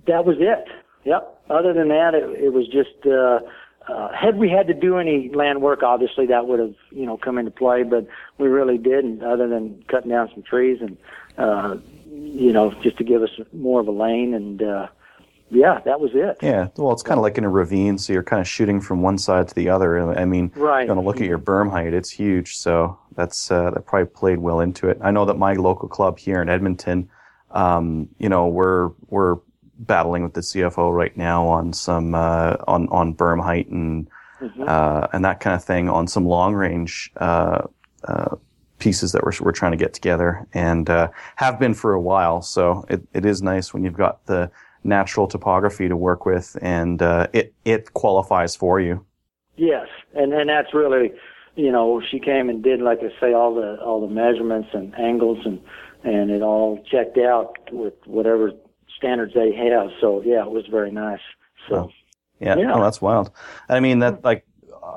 that 0.06 0.24
was 0.24 0.36
it. 0.40 0.68
Yep. 1.04 1.42
Other 1.50 1.72
than 1.72 1.88
that, 1.88 2.14
it, 2.14 2.24
it 2.42 2.52
was 2.52 2.66
just. 2.68 3.06
Uh, 3.06 3.40
uh, 3.86 4.08
had 4.14 4.38
we 4.38 4.48
had 4.48 4.66
to 4.66 4.74
do 4.74 4.96
any 4.96 5.28
land 5.34 5.60
work, 5.60 5.82
obviously 5.82 6.26
that 6.26 6.46
would 6.46 6.58
have, 6.58 6.74
you 6.90 7.04
know, 7.04 7.18
come 7.18 7.36
into 7.36 7.50
play, 7.50 7.82
but 7.82 8.06
we 8.38 8.48
really 8.48 8.78
didn't, 8.78 9.22
other 9.22 9.46
than 9.46 9.84
cutting 9.88 10.10
down 10.10 10.30
some 10.32 10.42
trees 10.42 10.80
and, 10.80 10.96
uh, 11.36 11.76
you 12.10 12.50
know, 12.50 12.72
just 12.82 12.96
to 12.96 13.04
give 13.04 13.22
us 13.22 13.28
more 13.52 13.80
of 13.80 13.86
a 13.86 13.90
lane 13.90 14.32
and, 14.32 14.62
uh, 14.62 14.86
yeah, 15.50 15.80
that 15.84 16.00
was 16.00 16.10
it. 16.14 16.38
Yeah, 16.42 16.68
well, 16.76 16.92
it's 16.92 17.02
kind 17.02 17.18
of 17.18 17.22
like 17.22 17.38
in 17.38 17.44
a 17.44 17.48
ravine, 17.48 17.98
so 17.98 18.12
you're 18.12 18.22
kind 18.22 18.40
of 18.40 18.48
shooting 18.48 18.80
from 18.80 19.02
one 19.02 19.18
side 19.18 19.48
to 19.48 19.54
the 19.54 19.68
other. 19.68 20.16
I 20.16 20.24
mean, 20.24 20.50
right. 20.56 20.80
you're 20.80 20.86
going 20.86 21.00
to 21.00 21.06
look 21.06 21.20
at 21.20 21.26
your 21.26 21.38
berm 21.38 21.70
height; 21.70 21.92
it's 21.92 22.10
huge. 22.10 22.56
So 22.56 22.98
that's 23.14 23.50
uh, 23.50 23.70
that 23.70 23.86
probably 23.86 24.06
played 24.06 24.38
well 24.38 24.60
into 24.60 24.88
it. 24.88 24.98
I 25.00 25.10
know 25.10 25.24
that 25.26 25.38
my 25.38 25.52
local 25.54 25.88
club 25.88 26.18
here 26.18 26.40
in 26.42 26.48
Edmonton, 26.48 27.08
um, 27.50 28.08
you 28.18 28.28
know, 28.28 28.48
we're 28.48 28.90
we're 29.08 29.36
battling 29.78 30.22
with 30.22 30.34
the 30.34 30.40
CFO 30.40 30.94
right 30.94 31.16
now 31.16 31.46
on 31.46 31.72
some 31.72 32.14
uh, 32.14 32.56
on 32.66 32.88
on 32.88 33.14
berm 33.14 33.42
height 33.42 33.68
and 33.68 34.08
mm-hmm. 34.40 34.64
uh, 34.66 35.06
and 35.12 35.24
that 35.24 35.40
kind 35.40 35.54
of 35.54 35.64
thing 35.64 35.88
on 35.88 36.06
some 36.06 36.26
long 36.26 36.54
range 36.54 37.12
uh, 37.18 37.62
uh, 38.04 38.36
pieces 38.78 39.12
that 39.12 39.24
we're 39.24 39.32
we're 39.40 39.52
trying 39.52 39.72
to 39.72 39.78
get 39.78 39.94
together 39.94 40.46
and 40.52 40.90
uh, 40.90 41.08
have 41.36 41.58
been 41.58 41.74
for 41.74 41.92
a 41.92 42.00
while. 42.00 42.42
So 42.42 42.84
it, 42.88 43.02
it 43.12 43.24
is 43.24 43.42
nice 43.42 43.72
when 43.72 43.84
you've 43.84 43.94
got 43.94 44.24
the 44.26 44.50
natural 44.84 45.26
topography 45.26 45.88
to 45.88 45.96
work 45.96 46.26
with 46.26 46.56
and 46.62 47.02
uh, 47.02 47.26
it 47.32 47.54
it 47.64 47.94
qualifies 47.94 48.54
for 48.54 48.80
you. 48.80 49.04
Yes, 49.56 49.88
and 50.14 50.32
and 50.32 50.48
that's 50.48 50.74
really 50.74 51.12
you 51.56 51.72
know 51.72 52.02
she 52.10 52.20
came 52.20 52.48
and 52.48 52.62
did 52.62 52.80
like 52.80 52.98
I 53.00 53.08
say 53.20 53.32
all 53.32 53.54
the 53.54 53.80
all 53.82 54.06
the 54.06 54.12
measurements 54.12 54.68
and 54.72 54.94
angles 54.98 55.38
and 55.44 55.60
and 56.04 56.30
it 56.30 56.42
all 56.42 56.84
checked 56.90 57.18
out 57.18 57.56
with 57.72 57.94
whatever 58.04 58.52
standards 58.96 59.32
they 59.34 59.54
have. 59.54 59.88
So 60.00 60.22
yeah, 60.24 60.44
it 60.44 60.50
was 60.50 60.66
very 60.70 60.90
nice. 60.90 61.20
So 61.68 61.90
yeah, 62.40 62.56
yeah. 62.56 62.74
Oh, 62.74 62.82
that's 62.82 63.00
wild. 63.00 63.30
I 63.68 63.80
mean 63.80 64.00
that 64.00 64.22
like 64.22 64.44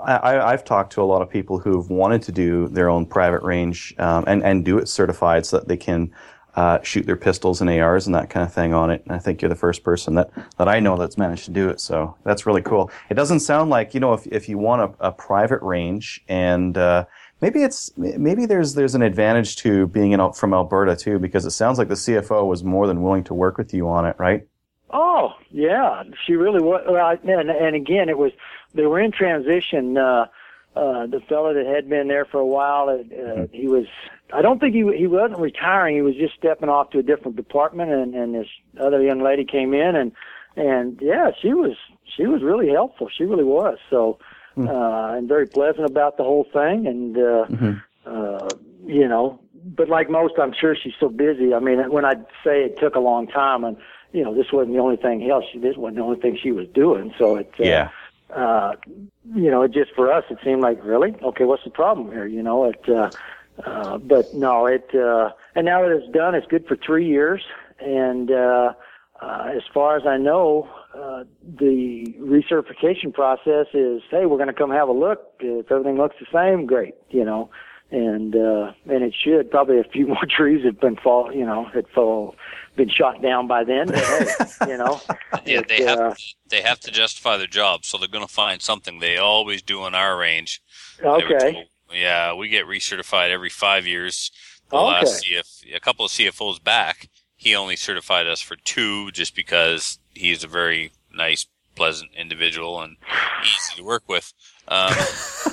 I, 0.06 0.52
have 0.52 0.66
talked 0.66 0.94
to 0.94 1.02
a 1.02 1.06
lot 1.06 1.22
of 1.22 1.30
people 1.30 1.60
who've 1.60 1.90
wanted 1.90 2.22
to 2.24 2.32
do 2.32 2.68
their 2.68 2.90
own 2.90 3.06
private 3.06 3.42
range 3.44 3.96
um, 3.98 4.26
and 4.28 4.44
and 4.44 4.66
do 4.66 4.78
it 4.78 4.88
certified 4.90 5.46
so 5.46 5.60
that 5.60 5.68
they 5.68 5.78
can 5.78 6.12
uh, 6.58 6.82
shoot 6.82 7.06
their 7.06 7.16
pistols 7.16 7.62
and 7.62 7.70
ARs 7.70 8.08
and 8.08 8.16
that 8.16 8.32
kind 8.32 8.44
of 8.44 8.52
thing 8.52 8.74
on 8.74 8.90
it. 8.90 9.04
And 9.06 9.14
I 9.14 9.20
think 9.20 9.42
you're 9.42 9.50
the 9.50 9.56
first 9.56 9.84
person 9.84 10.16
that, 10.16 10.32
that 10.58 10.68
I 10.68 10.80
know 10.80 10.98
that's 10.98 11.16
managed 11.16 11.46
to 11.46 11.52
do 11.52 11.70
it. 11.70 11.80
So 11.80 12.16
that's 12.24 12.48
really 12.48 12.64
cool. 12.64 12.90
It 13.12 13.14
doesn't 13.14 13.42
sound 13.42 13.70
like, 13.70 13.94
you 13.94 14.00
know, 14.00 14.14
if, 14.14 14.26
if 14.26 14.50
you 14.50 14.58
want 14.58 14.82
a, 14.82 15.08
a 15.08 15.12
private 15.12 15.62
range 15.62 16.24
and, 16.28 16.76
uh, 16.76 17.06
maybe 17.42 17.62
it's, 17.62 17.96
maybe 17.96 18.48
there's, 18.48 18.74
there's 18.74 18.96
an 18.96 19.04
advantage 19.04 19.58
to 19.58 19.86
being 19.86 20.14
in, 20.14 20.34
from 20.34 20.52
Alberta 20.52 20.96
too, 20.96 21.20
because 21.20 21.46
it 21.46 21.52
sounds 21.52 21.78
like 21.78 21.90
the 21.90 21.94
CFO 21.94 22.48
was 22.48 22.64
more 22.64 22.88
than 22.88 23.04
willing 23.04 23.24
to 23.26 23.36
work 23.36 23.60
with 23.60 23.72
you 23.72 23.88
on 23.88 24.08
it, 24.08 24.16
right? 24.18 24.48
Oh, 24.90 25.34
yeah. 25.52 26.02
She 26.26 26.34
really 26.34 26.60
was. 26.60 26.82
Well, 26.90 27.20
And, 27.40 27.52
and 27.52 27.76
again, 27.76 28.10
it 28.10 28.18
was, 28.18 28.32
they 28.74 28.88
were 28.88 29.00
in 29.00 29.12
transition, 29.12 29.96
uh, 29.96 30.26
uh, 30.76 31.06
the 31.06 31.20
fellow 31.30 31.54
that 31.54 31.68
had 31.68 31.88
been 31.88 32.08
there 32.08 32.26
for 32.26 32.40
a 32.40 32.46
while, 32.46 32.90
uh, 32.90 32.98
mm-hmm. 32.98 33.54
he 33.56 33.68
was, 33.68 33.86
I 34.34 34.42
don't 34.42 34.60
think 34.60 34.76
he 34.76 34.84
he 34.98 35.08
wasn't 35.08 35.40
retiring. 35.40 35.96
He 35.96 36.02
was 36.02 36.16
just 36.16 36.36
stepping 36.36 36.70
off 36.70 36.90
to 36.92 37.00
a 37.00 37.04
different 37.04 37.38
department, 37.38 37.92
and 37.92 38.14
and 38.14 38.36
this 38.36 38.48
other 38.80 39.02
young 39.02 39.22
lady 39.22 39.46
came 39.46 39.74
in, 39.74 39.96
and 39.96 40.12
and 40.56 41.00
yeah, 41.02 41.32
she 41.42 41.54
was 41.54 41.78
she 42.04 42.26
was 42.26 42.44
really 42.44 42.70
helpful. 42.70 43.10
She 43.16 43.24
really 43.24 43.44
was. 43.44 43.78
So, 43.90 44.20
mm-hmm. 44.58 44.68
uh, 44.68 45.18
and 45.18 45.28
very 45.28 45.48
pleasant 45.48 45.86
about 45.86 46.18
the 46.18 46.24
whole 46.24 46.46
thing, 46.52 46.88
and 46.88 47.18
uh, 47.18 47.46
mm-hmm. 47.48 47.74
uh, 48.06 48.50
you 48.86 49.08
know, 49.08 49.40
but 49.64 49.88
like 49.88 50.10
most, 50.10 50.34
I'm 50.38 50.54
sure 50.54 50.76
she's 50.76 50.96
so 51.00 51.10
busy. 51.10 51.54
I 51.54 51.60
mean, 51.60 51.90
when 51.90 52.04
I 52.04 52.16
say 52.44 52.64
it 52.66 52.78
took 52.80 52.96
a 52.96 53.00
long 53.00 53.28
time, 53.28 53.64
and 53.64 53.78
you 54.12 54.24
know, 54.24 54.36
this 54.36 54.52
wasn't 54.52 54.74
the 54.74 54.82
only 54.82 54.98
thing. 54.98 55.22
Hell, 55.22 55.44
she 55.52 55.60
this 55.60 55.78
wasn't 55.78 55.98
the 55.98 56.04
only 56.04 56.20
thing 56.20 56.38
she 56.42 56.52
was 56.52 56.68
doing. 56.74 57.14
So 57.18 57.38
it, 57.38 57.52
uh, 57.60 57.64
yeah 57.64 57.90
uh, 58.36 58.74
you 59.36 59.50
know, 59.50 59.62
it 59.62 59.72
just 59.72 59.94
for 59.96 60.12
us, 60.12 60.26
it 60.30 60.38
seemed 60.44 60.62
like 60.62 60.84
really 60.84 61.16
okay. 61.24 61.46
What's 61.46 61.64
the 61.64 61.70
problem 61.70 62.12
here? 62.12 62.26
You 62.26 62.44
know, 62.44 62.66
it. 62.66 62.90
Uh, 62.90 63.10
uh, 63.66 63.98
but 63.98 64.34
no, 64.34 64.66
it. 64.66 64.90
Uh, 64.94 65.32
and 65.56 65.66
now 65.66 65.82
that 65.82 65.92
it's 65.92 66.12
done, 66.12 66.36
it's 66.36 66.48
good 66.48 66.68
for 66.68 66.76
three 66.76 67.08
years. 67.08 67.44
And 67.80 68.32
uh, 68.32 68.74
uh, 69.22 69.52
as 69.56 69.64
far 69.74 69.98
as 69.98 70.06
I 70.06 70.18
know, 70.18 70.70
uh, 70.94 71.24
the 71.60 72.16
recertification 72.20 73.14
process 73.14 73.68
is, 73.74 74.02
hey, 74.10 74.26
we're 74.26 74.38
going 74.38 74.48
to 74.48 74.54
come 74.54 74.72
have 74.72 74.90
a 74.90 74.94
look. 74.94 75.34
If 75.40 75.72
everything 75.72 75.98
looks 75.98 76.16
the 76.20 76.28
same, 76.32 76.66
great. 76.66 76.96
You 77.10 77.26
know, 77.26 77.50
and 77.92 78.36
uh, 78.36 78.74
and 78.86 79.04
it 79.04 79.16
should 79.16 79.50
probably 79.50 79.80
a 79.80 79.84
few 79.84 80.08
more 80.08 80.26
trees 80.30 80.66
have 80.66 80.80
been 80.80 80.98
fall. 80.98 81.34
You 81.34 81.46
know, 81.46 81.66
had 81.66 81.88
fall 81.90 82.36
been 82.76 82.90
shot 82.90 83.22
down 83.22 83.48
by 83.48 83.64
then. 83.64 83.88
But 83.88 83.98
hey, 83.98 84.28
you 84.68 84.78
know, 84.78 85.02
yeah, 85.46 85.62
they 85.68 85.84
have 85.84 86.00
uh, 86.00 86.16
they 86.50 86.62
have 86.62 86.80
to 86.82 86.92
justify 86.92 87.38
their 87.38 87.48
job, 87.48 87.86
so 87.86 87.98
they're 87.98 88.08
going 88.08 88.26
to 88.28 88.34
find 88.34 88.62
something. 88.62 89.00
They 89.00 89.18
always 89.18 89.62
do 89.62 89.86
in 89.86 89.96
our 89.96 90.18
range. 90.18 90.62
Okay. 91.04 91.68
Yeah, 91.94 92.34
we 92.34 92.50
get 92.50 92.66
recertified 92.66 93.30
every 93.30 93.50
five 93.50 93.86
years. 93.86 94.32
The 94.70 94.78
okay. 94.78 94.86
last 94.86 95.26
CF, 95.26 95.76
a 95.76 95.80
couple 95.80 96.06
of 96.06 96.12
CFOs 96.12 96.64
back, 96.64 97.10
he 97.36 97.56
only 97.56 97.76
certified 97.76 98.28
us 98.28 98.42
for 98.42 98.56
two, 98.56 99.12
just 99.12 99.36
because 99.36 100.00
he's 100.14 100.44
a 100.44 100.48
very 100.48 100.92
nice, 101.14 101.46
pleasant 101.76 102.12
individual 102.18 102.82
and 102.82 102.98
easy 103.44 103.76
to 103.78 103.84
work 103.84 104.04
with. 104.08 104.34
Um, 104.68 104.94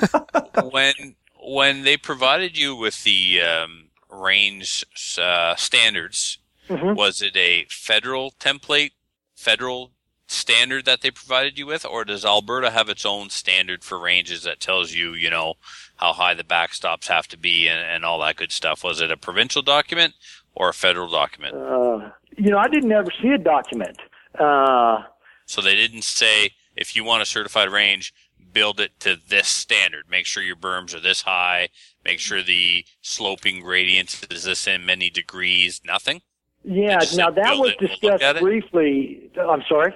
when 0.73 1.17
when 1.41 1.83
they 1.83 1.97
provided 1.97 2.59
you 2.59 2.75
with 2.75 3.05
the 3.05 3.41
um, 3.41 3.91
range 4.11 4.85
uh, 5.19 5.55
standards 5.57 6.39
Mm-hmm. 6.69 6.95
Was 6.95 7.21
it 7.21 7.37
a 7.37 7.67
federal 7.69 8.33
template, 8.33 8.93
federal 9.37 9.93
standard 10.27 10.85
that 10.85 11.01
they 11.01 11.11
provided 11.11 11.59
you 11.59 11.67
with, 11.67 11.85
or 11.85 12.05
does 12.05 12.25
Alberta 12.25 12.71
have 12.71 12.89
its 12.89 13.05
own 13.05 13.31
standard 13.31 13.85
for 13.85 13.99
ranges 13.99 14.43
that 14.45 14.61
tells 14.61 14.93
you, 14.93 15.15
you 15.15 15.31
know, 15.31 15.55
how 15.97 16.13
high 16.13 16.35
the 16.35 16.45
backstops 16.45 17.09
have 17.09 17.29
to 17.29 17.39
be 17.39 17.69
and, 17.69 17.79
and 17.79 18.05
all 18.05 18.21
that 18.21 18.37
good 18.37 18.53
stuff? 18.53 18.85
Was 18.85 19.01
it 19.01 19.11
a 19.11 19.17
provincial 19.17 19.63
document 19.63 20.15
or 20.55 20.69
a 20.69 20.75
federal 20.75 21.09
document? 21.09 21.55
Uh, 21.55 22.11
you 22.37 22.51
know, 22.51 22.59
I 22.59 22.69
didn't 22.69 22.93
ever 22.93 23.11
see 23.23 23.29
a 23.29 23.39
document. 23.39 23.99
Uh, 24.39 25.03
so 25.47 25.61
they 25.61 25.77
didn't 25.77 26.05
say 26.05 26.53
if 26.77 26.97
you 26.97 27.05
want 27.05 27.23
a 27.23 27.27
certified 27.27 27.71
range, 27.71 28.13
build 28.53 28.81
it 28.81 28.99
to 29.01 29.17
this 29.29 29.49
standard. 29.49 30.05
Make 30.09 30.27
sure 30.27 30.43
your 30.43 30.57
berms 30.57 30.95
are 30.95 31.01
this 31.01 31.23
high. 31.23 31.69
Make 32.05 32.21
sure 32.21 32.43
the 32.43 32.85
sloping 33.03 33.61
gradient 33.61 34.27
is 34.31 34.45
this 34.45 34.67
in 34.67 34.87
many 34.87 35.11
degrees. 35.11 35.81
Nothing. 35.85 36.23
Yeah, 36.65 37.01
now 37.15 37.31
that 37.31 37.59
was 37.59 37.75
discussed 37.79 38.41
briefly. 38.41 39.31
I'm 39.39 39.63
sorry. 39.69 39.95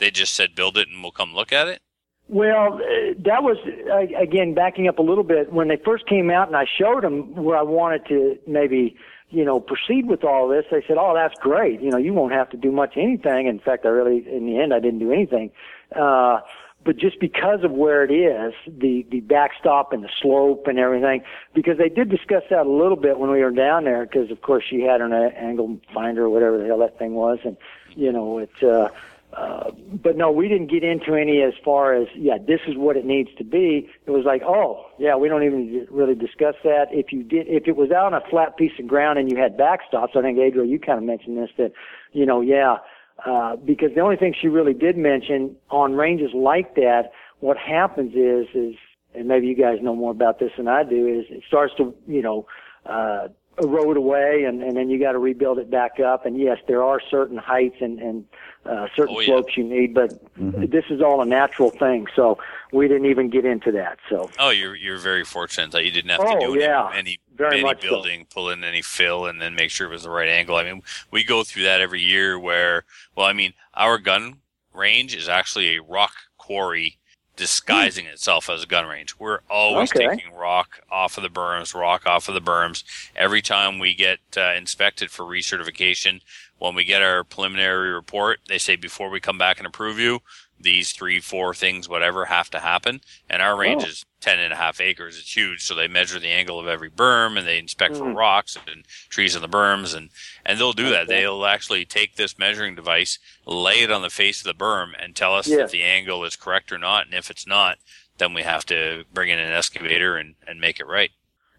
They 0.00 0.10
just 0.10 0.34
said 0.34 0.54
build 0.54 0.76
it 0.76 0.88
and 0.88 1.02
we'll 1.02 1.12
come 1.12 1.34
look 1.34 1.52
at 1.52 1.68
it. 1.68 1.80
Well, 2.28 2.74
uh, 2.74 3.14
that 3.24 3.42
was 3.42 3.56
uh, 3.90 4.20
again 4.20 4.54
backing 4.54 4.88
up 4.88 4.98
a 4.98 5.02
little 5.02 5.24
bit 5.24 5.52
when 5.52 5.68
they 5.68 5.76
first 5.76 6.06
came 6.06 6.30
out, 6.30 6.46
and 6.46 6.56
I 6.56 6.64
showed 6.64 7.02
them 7.02 7.34
where 7.34 7.56
I 7.56 7.62
wanted 7.62 8.06
to 8.06 8.38
maybe 8.46 8.96
you 9.30 9.44
know, 9.44 9.60
proceed 9.60 10.06
with 10.06 10.24
all 10.24 10.48
this, 10.48 10.64
they 10.70 10.82
said, 10.86 10.96
oh, 10.98 11.14
that's 11.14 11.34
great. 11.40 11.80
You 11.80 11.90
know, 11.90 11.98
you 11.98 12.12
won't 12.12 12.32
have 12.32 12.50
to 12.50 12.56
do 12.56 12.72
much 12.72 12.96
anything. 12.96 13.46
In 13.46 13.60
fact, 13.60 13.86
I 13.86 13.88
really, 13.88 14.28
in 14.28 14.46
the 14.46 14.58
end, 14.58 14.74
I 14.74 14.80
didn't 14.80 14.98
do 14.98 15.12
anything. 15.12 15.52
Uh, 15.94 16.40
but 16.82 16.96
just 16.96 17.20
because 17.20 17.62
of 17.62 17.70
where 17.72 18.02
it 18.02 18.10
is, 18.10 18.54
the 18.66 19.06
the 19.10 19.20
backstop 19.20 19.92
and 19.92 20.02
the 20.02 20.08
slope 20.20 20.66
and 20.66 20.78
everything, 20.78 21.22
because 21.52 21.76
they 21.76 21.90
did 21.90 22.08
discuss 22.08 22.42
that 22.48 22.66
a 22.66 22.70
little 22.70 22.96
bit 22.96 23.18
when 23.18 23.30
we 23.30 23.40
were 23.40 23.50
down 23.50 23.84
there, 23.84 24.06
because 24.06 24.30
of 24.30 24.40
course 24.40 24.64
she 24.68 24.80
had 24.80 25.02
an 25.02 25.12
angle 25.12 25.78
finder 25.92 26.24
or 26.24 26.30
whatever 26.30 26.56
the 26.56 26.64
hell 26.64 26.78
that 26.78 26.98
thing 26.98 27.12
was, 27.12 27.38
and 27.44 27.58
you 27.94 28.10
know 28.10 28.38
it. 28.38 28.62
Uh, 28.62 28.88
uh, 29.32 29.70
but 30.02 30.16
no, 30.16 30.30
we 30.30 30.48
didn't 30.48 30.70
get 30.70 30.82
into 30.82 31.14
any 31.14 31.42
as 31.42 31.54
far 31.64 31.94
as 31.94 32.08
yeah, 32.16 32.36
this 32.38 32.60
is 32.66 32.76
what 32.76 32.96
it 32.96 33.04
needs 33.04 33.30
to 33.38 33.44
be. 33.44 33.88
It 34.06 34.10
was 34.10 34.24
like, 34.24 34.42
oh 34.42 34.86
yeah, 34.98 35.16
we 35.16 35.28
don't 35.28 35.44
even 35.44 35.86
really 35.90 36.14
discuss 36.14 36.56
that. 36.64 36.86
If 36.90 37.12
you 37.12 37.22
did, 37.22 37.46
if 37.46 37.68
it 37.68 37.76
was 37.76 37.90
out 37.90 38.12
on 38.12 38.14
a 38.14 38.28
flat 38.28 38.56
piece 38.56 38.72
of 38.78 38.88
ground 38.88 39.18
and 39.18 39.30
you 39.30 39.38
had 39.38 39.56
backstops, 39.56 40.16
I 40.16 40.22
think 40.22 40.38
Adriel, 40.38 40.66
you 40.66 40.80
kind 40.80 40.98
of 40.98 41.04
mentioned 41.04 41.38
this 41.38 41.50
that, 41.58 41.72
you 42.12 42.26
know, 42.26 42.40
yeah, 42.40 42.78
uh, 43.24 43.56
because 43.56 43.90
the 43.94 44.00
only 44.00 44.16
thing 44.16 44.34
she 44.40 44.48
really 44.48 44.74
did 44.74 44.96
mention 44.96 45.54
on 45.70 45.94
ranges 45.94 46.30
like 46.34 46.74
that, 46.74 47.12
what 47.40 47.56
happens 47.56 48.14
is, 48.14 48.46
is, 48.54 48.74
and 49.14 49.28
maybe 49.28 49.46
you 49.46 49.56
guys 49.56 49.78
know 49.82 49.94
more 49.94 50.10
about 50.10 50.38
this 50.38 50.50
than 50.56 50.68
I 50.68 50.84
do, 50.84 51.06
is 51.06 51.26
it 51.30 51.42
starts 51.46 51.72
to, 51.76 51.94
you 52.06 52.22
know, 52.22 52.46
uh, 52.86 53.28
erode 53.60 53.96
away 53.96 54.44
and, 54.44 54.62
and 54.62 54.76
then 54.76 54.90
you 54.90 54.98
got 54.98 55.12
to 55.12 55.18
rebuild 55.18 55.58
it 55.58 55.70
back 55.70 56.00
up. 56.00 56.26
And 56.26 56.38
yes, 56.38 56.58
there 56.66 56.82
are 56.82 57.00
certain 57.10 57.36
heights 57.36 57.76
and, 57.80 57.98
and 57.98 58.24
uh, 58.64 58.86
certain 58.94 59.16
oh, 59.16 59.20
yeah. 59.20 59.26
slopes 59.26 59.56
you 59.56 59.64
need, 59.64 59.94
but 59.94 60.10
mm-hmm. 60.38 60.66
this 60.66 60.84
is 60.90 61.00
all 61.00 61.22
a 61.22 61.26
natural 61.26 61.70
thing. 61.70 62.06
So 62.14 62.38
we 62.72 62.88
didn't 62.88 63.06
even 63.06 63.30
get 63.30 63.44
into 63.44 63.72
that. 63.72 63.98
So 64.08 64.30
oh, 64.38 64.50
you're 64.50 64.76
you're 64.76 64.98
very 64.98 65.24
fortunate 65.24 65.72
that 65.72 65.84
you 65.84 65.90
didn't 65.90 66.10
have 66.10 66.20
oh, 66.20 66.38
to 66.38 66.46
do 66.46 66.58
yeah. 66.60 66.90
any 66.94 67.18
very 67.34 67.60
any 67.60 67.74
building, 67.74 68.26
so. 68.28 68.34
pull 68.34 68.50
in 68.50 68.62
any 68.62 68.82
fill, 68.82 69.26
and 69.26 69.40
then 69.40 69.54
make 69.54 69.70
sure 69.70 69.86
it 69.86 69.90
was 69.90 70.02
the 70.02 70.10
right 70.10 70.28
angle. 70.28 70.56
I 70.56 70.64
mean, 70.64 70.82
we 71.10 71.24
go 71.24 71.42
through 71.42 71.64
that 71.64 71.80
every 71.80 72.02
year. 72.02 72.38
Where 72.38 72.84
well, 73.16 73.26
I 73.26 73.32
mean, 73.32 73.54
our 73.74 73.98
gun 73.98 74.40
range 74.74 75.16
is 75.16 75.28
actually 75.28 75.76
a 75.76 75.82
rock 75.82 76.12
quarry 76.36 76.98
disguising 77.40 78.04
hmm. 78.04 78.12
itself 78.12 78.50
as 78.50 78.62
a 78.62 78.66
gun 78.66 78.86
range. 78.86 79.18
We're 79.18 79.40
always 79.48 79.90
okay. 79.90 80.06
taking 80.06 80.34
rock 80.34 80.80
off 80.92 81.16
of 81.16 81.22
the 81.22 81.30
berms, 81.30 81.74
rock 81.74 82.06
off 82.06 82.28
of 82.28 82.34
the 82.34 82.40
berms. 82.40 82.84
Every 83.16 83.40
time 83.40 83.78
we 83.78 83.94
get 83.94 84.18
uh, 84.36 84.52
inspected 84.52 85.10
for 85.10 85.24
recertification, 85.24 86.20
when 86.58 86.74
we 86.74 86.84
get 86.84 87.00
our 87.00 87.24
preliminary 87.24 87.92
report, 87.92 88.40
they 88.46 88.58
say 88.58 88.76
before 88.76 89.08
we 89.08 89.20
come 89.20 89.38
back 89.38 89.56
and 89.56 89.66
approve 89.66 89.98
you, 89.98 90.20
these 90.60 90.92
three, 90.92 91.20
four 91.20 91.54
things, 91.54 91.88
whatever, 91.88 92.26
have 92.26 92.50
to 92.50 92.60
happen. 92.60 93.00
And 93.28 93.40
our 93.40 93.56
range 93.56 93.82
oh. 93.84 93.88
is 93.88 94.04
10 94.20 94.38
and 94.38 94.52
a 94.52 94.56
half 94.56 94.80
acres. 94.80 95.18
It's 95.18 95.34
huge. 95.34 95.62
So 95.62 95.74
they 95.74 95.88
measure 95.88 96.20
the 96.20 96.28
angle 96.28 96.60
of 96.60 96.66
every 96.66 96.90
berm 96.90 97.38
and 97.38 97.46
they 97.46 97.58
inspect 97.58 97.94
mm. 97.94 97.98
for 97.98 98.12
rocks 98.12 98.56
and 98.70 98.84
trees 99.08 99.34
in 99.34 99.42
the 99.42 99.48
berms. 99.48 99.94
And, 99.94 100.10
and 100.44 100.58
they'll 100.58 100.72
do 100.72 100.90
that. 100.90 101.08
They'll 101.08 101.46
actually 101.46 101.84
take 101.84 102.16
this 102.16 102.38
measuring 102.38 102.74
device, 102.74 103.18
lay 103.46 103.80
it 103.80 103.90
on 103.90 104.02
the 104.02 104.10
face 104.10 104.44
of 104.44 104.44
the 104.44 104.64
berm 104.64 104.92
and 104.98 105.16
tell 105.16 105.34
us 105.34 105.48
if 105.48 105.70
the 105.70 105.82
angle 105.82 106.24
is 106.24 106.36
correct 106.36 106.70
or 106.70 106.78
not. 106.78 107.06
And 107.06 107.14
if 107.14 107.30
it's 107.30 107.46
not, 107.46 107.78
then 108.18 108.34
we 108.34 108.42
have 108.42 108.66
to 108.66 109.04
bring 109.12 109.30
in 109.30 109.38
an 109.38 109.52
excavator 109.52 110.16
and, 110.16 110.34
and 110.46 110.60
make 110.60 110.78
it 110.78 110.86
right. 110.86 111.10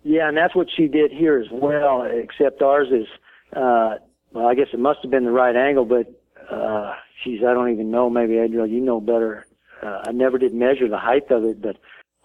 Yeah. 0.04 0.28
And 0.28 0.38
that's 0.38 0.56
what 0.56 0.68
she 0.76 0.88
did 0.88 1.12
here 1.12 1.40
as 1.40 1.48
well, 1.52 2.04
except 2.04 2.62
ours 2.62 2.90
is, 2.92 3.08
uh, 3.56 3.96
well, 4.32 4.48
I 4.48 4.56
guess 4.56 4.68
it 4.72 4.80
must 4.80 5.00
have 5.02 5.12
been 5.12 5.26
the 5.26 5.32
right 5.32 5.56
angle, 5.56 5.86
but, 5.86 6.21
uh, 6.52 6.94
geez, 7.24 7.42
I 7.44 7.54
don't 7.54 7.72
even 7.72 7.92
know. 7.92 8.10
Maybe 8.10 8.38
Adriel, 8.38 8.68
you 8.68 8.82
know 8.82 9.00
better. 9.00 9.46
Uh, 9.82 10.04
I 10.06 10.12
never 10.12 10.38
did 10.38 10.54
measure 10.54 10.88
the 10.88 10.98
height 10.98 11.32
of 11.32 11.44
it, 11.44 11.62
but 11.62 11.78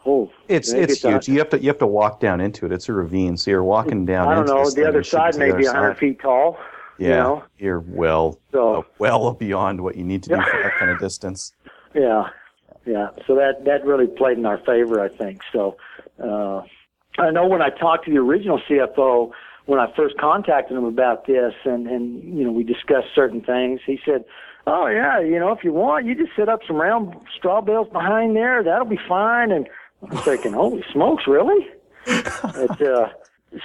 oh, 0.04 0.30
it's 0.48 0.72
it's 0.72 1.02
huge. 1.02 1.28
you 1.28 1.38
have 1.38 1.50
to 1.50 1.60
you 1.60 1.68
have 1.68 1.78
to 1.78 1.86
walk 1.86 2.20
down 2.20 2.40
into 2.40 2.66
it. 2.66 2.72
It's 2.72 2.88
a 2.88 2.92
ravine, 2.92 3.36
so 3.36 3.50
you're 3.50 3.64
walking 3.64 4.04
down. 4.04 4.28
I 4.28 4.34
don't 4.34 4.46
know. 4.46 4.68
The 4.68 4.86
other 4.86 5.02
side 5.02 5.36
may 5.36 5.52
be 5.52 5.64
hundred 5.64 5.94
feet 5.94 6.20
tall. 6.20 6.58
Yeah, 6.98 7.08
you 7.08 7.14
know? 7.14 7.44
you're 7.58 7.80
well 7.80 8.38
so, 8.52 8.76
uh, 8.76 8.82
well 8.98 9.32
beyond 9.32 9.80
what 9.80 9.96
you 9.96 10.04
need 10.04 10.22
to 10.24 10.30
do 10.30 10.36
for 10.36 10.62
that 10.62 10.72
kind 10.78 10.90
of 10.90 10.98
distance. 10.98 11.52
Yeah, 11.94 12.28
yeah. 12.84 13.08
So 13.26 13.34
that 13.36 13.64
that 13.64 13.86
really 13.86 14.06
played 14.06 14.36
in 14.36 14.44
our 14.44 14.58
favor, 14.58 15.00
I 15.00 15.08
think. 15.08 15.40
So 15.50 15.78
uh, 16.22 16.60
I 17.16 17.30
know 17.30 17.46
when 17.46 17.62
I 17.62 17.70
talked 17.70 18.04
to 18.04 18.10
the 18.10 18.18
original 18.18 18.60
CFO 18.68 19.32
when 19.66 19.80
I 19.80 19.92
first 19.94 20.16
contacted 20.16 20.76
him 20.76 20.84
about 20.84 21.26
this, 21.26 21.52
and 21.64 21.86
and 21.86 22.22
you 22.36 22.44
know 22.44 22.52
we 22.52 22.64
discussed 22.64 23.08
certain 23.14 23.42
things. 23.42 23.80
He 23.84 24.00
said, 24.04 24.24
"Oh 24.66 24.86
yeah, 24.86 25.20
you 25.20 25.38
know 25.38 25.52
if 25.52 25.62
you 25.62 25.72
want, 25.72 26.06
you 26.06 26.14
just 26.14 26.34
set 26.34 26.48
up 26.48 26.60
some 26.66 26.76
round 26.76 27.14
straw 27.36 27.60
bales 27.60 27.88
behind 27.92 28.34
there. 28.34 28.62
That'll 28.62 28.86
be 28.86 29.00
fine." 29.08 29.50
And 29.50 29.68
I'm 30.10 30.16
thinking, 30.18 30.52
"Holy 30.52 30.84
smokes, 30.92 31.26
really?" 31.26 31.66
it, 32.06 32.80
uh, 32.80 33.08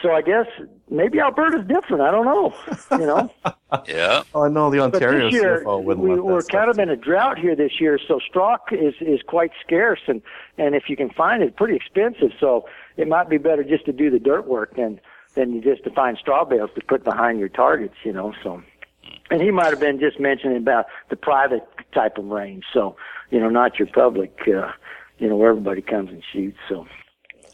so 0.01 0.11
I 0.11 0.21
guess 0.21 0.47
maybe 0.89 1.19
Alberta's 1.19 1.67
different. 1.67 2.01
I 2.01 2.09
don't 2.09 2.25
know. 2.25 2.53
You 2.91 3.05
know. 3.05 3.31
yeah. 3.87 4.23
Oh 4.33 4.47
know 4.47 4.71
the 4.71 4.79
Ontario 4.79 5.25
but 5.25 5.31
this 5.31 5.33
year, 5.33 5.63
CFO 5.63 5.83
wouldn't 5.83 6.03
we, 6.03 6.15
let 6.15 6.23
We're 6.23 6.41
kind 6.41 6.69
of 6.69 6.79
in 6.79 6.89
a 6.89 6.95
drought 6.95 7.37
here 7.37 7.55
this 7.55 7.79
year, 7.79 7.99
so 8.07 8.19
straw 8.27 8.57
is 8.71 8.95
is 9.01 9.21
quite 9.27 9.51
scarce, 9.63 10.01
and 10.07 10.23
and 10.57 10.73
if 10.73 10.83
you 10.89 10.97
can 10.97 11.11
find 11.11 11.43
it, 11.43 11.55
pretty 11.55 11.75
expensive. 11.75 12.31
So 12.39 12.65
it 12.97 13.07
might 13.07 13.29
be 13.29 13.37
better 13.37 13.63
just 13.63 13.85
to 13.85 13.93
do 13.93 14.09
the 14.09 14.19
dirt 14.19 14.47
work 14.47 14.75
than 14.75 14.99
than 15.35 15.53
you 15.53 15.61
just 15.61 15.83
to 15.83 15.91
find 15.91 16.17
straw 16.17 16.43
bales 16.45 16.69
to 16.75 16.81
put 16.81 17.03
behind 17.03 17.39
your 17.39 17.49
targets, 17.49 17.95
you 18.03 18.13
know. 18.13 18.33
So, 18.43 18.61
and 19.29 19.41
he 19.41 19.51
might 19.51 19.69
have 19.69 19.79
been 19.79 19.99
just 19.99 20.19
mentioning 20.19 20.57
about 20.57 20.85
the 21.09 21.15
private 21.15 21.67
type 21.93 22.17
of 22.17 22.25
range, 22.25 22.63
so 22.73 22.95
you 23.29 23.39
know, 23.39 23.49
not 23.49 23.79
your 23.79 23.87
public, 23.87 24.37
uh, 24.47 24.71
you 25.17 25.29
know, 25.29 25.37
where 25.37 25.49
everybody 25.49 25.81
comes 25.81 26.09
and 26.09 26.23
shoots. 26.31 26.57
So. 26.69 26.85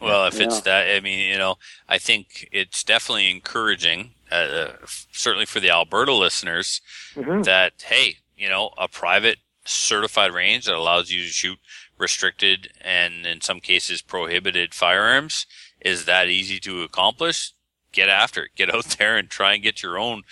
Well, 0.01 0.27
if 0.27 0.35
yeah. 0.35 0.45
it's 0.45 0.61
that, 0.61 0.95
I 0.95 0.99
mean, 0.99 1.27
you 1.27 1.37
know, 1.37 1.55
I 1.89 1.97
think 1.97 2.47
it's 2.51 2.83
definitely 2.83 3.31
encouraging, 3.31 4.11
uh, 4.31 4.35
uh, 4.35 4.73
certainly 5.11 5.45
for 5.45 5.59
the 5.59 5.71
Alberta 5.71 6.13
listeners, 6.13 6.81
mm-hmm. 7.15 7.43
that 7.43 7.73
hey, 7.83 8.17
you 8.35 8.49
know, 8.49 8.71
a 8.77 8.87
private 8.87 9.37
certified 9.65 10.33
range 10.33 10.65
that 10.65 10.75
allows 10.75 11.11
you 11.11 11.23
to 11.23 11.27
shoot 11.27 11.57
restricted 11.97 12.69
and 12.79 13.25
in 13.25 13.41
some 13.41 13.59
cases 13.59 14.01
prohibited 14.01 14.73
firearms 14.73 15.45
is 15.81 16.05
that 16.05 16.27
easy 16.27 16.59
to 16.59 16.83
accomplish 16.83 17.51
get 17.97 18.09
after 18.09 18.43
it. 18.43 18.51
Get 18.55 18.73
out 18.73 18.85
there 18.97 19.17
and 19.17 19.29
try 19.29 19.53
and 19.53 19.63
get 19.63 19.83
your 19.83 19.97
own 19.97 20.23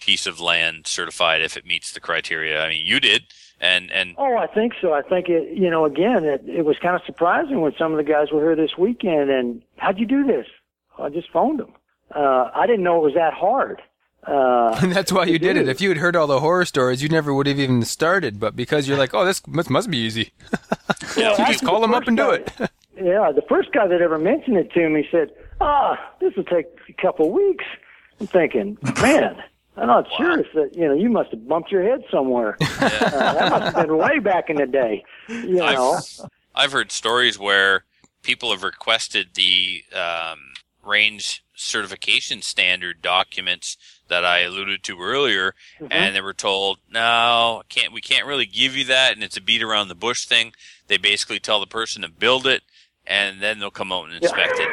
piece 0.00 0.26
of 0.26 0.40
land 0.40 0.86
certified 0.86 1.42
if 1.42 1.56
it 1.56 1.66
meets 1.66 1.92
the 1.92 2.00
criteria. 2.00 2.62
I 2.62 2.68
mean, 2.68 2.86
you 2.86 3.00
did. 3.00 3.24
And, 3.60 3.92
and 3.92 4.14
oh, 4.16 4.38
I 4.38 4.46
think 4.46 4.72
so. 4.80 4.94
I 4.94 5.02
think 5.02 5.28
it. 5.28 5.56
You 5.56 5.70
know, 5.70 5.84
again, 5.84 6.24
it, 6.24 6.42
it 6.46 6.64
was 6.64 6.76
kind 6.80 6.96
of 6.96 7.02
surprising 7.04 7.60
when 7.60 7.74
some 7.78 7.92
of 7.92 7.98
the 7.98 8.10
guys 8.10 8.28
were 8.32 8.40
here 8.40 8.56
this 8.56 8.78
weekend. 8.78 9.30
And 9.30 9.62
how'd 9.76 9.98
you 9.98 10.06
do 10.06 10.24
this? 10.24 10.46
I 10.98 11.10
just 11.10 11.30
phoned 11.30 11.60
them. 11.60 11.72
Uh, 12.14 12.50
I 12.54 12.66
didn't 12.66 12.82
know 12.82 12.96
it 12.98 13.04
was 13.04 13.14
that 13.14 13.34
hard. 13.34 13.82
Uh, 14.26 14.78
and 14.82 14.92
that's 14.92 15.12
why 15.12 15.24
you 15.24 15.38
did 15.38 15.56
it. 15.56 15.68
If 15.68 15.80
you 15.80 15.90
had 15.90 15.98
heard 15.98 16.16
all 16.16 16.26
the 16.26 16.40
horror 16.40 16.64
stories, 16.64 17.02
you 17.02 17.08
never 17.08 17.34
would 17.34 17.46
have 17.46 17.58
even 17.58 17.82
started. 17.82 18.40
But 18.40 18.56
because 18.56 18.88
you're 18.88 18.98
like, 18.98 19.14
oh, 19.14 19.24
this 19.24 19.46
must, 19.46 19.68
must 19.68 19.90
be 19.90 19.98
easy. 19.98 20.32
yeah, 21.16 21.36
just 21.36 21.64
call 21.64 21.80
them 21.80 21.94
up 21.94 22.08
and 22.08 22.16
do 22.16 22.30
it. 22.30 22.50
yeah, 22.96 23.30
the 23.32 23.44
first 23.48 23.72
guy 23.72 23.86
that 23.86 24.00
ever 24.00 24.18
mentioned 24.18 24.56
it 24.56 24.72
to 24.72 24.88
me 24.88 25.06
said, 25.10 25.30
ah, 25.60 25.98
this 26.20 26.34
will 26.36 26.44
take 26.44 26.66
a 26.88 26.92
couple 26.94 27.26
of 27.26 27.32
weeks. 27.32 27.64
I'm 28.20 28.26
thinking, 28.26 28.78
man, 29.00 29.42
I'm 29.76 29.86
not 29.86 30.08
wow. 30.10 30.16
sure 30.16 30.40
if 30.40 30.52
that, 30.54 30.76
you 30.76 30.86
know, 30.86 30.94
you 30.94 31.10
must 31.10 31.30
have 31.30 31.46
bumped 31.46 31.70
your 31.70 31.82
head 31.82 32.04
somewhere. 32.10 32.56
Yeah. 32.80 33.10
Uh, 33.12 33.32
that 33.34 33.50
must 33.50 33.76
have 33.76 33.86
been 33.86 33.96
way 33.96 34.18
back 34.18 34.48
in 34.48 34.56
the 34.56 34.66
day, 34.66 35.04
you 35.28 35.56
know. 35.56 35.94
I've, 35.94 36.30
I've 36.54 36.72
heard 36.72 36.90
stories 36.90 37.38
where 37.38 37.84
people 38.22 38.50
have 38.50 38.62
requested 38.62 39.34
the 39.34 39.84
um, 39.94 40.38
range 40.84 41.44
certification 41.54 42.40
standard 42.42 43.02
documents 43.02 43.76
that 44.08 44.24
I 44.24 44.40
alluded 44.40 44.82
to 44.84 44.98
earlier, 44.98 45.54
mm-hmm. 45.78 45.88
and 45.90 46.14
they 46.14 46.20
were 46.20 46.34
told, 46.34 46.78
"No, 46.90 47.62
can't 47.68 47.92
we 47.92 48.00
can't 48.00 48.26
really 48.26 48.46
give 48.46 48.76
you 48.76 48.84
that," 48.86 49.12
and 49.12 49.22
it's 49.22 49.36
a 49.36 49.42
beat 49.42 49.62
around 49.62 49.88
the 49.88 49.94
bush 49.94 50.26
thing. 50.26 50.52
They 50.88 50.96
basically 50.96 51.38
tell 51.38 51.60
the 51.60 51.66
person 51.66 52.02
to 52.02 52.08
build 52.08 52.46
it, 52.46 52.62
and 53.06 53.40
then 53.40 53.58
they'll 53.58 53.70
come 53.70 53.92
out 53.92 54.06
and 54.06 54.14
inspect 54.14 54.54
yeah. 54.58 54.64
it. 54.64 54.70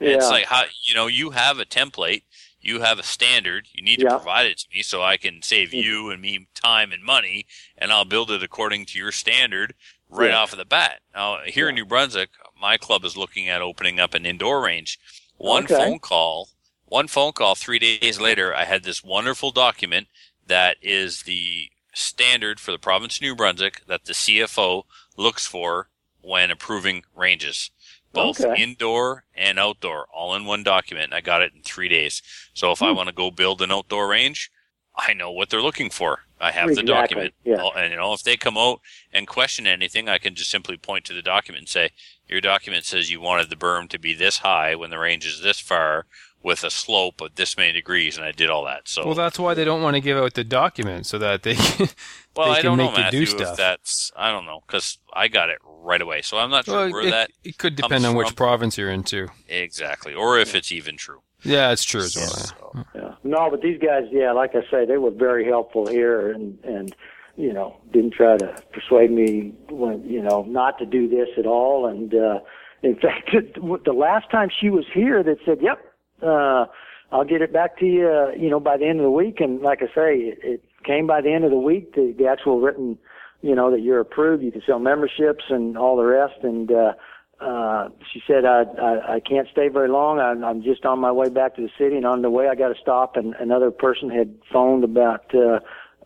Yeah. 0.00 0.16
It's 0.16 0.28
like 0.28 0.46
how 0.46 0.64
you 0.82 0.94
know 0.94 1.06
you 1.06 1.30
have 1.30 1.58
a 1.58 1.64
template, 1.64 2.22
you 2.64 2.80
have 2.80 2.98
a 2.98 3.04
standard. 3.04 3.68
You 3.72 3.82
need 3.84 3.98
to 3.98 4.04
yeah. 4.04 4.16
provide 4.16 4.46
it 4.46 4.58
to 4.58 4.68
me 4.74 4.82
so 4.82 5.02
I 5.02 5.16
can 5.16 5.42
save 5.42 5.68
mm-hmm. 5.68 5.78
you 5.78 6.10
and 6.10 6.20
me 6.20 6.48
time 6.54 6.92
and 6.92 7.02
money, 7.02 7.46
and 7.76 7.92
I'll 7.92 8.04
build 8.04 8.30
it 8.30 8.42
according 8.42 8.86
to 8.86 8.98
your 8.98 9.12
standard 9.12 9.74
right 10.08 10.30
yeah. 10.30 10.38
off 10.38 10.52
of 10.52 10.58
the 10.58 10.64
bat. 10.64 11.00
Now 11.14 11.38
here 11.46 11.68
in 11.68 11.74
New 11.74 11.84
Brunswick, 11.84 12.30
my 12.60 12.76
club 12.76 13.04
is 13.04 13.16
looking 13.16 13.48
at 13.48 13.62
opening 13.62 14.00
up 14.00 14.14
an 14.14 14.26
indoor 14.26 14.62
range. 14.62 14.98
One 15.36 15.64
okay. 15.64 15.74
phone 15.74 15.98
call, 15.98 16.48
one 16.86 17.08
phone 17.08 17.32
call. 17.32 17.54
Three 17.54 17.78
days 17.78 18.20
later, 18.20 18.54
I 18.54 18.64
had 18.64 18.84
this 18.84 19.04
wonderful 19.04 19.50
document 19.50 20.08
that 20.46 20.76
is 20.80 21.22
the 21.22 21.70
standard 21.92 22.60
for 22.60 22.72
the 22.72 22.78
province 22.78 23.16
of 23.16 23.22
New 23.22 23.36
Brunswick 23.36 23.82
that 23.86 24.04
the 24.04 24.12
CFO 24.12 24.84
looks 25.16 25.46
for 25.46 25.88
when 26.20 26.50
approving 26.50 27.04
ranges 27.14 27.70
both 28.14 28.40
okay. 28.40 28.62
indoor 28.62 29.24
and 29.34 29.58
outdoor, 29.58 30.06
all 30.14 30.34
in 30.34 30.46
one 30.46 30.62
document. 30.62 31.12
I 31.12 31.20
got 31.20 31.42
it 31.42 31.52
in 31.54 31.62
three 31.62 31.88
days. 31.88 32.22
So 32.54 32.72
if 32.72 32.78
hmm. 32.78 32.86
I 32.86 32.92
want 32.92 33.08
to 33.08 33.14
go 33.14 33.30
build 33.30 33.60
an 33.60 33.72
outdoor 33.72 34.08
range, 34.08 34.50
I 34.96 35.12
know 35.12 35.30
what 35.30 35.50
they're 35.50 35.62
looking 35.62 35.90
for. 35.90 36.20
I 36.40 36.50
have 36.50 36.70
exactly. 36.70 36.82
the 36.82 36.92
document, 36.92 37.34
yeah. 37.44 37.68
and 37.76 37.90
you 37.90 37.96
know 37.96 38.12
if 38.12 38.22
they 38.22 38.36
come 38.36 38.58
out 38.58 38.80
and 39.12 39.26
question 39.26 39.66
anything, 39.66 40.08
I 40.08 40.18
can 40.18 40.34
just 40.34 40.50
simply 40.50 40.76
point 40.76 41.04
to 41.06 41.14
the 41.14 41.22
document 41.22 41.62
and 41.62 41.68
say, 41.68 41.90
"Your 42.28 42.40
document 42.40 42.84
says 42.84 43.10
you 43.10 43.20
wanted 43.20 43.50
the 43.50 43.56
berm 43.56 43.88
to 43.88 43.98
be 43.98 44.14
this 44.14 44.38
high 44.38 44.74
when 44.74 44.90
the 44.90 44.98
range 44.98 45.26
is 45.26 45.40
this 45.40 45.58
far. 45.58 46.06
With 46.44 46.62
a 46.62 46.70
slope 46.70 47.20
of 47.22 47.34
this 47.34 47.56
many 47.56 47.72
degrees, 47.72 48.16
and 48.16 48.24
I 48.24 48.30
did 48.30 48.50
all 48.50 48.64
that. 48.66 48.86
So 48.86 49.04
well, 49.04 49.14
that's 49.14 49.38
why 49.38 49.54
they 49.54 49.64
don't 49.64 49.82
want 49.82 49.94
to 49.96 50.00
give 50.00 50.16
out 50.18 50.34
the 50.34 50.44
document 50.44 51.06
so 51.06 51.18
that 51.18 51.42
they. 51.42 51.54
Can, 51.56 51.88
well, 52.36 52.52
they 52.52 52.58
I 52.58 52.62
don't 52.62 52.76
can 52.78 52.86
know, 52.86 52.90
make 52.92 52.98
you 52.98 53.02
Matthew. 53.04 53.18
do 53.20 53.22
If 53.24 53.28
stuff. 53.30 53.56
that's 53.56 54.12
I 54.14 54.30
don't 54.30 54.44
know 54.46 54.62
because 54.66 54.98
I 55.12 55.26
got 55.28 55.48
it 55.50 55.58
right 55.64 56.00
away, 56.02 56.22
so 56.22 56.38
I'm 56.38 56.50
not 56.50 56.66
sure 56.66 56.90
where 56.90 57.08
it, 57.08 57.10
that 57.10 57.30
it 57.42 57.58
could 57.58 57.74
depend 57.74 58.04
comes 58.04 58.04
on 58.04 58.14
which 58.14 58.28
from. 58.28 58.36
province 58.36 58.78
you're 58.78 58.90
into. 58.90 59.28
exactly, 59.48 60.14
or 60.14 60.38
if 60.38 60.54
it's 60.54 60.70
even 60.70 60.96
true. 60.96 61.22
Yeah, 61.42 61.72
it's 61.72 61.84
true 61.84 62.00
as 62.02 62.16
well. 62.16 62.26
So, 62.28 62.84
Yeah. 62.94 63.14
No, 63.22 63.50
but 63.50 63.60
these 63.60 63.78
guys, 63.78 64.04
yeah, 64.10 64.32
like 64.32 64.52
I 64.54 64.62
say, 64.70 64.86
they 64.86 64.96
were 64.98 65.10
very 65.10 65.44
helpful 65.46 65.86
here, 65.86 66.30
and 66.30 66.58
and 66.64 66.94
you 67.36 67.52
know 67.52 67.76
didn't 67.92 68.12
try 68.14 68.36
to 68.36 68.54
persuade 68.72 69.10
me 69.10 69.52
when 69.70 70.04
you 70.08 70.22
know 70.22 70.42
not 70.48 70.78
to 70.78 70.86
do 70.86 71.08
this 71.08 71.28
at 71.38 71.46
all. 71.46 71.86
And 71.86 72.14
uh, 72.14 72.40
in 72.82 72.96
fact, 73.00 73.30
the 73.34 73.92
last 73.92 74.30
time 74.30 74.48
she 74.60 74.68
was 74.70 74.84
here, 74.92 75.22
that 75.22 75.36
said, 75.44 75.58
"Yep, 75.62 75.78
uh, 76.24 76.66
I'll 77.12 77.24
get 77.24 77.42
it 77.42 77.52
back 77.52 77.78
to 77.78 77.86
you, 77.86 78.08
uh, 78.08 78.30
you 78.32 78.50
know, 78.50 78.60
by 78.60 78.76
the 78.76 78.86
end 78.86 79.00
of 79.00 79.04
the 79.04 79.10
week." 79.10 79.40
And 79.40 79.60
like 79.60 79.82
I 79.82 79.86
say, 79.86 80.16
it, 80.16 80.38
it 80.42 80.64
came 80.84 81.06
by 81.06 81.20
the 81.20 81.32
end 81.32 81.44
of 81.44 81.50
the 81.50 81.58
week, 81.58 81.94
the, 81.94 82.14
the 82.16 82.26
actual 82.26 82.60
written, 82.60 82.98
you 83.42 83.54
know, 83.54 83.70
that 83.70 83.80
you're 83.80 84.00
approved. 84.00 84.42
You 84.42 84.52
can 84.52 84.62
sell 84.66 84.78
memberships 84.78 85.44
and 85.50 85.76
all 85.78 85.96
the 85.96 86.04
rest, 86.04 86.40
and. 86.42 86.70
uh 86.72 86.92
uh, 87.40 87.88
she 88.10 88.22
said, 88.26 88.44
I, 88.44 88.62
I, 88.62 89.14
I 89.16 89.20
can't 89.20 89.48
stay 89.50 89.68
very 89.68 89.88
long. 89.88 90.20
I'm, 90.20 90.44
I'm 90.44 90.62
just 90.62 90.86
on 90.86 91.00
my 91.00 91.10
way 91.10 91.28
back 91.28 91.56
to 91.56 91.62
the 91.62 91.70
city 91.76 91.96
and 91.96 92.06
on 92.06 92.22
the 92.22 92.30
way 92.30 92.48
I 92.48 92.54
got 92.54 92.68
to 92.68 92.80
stop. 92.80 93.16
And 93.16 93.34
another 93.34 93.70
person 93.72 94.08
had 94.08 94.34
phoned 94.52 94.84
about, 94.84 95.34
uh, 95.34 95.58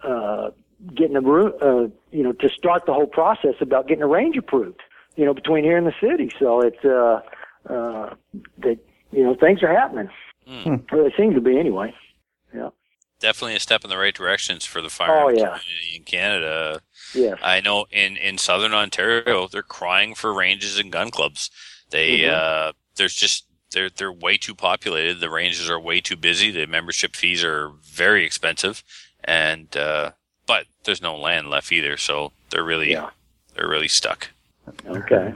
uh, 0.02 0.50
getting 0.94 1.16
a 1.16 1.20
room, 1.20 1.52
uh, 1.60 1.94
you 2.10 2.22
know, 2.24 2.32
to 2.32 2.48
start 2.48 2.86
the 2.86 2.94
whole 2.94 3.06
process 3.06 3.54
about 3.60 3.86
getting 3.86 4.02
a 4.02 4.08
range 4.08 4.36
approved, 4.38 4.80
you 5.16 5.26
know, 5.26 5.34
between 5.34 5.64
here 5.64 5.76
and 5.76 5.86
the 5.86 5.94
city. 6.00 6.32
So 6.38 6.62
it's, 6.62 6.82
uh, 6.84 7.20
uh, 7.72 8.14
that, 8.60 8.78
you 9.12 9.22
know, 9.24 9.35
things 9.35 9.62
are 9.62 9.72
happening. 9.74 10.09
Hmm. 10.47 10.76
Well, 10.93 11.05
they 11.05 11.14
seem 11.16 11.35
to 11.35 11.40
be 11.40 11.59
anyway. 11.59 11.94
Yeah. 12.55 12.70
Definitely 13.20 13.56
a 13.56 13.60
step 13.60 13.82
in 13.85 13.90
the 13.90 13.98
right 13.98 14.14
directions 14.14 14.64
for 14.64 14.80
the 14.80 14.89
fire 14.89 15.10
Oh, 15.24 15.28
yeah. 15.28 15.59
community 15.59 15.97
in 15.97 16.05
Canada. 16.05 16.80
Yes. 17.14 17.39
I 17.43 17.60
know 17.60 17.86
in 17.90 18.16
in 18.16 18.39
southern 18.39 18.72
Ontario, 18.72 19.48
they're 19.48 19.62
crying 19.62 20.14
for 20.14 20.32
ranges 20.32 20.78
and 20.78 20.93
gun 20.93 21.10
clubs. 21.10 21.51
They 21.90 22.20
Mhm. 22.20 22.32
uh, 22.32 22.72
there's 22.97 23.14
just 23.16 23.44
they're 23.72 23.90
they're 23.90 24.12
way 24.12 24.36
too 24.39 24.55
populated. 24.55 25.20
The 25.20 25.30
ranges 25.30 25.68
are 25.68 25.80
way 25.80 26.01
too 26.01 26.16
busy. 26.16 26.51
The 26.51 26.66
membership 26.66 27.16
fees 27.16 27.43
are 27.44 27.70
very 27.82 28.24
expensive, 28.24 28.82
and 29.24 29.76
uh, 29.76 30.12
but 30.47 30.66
there's 30.85 31.02
no 31.02 31.16
land 31.16 31.51
left 31.51 31.72
either. 31.72 31.97
So 31.97 32.32
they're 32.51 32.64
really 32.64 32.93
Yeah. 32.93 33.10
they're 33.55 33.68
really 33.68 33.89
stuck. 33.89 34.30
Okay. 34.86 35.35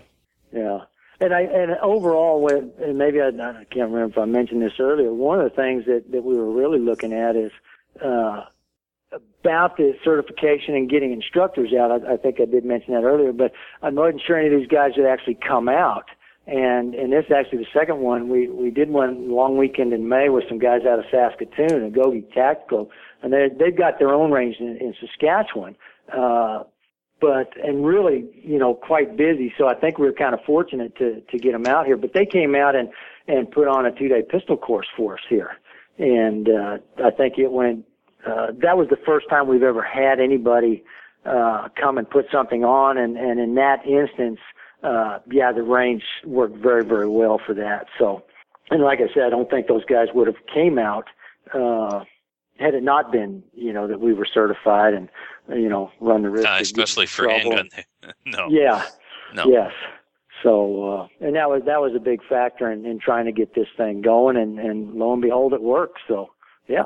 Yeah. 0.52 0.84
And 1.22 1.32
I 1.32 1.42
and 1.42 1.70
overall, 1.82 2.48
and 2.48 2.98
maybe 2.98 3.20
I, 3.20 3.28
I 3.28 3.64
can't 3.70 3.92
remember 3.92 4.06
if 4.06 4.18
I 4.18 4.24
mentioned 4.24 4.60
this 4.60 4.72
earlier. 4.80 5.12
One 5.12 5.38
of 5.38 5.48
the 5.48 5.54
things 5.54 5.84
that 5.86 6.10
that 6.10 6.24
we 6.24 6.36
were 6.36 6.50
really 6.50 6.80
looking 6.80 7.12
at 7.12 7.36
is 7.36 7.52
uh, 8.04 8.46
about 9.12 9.76
the 9.76 9.94
certification 10.02 10.74
and 10.74 10.90
getting 10.90 11.12
instructors 11.12 11.72
out. 11.74 11.92
I, 11.92 12.14
I 12.14 12.16
think 12.16 12.40
I 12.40 12.44
did 12.46 12.64
mention 12.64 12.94
that 12.94 13.04
earlier, 13.04 13.32
but 13.32 13.52
I 13.82 13.90
wasn't 13.90 14.22
sure 14.26 14.36
any 14.36 14.52
of 14.52 14.60
these 14.60 14.68
guys 14.68 14.92
would 14.96 15.06
actually 15.06 15.38
come 15.46 15.68
out. 15.68 16.06
And 16.48 16.92
and 16.96 17.12
this 17.12 17.26
is 17.26 17.30
actually 17.30 17.58
the 17.58 17.70
second 17.72 18.00
one. 18.00 18.28
We 18.28 18.48
we 18.48 18.70
did 18.70 18.90
one 18.90 19.30
long 19.30 19.56
weekend 19.56 19.92
in 19.92 20.08
May 20.08 20.28
with 20.28 20.42
some 20.48 20.58
guys 20.58 20.80
out 20.84 20.98
of 20.98 21.04
Saskatoon, 21.08 21.84
and 21.84 21.94
Gogi 21.94 22.24
Tactical, 22.34 22.90
and 23.22 23.32
they 23.32 23.48
they've 23.48 23.78
got 23.78 24.00
their 24.00 24.12
own 24.12 24.32
range 24.32 24.56
in, 24.58 24.76
in 24.78 24.92
Saskatchewan. 25.00 25.76
Uh, 26.12 26.64
but 27.22 27.56
and 27.64 27.86
really, 27.86 28.26
you 28.34 28.58
know, 28.58 28.74
quite 28.74 29.16
busy. 29.16 29.54
So 29.56 29.68
I 29.68 29.74
think 29.74 29.96
we 29.96 30.06
were 30.06 30.12
kind 30.12 30.34
of 30.34 30.40
fortunate 30.44 30.96
to 30.96 31.20
to 31.20 31.38
get 31.38 31.52
them 31.52 31.66
out 31.66 31.86
here. 31.86 31.96
But 31.96 32.12
they 32.12 32.26
came 32.26 32.54
out 32.54 32.74
and 32.74 32.90
and 33.28 33.50
put 33.50 33.68
on 33.68 33.86
a 33.86 33.92
two 33.92 34.08
day 34.08 34.22
pistol 34.28 34.56
course 34.56 34.88
for 34.96 35.14
us 35.14 35.20
here, 35.30 35.52
and 35.98 36.48
uh, 36.50 36.78
I 37.02 37.10
think 37.10 37.38
it 37.38 37.50
went. 37.50 37.86
Uh, 38.26 38.48
that 38.60 38.76
was 38.76 38.88
the 38.88 38.98
first 39.06 39.28
time 39.30 39.48
we've 39.48 39.62
ever 39.62 39.82
had 39.82 40.20
anybody 40.20 40.84
uh, 41.24 41.68
come 41.80 41.96
and 41.96 42.10
put 42.10 42.26
something 42.30 42.64
on, 42.64 42.98
and 42.98 43.16
and 43.16 43.38
in 43.38 43.54
that 43.54 43.86
instance, 43.86 44.40
uh, 44.82 45.20
yeah, 45.30 45.52
the 45.52 45.62
range 45.62 46.02
worked 46.26 46.56
very 46.56 46.84
very 46.84 47.08
well 47.08 47.40
for 47.46 47.54
that. 47.54 47.86
So, 48.00 48.24
and 48.70 48.82
like 48.82 48.98
I 48.98 49.14
said, 49.14 49.22
I 49.22 49.30
don't 49.30 49.48
think 49.48 49.68
those 49.68 49.84
guys 49.84 50.08
would 50.12 50.26
have 50.26 50.44
came 50.52 50.76
out. 50.76 51.06
Uh, 51.54 52.04
had 52.58 52.74
it 52.74 52.82
not 52.82 53.10
been, 53.12 53.42
you 53.54 53.72
know, 53.72 53.88
that 53.88 54.00
we 54.00 54.12
were 54.12 54.26
certified 54.26 54.94
and, 54.94 55.08
you 55.48 55.68
know, 55.68 55.90
run 56.00 56.22
the 56.22 56.30
risk. 56.30 56.46
Uh, 56.46 56.50
of 56.50 56.58
getting 56.58 56.62
especially 56.62 57.02
in 57.04 57.08
for 57.08 57.22
trouble. 57.24 57.56
handgun. 57.56 57.68
no, 58.26 58.48
Yeah. 58.48 58.84
no. 59.34 59.44
Yes. 59.46 59.72
So, 60.42 60.90
uh, 61.20 61.26
and 61.26 61.36
that 61.36 61.48
was 61.48 61.62
that 61.66 61.80
was 61.80 61.92
a 61.94 62.00
big 62.00 62.20
factor 62.28 62.70
in, 62.70 62.84
in 62.84 62.98
trying 62.98 63.26
to 63.26 63.32
get 63.32 63.54
this 63.54 63.68
thing 63.76 64.02
going, 64.02 64.36
and 64.36 64.58
and 64.58 64.92
lo 64.94 65.12
and 65.12 65.22
behold, 65.22 65.52
it 65.54 65.62
worked. 65.62 66.00
So, 66.08 66.30
yeah. 66.68 66.82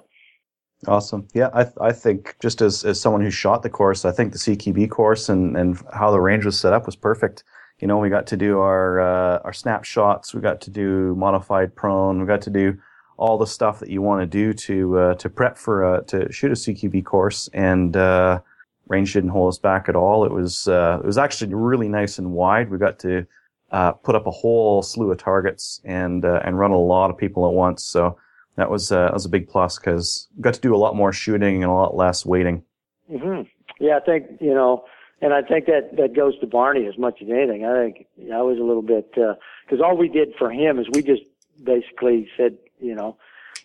Awesome. 0.86 1.26
Yeah, 1.32 1.48
I 1.54 1.66
I 1.80 1.92
think 1.92 2.36
just 2.40 2.60
as, 2.60 2.84
as 2.84 3.00
someone 3.00 3.22
who 3.22 3.30
shot 3.30 3.62
the 3.62 3.70
course, 3.70 4.04
I 4.04 4.12
think 4.12 4.32
the 4.32 4.38
CQB 4.38 4.90
course 4.90 5.30
and, 5.30 5.56
and 5.56 5.82
how 5.94 6.10
the 6.10 6.20
range 6.20 6.44
was 6.44 6.60
set 6.60 6.74
up 6.74 6.84
was 6.84 6.96
perfect. 6.96 7.44
You 7.78 7.88
know, 7.88 7.96
we 7.96 8.10
got 8.10 8.26
to 8.26 8.36
do 8.36 8.58
our 8.58 9.00
uh, 9.00 9.38
our 9.42 9.54
snapshots, 9.54 10.34
we 10.34 10.42
got 10.42 10.60
to 10.62 10.70
do 10.70 11.14
modified 11.16 11.74
prone, 11.74 12.20
we 12.20 12.26
got 12.26 12.42
to 12.42 12.50
do 12.50 12.76
all 13.16 13.38
the 13.38 13.46
stuff 13.46 13.80
that 13.80 13.88
you 13.88 14.02
want 14.02 14.20
to 14.20 14.26
do 14.26 14.52
to 14.52 14.98
uh, 14.98 15.14
to 15.14 15.28
prep 15.28 15.56
for 15.56 15.84
uh, 15.84 16.00
to 16.02 16.30
shoot 16.32 16.52
a 16.52 16.54
CQB 16.54 17.04
course, 17.04 17.48
and 17.52 17.96
uh, 17.96 18.40
range 18.88 19.12
didn't 19.12 19.30
hold 19.30 19.48
us 19.48 19.58
back 19.58 19.88
at 19.88 19.96
all. 19.96 20.24
It 20.24 20.32
was 20.32 20.68
uh, 20.68 21.00
it 21.02 21.06
was 21.06 21.18
actually 21.18 21.54
really 21.54 21.88
nice 21.88 22.18
and 22.18 22.32
wide. 22.32 22.70
We 22.70 22.78
got 22.78 22.98
to 23.00 23.26
uh, 23.72 23.92
put 23.92 24.14
up 24.14 24.26
a 24.26 24.30
whole 24.30 24.82
slew 24.82 25.10
of 25.10 25.18
targets 25.18 25.80
and 25.84 26.24
uh, 26.24 26.40
and 26.44 26.58
run 26.58 26.70
a 26.70 26.78
lot 26.78 27.10
of 27.10 27.16
people 27.16 27.46
at 27.46 27.52
once. 27.52 27.84
So 27.84 28.18
that 28.56 28.70
was 28.70 28.92
uh, 28.92 29.06
that 29.06 29.14
was 29.14 29.24
a 29.24 29.30
big 29.30 29.48
plus 29.48 29.78
because 29.78 30.28
got 30.40 30.54
to 30.54 30.60
do 30.60 30.74
a 30.74 30.78
lot 30.78 30.94
more 30.94 31.12
shooting 31.12 31.62
and 31.62 31.70
a 31.70 31.74
lot 31.74 31.96
less 31.96 32.26
waiting. 32.26 32.62
hmm 33.10 33.42
Yeah, 33.80 33.96
I 33.96 34.00
think 34.00 34.26
you 34.40 34.54
know, 34.54 34.84
and 35.22 35.32
I 35.32 35.42
think 35.42 35.66
that 35.66 35.96
that 35.96 36.14
goes 36.14 36.38
to 36.40 36.46
Barney 36.46 36.86
as 36.86 36.98
much 36.98 37.22
as 37.22 37.28
anything. 37.30 37.64
I 37.64 37.84
think 37.84 38.06
I 38.32 38.42
was 38.42 38.58
a 38.58 38.62
little 38.62 38.82
bit 38.82 39.10
because 39.12 39.80
all 39.82 39.96
we 39.96 40.08
did 40.08 40.34
for 40.38 40.50
him 40.50 40.78
is 40.78 40.86
we 40.92 41.02
just 41.02 41.22
basically 41.62 42.28
said, 42.36 42.58
you 42.80 42.94
know, 42.94 43.16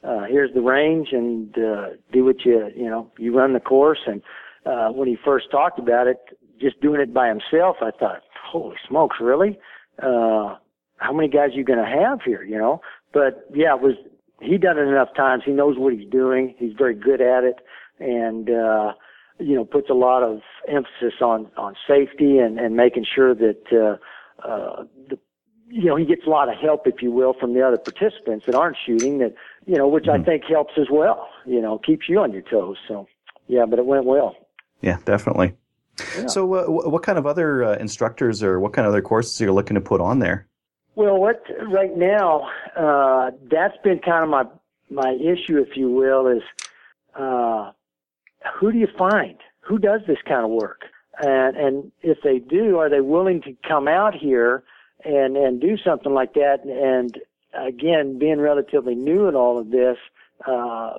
uh, 0.03 0.25
here's 0.25 0.53
the 0.53 0.61
range 0.61 1.09
and 1.11 1.57
uh, 1.57 1.89
do 2.11 2.25
what 2.25 2.43
you 2.45 2.69
you 2.75 2.89
know 2.89 3.11
you 3.17 3.35
run 3.35 3.53
the 3.53 3.59
course. 3.59 3.99
And 4.05 4.21
uh, 4.65 4.89
when 4.89 5.07
he 5.07 5.17
first 5.23 5.51
talked 5.51 5.79
about 5.79 6.07
it, 6.07 6.17
just 6.59 6.79
doing 6.81 7.01
it 7.01 7.13
by 7.13 7.27
himself, 7.27 7.77
I 7.81 7.91
thought, 7.91 8.21
holy 8.43 8.75
smokes, 8.87 9.17
really? 9.19 9.59
Uh, 10.01 10.55
how 10.97 11.13
many 11.13 11.27
guys 11.27 11.49
are 11.51 11.57
you 11.57 11.63
going 11.63 11.79
to 11.79 11.85
have 11.85 12.21
here? 12.23 12.43
You 12.43 12.57
know, 12.57 12.81
but 13.13 13.47
yeah, 13.53 13.75
it 13.75 13.81
was 13.81 13.95
he 14.41 14.57
done 14.57 14.77
it 14.77 14.87
enough 14.87 15.09
times. 15.15 15.43
He 15.45 15.51
knows 15.51 15.77
what 15.77 15.93
he's 15.93 16.09
doing. 16.09 16.55
He's 16.57 16.73
very 16.77 16.95
good 16.95 17.21
at 17.21 17.43
it, 17.43 17.59
and 17.99 18.49
uh, 18.49 18.93
you 19.39 19.55
know 19.55 19.65
puts 19.65 19.89
a 19.89 19.95
lot 19.95 20.23
of 20.23 20.41
emphasis 20.67 21.21
on 21.21 21.49
on 21.57 21.75
safety 21.87 22.37
and 22.37 22.59
and 22.59 22.75
making 22.75 23.05
sure 23.13 23.35
that 23.35 23.63
uh, 23.71 24.47
uh, 24.47 24.83
the 25.09 25.17
you 25.71 25.85
know 25.85 25.95
he 25.95 26.05
gets 26.05 26.25
a 26.25 26.29
lot 26.29 26.49
of 26.49 26.55
help, 26.57 26.85
if 26.85 27.01
you 27.01 27.11
will, 27.11 27.33
from 27.39 27.53
the 27.53 27.65
other 27.65 27.77
participants 27.77 28.45
that 28.45 28.55
aren't 28.55 28.77
shooting. 28.85 29.19
That 29.19 29.33
you 29.65 29.77
know, 29.77 29.87
which 29.87 30.07
I 30.07 30.21
think 30.21 30.43
helps 30.45 30.73
as 30.77 30.87
well. 30.91 31.29
You 31.45 31.61
know, 31.61 31.79
keeps 31.79 32.09
you 32.09 32.19
on 32.19 32.31
your 32.31 32.43
toes. 32.43 32.77
So 32.87 33.07
yeah, 33.47 33.65
but 33.65 33.79
it 33.79 33.85
went 33.85 34.05
well. 34.05 34.35
Yeah, 34.81 34.97
definitely. 35.05 35.53
Yeah. 36.17 36.27
So, 36.27 36.53
uh, 36.53 36.89
what 36.89 37.03
kind 37.03 37.17
of 37.17 37.25
other 37.25 37.63
uh, 37.63 37.75
instructors 37.75 38.41
or 38.41 38.59
what 38.59 38.73
kind 38.73 38.85
of 38.85 38.93
other 38.93 39.01
courses 39.01 39.39
are 39.41 39.45
you 39.45 39.53
looking 39.53 39.75
to 39.75 39.81
put 39.81 40.01
on 40.01 40.19
there? 40.19 40.47
Well, 40.95 41.17
what 41.17 41.43
right 41.67 41.95
now, 41.95 42.49
uh, 42.75 43.31
that's 43.49 43.77
been 43.83 43.99
kind 43.99 44.23
of 44.23 44.29
my 44.29 44.45
my 44.89 45.13
issue, 45.13 45.57
if 45.57 45.77
you 45.77 45.89
will, 45.89 46.27
is 46.27 46.43
uh, 47.15 47.71
who 48.59 48.71
do 48.71 48.77
you 48.77 48.87
find? 48.97 49.37
Who 49.61 49.77
does 49.77 50.01
this 50.07 50.17
kind 50.27 50.43
of 50.43 50.51
work? 50.51 50.81
And 51.21 51.55
and 51.55 51.91
if 52.01 52.19
they 52.23 52.39
do, 52.39 52.77
are 52.79 52.89
they 52.89 53.01
willing 53.01 53.41
to 53.43 53.55
come 53.67 53.87
out 53.87 54.15
here 54.15 54.63
and 55.05 55.37
and 55.37 55.61
do 55.61 55.77
something 55.77 56.13
like 56.13 56.33
that? 56.33 56.63
And 56.65 57.17
again, 57.53 58.17
being 58.17 58.39
relatively 58.39 58.95
new 58.95 59.27
in 59.27 59.35
all 59.35 59.57
of 59.57 59.71
this, 59.71 59.97
uh, 60.47 60.93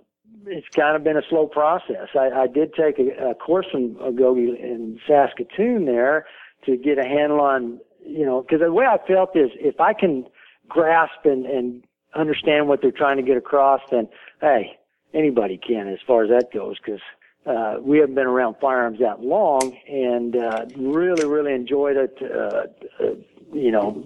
it's 0.46 0.68
kind 0.74 0.96
of 0.96 1.04
been 1.04 1.16
a 1.16 1.22
slow 1.28 1.46
process. 1.46 2.08
I, 2.14 2.30
I 2.30 2.46
did 2.46 2.74
take 2.74 2.98
a, 2.98 3.30
a 3.30 3.34
course 3.34 3.66
from 3.70 3.96
in 4.00 5.00
Saskatoon 5.06 5.84
there 5.84 6.26
to 6.66 6.76
get 6.76 6.98
a 6.98 7.06
handle 7.06 7.40
on, 7.40 7.80
you 8.04 8.24
know, 8.24 8.42
because 8.42 8.60
the 8.60 8.72
way 8.72 8.86
I 8.86 8.98
felt 9.06 9.36
is 9.36 9.50
if 9.54 9.80
I 9.80 9.92
can 9.92 10.26
grasp 10.68 11.24
and, 11.24 11.46
and 11.46 11.84
understand 12.14 12.68
what 12.68 12.82
they're 12.82 12.90
trying 12.90 13.16
to 13.16 13.22
get 13.22 13.36
across, 13.36 13.80
then 13.90 14.08
hey, 14.40 14.78
anybody 15.14 15.58
can 15.58 15.88
as 15.88 15.98
far 16.06 16.24
as 16.24 16.30
that 16.30 16.52
goes. 16.52 16.76
Because 16.84 17.00
uh, 17.46 17.76
we 17.80 17.98
haven't 17.98 18.14
been 18.14 18.26
around 18.26 18.56
firearms 18.60 19.00
that 19.00 19.20
long, 19.20 19.76
and 19.88 20.36
uh, 20.36 20.64
really, 20.76 21.26
really 21.26 21.52
enjoyed 21.52 21.96
it. 21.96 22.16
Uh, 22.22 23.04
uh, 23.04 23.14
you 23.52 23.70
know, 23.70 24.02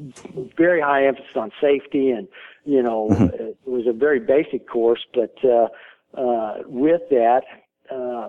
very 0.57 0.81
high 0.81 1.07
emphasis 1.07 1.37
on 1.37 1.53
safety, 1.61 2.11
and 2.11 2.29
you 2.65 2.83
know, 2.83 3.09
it 3.11 3.57
was 3.65 3.87
a 3.87 3.93
very 3.93 4.21
basic 4.21 4.69
course, 4.69 5.05
but 5.15 5.35
uh, 5.45 5.69
uh, 6.19 6.63
with 6.67 7.03
that, 7.11 7.43
uh, 7.91 8.29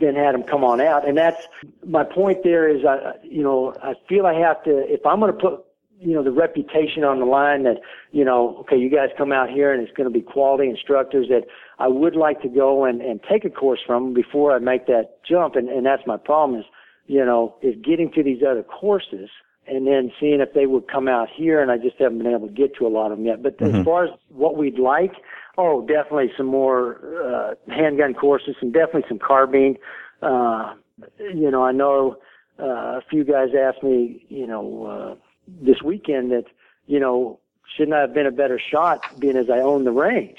then 0.00 0.14
had 0.14 0.34
them 0.34 0.44
come 0.44 0.62
on 0.62 0.80
out. 0.80 1.06
And 1.06 1.18
that's 1.18 1.48
my 1.84 2.04
point 2.04 2.44
there 2.44 2.68
is, 2.68 2.84
I, 2.84 3.14
you 3.24 3.42
know, 3.42 3.74
I 3.82 3.94
feel 4.08 4.26
I 4.26 4.34
have 4.34 4.62
to, 4.64 4.78
if 4.92 5.04
I'm 5.04 5.18
going 5.18 5.32
to 5.32 5.38
put, 5.38 5.64
you 6.00 6.14
know, 6.14 6.22
the 6.22 6.32
reputation 6.32 7.04
on 7.04 7.20
the 7.20 7.24
line 7.26 7.62
that, 7.64 7.80
you 8.10 8.24
know, 8.24 8.58
okay, 8.60 8.76
you 8.76 8.90
guys 8.90 9.10
come 9.16 9.32
out 9.32 9.50
here 9.50 9.72
and 9.72 9.82
it's 9.82 9.96
going 9.96 10.08
to 10.08 10.12
be 10.12 10.20
quality 10.22 10.68
instructors 10.68 11.28
that 11.28 11.46
I 11.78 11.88
would 11.88 12.16
like 12.16 12.42
to 12.42 12.48
go 12.48 12.84
and, 12.84 13.00
and 13.00 13.20
take 13.30 13.44
a 13.44 13.50
course 13.50 13.80
from 13.86 14.12
before 14.12 14.52
I 14.52 14.58
make 14.58 14.86
that 14.86 15.18
jump. 15.28 15.56
And, 15.56 15.68
and 15.68 15.86
that's 15.86 16.02
my 16.06 16.16
problem 16.16 16.60
is, 16.60 16.66
you 17.06 17.24
know, 17.24 17.56
is 17.62 17.74
getting 17.82 18.12
to 18.12 18.22
these 18.22 18.42
other 18.48 18.62
courses 18.62 19.30
and 19.66 19.86
then 19.86 20.12
seeing 20.18 20.40
if 20.40 20.54
they 20.54 20.66
would 20.66 20.88
come 20.88 21.08
out 21.08 21.28
here. 21.34 21.60
And 21.60 21.70
I 21.70 21.78
just 21.78 21.96
haven't 21.98 22.18
been 22.18 22.34
able 22.34 22.48
to 22.48 22.52
get 22.52 22.74
to 22.76 22.86
a 22.86 22.88
lot 22.88 23.12
of 23.12 23.18
them 23.18 23.26
yet. 23.26 23.42
But 23.42 23.58
mm-hmm. 23.58 23.76
as 23.76 23.84
far 23.84 24.04
as 24.04 24.10
what 24.28 24.56
we'd 24.56 24.78
like, 24.78 25.12
oh, 25.58 25.86
definitely 25.86 26.32
some 26.36 26.46
more 26.46 26.98
uh, 27.24 27.54
handgun 27.72 28.14
courses 28.14 28.56
and 28.60 28.72
definitely 28.72 29.04
some 29.08 29.18
carbine. 29.18 29.76
Uh, 30.20 30.74
you 31.18 31.50
know, 31.50 31.64
I 31.64 31.72
know 31.72 32.16
uh, 32.58 32.64
a 32.98 33.02
few 33.10 33.24
guys 33.24 33.48
asked 33.58 33.82
me, 33.82 34.24
you 34.28 34.46
know, 34.46 34.86
uh, 34.86 35.14
this 35.46 35.82
weekend 35.82 36.30
that, 36.32 36.44
you 36.86 37.00
know, 37.00 37.38
shouldn't 37.76 37.94
I 37.94 38.00
have 38.00 38.14
been 38.14 38.26
a 38.26 38.32
better 38.32 38.58
shot 38.58 39.04
being 39.18 39.36
as 39.36 39.50
I 39.50 39.58
own 39.58 39.84
the 39.84 39.92
range? 39.92 40.38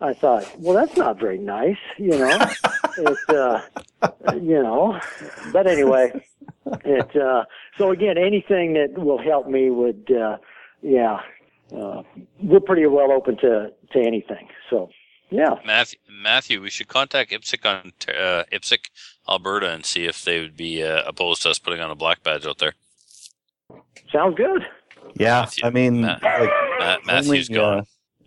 I 0.00 0.12
thought, 0.12 0.48
well, 0.58 0.74
that's 0.74 0.96
not 0.96 1.18
very 1.18 1.38
nice, 1.38 1.78
you 1.96 2.10
know. 2.10 2.38
it, 2.98 3.18
uh, 3.30 3.60
you 4.34 4.62
know, 4.62 5.00
but 5.52 5.66
anyway, 5.66 6.12
it. 6.84 7.16
Uh, 7.16 7.44
so 7.76 7.90
again, 7.90 8.18
anything 8.18 8.74
that 8.74 8.98
will 8.98 9.20
help 9.20 9.48
me 9.48 9.70
would, 9.70 10.10
uh, 10.10 10.36
yeah, 10.82 11.20
uh, 11.76 12.02
we're 12.42 12.60
pretty 12.60 12.86
well 12.86 13.12
open 13.12 13.36
to 13.38 13.72
to 13.92 13.98
anything. 13.98 14.48
So, 14.70 14.90
yeah. 15.30 15.56
Matthew, 15.64 15.98
Matthew, 16.10 16.62
we 16.62 16.70
should 16.70 16.88
contact 16.88 17.30
IPSC 17.30 17.64
on 17.64 17.92
uh, 18.08 18.44
IPSC 18.52 18.78
Alberta 19.28 19.70
and 19.70 19.84
see 19.84 20.04
if 20.04 20.24
they 20.24 20.40
would 20.40 20.56
be 20.56 20.82
uh, 20.82 21.02
opposed 21.06 21.42
to 21.42 21.50
us 21.50 21.58
putting 21.58 21.80
on 21.80 21.90
a 21.90 21.94
black 21.94 22.22
badge 22.22 22.46
out 22.46 22.58
there. 22.58 22.74
Sounds 24.12 24.36
good. 24.36 24.66
Yeah, 25.16 25.40
Matthew, 25.40 25.64
I 25.64 25.70
mean, 25.70 26.00
Matt, 26.02 26.22
like, 26.22 26.50
Matt, 26.78 27.06
Matthew's 27.06 27.50
only, 27.50 27.60
gone. 27.60 27.86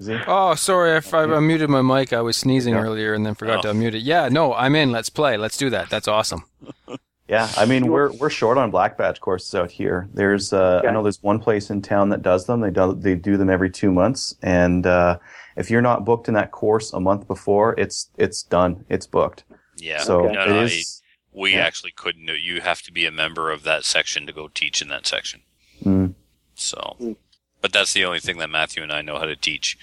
Uh, 0.09 0.23
oh, 0.27 0.55
sorry, 0.55 0.97
if 0.97 1.13
I 1.13 1.25
muted 1.39 1.69
my 1.69 1.81
mic, 1.81 2.11
I 2.11 2.21
was 2.21 2.37
sneezing 2.37 2.73
yeah. 2.73 2.81
earlier 2.81 3.13
and 3.13 3.25
then 3.25 3.35
forgot 3.35 3.59
oh. 3.59 3.61
to 3.61 3.67
unmute 3.73 3.93
it. 3.93 4.01
Yeah, 4.01 4.29
no, 4.29 4.53
I'm 4.53 4.75
in. 4.75 4.91
Let's 4.91 5.09
play. 5.09 5.37
Let's 5.37 5.57
do 5.57 5.69
that. 5.69 5.89
That's 5.89 6.07
awesome. 6.07 6.43
yeah, 7.31 7.49
I 7.55 7.63
mean, 7.63 7.87
we're 7.87 8.11
we're 8.11 8.29
short 8.29 8.57
on 8.57 8.71
black 8.71 8.97
badge 8.97 9.21
courses 9.21 9.55
out 9.55 9.71
here. 9.71 10.09
There's, 10.13 10.51
uh, 10.51 10.81
I 10.85 10.91
know 10.91 11.01
there's 11.01 11.23
one 11.23 11.39
place 11.39 11.69
in 11.69 11.81
town 11.81 12.09
that 12.09 12.21
does 12.21 12.45
them. 12.45 12.59
They 12.59 12.71
do 12.71 12.93
they 12.93 13.15
do 13.15 13.37
them 13.37 13.49
every 13.49 13.69
two 13.69 13.89
months, 13.89 14.35
and 14.41 14.85
uh, 14.85 15.17
if 15.55 15.71
you're 15.71 15.81
not 15.81 16.03
booked 16.03 16.27
in 16.27 16.33
that 16.33 16.51
course 16.51 16.91
a 16.91 16.99
month 16.99 17.27
before, 17.27 17.73
it's 17.79 18.09
it's 18.17 18.43
done. 18.43 18.83
It's 18.89 19.07
booked. 19.07 19.45
Yeah. 19.77 20.01
So 20.01 20.23
no, 20.23 20.45
no, 20.45 20.59
it 20.61 20.73
is, 20.73 21.01
we 21.31 21.53
yeah. 21.53 21.59
actually 21.59 21.93
couldn't. 21.95 22.27
You 22.27 22.59
have 22.59 22.81
to 22.81 22.91
be 22.91 23.05
a 23.05 23.11
member 23.11 23.49
of 23.49 23.63
that 23.63 23.85
section 23.85 24.27
to 24.27 24.33
go 24.33 24.49
teach 24.49 24.81
in 24.81 24.89
that 24.89 25.07
section. 25.07 25.39
Mm. 25.85 26.15
So, 26.55 26.97
mm. 26.99 27.15
but 27.61 27.71
that's 27.71 27.93
the 27.93 28.03
only 28.03 28.19
thing 28.19 28.39
that 28.39 28.49
Matthew 28.49 28.83
and 28.83 28.91
I 28.91 29.01
know 29.01 29.17
how 29.17 29.25
to 29.25 29.37
teach. 29.37 29.77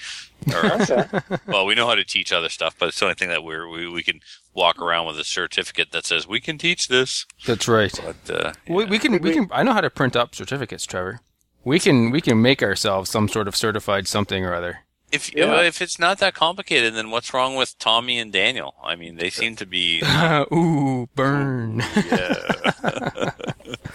Or, 0.55 1.17
well, 1.47 1.65
we 1.65 1.75
know 1.75 1.87
how 1.87 1.95
to 1.95 2.05
teach 2.05 2.31
other 2.31 2.51
stuff, 2.51 2.77
but 2.79 2.89
it's 2.89 2.99
the 2.99 3.07
only 3.07 3.15
thing 3.15 3.31
that 3.31 3.43
we're, 3.43 3.67
we 3.67 3.89
we 3.89 4.03
can 4.03 4.21
walk 4.59 4.83
around 4.83 5.07
with 5.07 5.19
a 5.19 5.25
certificate 5.25 5.93
that 5.93 6.05
says 6.05 6.29
we 6.29 6.41
can 6.41 6.59
teach 6.59 6.89
this. 6.89 7.25
That's 7.47 7.69
right. 7.69 7.99
But 8.05 8.35
uh, 8.35 8.53
yeah. 8.67 8.75
we, 8.75 8.85
we 8.85 8.99
can 8.99 9.23
we 9.23 9.33
can. 9.33 9.49
I 9.53 9.63
know 9.63 9.73
how 9.73 9.81
to 9.81 9.89
print 9.89 10.17
up 10.17 10.35
certificates, 10.35 10.85
Trevor. 10.85 11.21
We 11.65 11.79
can 11.79 12.11
we 12.11 12.21
can 12.21 12.43
make 12.43 12.63
ourselves 12.63 13.11
some 13.11 13.29
sort 13.29 13.49
of 13.49 13.57
certified 13.57 14.07
something 14.07 14.45
or 14.45 14.55
other. 14.55 14.81
If 15.11 15.35
yeah. 15.35 15.63
if 15.63 15.81
it's 15.81 15.99
not 15.99 16.19
that 16.19 16.35
complicated, 16.35 16.95
then 16.95 17.11
what's 17.11 17.33
wrong 17.33 17.57
with 17.57 17.79
Tommy 17.79 18.19
and 18.19 18.31
Daniel? 18.31 18.75
I 18.83 18.95
mean, 18.95 19.17
they 19.17 19.31
seem 19.31 19.57
to 19.57 19.65
be. 19.65 20.03
Ooh, 20.53 21.09
burn! 21.15 21.83
Yeah. 21.97 23.31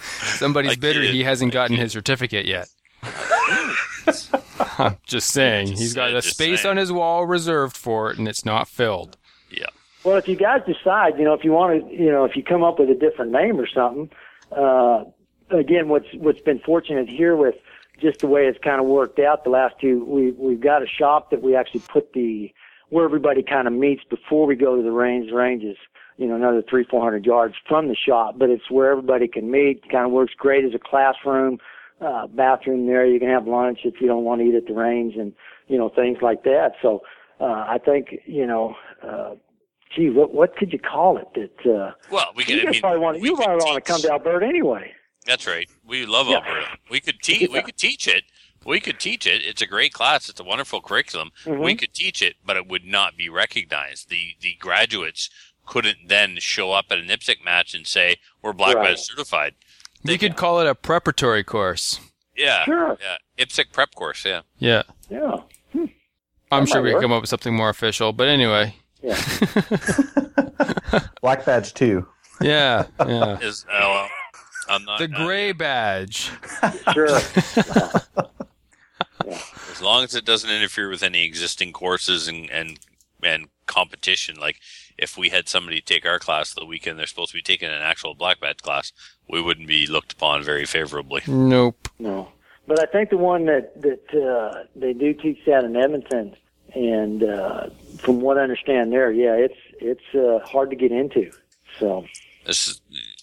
Somebody's 0.00 0.76
bitter. 0.76 1.02
He 1.02 1.22
hasn't 1.22 1.52
gotten 1.52 1.76
his 1.76 1.92
certificate 1.92 2.46
yet. 2.46 2.68
I'm 4.78 4.96
just 5.06 5.30
saying, 5.30 5.68
just 5.68 5.82
he's 5.82 5.94
got 5.94 6.12
a 6.14 6.22
space 6.22 6.62
saying. 6.62 6.70
on 6.72 6.76
his 6.76 6.90
wall 6.90 7.26
reserved 7.26 7.76
for 7.76 8.10
it, 8.10 8.18
and 8.18 8.26
it's 8.26 8.44
not 8.44 8.66
filled. 8.66 9.16
Yeah. 9.50 9.66
Well, 10.04 10.18
if 10.18 10.28
you 10.28 10.36
guys 10.36 10.60
decide, 10.66 11.18
you 11.18 11.24
know, 11.24 11.32
if 11.32 11.44
you 11.44 11.52
want 11.52 11.88
to, 11.88 11.94
you 11.94 12.12
know, 12.12 12.24
if 12.24 12.36
you 12.36 12.42
come 12.44 12.62
up 12.62 12.78
with 12.78 12.90
a 12.90 12.94
different 12.94 13.32
name 13.32 13.58
or 13.58 13.66
something, 13.66 14.10
uh, 14.52 15.04
again, 15.50 15.88
what's 15.88 16.06
what's 16.18 16.40
been 16.40 16.60
fortunate 16.60 17.08
here 17.08 17.36
with 17.36 17.54
just 18.00 18.20
the 18.20 18.26
way 18.26 18.42
it's 18.42 18.58
kind 18.62 18.80
of 18.80 18.86
worked 18.86 19.18
out 19.18 19.44
the 19.44 19.50
last 19.50 19.74
two, 19.80 20.04
we 20.04 20.32
we've 20.32 20.60
got 20.60 20.82
a 20.82 20.86
shop 20.86 21.30
that 21.30 21.42
we 21.42 21.56
actually 21.56 21.80
put 21.80 22.12
the 22.12 22.52
where 22.90 23.06
everybody 23.06 23.42
kind 23.42 23.66
of 23.66 23.72
meets 23.72 24.02
before 24.04 24.46
we 24.46 24.54
go 24.54 24.76
to 24.76 24.82
the 24.82 24.92
range. 24.92 25.30
The 25.30 25.36
range 25.36 25.64
is 25.64 25.78
you 26.18 26.26
know 26.26 26.34
another 26.34 26.62
three 26.68 26.84
four 26.84 27.02
hundred 27.02 27.24
yards 27.24 27.54
from 27.66 27.88
the 27.88 27.96
shop, 27.96 28.34
but 28.38 28.50
it's 28.50 28.70
where 28.70 28.90
everybody 28.90 29.26
can 29.26 29.50
meet. 29.50 29.88
Kind 29.90 30.04
of 30.04 30.12
works 30.12 30.34
great 30.36 30.66
as 30.66 30.74
a 30.74 30.78
classroom, 30.78 31.58
uh, 32.02 32.26
bathroom 32.26 32.86
there. 32.86 33.06
You 33.06 33.18
can 33.18 33.30
have 33.30 33.46
lunch 33.46 33.80
if 33.84 34.02
you 34.02 34.06
don't 34.06 34.24
want 34.24 34.42
to 34.42 34.48
eat 34.48 34.54
at 34.54 34.66
the 34.66 34.74
range, 34.74 35.14
and 35.16 35.32
you 35.66 35.78
know 35.78 35.88
things 35.88 36.18
like 36.20 36.42
that. 36.44 36.72
So 36.82 37.00
uh, 37.40 37.64
I 37.66 37.78
think 37.82 38.16
you 38.26 38.46
know. 38.46 38.74
Uh, 39.02 39.36
Gee, 39.94 40.10
what 40.10 40.34
what 40.34 40.56
could 40.56 40.72
you 40.72 40.78
call 40.78 41.18
it? 41.18 41.28
That 41.34 41.70
uh, 41.70 41.92
well, 42.10 42.26
we 42.34 42.44
could. 42.44 42.56
You 42.56 42.68
I 42.68 42.70
mean, 42.72 42.80
probably 42.80 42.98
want 42.98 43.20
you 43.20 43.36
probably 43.36 43.64
want 43.64 43.84
to 43.84 43.92
come 43.92 44.00
to 44.02 44.12
Alberta 44.12 44.46
anyway. 44.46 44.92
That's 45.26 45.46
right. 45.46 45.68
We 45.86 46.04
love 46.06 46.28
yeah. 46.28 46.36
Alberta. 46.36 46.66
We 46.90 47.00
could 47.00 47.20
teach. 47.22 47.50
We 47.50 47.62
could 47.62 47.76
teach 47.76 48.08
it. 48.08 48.24
We 48.66 48.80
could 48.80 48.98
teach 48.98 49.26
it. 49.26 49.42
It's 49.42 49.62
a 49.62 49.66
great 49.66 49.92
class. 49.92 50.28
It's 50.28 50.40
a 50.40 50.44
wonderful 50.44 50.80
curriculum. 50.80 51.30
Mm-hmm. 51.44 51.62
We 51.62 51.74
could 51.74 51.92
teach 51.92 52.22
it, 52.22 52.36
but 52.44 52.56
it 52.56 52.66
would 52.66 52.84
not 52.84 53.16
be 53.16 53.28
recognized. 53.28 54.08
The 54.08 54.34
the 54.40 54.54
graduates 54.58 55.30
couldn't 55.66 56.08
then 56.08 56.36
show 56.38 56.72
up 56.72 56.86
at 56.90 56.98
an 56.98 57.06
IPSC 57.06 57.44
match 57.44 57.74
and 57.74 57.86
say 57.86 58.16
we're 58.42 58.52
black 58.52 58.76
right. 58.76 58.88
belt 58.88 58.98
certified. 58.98 59.54
They 60.02 60.18
could 60.18 60.36
call 60.36 60.60
it 60.60 60.66
a 60.66 60.74
preparatory 60.74 61.44
course. 61.44 62.00
Yeah. 62.36 62.64
Sure. 62.64 62.98
Yeah. 63.00 63.44
IPSC 63.44 63.72
prep 63.72 63.94
course. 63.94 64.24
Yeah. 64.24 64.42
Yeah. 64.58 64.82
Yeah. 65.08 65.36
Hmm. 65.72 65.86
I'm 66.50 66.66
sure 66.66 66.82
we 66.82 66.92
could 66.92 67.02
come 67.02 67.12
up 67.12 67.22
with 67.22 67.30
something 67.30 67.54
more 67.54 67.70
official, 67.70 68.12
but 68.12 68.28
anyway. 68.28 68.74
Yeah. 69.04 71.00
black 71.20 71.44
badge 71.44 71.74
too. 71.74 72.06
Yeah. 72.40 72.86
Yeah. 73.06 73.38
Is, 73.42 73.66
uh, 73.70 73.76
well, 73.80 74.08
I'm 74.68 74.84
not 74.84 74.98
the 74.98 75.08
gray 75.08 75.52
badge. 75.52 76.30
sure. 76.94 77.08
yeah. 79.26 79.38
As 79.70 79.82
long 79.82 80.04
as 80.04 80.14
it 80.14 80.24
doesn't 80.24 80.48
interfere 80.48 80.88
with 80.88 81.02
any 81.02 81.24
existing 81.24 81.72
courses 81.72 82.28
and 82.28 82.50
and 82.50 82.78
and 83.22 83.48
competition, 83.66 84.36
like 84.40 84.60
if 84.96 85.18
we 85.18 85.28
had 85.28 85.48
somebody 85.50 85.82
take 85.82 86.06
our 86.06 86.18
class 86.18 86.54
the 86.54 86.64
weekend 86.64 86.98
they're 86.98 87.06
supposed 87.06 87.32
to 87.32 87.36
be 87.36 87.42
taking 87.42 87.68
an 87.68 87.82
actual 87.82 88.14
black 88.14 88.40
badge 88.40 88.62
class, 88.62 88.92
we 89.28 89.42
wouldn't 89.42 89.68
be 89.68 89.86
looked 89.86 90.14
upon 90.14 90.42
very 90.42 90.64
favorably. 90.64 91.20
Nope. 91.26 91.88
No. 91.98 92.28
But 92.66 92.80
I 92.80 92.86
think 92.86 93.10
the 93.10 93.18
one 93.18 93.44
that 93.46 93.78
that 93.82 94.14
uh, 94.14 94.64
they 94.74 94.94
do 94.94 95.12
teach 95.12 95.40
that 95.46 95.64
in 95.64 95.76
Edmonton, 95.76 96.36
and 96.74 97.22
uh, 97.22 97.70
from 97.98 98.20
what 98.20 98.38
I 98.38 98.42
understand 98.42 98.92
there, 98.92 99.12
yeah, 99.12 99.34
it's 99.34 99.58
it's 99.80 100.14
uh, 100.14 100.44
hard 100.46 100.70
to 100.70 100.76
get 100.76 100.92
into. 100.92 101.30
So 101.78 102.04
this 102.46 102.68
is 102.68 102.80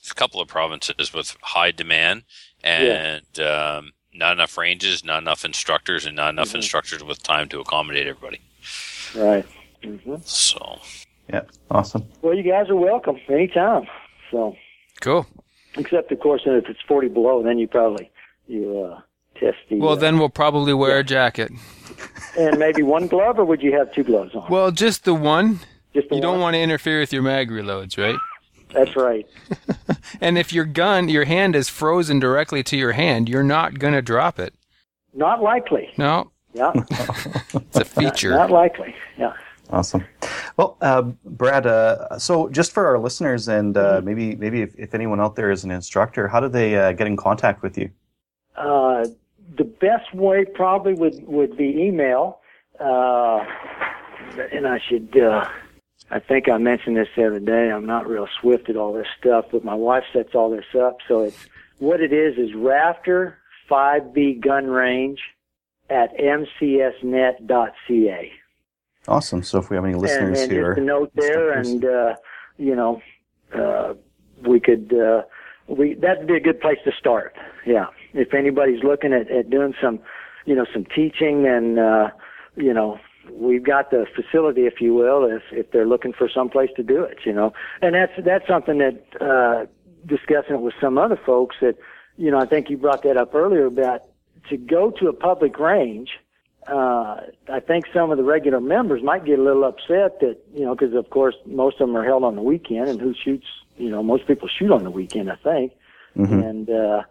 a 0.10 0.16
couple 0.16 0.42
of 0.42 0.48
provinces 0.48 1.14
with 1.14 1.36
high 1.42 1.72
demand 1.72 2.24
and 2.64 3.24
yeah. 3.36 3.78
um, 3.78 3.92
not 4.14 4.34
enough 4.34 4.58
ranges, 4.58 5.04
not 5.04 5.22
enough 5.22 5.46
instructors, 5.46 6.06
and 6.06 6.16
not 6.16 6.30
enough 6.30 6.50
mm-hmm. 6.50 6.58
instructors 6.58 7.04
with 7.04 7.24
time 7.24 7.48
to 7.50 7.60
accommodate 7.60 8.08
everybody. 8.08 8.42
Right. 9.16 9.46
Mm-hmm. 9.84 10.16
So. 10.24 10.80
Yeah. 11.30 11.44
Awesome. 11.70 12.06
Well, 12.22 12.36
you 12.36 12.44
guys 12.44 12.70
are 12.70 12.76
welcome 12.76 13.18
anytime. 13.30 13.88
So. 14.32 14.56
Cool. 15.00 15.26
Except, 15.76 16.12
of 16.12 16.20
course, 16.20 16.42
if 16.46 16.68
it's 16.68 16.82
forty 16.88 17.08
below, 17.08 17.42
then 17.42 17.58
you 17.58 17.68
probably 17.68 18.12
you 18.48 18.82
uh, 18.82 19.02
test 19.42 19.58
the. 19.70 19.78
Well, 19.80 19.94
uh, 19.94 19.96
then 19.96 20.20
we'll 20.20 20.30
probably 20.30 20.74
wear 20.74 20.96
yeah. 20.96 21.00
a 21.00 21.04
jacket. 21.04 21.52
and 22.38 22.58
maybe 22.58 22.84
one 22.84 23.08
glove, 23.08 23.40
or 23.40 23.46
would 23.46 23.62
you 23.62 23.74
have 23.74 23.94
two 23.94 24.04
gloves 24.04 24.34
on? 24.36 24.50
Well, 24.50 24.72
just 24.72 25.04
the 25.04 25.14
one. 25.14 25.60
Just 25.94 26.10
the 26.10 26.16
you 26.16 26.22
one? 26.22 26.34
don't 26.34 26.40
want 26.40 26.54
to 26.54 26.62
interfere 26.62 27.00
with 27.00 27.12
your 27.12 27.22
mag 27.22 27.50
reloads, 27.50 27.98
right? 27.98 28.18
That's 28.74 28.96
right. 28.96 29.28
and 30.22 30.38
if 30.38 30.54
your 30.54 30.66
gun, 30.66 31.10
your 31.10 31.26
hand 31.26 31.56
is 31.56 31.68
frozen 31.68 32.20
directly 32.20 32.64
to 32.64 32.78
your 32.78 32.94
hand, 32.94 33.28
you're 33.28 33.44
not 33.44 33.80
going 33.80 33.94
to 33.94 34.02
drop 34.02 34.40
it. 34.40 34.54
Not 35.14 35.42
likely. 35.42 35.90
No. 35.98 36.32
Yeah. 36.54 36.72
it's 37.54 37.78
a 37.78 37.86
feature. 37.86 38.32
Not, 38.32 38.50
not 38.50 38.52
likely. 38.52 38.96
Yeah. 39.18 39.34
Awesome. 39.70 40.06
Well, 40.58 40.78
uh, 40.82 41.02
Brad, 41.26 41.66
uh, 41.66 42.20
so 42.20 42.50
just 42.50 42.74
for 42.74 42.88
our 42.88 43.00
listeners 43.00 43.48
and 43.48 43.78
uh, 43.78 44.02
maybe 44.04 44.36
maybe 44.36 44.62
if, 44.62 44.76
if, 44.78 44.94
anyone 44.94 45.22
out 45.22 45.36
there 45.36 45.50
is 45.50 45.64
an 45.64 45.72
instructor, 45.72 46.28
how 46.28 46.42
do 46.42 46.50
they 46.50 46.76
uh, 46.76 46.92
get 46.92 47.08
in 47.08 47.16
contact 47.16 47.62
with 47.62 47.78
you? 47.78 47.90
Uh, 49.52 49.56
the 49.58 49.64
best 49.64 50.14
way 50.14 50.46
probably 50.46 50.94
would, 50.94 51.28
would 51.28 51.58
be 51.58 51.66
email. 51.66 52.40
Uh, 52.80 53.46
and 54.52 54.68
I 54.68 54.80
should 54.88 55.16
I 56.12 56.20
think 56.20 56.50
I 56.50 56.58
mentioned 56.58 56.98
this 56.98 57.08
the 57.16 57.26
other 57.26 57.40
day. 57.40 57.72
I'm 57.72 57.86
not 57.86 58.06
real 58.08 58.28
swift 58.42 58.70
at 58.70 58.76
all 58.76 58.92
this 58.92 59.08
stuff, 59.18 59.46
but 59.52 59.64
my 59.64 59.74
wife 59.74 60.04
sets 60.12 60.36
all 60.36 60.50
this 60.52 60.66
up. 60.78 60.98
So 61.08 61.22
it's 61.22 61.48
what 61.80 62.02
it 62.02 62.12
is 62.12 62.38
is 62.38 62.54
Rafter 62.54 63.38
5B 63.70 64.42
Gun 64.42 64.68
Range 64.68 65.22
at 65.90 66.14
mcsnet.ca. 66.18 67.42
Awesome. 69.08 69.42
So 69.42 69.58
if 69.60 69.70
we 69.70 69.78
have 69.78 69.86
any 69.86 69.96
listeners 69.96 70.42
and, 70.42 70.52
and 70.52 70.52
here, 70.52 70.76
just 70.76 70.82
a 70.82 70.84
note 70.86 71.12
there, 71.16 71.54
and 71.54 71.86
uh, 71.86 72.16
you 72.58 72.76
know, 72.76 73.02
uh, 73.54 73.94
we 74.46 74.60
could 74.60 74.94
uh, 74.94 75.22
we 75.68 75.94
that'd 75.96 76.28
be 76.28 76.36
a 76.36 76.42
good 76.42 76.60
place 76.60 76.78
to 76.84 76.92
start. 77.00 77.36
Yeah. 77.66 77.88
If 78.14 78.34
anybody's 78.34 78.84
looking 78.84 79.14
at, 79.14 79.30
at 79.32 79.50
doing 79.50 79.74
some, 79.82 80.00
you 80.46 80.56
know, 80.56 80.66
some 80.74 80.86
teaching, 80.86 81.46
and 81.48 81.80
uh, 81.80 82.10
you 82.56 82.74
know, 82.74 83.00
we've 83.32 83.64
got 83.64 83.92
the 83.92 84.06
facility, 84.16 84.62
if 84.62 84.82
you 84.82 84.94
will, 84.94 85.26
if 85.26 85.44
if 85.52 85.72
they're 85.72 85.88
looking 85.88 86.14
for 86.14 86.30
some 86.30 86.50
place 86.50 86.70
to 86.76 86.84
do 86.84 87.04
it, 87.04 87.20
you 87.26 87.34
know, 87.34 87.54
and 87.82 87.96
that's 87.96 88.14
that's 88.26 88.48
something 88.48 88.80
that 88.80 89.04
uh, 89.22 89.66
discussing 90.06 90.56
it 90.56 90.62
with 90.62 90.74
some 90.82 90.98
other 90.98 91.20
folks 91.26 91.56
that, 91.62 91.76
you 92.18 92.32
know, 92.32 92.40
I 92.40 92.46
think 92.46 92.70
you 92.70 92.78
brought 92.78 93.04
that 93.04 93.18
up 93.18 93.34
earlier 93.36 93.66
about 93.66 94.02
to 94.50 94.58
go 94.58 94.92
to 94.92 95.08
a 95.08 95.14
public 95.14 95.60
range. 95.60 96.10
Uh, 96.68 97.22
I 97.52 97.60
think 97.60 97.86
some 97.92 98.12
of 98.12 98.18
the 98.18 98.24
regular 98.24 98.62
members 98.62 99.02
might 99.02 99.26
get 99.26 99.40
a 99.40 99.42
little 99.42 99.64
upset 99.64 100.20
that, 100.20 100.38
you 100.54 100.64
know, 100.64 100.76
because 100.76 100.94
of 100.94 101.10
course 101.10 101.36
most 101.46 101.82
of 101.82 101.88
them 101.88 101.98
are 101.98 102.06
held 102.06 102.24
on 102.24 102.36
the 102.36 102.42
weekend, 102.42 102.88
and 102.88 103.02
who 103.02 103.16
shoots, 103.16 103.48
you 103.78 103.90
know, 103.90 104.04
most 104.04 104.28
people 104.28 104.48
shoot 104.48 104.72
on 104.72 104.84
the 104.84 104.92
weekend, 104.92 105.32
I 105.32 105.36
think, 105.38 105.74
Mm-hmm. 106.18 106.40
and 106.40 106.70
uh, 106.70 107.04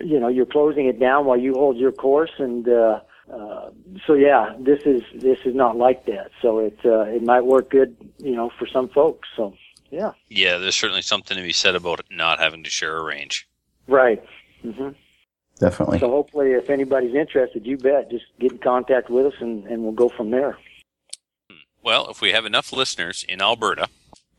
you 0.00 0.18
know, 0.18 0.28
you're 0.28 0.46
closing 0.46 0.86
it 0.86 0.98
down 0.98 1.24
while 1.26 1.38
you 1.38 1.54
hold 1.54 1.76
your 1.76 1.92
course, 1.92 2.32
and 2.38 2.68
uh, 2.68 3.00
uh, 3.32 3.70
so 4.06 4.14
yeah, 4.14 4.54
this 4.58 4.82
is 4.84 5.02
this 5.14 5.38
is 5.44 5.54
not 5.54 5.76
like 5.76 6.06
that. 6.06 6.30
So 6.42 6.58
it 6.58 6.78
uh, 6.84 7.02
it 7.02 7.22
might 7.22 7.44
work 7.44 7.70
good, 7.70 7.96
you 8.18 8.34
know, 8.34 8.50
for 8.58 8.66
some 8.66 8.88
folks. 8.88 9.28
So 9.36 9.54
yeah, 9.90 10.12
Yeah, 10.28 10.58
there's 10.58 10.74
certainly 10.74 11.02
something 11.02 11.36
to 11.36 11.42
be 11.42 11.52
said 11.52 11.74
about 11.74 12.00
not 12.10 12.38
having 12.40 12.64
to 12.64 12.70
share 12.70 12.96
a 12.96 13.04
range. 13.04 13.48
right. 13.86 14.22
hmm 14.62 14.90
Definitely. 15.60 16.00
So 16.00 16.10
hopefully, 16.10 16.50
if 16.50 16.68
anybody's 16.68 17.14
interested, 17.14 17.64
you 17.64 17.76
bet, 17.78 18.10
just 18.10 18.24
get 18.40 18.50
in 18.50 18.58
contact 18.58 19.08
with 19.08 19.26
us, 19.26 19.34
and, 19.40 19.64
and 19.68 19.84
we'll 19.84 19.92
go 19.92 20.08
from 20.08 20.30
there. 20.30 20.58
Well, 21.80 22.10
if 22.10 22.20
we 22.20 22.32
have 22.32 22.44
enough 22.44 22.72
listeners 22.72 23.24
in 23.28 23.40
Alberta 23.40 23.88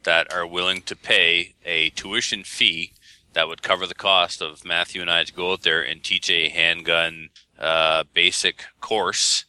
that 0.03 0.31
are 0.33 0.45
willing 0.45 0.81
to 0.81 0.95
pay 0.95 1.53
a 1.65 1.89
tuition 1.91 2.43
fee 2.43 2.91
that 3.35 3.47
would 3.47 3.61
cover 3.61 3.85
the 3.85 3.93
cost 3.93 4.41
of 4.41 4.65
Matthew 4.65 5.01
and 5.01 5.11
I 5.11 5.23
to 5.23 5.33
go 5.33 5.51
out 5.51 5.61
there 5.61 5.81
and 5.81 6.03
teach 6.03 6.29
a 6.29 6.49
handgun 6.49 7.29
uh, 7.59 8.03
basic 8.13 8.63
course, 8.81 9.45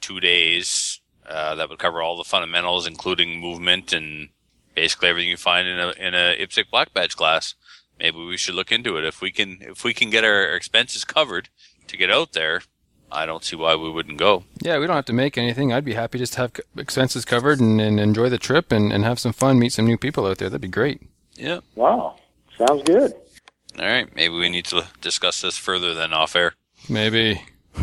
two 0.00 0.20
days, 0.20 1.00
uh, 1.28 1.54
that 1.56 1.68
would 1.68 1.78
cover 1.78 2.02
all 2.02 2.16
the 2.16 2.24
fundamentals, 2.24 2.86
including 2.86 3.40
movement 3.40 3.92
and 3.92 4.28
basically 4.74 5.08
everything 5.08 5.30
you 5.30 5.36
find 5.36 5.66
in 5.66 5.78
a 5.78 5.88
in 5.90 6.14
a 6.14 6.36
IPSC 6.38 6.70
black 6.70 6.92
badge 6.94 7.16
class. 7.16 7.54
Maybe 7.98 8.18
we 8.18 8.36
should 8.36 8.54
look 8.54 8.72
into 8.72 8.96
it. 8.96 9.04
If 9.04 9.20
we 9.20 9.30
can, 9.30 9.58
if 9.60 9.84
we 9.84 9.92
can 9.92 10.10
get 10.10 10.24
our 10.24 10.54
expenses 10.54 11.04
covered 11.04 11.48
to 11.86 11.96
get 11.96 12.10
out 12.10 12.32
there, 12.32 12.62
I 13.12 13.26
don't 13.26 13.44
see 13.44 13.56
why 13.56 13.74
we 13.74 13.90
wouldn't 13.90 14.18
go. 14.18 14.44
Yeah, 14.62 14.78
we 14.78 14.86
don't 14.86 14.96
have 14.96 15.04
to 15.06 15.12
make 15.12 15.36
anything. 15.36 15.72
I'd 15.72 15.84
be 15.84 15.94
happy 15.94 16.18
just 16.18 16.34
to 16.34 16.40
have 16.40 16.52
expenses 16.76 17.24
covered 17.24 17.60
and, 17.60 17.80
and 17.80 18.00
enjoy 18.00 18.28
the 18.28 18.38
trip 18.38 18.72
and, 18.72 18.92
and 18.92 19.04
have 19.04 19.18
some 19.18 19.32
fun, 19.32 19.58
meet 19.58 19.72
some 19.72 19.86
new 19.86 19.98
people 19.98 20.26
out 20.26 20.38
there. 20.38 20.48
That'd 20.48 20.62
be 20.62 20.68
great. 20.68 21.02
Yeah. 21.34 21.60
Wow, 21.74 22.16
sounds 22.56 22.82
good. 22.84 23.12
All 23.80 23.86
right, 23.86 24.14
maybe 24.14 24.34
we 24.34 24.50
need 24.50 24.66
to 24.66 24.84
discuss 25.00 25.40
this 25.40 25.56
further 25.56 25.94
than 25.94 26.12
off 26.12 26.36
air. 26.36 26.52
Maybe. 26.90 27.40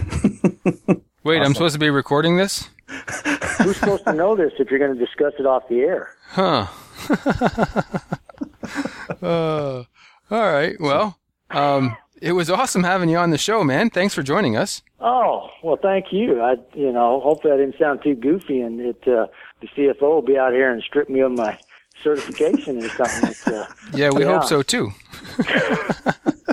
Wait, 1.23 1.41
I'm 1.41 1.55
supposed 1.55 1.73
to 1.73 1.79
be 1.79 1.89
recording 1.89 2.37
this? 2.37 2.69
Who's 3.57 3.77
supposed 3.77 4.05
to 4.05 4.13
know 4.13 4.35
this 4.35 4.51
if 4.59 4.69
you're 4.69 4.77
going 4.77 4.95
to 4.95 4.99
discuss 5.03 5.33
it 5.39 5.47
off 5.47 5.67
the 5.69 5.79
air? 5.79 6.13
Huh. 6.27 6.67
uh, 9.23 9.85
all 10.29 10.29
right. 10.29 10.79
Well, 10.79 11.17
um, 11.49 11.97
it 12.21 12.33
was 12.33 12.51
awesome 12.51 12.83
having 12.83 13.09
you 13.09 13.17
on 13.17 13.31
the 13.31 13.39
show, 13.39 13.63
man. 13.63 13.89
Thanks 13.89 14.13
for 14.13 14.21
joining 14.21 14.55
us. 14.55 14.83
Oh 14.99 15.49
well, 15.63 15.79
thank 15.81 16.11
you. 16.11 16.41
I, 16.41 16.57
you 16.75 16.91
know, 16.91 17.21
hopefully 17.21 17.53
I 17.53 17.57
didn't 17.57 17.79
sound 17.79 18.03
too 18.03 18.13
goofy, 18.13 18.61
and 18.61 18.79
it 18.79 19.01
uh, 19.07 19.25
the 19.61 19.67
CFO 19.75 20.01
will 20.01 20.21
be 20.21 20.37
out 20.37 20.53
here 20.53 20.71
and 20.71 20.83
strip 20.83 21.09
me 21.09 21.21
of 21.21 21.31
my 21.31 21.57
certification 22.03 22.83
or 22.83 22.89
something. 22.89 23.29
It's, 23.29 23.47
uh, 23.47 23.67
Yeah, 23.93 24.09
we 24.11 24.23
Yeah. 24.25 24.39
hope 24.39 24.47
so 24.47 24.61
too. 24.61 24.91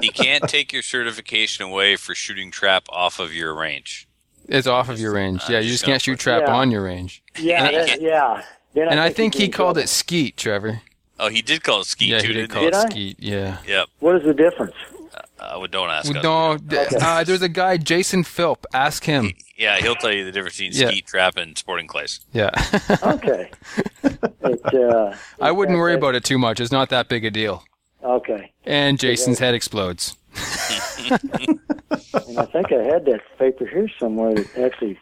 He 0.00 0.08
can't 0.10 0.44
take 0.48 0.72
your 0.72 0.82
certification 0.82 1.64
away 1.64 1.96
for 1.96 2.14
shooting 2.14 2.50
trap 2.50 2.84
off 2.90 3.18
of 3.18 3.32
your 3.34 3.54
range. 3.54 4.06
It's 4.48 4.66
off 4.66 4.88
of 4.88 4.98
your 5.00 5.12
range. 5.14 5.42
Uh, 5.42 5.52
Yeah, 5.54 5.58
you 5.60 5.68
just 5.70 5.74
just 5.82 5.84
can't 5.84 6.02
shoot 6.02 6.18
trap 6.18 6.42
Yeah. 6.46 6.54
on 6.54 6.70
your 6.70 6.82
range. 6.82 7.22
yeah, 7.38 7.64
And- 7.64 7.76
that, 7.88 8.00
yeah. 8.00 8.42
Then 8.74 8.88
And 8.88 9.00
I 9.00 9.10
think 9.10 9.34
you'd 9.36 9.42
he 9.42 9.48
called 9.48 9.78
it 9.78 9.88
skeet, 9.88 10.36
Trevor. 10.36 10.80
Oh, 11.20 11.28
he 11.28 11.42
did 11.42 11.62
call 11.62 11.80
it 11.82 11.86
skeet 11.86 12.08
Yeah, 12.08 12.18
too, 12.18 12.26
he 12.28 12.32
did 12.34 12.40
didn't 12.40 12.52
call 12.52 12.62
he? 12.62 12.68
it 12.68 12.70
Did 12.72 12.80
I? 12.80 12.88
skeet. 12.90 13.16
Yeah. 13.20 13.56
Yep. 13.66 13.88
What 14.00 14.16
is 14.16 14.24
the 14.24 14.34
difference? 14.34 14.74
Uh, 15.44 15.66
don't 15.66 15.90
ask 15.90 16.14
us. 16.14 16.22
No, 16.22 16.56
d- 16.58 16.76
uh, 17.00 17.24
there's 17.24 17.42
a 17.42 17.48
guy, 17.48 17.76
Jason 17.76 18.22
Philp. 18.24 18.66
Ask 18.74 19.04
him. 19.04 19.32
Yeah, 19.56 19.76
he'll 19.78 19.94
tell 19.94 20.12
you 20.12 20.24
the 20.24 20.32
difference 20.32 20.56
between 20.56 20.72
Yeah. 20.72 20.88
skeet 20.88 21.06
trap 21.06 21.36
and 21.36 21.56
sporting 21.56 21.86
clays. 21.86 22.20
Yeah. 22.32 22.50
Okay. 23.02 23.50
it, 24.04 24.74
uh, 24.74 25.14
I 25.40 25.52
wouldn't 25.52 25.78
worry 25.78 25.92
that- 25.92 25.98
about 25.98 26.14
it 26.14 26.24
too 26.24 26.38
much. 26.38 26.60
It's 26.60 26.72
not 26.72 26.88
that 26.90 27.08
big 27.08 27.24
a 27.24 27.30
deal. 27.30 27.64
Okay. 28.02 28.52
And 28.64 28.98
Jason's 28.98 29.38
head 29.38 29.54
explodes. 29.54 30.16
And 32.26 32.38
I 32.38 32.44
think 32.46 32.72
I 32.72 32.82
had 32.82 33.04
that 33.04 33.20
paper 33.38 33.66
here 33.66 33.88
somewhere 34.00 34.34
that 34.34 34.58
actually 34.58 34.98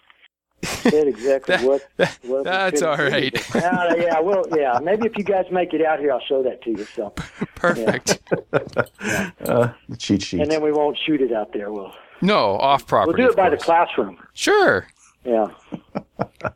said 0.63 1.07
exactly 1.09 1.57
That- 1.57 1.65
what. 1.67 1.83
that- 1.97 2.19
what 2.23 2.45
that's 2.45 2.81
couldn't 2.81 2.89
all 2.89 2.97
do. 3.09 3.13
right. 3.15 3.47
But, 3.53 3.65
uh, 3.65 3.95
yeah, 3.99 4.21
well, 4.21 4.45
yeah. 4.57 4.79
Maybe 4.83 5.07
if 5.07 5.17
you 5.17 5.25
guys 5.25 5.47
make 5.51 5.73
it 5.75 5.85
out 5.85 5.99
here, 6.01 6.13
I'll 6.13 6.21
show 6.21 6.43
that 6.43 6.63
to 6.63 6.71
you. 6.71 6.85
So, 6.97 7.11
Perfect. 7.57 8.19
Uh, 8.53 9.73
the 9.89 9.97
cheat 9.99 10.23
sheet. 10.23 10.41
and 10.41 10.51
then 10.51 10.63
we 10.63 10.73
won't 10.73 10.97
shoot 11.05 11.21
it 11.21 11.33
out 11.33 11.53
there. 11.53 11.73
We'll 11.73 11.93
No, 12.21 12.57
off 12.59 12.87
property 12.87 13.23
we'll 13.23 13.29
do 13.29 13.31
it 13.31 13.31
of 13.31 13.37
by 13.37 13.51
the 13.51 13.57
classroom. 13.57 14.19
Sure. 14.35 14.87
Yeah. 15.25 15.49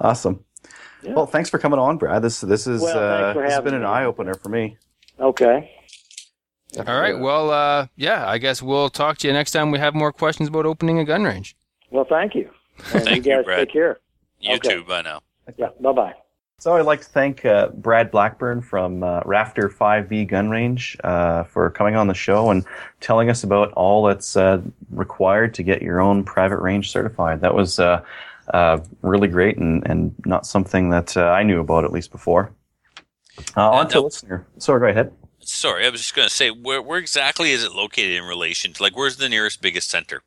Awesome. 0.00 0.44
Yeah. 1.02 1.12
Well, 1.14 1.26
thanks 1.26 1.48
for 1.48 1.58
coming 1.58 1.78
on, 1.78 1.96
Brad. 1.96 2.22
This 2.22 2.40
this 2.40 2.66
is 2.66 2.82
Well, 2.82 2.98
uh, 2.98 3.32
this 3.34 3.42
has 3.44 3.52
having 3.54 3.72
been 3.72 3.80
an 3.82 3.86
eye 3.86 4.04
opener 4.04 4.34
for 4.34 4.48
me. 4.48 4.76
Okay. 5.20 5.70
All 6.76 6.84
right. 7.00 7.16
Well, 7.18 7.50
uh, 7.50 7.86
yeah, 7.96 8.26
I 8.28 8.38
guess 8.38 8.62
we'll 8.62 8.88
talk 8.90 9.18
to 9.18 9.28
you 9.28 9.32
next 9.32 9.52
time 9.52 9.70
we 9.70 9.78
have 9.78 9.94
more 9.94 10.12
questions 10.12 10.48
about 10.48 10.66
opening 10.66 10.98
a 10.98 11.04
gun 11.04 11.22
range. 11.22 11.54
Well, 11.90 12.04
thank 12.08 12.34
you. 12.34 12.50
And 12.78 13.04
Thank 13.04 13.24
you 13.26 13.30
you, 13.32 13.36
guys 13.38 13.44
Brad. 13.44 13.58
take 13.60 13.72
care. 13.72 13.98
You 14.40 14.54
Okay. 14.56 14.70
too, 14.76 14.84
by 14.84 15.02
now. 15.02 15.20
Yeah. 15.56 15.68
Bye 15.80 15.92
bye. 15.92 16.14
So 16.58 16.76
I'd 16.76 16.82
like 16.86 17.00
to 17.00 17.06
thank 17.08 17.44
uh, 17.44 17.68
Brad 17.68 18.10
Blackburn 18.12 18.62
from 18.62 19.02
uh, 19.02 19.20
Rafter 19.24 19.68
5V 19.68 20.28
Gun 20.28 20.48
Range 20.48 20.96
uh, 21.02 21.42
for 21.44 21.68
coming 21.70 21.96
on 21.96 22.06
the 22.06 22.14
show 22.14 22.50
and 22.50 22.64
telling 23.00 23.30
us 23.30 23.42
about 23.42 23.72
all 23.72 24.04
that's 24.04 24.36
uh, 24.36 24.60
required 24.90 25.54
to 25.54 25.64
get 25.64 25.82
your 25.82 26.00
own 26.00 26.22
private 26.22 26.58
range 26.58 26.90
certified. 26.92 27.40
That 27.40 27.54
was 27.54 27.80
uh, 27.80 28.04
uh, 28.54 28.78
really 29.02 29.26
great 29.26 29.58
and, 29.58 29.84
and 29.88 30.14
not 30.24 30.46
something 30.46 30.90
that 30.90 31.16
uh, 31.16 31.30
I 31.30 31.42
knew 31.42 31.58
about 31.60 31.84
at 31.84 31.90
least 31.92 32.12
before. 32.12 32.52
Uh, 33.56 33.70
on 33.70 33.88
to 33.88 33.94
no- 33.96 34.02
listener. 34.04 34.46
Sorry, 34.58 34.78
go 34.80 34.86
ahead. 34.86 35.12
Sorry, 35.40 35.84
I 35.84 35.90
was 35.90 36.00
just 36.00 36.14
going 36.14 36.28
to 36.28 36.34
say, 36.34 36.50
where, 36.50 36.80
where 36.80 37.00
exactly 37.00 37.50
is 37.50 37.64
it 37.64 37.72
located 37.72 38.14
in 38.14 38.22
relation 38.22 38.72
to, 38.74 38.82
like, 38.84 38.96
where's 38.96 39.16
the 39.16 39.28
nearest 39.28 39.60
biggest 39.60 39.90
center? 39.90 40.22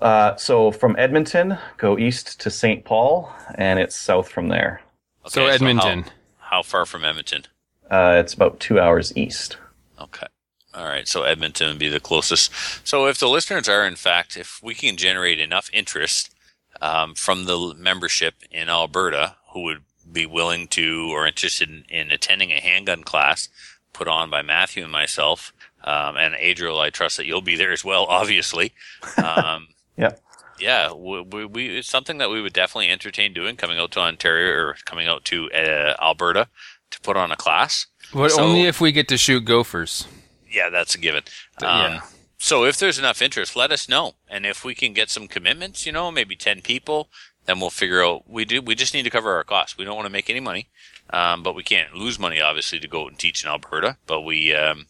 Uh, 0.00 0.34
so 0.36 0.70
from 0.70 0.96
Edmonton, 0.98 1.58
go 1.76 1.98
east 1.98 2.40
to 2.40 2.50
St. 2.50 2.84
Paul, 2.84 3.32
and 3.54 3.78
it's 3.78 3.96
south 3.96 4.28
from 4.28 4.48
there. 4.48 4.80
so 5.26 5.44
Okay, 5.44 5.54
Edmonton. 5.54 6.04
how, 6.38 6.56
how 6.56 6.62
far 6.62 6.86
from 6.86 7.04
Edmonton? 7.04 7.44
Uh, 7.90 8.16
it's 8.18 8.32
about 8.34 8.60
two 8.60 8.80
hours 8.80 9.14
east. 9.16 9.56
Okay. 10.00 10.26
All 10.72 10.86
right. 10.86 11.06
So 11.06 11.24
Edmonton 11.24 11.68
would 11.68 11.78
be 11.78 11.88
the 11.88 12.00
closest. 12.00 12.52
So 12.86 13.06
if 13.06 13.18
the 13.18 13.28
listeners 13.28 13.68
are, 13.68 13.84
in 13.86 13.96
fact, 13.96 14.36
if 14.36 14.60
we 14.62 14.74
can 14.74 14.96
generate 14.96 15.40
enough 15.40 15.68
interest 15.72 16.32
um, 16.80 17.14
from 17.14 17.44
the 17.44 17.74
membership 17.76 18.34
in 18.50 18.68
Alberta 18.68 19.36
who 19.52 19.62
would 19.64 19.82
be 20.10 20.26
willing 20.26 20.68
to 20.68 21.08
or 21.10 21.26
interested 21.26 21.68
in, 21.68 21.84
in 21.88 22.10
attending 22.10 22.52
a 22.52 22.60
handgun 22.60 23.02
class 23.02 23.48
put 23.92 24.08
on 24.08 24.30
by 24.30 24.42
Matthew 24.42 24.84
and 24.84 24.92
myself, 24.92 25.52
um, 25.82 26.16
and 26.16 26.34
Adriel, 26.36 26.78
I 26.78 26.90
trust 26.90 27.16
that 27.16 27.26
you'll 27.26 27.40
be 27.40 27.56
there 27.56 27.72
as 27.72 27.84
well, 27.84 28.04
obviously. 28.08 28.72
Um, 29.16 29.68
Yeah. 30.00 30.12
yeah, 30.58 30.92
we, 30.92 31.20
we, 31.22 31.44
we, 31.44 31.78
it's 31.78 31.88
something 31.90 32.18
that 32.18 32.30
we 32.30 32.40
would 32.40 32.52
definitely 32.54 32.88
entertain 32.90 33.32
doing, 33.34 33.56
coming 33.56 33.78
out 33.78 33.90
to 33.92 34.00
Ontario 34.00 34.52
or 34.56 34.76
coming 34.84 35.06
out 35.08 35.24
to 35.26 35.50
uh, 35.52 35.94
Alberta 36.00 36.48
to 36.90 37.00
put 37.00 37.16
on 37.16 37.30
a 37.30 37.36
class. 37.36 37.86
But 38.12 38.30
So- 38.32 38.42
only 38.42 38.62
if 38.62 38.80
we 38.80 38.92
get 38.92 39.08
to 39.08 39.16
shoot 39.18 39.44
gophers. 39.44 40.06
Yeah, 40.50 40.68
that's 40.70 40.94
a 40.94 40.98
given. 40.98 41.22
Th- 41.58 41.70
Um, 41.70 41.92
yeah. 41.92 42.00
So 42.38 42.64
if 42.64 42.78
there's 42.78 42.98
enough 42.98 43.20
interest, 43.20 43.54
let 43.54 43.70
us 43.70 43.86
know, 43.88 44.14
and 44.26 44.46
if 44.46 44.64
we 44.64 44.74
can 44.74 44.94
get 44.94 45.10
some 45.10 45.28
commitments, 45.28 45.84
you 45.84 45.92
know, 45.92 46.10
maybe 46.10 46.34
ten 46.36 46.62
people, 46.62 47.10
then 47.44 47.60
we'll 47.60 47.68
figure 47.70 48.02
out. 48.02 48.28
We 48.28 48.46
do. 48.46 48.62
We 48.62 48.74
just 48.74 48.94
need 48.94 49.02
to 49.02 49.10
cover 49.10 49.34
our 49.34 49.44
costs. 49.44 49.76
We 49.76 49.84
don't 49.84 49.94
want 49.94 50.06
to 50.06 50.12
make 50.12 50.30
any 50.30 50.40
money, 50.40 50.70
um, 51.10 51.42
but 51.42 51.54
we 51.54 51.62
can't 51.62 51.94
lose 51.94 52.18
money, 52.18 52.40
obviously, 52.40 52.80
to 52.80 52.88
go 52.88 53.02
out 53.04 53.08
and 53.10 53.18
teach 53.18 53.44
in 53.44 53.50
Alberta. 53.50 53.98
But 54.06 54.22
we 54.22 54.54
um, 54.54 54.86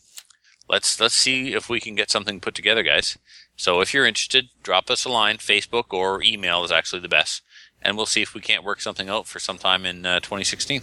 let's 0.68 1.00
let's 1.00 1.14
see 1.14 1.52
if 1.52 1.68
we 1.68 1.80
can 1.80 1.96
get 1.96 2.08
something 2.10 2.40
put 2.40 2.54
together, 2.54 2.84
guys. 2.84 3.18
So 3.60 3.82
if 3.82 3.92
you're 3.92 4.06
interested, 4.06 4.48
drop 4.62 4.90
us 4.90 5.04
a 5.04 5.10
line. 5.10 5.36
Facebook 5.36 5.92
or 5.92 6.22
email 6.22 6.64
is 6.64 6.72
actually 6.72 7.00
the 7.02 7.10
best, 7.10 7.42
and 7.82 7.94
we'll 7.94 8.06
see 8.06 8.22
if 8.22 8.32
we 8.32 8.40
can't 8.40 8.64
work 8.64 8.80
something 8.80 9.10
out 9.10 9.26
for 9.26 9.38
sometime 9.38 9.84
in 9.84 10.06
uh, 10.06 10.20
2016 10.20 10.80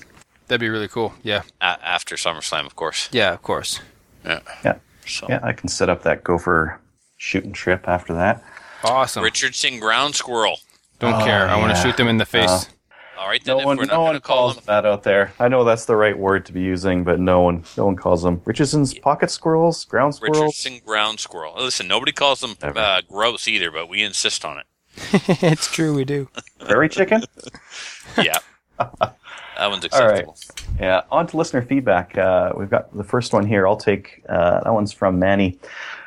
That'd 0.47 0.61
be 0.61 0.69
really 0.69 0.87
cool. 0.87 1.15
Yeah. 1.23 1.41
a- 1.59 1.63
after 1.83 2.15
SummerSlam, 2.17 2.67
of 2.67 2.75
course. 2.75 3.09
Yeah, 3.11 3.33
of 3.33 3.41
course. 3.41 3.79
Yeah. 4.23 4.41
Yeah. 4.63 4.75
So 5.07 5.25
Yeah, 5.27 5.39
I 5.41 5.53
can 5.53 5.69
set 5.69 5.89
up 5.89 6.03
that 6.03 6.23
gopher 6.23 6.79
shooting 7.17 7.51
trip 7.51 7.87
after 7.87 8.13
that. 8.13 8.43
Awesome. 8.83 9.23
Richardson 9.23 9.79
ground 9.79 10.13
squirrel. 10.15 10.59
Don't 10.99 11.15
Oh, 11.21 11.25
care. 11.25 11.47
I 11.49 11.57
want 11.59 11.75
to 11.75 11.81
shoot 11.81 11.97
them 11.97 12.07
in 12.07 12.17
the 12.17 12.25
face. 12.27 12.69
All 13.17 13.27
right, 13.27 13.43
then 13.43 13.55
No 13.55 13.59
if 13.61 13.65
one, 13.65 13.77
we're 13.77 13.85
no 13.85 13.93
not 13.93 13.99
one 14.01 14.07
going 14.11 14.15
to 14.15 14.21
call 14.21 14.37
calls 14.37 14.55
them, 14.55 14.63
that 14.67 14.85
out 14.85 15.03
there. 15.03 15.33
I 15.39 15.47
know 15.47 15.63
that's 15.63 15.85
the 15.85 15.95
right 15.95 16.17
word 16.17 16.45
to 16.47 16.53
be 16.53 16.61
using, 16.61 17.03
but 17.03 17.19
no 17.19 17.41
one, 17.41 17.63
no 17.75 17.85
one 17.85 17.95
calls 17.95 18.23
them 18.23 18.41
Richardson's 18.45 18.93
pocket 18.93 19.31
squirrels, 19.31 19.85
ground 19.85 20.15
squirrels. 20.15 20.37
Richardson 20.39 20.79
ground 20.85 21.19
squirrel. 21.19 21.53
Listen, 21.57 21.87
nobody 21.87 22.11
calls 22.11 22.41
them 22.41 22.55
uh, 22.61 23.01
gross 23.09 23.47
either, 23.47 23.71
but 23.71 23.89
we 23.89 24.03
insist 24.03 24.45
on 24.45 24.59
it. 24.59 24.65
it's 25.43 25.71
true, 25.71 25.93
we 25.95 26.05
do. 26.05 26.29
Prairie 26.59 26.89
chicken. 26.89 27.23
Yeah, 28.17 28.39
that 28.79 29.67
one's 29.69 29.85
acceptable. 29.85 30.31
All 30.31 30.63
right. 30.65 30.79
Yeah, 30.79 31.01
on 31.11 31.27
to 31.27 31.37
listener 31.37 31.61
feedback. 31.61 32.17
Uh, 32.17 32.53
we've 32.55 32.69
got 32.69 32.95
the 32.95 33.03
first 33.03 33.31
one 33.33 33.45
here. 33.45 33.67
I'll 33.67 33.77
take 33.77 34.23
uh, 34.27 34.63
that 34.63 34.73
one's 34.73 34.91
from 34.91 35.19
Manny. 35.19 35.59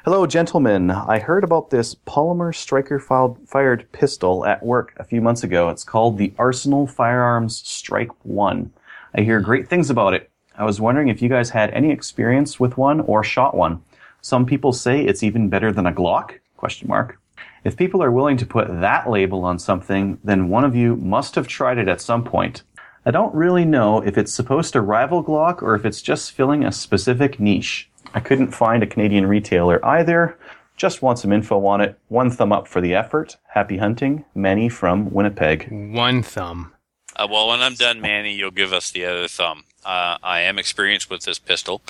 Hello, 0.06 0.26
gentlemen. 0.26 0.90
I 0.90 1.18
heard 1.18 1.44
about 1.44 1.68
this 1.68 1.94
polymer 1.94 2.54
striker 2.54 2.98
fired 2.98 3.92
pistol 3.92 4.46
at 4.46 4.64
work 4.64 4.94
a 4.96 5.04
few 5.04 5.20
months 5.20 5.44
ago. 5.44 5.68
It's 5.68 5.84
called 5.84 6.16
the 6.16 6.32
Arsenal 6.38 6.86
Firearms 6.86 7.60
Strike 7.68 8.08
One. 8.24 8.72
I 9.14 9.20
hear 9.20 9.40
great 9.40 9.68
things 9.68 9.90
about 9.90 10.14
it. 10.14 10.30
I 10.56 10.64
was 10.64 10.80
wondering 10.80 11.08
if 11.08 11.20
you 11.20 11.28
guys 11.28 11.50
had 11.50 11.68
any 11.72 11.90
experience 11.90 12.58
with 12.58 12.78
one 12.78 13.02
or 13.02 13.22
shot 13.22 13.54
one. 13.54 13.82
Some 14.22 14.46
people 14.46 14.72
say 14.72 15.04
it's 15.04 15.22
even 15.22 15.50
better 15.50 15.70
than 15.70 15.84
a 15.84 15.92
Glock? 15.92 16.38
Question 16.56 16.88
mark. 16.88 17.20
If 17.64 17.76
people 17.76 18.02
are 18.02 18.10
willing 18.10 18.38
to 18.38 18.46
put 18.46 18.80
that 18.80 19.10
label 19.10 19.44
on 19.44 19.58
something, 19.58 20.18
then 20.24 20.48
one 20.48 20.64
of 20.64 20.74
you 20.74 20.96
must 20.96 21.34
have 21.34 21.46
tried 21.46 21.76
it 21.76 21.88
at 21.88 22.00
some 22.00 22.24
point. 22.24 22.62
I 23.04 23.10
don't 23.10 23.34
really 23.34 23.66
know 23.66 24.00
if 24.00 24.16
it's 24.16 24.32
supposed 24.32 24.72
to 24.72 24.80
rival 24.80 25.22
Glock 25.22 25.60
or 25.60 25.74
if 25.74 25.84
it's 25.84 26.00
just 26.00 26.32
filling 26.32 26.64
a 26.64 26.72
specific 26.72 27.38
niche. 27.38 27.89
I 28.14 28.20
couldn't 28.20 28.52
find 28.52 28.82
a 28.82 28.86
Canadian 28.86 29.26
retailer 29.26 29.84
either. 29.84 30.36
Just 30.76 31.02
want 31.02 31.18
some 31.18 31.32
info 31.32 31.64
on 31.66 31.80
it. 31.80 31.98
One 32.08 32.30
thumb 32.30 32.52
up 32.52 32.66
for 32.66 32.80
the 32.80 32.94
effort. 32.94 33.36
Happy 33.48 33.76
hunting. 33.76 34.24
Manny 34.34 34.68
from 34.68 35.12
Winnipeg. 35.12 35.68
One 35.70 36.22
thumb. 36.22 36.72
Uh, 37.16 37.28
well, 37.30 37.48
when 37.48 37.60
I'm 37.60 37.74
done, 37.74 38.00
Manny, 38.00 38.32
you'll 38.32 38.50
give 38.50 38.72
us 38.72 38.90
the 38.90 39.04
other 39.04 39.28
thumb. 39.28 39.64
Uh, 39.84 40.16
I 40.22 40.40
am 40.40 40.58
experienced 40.58 41.10
with 41.10 41.24
this 41.24 41.38
pistol. 41.38 41.82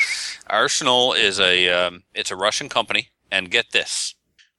Arsenal 0.49 1.13
is 1.13 1.39
a 1.39 1.69
um, 1.69 2.03
it's 2.15 2.31
a 2.31 2.37
Russian 2.37 2.69
company, 2.69 3.11
and 3.31 3.51
get 3.51 3.71
this: 3.71 4.15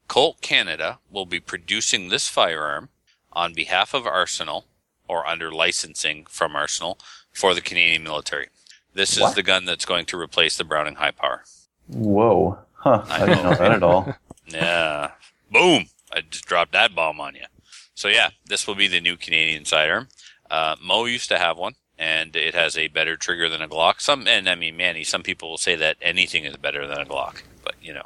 Colt 0.07 0.41
Canada 0.41 0.99
will 1.09 1.25
be 1.25 1.39
producing 1.39 2.09
this 2.09 2.27
firearm 2.27 2.89
on 3.33 3.53
behalf 3.53 3.93
of 3.93 4.05
Arsenal 4.05 4.65
or 5.07 5.27
under 5.27 5.51
licensing 5.51 6.25
from 6.29 6.55
Arsenal 6.55 6.97
for 7.33 7.53
the 7.53 7.61
Canadian 7.61 8.03
military. 8.03 8.47
This 8.93 9.13
is 9.15 9.21
What? 9.21 9.35
the 9.35 9.43
gun 9.43 9.65
that's 9.65 9.85
going 9.85 10.05
to 10.07 10.19
replace 10.19 10.57
the 10.57 10.63
Browning 10.63 10.95
High 10.95 11.11
Power. 11.11 11.43
Whoa. 11.87 12.59
Huh. 12.73 13.03
I 13.07 13.25
didn't 13.25 13.43
know 13.43 13.55
that 13.55 13.71
at 13.71 13.83
all. 13.83 14.15
Yeah. 14.47 15.11
Boom. 15.49 15.85
I 16.11 16.21
just 16.29 16.43
dropped 16.45 16.73
that 16.73 16.93
bomb 16.93 17.21
on 17.21 17.35
you. 17.35 17.45
So 17.93 18.09
yeah, 18.09 18.31
this 18.47 18.67
will 18.67 18.75
be 18.75 18.87
the 18.89 18.99
new 18.99 19.15
Canadian 19.15 19.63
sidearm. 19.63 20.09
Uh, 20.49 20.75
Mo 20.83 21.05
used 21.05 21.29
to 21.29 21.37
have 21.37 21.57
one, 21.57 21.75
and 21.97 22.35
it 22.35 22.53
has 22.53 22.77
a 22.77 22.89
better 22.89 23.15
trigger 23.15 23.47
than 23.47 23.61
a 23.61 23.69
Glock. 23.69 24.01
Some, 24.01 24.27
and 24.27 24.49
I 24.49 24.55
mean, 24.55 24.75
Manny, 24.75 25.05
some 25.05 25.23
people 25.23 25.49
will 25.51 25.57
say 25.57 25.75
that 25.75 25.95
anything 26.01 26.43
is 26.43 26.57
better 26.57 26.85
than 26.85 26.97
a 26.99 27.05
Glock, 27.05 27.43
but 27.63 27.75
you 27.81 27.93
know, 27.93 28.03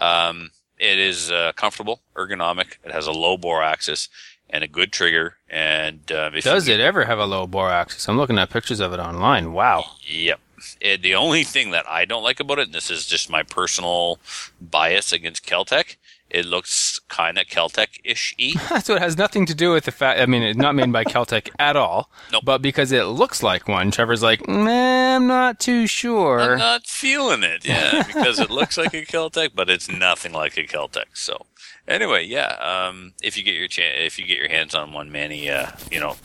um, 0.00 0.50
it 0.78 0.98
is 0.98 1.30
uh, 1.30 1.52
comfortable, 1.54 2.00
ergonomic. 2.16 2.78
It 2.82 2.90
has 2.90 3.06
a 3.06 3.12
low 3.12 3.36
bore 3.36 3.62
axis 3.62 4.08
and 4.50 4.64
a 4.64 4.68
good 4.68 4.92
trigger. 4.92 5.36
And 5.48 6.10
uh, 6.10 6.30
if 6.34 6.44
Does 6.44 6.68
you, 6.68 6.74
it 6.74 6.80
ever 6.80 7.04
have 7.04 7.18
a 7.18 7.26
low 7.26 7.46
bore 7.46 7.70
axis? 7.70 8.08
I'm 8.08 8.16
looking 8.16 8.38
at 8.38 8.50
pictures 8.50 8.80
of 8.80 8.92
it 8.92 9.00
online. 9.00 9.52
Wow. 9.52 9.84
Yep. 10.02 10.40
It, 10.80 11.02
the 11.02 11.14
only 11.14 11.44
thing 11.44 11.70
that 11.72 11.88
I 11.88 12.04
don't 12.04 12.22
like 12.22 12.40
about 12.40 12.58
it, 12.58 12.66
and 12.66 12.74
this 12.74 12.90
is 12.90 13.06
just 13.06 13.28
my 13.28 13.42
personal 13.42 14.18
bias 14.60 15.12
against 15.12 15.46
Keltec, 15.46 15.96
it 16.34 16.44
looks 16.46 16.98
kind 17.08 17.38
of 17.38 17.46
Keltec-ish 17.46 18.34
y. 18.38 18.80
so 18.80 18.94
it 18.96 19.02
has 19.02 19.16
nothing 19.16 19.46
to 19.46 19.54
do 19.54 19.72
with 19.72 19.84
the 19.84 19.92
fact. 19.92 20.20
I 20.20 20.26
mean, 20.26 20.42
it's 20.42 20.58
not 20.58 20.74
made 20.74 20.92
by 20.92 21.04
Keltec 21.14 21.50
at 21.58 21.76
all. 21.76 22.10
Nope. 22.32 22.42
But 22.44 22.62
because 22.62 22.92
it 22.92 23.04
looks 23.04 23.42
like 23.42 23.68
one, 23.68 23.90
Trevor's 23.90 24.22
like, 24.22 24.46
nah, 24.48 25.16
I'm 25.16 25.26
not 25.26 25.60
too 25.60 25.86
sure. 25.86 26.40
I'm 26.52 26.58
not 26.58 26.86
feeling 26.86 27.42
it, 27.42 27.64
yeah, 27.64 28.02
because 28.06 28.38
it 28.38 28.50
looks 28.50 28.76
like 28.76 28.94
a 28.94 29.04
Keltec, 29.04 29.50
but 29.54 29.70
it's 29.70 29.88
nothing 29.88 30.32
like 30.32 30.56
a 30.56 30.64
Keltec. 30.64 31.06
So, 31.14 31.46
anyway, 31.86 32.24
yeah, 32.24 32.56
um, 32.60 33.12
if 33.22 33.36
you 33.36 33.42
get 33.44 33.54
your 33.54 33.68
chan 33.68 33.92
if 33.98 34.18
you 34.18 34.26
get 34.26 34.38
your 34.38 34.48
hands 34.48 34.74
on 34.74 34.92
one, 34.92 35.10
Manny, 35.12 35.48
uh, 35.50 35.70
you 35.90 36.00
know, 36.00 36.16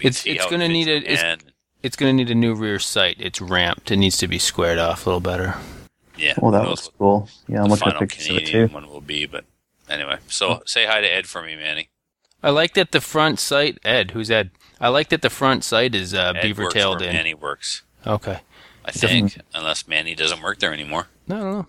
It's- 0.00 0.24
it's 0.26 0.40
how 0.42 0.48
it 0.48 0.50
gonna 0.50 0.68
need 0.68 0.88
a- 0.88 1.12
it's- 1.12 1.36
It's 1.82 1.94
going 1.96 2.16
to 2.16 2.24
need 2.24 2.30
a 2.30 2.34
new 2.34 2.54
rear 2.54 2.80
sight. 2.80 3.16
It's 3.20 3.40
ramped. 3.40 3.92
It 3.92 3.98
needs 3.98 4.16
to 4.18 4.26
be 4.26 4.38
squared 4.40 4.78
off 4.78 5.06
a 5.06 5.10
little 5.10 5.20
better. 5.20 5.54
yeah. 6.16 6.34
Well, 6.38 6.50
that 6.50 6.66
was 6.68 6.90
cool. 6.98 7.28
Yeah, 7.46 7.62
I'm 7.62 7.68
looking 7.70 7.86
at 7.86 7.92
final 7.94 8.00
pictures 8.00 8.26
of 8.30 8.36
it 8.36 8.46
Canadian 8.46 8.68
too. 8.68 8.74
one 8.74 8.88
will 8.88 9.00
be, 9.02 9.26
but 9.26 9.44
anyway. 9.88 10.18
So 10.28 10.62
say 10.66 10.86
hi 10.86 11.00
to 11.00 11.06
Ed 11.06 11.26
for 11.26 11.42
me, 11.42 11.56
Manny. 11.56 11.88
I 12.42 12.50
like 12.50 12.74
that 12.74 12.92
the 12.92 13.00
front 13.00 13.40
sight, 13.40 13.78
Ed, 13.84 14.12
who's 14.12 14.30
Ed? 14.30 14.50
I 14.80 14.88
like 14.88 15.08
that 15.08 15.22
the 15.22 15.30
front 15.30 15.64
sight 15.64 15.94
is 15.94 16.12
uh, 16.14 16.32
Ed 16.36 16.42
beaver 16.42 16.68
tailed 16.68 17.02
in. 17.02 17.12
Manny 17.14 17.34
works, 17.34 17.82
Okay. 18.06 18.40
I 18.84 18.92
think, 18.92 19.38
unless 19.52 19.88
Manny 19.88 20.14
doesn't 20.14 20.42
work 20.42 20.60
there 20.60 20.72
anymore. 20.72 21.08
No, 21.26 21.38
no, 21.38 21.52
no. 21.52 21.66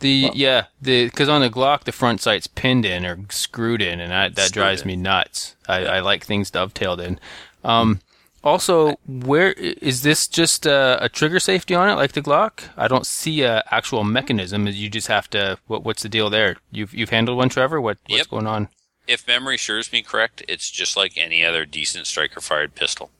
The 0.00 0.30
yeah, 0.34 0.64
the 0.80 1.04
because 1.04 1.28
on 1.28 1.40
the 1.40 1.48
Glock 1.50 1.84
the 1.84 1.92
front 1.92 2.20
sight's 2.20 2.48
pinned 2.48 2.84
in 2.84 3.06
or 3.06 3.16
screwed 3.30 3.80
in, 3.80 4.00
and 4.00 4.10
that, 4.10 4.34
that 4.34 4.50
drives 4.50 4.82
in. 4.82 4.88
me 4.88 4.96
nuts. 4.96 5.54
I, 5.68 5.84
I 5.86 6.00
like 6.00 6.24
things 6.24 6.50
dovetailed 6.50 7.00
in. 7.00 7.20
Um, 7.62 8.00
also, 8.44 8.96
where 9.06 9.52
is 9.52 10.02
this 10.02 10.26
just 10.26 10.66
uh, 10.66 10.98
a 11.00 11.08
trigger 11.08 11.38
safety 11.40 11.74
on 11.74 11.88
it, 11.88 11.94
like 11.94 12.12
the 12.12 12.22
Glock? 12.22 12.64
I 12.76 12.88
don't 12.88 13.06
see 13.06 13.42
a 13.42 13.62
actual 13.70 14.04
mechanism. 14.04 14.66
You 14.66 14.88
just 14.88 15.08
have 15.08 15.28
to. 15.30 15.58
What, 15.66 15.84
what's 15.84 16.02
the 16.02 16.08
deal 16.08 16.30
there? 16.30 16.56
You've 16.70 16.92
you've 16.94 17.10
handled 17.10 17.38
one, 17.38 17.48
Trevor. 17.48 17.80
What 17.80 17.98
what's 18.06 18.18
Yep. 18.18 18.28
going 18.30 18.46
on? 18.46 18.68
If 19.06 19.26
memory 19.26 19.58
serves 19.58 19.92
me 19.92 20.02
correct, 20.02 20.42
it's 20.48 20.70
just 20.70 20.96
like 20.96 21.12
any 21.16 21.44
other 21.44 21.64
decent 21.64 22.06
striker 22.06 22.40
fired 22.40 22.74
pistol. 22.74 23.10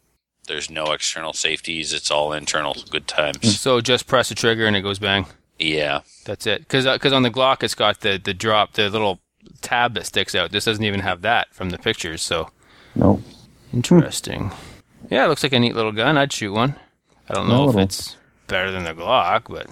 There's 0.46 0.70
no 0.70 0.86
external 0.92 1.32
safeties. 1.32 1.92
It's 1.92 2.10
all 2.10 2.32
internal. 2.32 2.76
Good 2.90 3.06
times. 3.08 3.60
So 3.60 3.80
just 3.80 4.06
press 4.06 4.28
the 4.28 4.34
trigger 4.34 4.66
and 4.66 4.76
it 4.76 4.82
goes 4.82 4.98
bang. 4.98 5.26
Yeah. 5.58 6.00
That's 6.24 6.46
it. 6.46 6.60
Because 6.68 6.86
on 6.86 7.22
the 7.22 7.30
Glock 7.30 7.62
it's 7.62 7.74
got 7.74 8.00
the 8.00 8.20
the 8.22 8.34
drop, 8.34 8.72
the 8.74 8.90
little 8.90 9.20
tab 9.60 9.94
that 9.94 10.06
sticks 10.06 10.34
out. 10.34 10.50
This 10.52 10.64
doesn't 10.64 10.84
even 10.84 11.00
have 11.00 11.22
that 11.22 11.52
from 11.54 11.70
the 11.70 11.78
pictures. 11.78 12.22
So 12.22 12.50
No. 12.94 13.22
Interesting. 13.72 14.50
Yeah, 15.12 15.26
it 15.26 15.28
looks 15.28 15.42
like 15.42 15.52
a 15.52 15.60
neat 15.60 15.74
little 15.76 15.92
gun. 15.92 16.16
I'd 16.16 16.32
shoot 16.32 16.54
one. 16.54 16.74
I 17.28 17.34
don't 17.34 17.46
know 17.46 17.68
if 17.68 17.76
it's 17.76 18.16
better 18.46 18.70
than 18.70 18.84
the 18.84 18.94
Glock, 18.94 19.42
but 19.46 19.66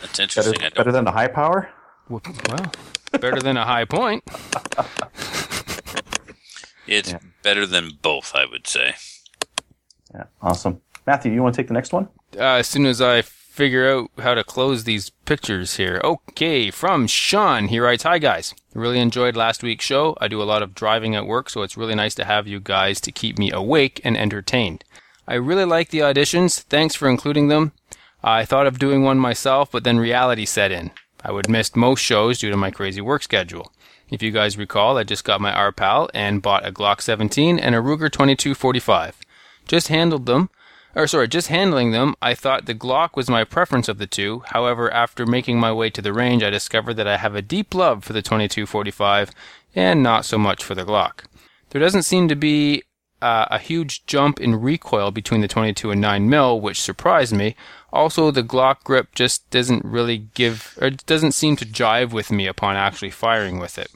That's 0.00 0.16
Better, 0.16 0.22
interesting. 0.22 0.62
I 0.62 0.68
better 0.70 0.84
don't, 0.84 0.92
than 0.94 1.04
the 1.04 1.12
high 1.12 1.28
power? 1.28 1.68
well, 2.08 2.22
better 3.12 3.40
than 3.40 3.58
a 3.58 3.64
Hi-Point. 3.66 4.24
it's 6.86 7.10
Yeah. 7.12 7.18
better 7.42 7.66
than 7.66 7.90
both, 8.00 8.32
I 8.34 8.46
would 8.50 8.66
say. 8.66 8.94
Yeah, 10.14 10.24
awesome. 10.40 10.80
Matthew, 11.06 11.30
you 11.32 11.42
want 11.42 11.54
to 11.54 11.60
take 11.62 11.68
the 11.68 11.74
next 11.74 11.92
one? 11.92 12.08
Uh, 12.34 12.42
as 12.60 12.66
soon 12.66 12.86
as 12.86 13.02
I 13.02 13.22
figure 13.56 13.90
out 13.90 14.10
how 14.18 14.34
to 14.34 14.44
close 14.44 14.84
these 14.84 15.08
pictures 15.24 15.76
here. 15.76 15.98
Okay, 16.04 16.70
from 16.70 17.06
Sean, 17.06 17.68
he 17.68 17.80
writes, 17.80 18.02
Hi 18.02 18.18
guys. 18.18 18.54
Really 18.74 19.00
enjoyed 19.00 19.34
last 19.34 19.62
week's 19.62 19.84
show. 19.84 20.14
I 20.20 20.28
do 20.28 20.42
a 20.42 20.44
lot 20.44 20.62
of 20.62 20.74
driving 20.74 21.16
at 21.16 21.26
work, 21.26 21.48
so 21.48 21.62
it's 21.62 21.76
really 21.76 21.94
nice 21.94 22.14
to 22.16 22.26
have 22.26 22.46
you 22.46 22.60
guys 22.60 23.00
to 23.00 23.10
keep 23.10 23.38
me 23.38 23.50
awake 23.50 23.98
and 24.04 24.14
entertained. 24.14 24.84
I 25.26 25.34
really 25.34 25.64
like 25.64 25.88
the 25.88 26.00
auditions. 26.00 26.60
Thanks 26.64 26.94
for 26.94 27.08
including 27.08 27.48
them. 27.48 27.72
I 28.22 28.44
thought 28.44 28.66
of 28.66 28.78
doing 28.78 29.02
one 29.02 29.18
myself, 29.18 29.70
but 29.72 29.84
then 29.84 29.98
reality 29.98 30.44
set 30.44 30.70
in. 30.70 30.90
I 31.24 31.32
would 31.32 31.48
miss 31.48 31.74
most 31.74 32.00
shows 32.00 32.38
due 32.38 32.50
to 32.50 32.56
my 32.58 32.70
crazy 32.70 33.00
work 33.00 33.22
schedule. 33.22 33.72
If 34.10 34.22
you 34.22 34.32
guys 34.32 34.58
recall, 34.58 34.98
I 34.98 35.04
just 35.04 35.24
got 35.24 35.40
my 35.40 35.52
RPAL 35.52 36.10
and 36.12 36.42
bought 36.42 36.66
a 36.66 36.72
Glock 36.72 37.00
17 37.00 37.58
and 37.58 37.74
a 37.74 37.78
Ruger 37.78 38.12
2245. 38.12 39.16
Just 39.66 39.88
handled 39.88 40.26
them, 40.26 40.50
or 40.96 41.06
sorry, 41.06 41.28
just 41.28 41.48
handling 41.48 41.90
them, 41.90 42.14
I 42.22 42.34
thought 42.34 42.64
the 42.64 42.74
Glock 42.74 43.16
was 43.16 43.28
my 43.28 43.44
preference 43.44 43.86
of 43.86 43.98
the 43.98 44.06
two. 44.06 44.42
However, 44.46 44.90
after 44.90 45.26
making 45.26 45.60
my 45.60 45.70
way 45.70 45.90
to 45.90 46.00
the 46.00 46.14
range, 46.14 46.42
I 46.42 46.48
discovered 46.48 46.94
that 46.94 47.06
I 47.06 47.18
have 47.18 47.34
a 47.34 47.42
deep 47.42 47.74
love 47.74 48.02
for 48.02 48.14
the 48.14 48.22
2245 48.22 49.30
and 49.74 50.02
not 50.02 50.24
so 50.24 50.38
much 50.38 50.64
for 50.64 50.74
the 50.74 50.86
Glock. 50.86 51.24
There 51.68 51.82
doesn't 51.82 52.04
seem 52.04 52.28
to 52.28 52.34
be 52.34 52.82
uh, 53.20 53.44
a 53.50 53.58
huge 53.58 54.06
jump 54.06 54.40
in 54.40 54.58
recoil 54.60 55.10
between 55.10 55.42
the 55.42 55.48
22 55.48 55.90
and 55.90 56.00
9 56.00 56.30
mil, 56.30 56.60
which 56.62 56.80
surprised 56.80 57.34
me. 57.34 57.56
Also, 57.92 58.30
the 58.30 58.42
Glock 58.42 58.82
grip 58.82 59.14
just 59.14 59.48
doesn't 59.50 59.84
really 59.84 60.16
give, 60.34 60.78
or 60.80 60.88
doesn't 60.90 61.32
seem 61.32 61.56
to 61.56 61.66
jive 61.66 62.12
with 62.12 62.30
me 62.30 62.46
upon 62.46 62.74
actually 62.74 63.10
firing 63.10 63.58
with 63.58 63.78
it. 63.78 63.90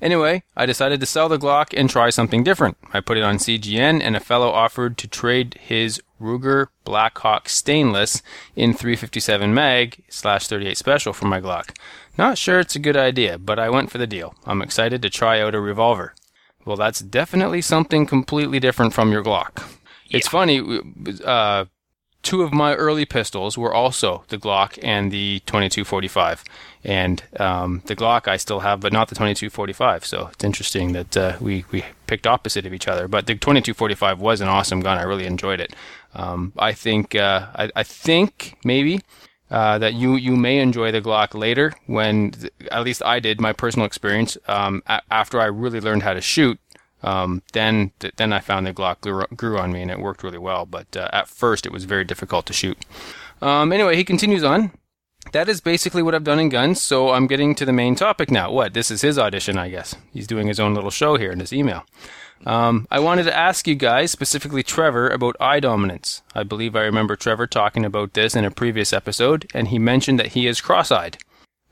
Anyway, 0.00 0.42
I 0.56 0.66
decided 0.66 1.00
to 1.00 1.06
sell 1.06 1.28
the 1.28 1.38
Glock 1.38 1.72
and 1.76 1.88
try 1.88 2.10
something 2.10 2.44
different. 2.44 2.76
I 2.92 3.00
put 3.00 3.16
it 3.16 3.22
on 3.22 3.38
CGN, 3.38 4.02
and 4.02 4.14
a 4.14 4.20
fellow 4.20 4.50
offered 4.50 4.98
to 4.98 5.08
trade 5.08 5.58
his 5.60 6.02
Ruger 6.20 6.68
Blackhawk 6.84 7.48
stainless 7.48 8.22
in 8.54 8.72
357 8.72 9.52
mag 9.52 10.04
slash 10.08 10.48
38 10.48 10.76
special 10.76 11.12
for 11.12 11.26
my 11.26 11.40
Glock. 11.40 11.76
Not 12.18 12.38
sure 12.38 12.60
it's 12.60 12.76
a 12.76 12.80
good 12.80 12.96
idea, 12.96 13.38
but 13.38 13.58
I 13.58 13.70
went 13.70 13.90
for 13.90 13.98
the 13.98 14.06
deal. 14.06 14.34
I'm 14.44 14.62
excited 14.62 15.02
to 15.02 15.10
try 15.10 15.40
out 15.40 15.54
a 15.54 15.60
revolver. 15.60 16.14
Well, 16.64 16.76
that's 16.76 17.00
definitely 17.00 17.62
something 17.62 18.06
completely 18.06 18.58
different 18.58 18.92
from 18.92 19.12
your 19.12 19.22
Glock. 19.22 19.62
It's 20.10 20.28
funny, 20.28 20.80
uh, 21.24 21.66
two 22.22 22.42
of 22.42 22.52
my 22.52 22.74
early 22.74 23.04
pistols 23.04 23.56
were 23.56 23.72
also 23.72 24.24
the 24.28 24.38
Glock 24.38 24.78
and 24.82 25.12
the 25.12 25.40
2245. 25.46 26.44
And 26.84 27.22
um, 27.38 27.82
the 27.86 27.96
Glock 27.96 28.28
I 28.28 28.36
still 28.36 28.60
have, 28.60 28.80
but 28.80 28.92
not 28.92 29.08
the 29.08 29.14
2245. 29.14 30.04
So 30.04 30.30
it's 30.32 30.44
interesting 30.44 30.92
that 30.92 31.16
uh, 31.16 31.36
we, 31.40 31.64
we 31.70 31.84
picked 32.06 32.26
opposite 32.26 32.66
of 32.66 32.72
each 32.74 32.88
other. 32.88 33.08
But 33.08 33.26
the 33.26 33.34
2245 33.34 34.20
was 34.20 34.40
an 34.40 34.48
awesome 34.48 34.80
gun. 34.80 34.98
I 34.98 35.02
really 35.02 35.26
enjoyed 35.26 35.60
it. 35.60 35.74
Um, 36.14 36.52
I 36.58 36.72
think 36.72 37.14
uh, 37.14 37.48
I, 37.54 37.70
I, 37.76 37.82
think 37.82 38.56
maybe 38.64 39.02
uh, 39.50 39.78
that 39.78 39.92
you 39.92 40.16
you 40.16 40.34
may 40.34 40.58
enjoy 40.58 40.90
the 40.90 41.02
Glock 41.02 41.34
later 41.34 41.74
when 41.86 42.32
at 42.70 42.84
least 42.84 43.02
I 43.04 43.20
did 43.20 43.38
my 43.38 43.52
personal 43.52 43.84
experience 43.84 44.38
um, 44.48 44.82
a- 44.86 45.02
after 45.10 45.40
I 45.40 45.44
really 45.46 45.78
learned 45.78 46.04
how 46.04 46.14
to 46.14 46.22
shoot 46.22 46.58
um, 47.02 47.42
then 47.52 47.92
then 48.16 48.32
I 48.32 48.40
found 48.40 48.66
the 48.66 48.72
Glock 48.72 49.00
grew, 49.00 49.24
grew, 49.34 49.58
on 49.58 49.72
me 49.72 49.82
and 49.82 49.90
it 49.90 50.00
worked 50.00 50.22
really 50.22 50.38
well. 50.38 50.66
But 50.66 50.96
uh, 50.96 51.08
at 51.12 51.28
first, 51.28 51.66
it 51.66 51.72
was 51.72 51.84
very 51.84 52.04
difficult 52.04 52.46
to 52.46 52.52
shoot. 52.52 52.78
Um, 53.40 53.72
anyway, 53.72 53.96
he 53.96 54.04
continues 54.04 54.44
on. 54.44 54.72
That 55.32 55.48
is 55.48 55.60
basically 55.60 56.02
what 56.02 56.14
I've 56.14 56.24
done 56.24 56.38
in 56.38 56.48
guns. 56.48 56.82
So 56.82 57.10
I'm 57.10 57.26
getting 57.26 57.54
to 57.56 57.64
the 57.64 57.72
main 57.72 57.96
topic 57.96 58.30
now. 58.30 58.50
What? 58.50 58.74
This 58.74 58.90
is 58.90 59.02
his 59.02 59.18
audition, 59.18 59.58
I 59.58 59.68
guess. 59.68 59.94
He's 60.12 60.26
doing 60.26 60.46
his 60.46 60.60
own 60.60 60.74
little 60.74 60.90
show 60.90 61.16
here 61.16 61.32
in 61.32 61.40
his 61.40 61.52
email. 61.52 61.84
Um, 62.44 62.86
I 62.90 63.00
wanted 63.00 63.24
to 63.24 63.36
ask 63.36 63.66
you 63.66 63.74
guys, 63.74 64.10
specifically 64.10 64.62
Trevor, 64.62 65.08
about 65.08 65.36
eye 65.40 65.60
dominance. 65.60 66.22
I 66.34 66.42
believe 66.42 66.76
I 66.76 66.82
remember 66.82 67.16
Trevor 67.16 67.46
talking 67.46 67.84
about 67.84 68.12
this 68.12 68.36
in 68.36 68.44
a 68.44 68.50
previous 68.50 68.92
episode, 68.92 69.50
and 69.54 69.68
he 69.68 69.78
mentioned 69.78 70.20
that 70.20 70.28
he 70.28 70.46
is 70.46 70.60
cross-eyed. 70.60 71.18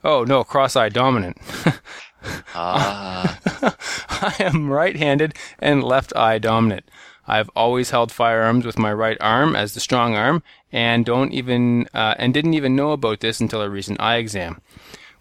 Oh 0.03 0.23
no, 0.23 0.43
cross-eyed 0.43 0.93
dominant. 0.93 1.37
Ah. 2.53 3.39
I 4.09 4.35
am 4.39 4.69
right 4.69 4.95
handed 4.95 5.35
and 5.59 5.83
left 5.83 6.15
eye 6.15 6.39
dominant. 6.39 6.89
I've 7.27 7.49
always 7.55 7.89
held 7.89 8.11
firearms 8.11 8.65
with 8.65 8.77
my 8.77 8.93
right 8.93 9.17
arm 9.19 9.55
as 9.55 9.73
the 9.73 9.79
strong 9.79 10.15
arm 10.15 10.43
and 10.71 11.05
don't 11.05 11.33
even 11.33 11.87
uh, 11.93 12.15
and 12.17 12.33
didn't 12.33 12.53
even 12.53 12.75
know 12.75 12.91
about 12.91 13.19
this 13.19 13.39
until 13.39 13.61
a 13.61 13.69
recent 13.69 13.99
eye 13.99 14.17
exam. 14.17 14.61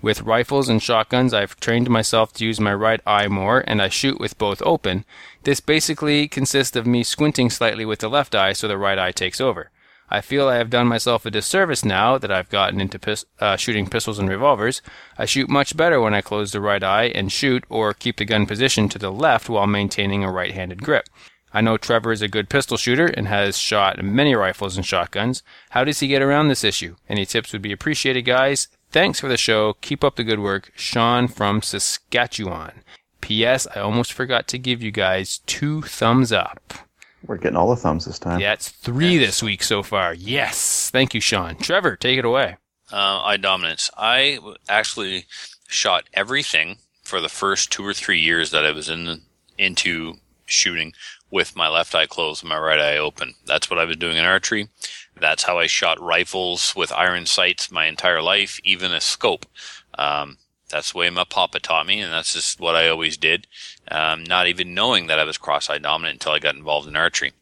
With 0.03 0.21
rifles 0.21 0.69
and 0.69 0.83
shotguns, 0.83 1.33
I've 1.33 1.59
trained 1.61 1.89
myself 1.89 2.35
to 2.35 2.45
use 2.45 2.61
my 2.61 2.75
right 2.75 3.01
eye 3.07 3.27
more 3.29 3.65
and 3.67 3.81
I 3.81 3.89
shoot 3.89 4.21
with 4.21 4.37
both 4.37 4.61
open. 4.67 5.07
This 5.45 5.61
basically 5.61 6.29
consists 6.29 6.77
of 6.77 6.87
me 6.87 7.03
squinting 7.05 7.49
slightly 7.49 7.87
with 7.87 8.01
the 8.01 8.11
left 8.11 8.35
eye 8.35 8.53
so 8.53 8.69
the 8.69 8.77
right 8.77 8.99
eye 8.99 9.13
takes 9.13 9.41
over. 9.41 9.71
I 10.11 10.21
feel 10.21 10.49
I 10.49 10.57
have 10.57 10.71
done 10.71 10.87
myself 10.87 11.27
a 11.27 11.31
disservice 11.31 11.85
now 11.85 12.19
that 12.19 12.31
I've 12.31 12.51
gotten 12.51 12.81
into 12.81 12.99
pis- 12.99 13.25
uh, 13.41 13.57
shooting 13.57 13.89
pistols 13.89 14.19
and 14.19 14.29
revolvers. 14.29 14.83
I 15.19 15.25
shoot 15.25 15.49
much 15.49 15.77
better 15.77 16.01
when 16.01 16.15
I 16.15 16.21
close 16.21 16.53
the 16.53 16.61
right 16.61 16.83
eye 16.83 17.07
and 17.07 17.33
shoot 17.33 17.65
or 17.69 17.95
keep 17.95 18.19
the 18.19 18.25
gun 18.25 18.47
positioned 18.47 18.91
to 18.93 18.99
the 18.99 19.11
left 19.11 19.49
while 19.49 19.67
maintaining 19.67 20.23
a 20.23 20.31
right 20.31 20.53
handed 20.53 20.83
grip. 20.83 21.09
I 21.53 21.61
know 21.61 21.77
Trevor 21.77 22.11
is 22.11 22.21
a 22.21 22.29
good 22.29 22.49
pistol 22.49 22.77
shooter 22.77 23.07
and 23.07 23.29
has 23.29 23.57
shot 23.57 24.03
many 24.05 24.35
rifles 24.35 24.77
and 24.77 24.85
shotguns. 24.85 25.43
How 25.71 25.85
does 25.85 26.01
he 26.01 26.09
get 26.09 26.21
around 26.21 26.49
this 26.49 26.65
issue? 26.65 26.97
Any 27.09 27.25
tips 27.25 27.53
would 27.53 27.63
be 27.63 27.73
appreciated, 27.73 28.23
guys. 28.23 28.69
Thanks 28.91 29.21
for 29.21 29.29
the 29.29 29.37
show. 29.37 29.75
Keep 29.81 30.03
up 30.03 30.17
the 30.17 30.25
good 30.25 30.41
work. 30.41 30.73
Sean 30.75 31.29
from 31.29 31.63
Saskatchewan. 31.63 32.83
P.S. 33.21 33.67
I 33.75 33.81
almost 33.81 34.13
forgot 34.13 34.49
to 34.49 34.59
give 34.59 34.83
you 34.83 34.91
guys 34.91 35.39
two 35.47 35.83
thumbs 35.83 36.31
up. 36.33 36.75
We're 37.27 37.39
getting 37.39 37.57
all 37.57 37.71
the 37.71 37.77
thumbs 37.77 38.05
this 38.05 38.19
time. 38.19 38.41
Yeah, 38.41 38.53
it's 38.53 38.69
three 38.69 39.17
this 39.17 39.43
week 39.43 39.63
so 39.63 39.83
far. 39.83 40.15
Yes. 40.15 40.91
Thank 40.91 41.15
you, 41.15 41.21
Sean. 41.21 41.57
Trevor, 41.57 41.97
take 41.97 42.19
it 42.19 42.25
away. 42.25 42.57
Uh, 42.93 43.23
eye 43.23 43.39
dominance. 43.39 43.91
I 43.97 44.39
actually 44.69 45.27
shot 45.67 46.05
everything 46.13 46.77
for 47.03 47.21
the 47.21 47.29
first 47.29 47.73
two 47.73 47.85
or 47.87 47.95
three 47.95 48.21
years 48.21 48.51
that 48.51 48.65
I 48.65 48.73
was 48.73 48.89
in 48.89 49.05
the, 49.07 49.21
into 49.57 50.15
shooting 50.47 50.93
with 51.31 51.57
my 51.57 51.69
left 51.69 51.95
eye 51.95 52.07
closed 52.07 52.43
and 52.43 52.51
my 52.51 52.59
right 52.59 52.79
eye 52.79 52.99
open. 52.99 53.35
That's 53.47 53.71
what 53.71 53.79
I 53.79 53.85
was 53.85 53.97
doing 53.97 54.17
in 54.17 54.25
archery. 54.25 54.69
That's 55.19 55.45
how 55.45 55.59
I 55.59 55.67
shot 55.67 56.01
rifles 56.01 56.75
with 56.77 56.93
iron 56.93 57.27
sights 57.27 57.71
my 57.71 57.87
entire 57.87 58.21
life, 58.21 58.61
even 58.65 58.93
a 58.93 59.01
scope. 59.01 59.47
Um, 59.97 60.39
that's 60.71 60.93
the 60.93 60.99
way 60.99 61.11
my 61.11 61.25
papa 61.25 61.61
taught 61.61 61.87
me, 61.87 62.01
and 62.01 62.13
that's 62.13 62.35
just 62.35 62.61
what 62.61 62.75
I 62.75 62.89
always 62.89 63.17
did, 63.17 63.47
um, 63.91 64.25
not 64.25 64.47
even 64.47 64.75
knowing 64.75 65.07
that 65.07 65.19
I 65.19 65.25
was 65.25 65.39
cross-eye 65.39 65.79
dominant 65.79 66.17
until 66.17 66.33
I 66.33 66.39
got 66.39 66.57
involved 66.57 66.89
in 66.89 66.97
archery. 66.97 67.33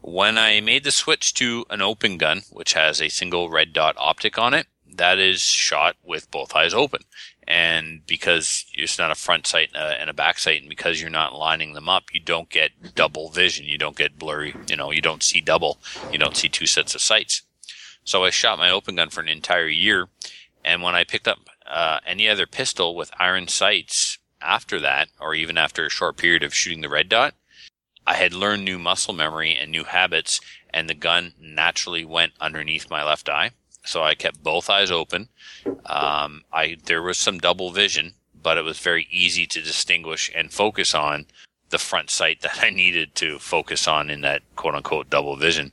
When 0.00 0.36
I 0.36 0.60
made 0.60 0.84
the 0.84 0.90
switch 0.90 1.32
to 1.34 1.64
an 1.70 1.80
open 1.80 2.18
gun, 2.18 2.42
which 2.50 2.74
has 2.74 3.00
a 3.00 3.08
single 3.08 3.48
red 3.48 3.72
dot 3.72 3.94
optic 3.98 4.38
on 4.38 4.52
it, 4.52 4.66
that 4.96 5.18
is 5.18 5.40
shot 5.40 5.96
with 6.04 6.30
both 6.30 6.54
eyes 6.54 6.74
open. 6.74 7.02
And 7.46 8.06
because 8.06 8.64
it's 8.74 8.98
not 8.98 9.10
a 9.10 9.14
front 9.14 9.46
sight 9.46 9.70
and 9.74 10.08
a 10.08 10.14
back 10.14 10.38
sight, 10.38 10.60
and 10.60 10.68
because 10.68 11.00
you're 11.00 11.10
not 11.10 11.34
lining 11.34 11.72
them 11.72 11.88
up, 11.88 12.04
you 12.12 12.20
don't 12.20 12.48
get 12.48 12.94
double 12.94 13.28
vision. 13.30 13.66
You 13.66 13.76
don't 13.76 13.96
get 13.96 14.18
blurry. 14.18 14.54
You 14.68 14.76
know, 14.76 14.90
you 14.90 15.00
don't 15.00 15.22
see 15.22 15.40
double. 15.40 15.78
You 16.12 16.18
don't 16.18 16.36
see 16.36 16.48
two 16.48 16.66
sets 16.66 16.94
of 16.94 17.00
sights. 17.00 17.42
So 18.04 18.24
I 18.24 18.30
shot 18.30 18.58
my 18.58 18.70
open 18.70 18.96
gun 18.96 19.10
for 19.10 19.20
an 19.20 19.28
entire 19.28 19.68
year. 19.68 20.08
And 20.64 20.82
when 20.82 20.94
I 20.94 21.04
picked 21.04 21.28
up 21.28 21.38
uh, 21.66 22.00
any 22.06 22.28
other 22.28 22.46
pistol 22.46 22.94
with 22.94 23.10
iron 23.18 23.48
sights 23.48 24.18
after 24.44 24.80
that, 24.80 25.08
or 25.20 25.34
even 25.34 25.58
after 25.58 25.86
a 25.86 25.90
short 25.90 26.16
period 26.16 26.42
of 26.42 26.54
shooting 26.54 26.80
the 26.80 26.88
red 26.88 27.08
dot, 27.08 27.34
I 28.06 28.14
had 28.14 28.34
learned 28.34 28.64
new 28.64 28.78
muscle 28.78 29.14
memory 29.14 29.56
and 29.56 29.70
new 29.70 29.84
habits, 29.84 30.40
and 30.70 30.88
the 30.88 30.94
gun 30.94 31.32
naturally 31.40 32.04
went 32.04 32.34
underneath 32.40 32.90
my 32.90 33.02
left 33.02 33.28
eye. 33.28 33.52
So 33.84 34.02
I 34.02 34.14
kept 34.14 34.42
both 34.42 34.70
eyes 34.70 34.90
open. 34.90 35.28
Um, 35.86 36.44
I 36.52 36.76
there 36.84 37.02
was 37.02 37.18
some 37.18 37.38
double 37.38 37.70
vision, 37.70 38.14
but 38.34 38.58
it 38.58 38.62
was 38.62 38.78
very 38.78 39.06
easy 39.10 39.46
to 39.46 39.62
distinguish 39.62 40.30
and 40.34 40.52
focus 40.52 40.94
on 40.94 41.26
the 41.70 41.78
front 41.78 42.10
sight 42.10 42.40
that 42.42 42.62
I 42.62 42.70
needed 42.70 43.14
to 43.16 43.38
focus 43.38 43.88
on 43.88 44.10
in 44.10 44.20
that 44.22 44.42
quote 44.56 44.74
unquote 44.74 45.10
double 45.10 45.36
vision. 45.36 45.72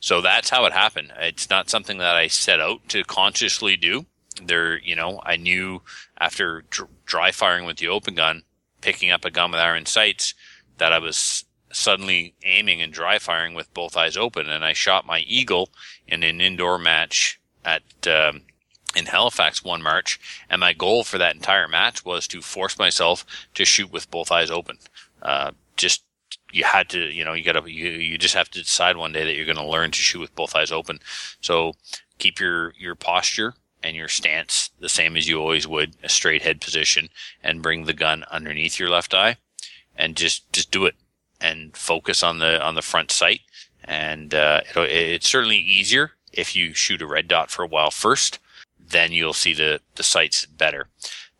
So 0.00 0.20
that's 0.20 0.50
how 0.50 0.66
it 0.66 0.72
happened. 0.72 1.12
It's 1.18 1.48
not 1.48 1.70
something 1.70 1.98
that 1.98 2.14
I 2.14 2.26
set 2.26 2.60
out 2.60 2.88
to 2.90 3.04
consciously 3.04 3.76
do 3.76 4.06
there, 4.42 4.78
you 4.78 4.96
know, 4.96 5.20
I 5.24 5.36
knew 5.36 5.82
after 6.18 6.64
dr- 6.70 6.90
dry 7.06 7.30
firing 7.30 7.64
with 7.64 7.76
the 7.76 7.88
open 7.88 8.14
gun, 8.14 8.42
picking 8.80 9.10
up 9.10 9.24
a 9.24 9.30
gun 9.30 9.50
with 9.50 9.60
iron 9.60 9.86
sights, 9.86 10.34
that 10.78 10.92
I 10.92 10.98
was 10.98 11.44
suddenly 11.72 12.34
aiming 12.44 12.80
and 12.80 12.92
dry 12.92 13.18
firing 13.18 13.54
with 13.54 13.72
both 13.74 13.96
eyes 13.96 14.16
open. 14.16 14.48
And 14.48 14.64
I 14.64 14.72
shot 14.72 15.06
my 15.06 15.20
eagle 15.20 15.70
in 16.06 16.22
an 16.22 16.40
indoor 16.40 16.78
match 16.78 17.40
at, 17.64 17.82
um, 18.06 18.42
in 18.94 19.06
Halifax 19.06 19.64
one 19.64 19.82
March. 19.82 20.20
And 20.48 20.60
my 20.60 20.72
goal 20.72 21.04
for 21.04 21.18
that 21.18 21.34
entire 21.34 21.66
match 21.68 22.04
was 22.04 22.28
to 22.28 22.40
force 22.40 22.78
myself 22.78 23.24
to 23.54 23.64
shoot 23.64 23.90
with 23.90 24.10
both 24.10 24.30
eyes 24.30 24.50
open. 24.50 24.78
Uh, 25.22 25.52
just, 25.76 26.04
you 26.52 26.62
had 26.64 26.88
to, 26.90 27.00
you 27.00 27.24
know, 27.24 27.32
you 27.32 27.42
gotta, 27.42 27.68
you, 27.70 27.90
you 27.90 28.18
just 28.18 28.34
have 28.34 28.50
to 28.50 28.60
decide 28.60 28.96
one 28.96 29.12
day 29.12 29.24
that 29.24 29.34
you're 29.34 29.46
going 29.46 29.56
to 29.56 29.66
learn 29.66 29.90
to 29.90 29.98
shoot 29.98 30.20
with 30.20 30.34
both 30.36 30.54
eyes 30.54 30.70
open. 30.70 31.00
So 31.40 31.74
keep 32.18 32.38
your, 32.38 32.72
your 32.78 32.94
posture 32.94 33.54
and 33.84 33.94
your 33.94 34.08
stance 34.08 34.70
the 34.80 34.88
same 34.88 35.16
as 35.16 35.28
you 35.28 35.38
always 35.38 35.68
would, 35.68 35.94
a 36.02 36.08
straight 36.08 36.42
head 36.42 36.60
position, 36.60 37.08
and 37.42 37.62
bring 37.62 37.84
the 37.84 37.92
gun 37.92 38.24
underneath 38.30 38.78
your 38.78 38.88
left 38.88 39.14
eye, 39.14 39.36
and 39.94 40.16
just 40.16 40.50
just 40.52 40.70
do 40.70 40.86
it, 40.86 40.94
and 41.40 41.76
focus 41.76 42.22
on 42.22 42.38
the 42.38 42.60
on 42.62 42.74
the 42.74 42.82
front 42.82 43.12
sight, 43.12 43.42
and 43.84 44.34
uh, 44.34 44.62
it's 44.74 45.28
certainly 45.28 45.58
easier 45.58 46.12
if 46.32 46.56
you 46.56 46.74
shoot 46.74 47.02
a 47.02 47.06
red 47.06 47.28
dot 47.28 47.50
for 47.50 47.62
a 47.62 47.68
while 47.68 47.90
first, 47.90 48.38
then 48.80 49.12
you'll 49.12 49.34
see 49.34 49.54
the 49.54 49.80
the 49.94 50.02
sights 50.02 50.46
better. 50.46 50.88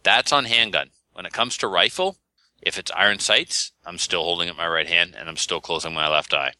That's 0.03 0.33
on 0.33 0.45
handgun. 0.45 0.91
When 1.15 1.27
it 1.27 1.33
comes 1.33 1.57
to 1.59 1.69
rifle, 1.69 2.19
if 2.61 2.79
it's 2.79 2.91
iron 2.95 3.21
sights, 3.21 3.73
I'm 3.87 3.99
still 3.99 4.23
holding 4.23 4.51
up 4.51 4.57
my 4.57 4.69
right 4.69 4.89
hand 4.89 5.15
and 5.19 5.29
I'm 5.29 5.37
still 5.37 5.61
closing 5.61 5.95
my 5.95 6.09
left 6.09 6.35
eye 6.35 6.53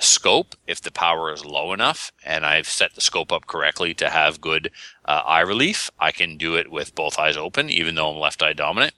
scope 0.00 0.54
if 0.66 0.80
the 0.80 0.90
power 0.90 1.32
is 1.32 1.44
low 1.44 1.72
enough 1.72 2.12
and 2.24 2.44
I've 2.44 2.68
set 2.68 2.94
the 2.94 3.00
scope 3.00 3.32
up 3.32 3.46
correctly 3.46 3.94
to 3.94 4.08
have 4.10 4.40
good 4.40 4.70
uh, 5.04 5.22
eye 5.26 5.40
relief. 5.40 5.90
I 5.98 6.12
can 6.12 6.36
do 6.36 6.56
it 6.56 6.70
with 6.70 6.94
both 6.94 7.18
eyes 7.18 7.36
open, 7.36 7.70
even 7.70 7.94
though 7.94 8.10
I'm 8.10 8.18
left 8.18 8.42
eye 8.42 8.52
dominant. 8.52 8.94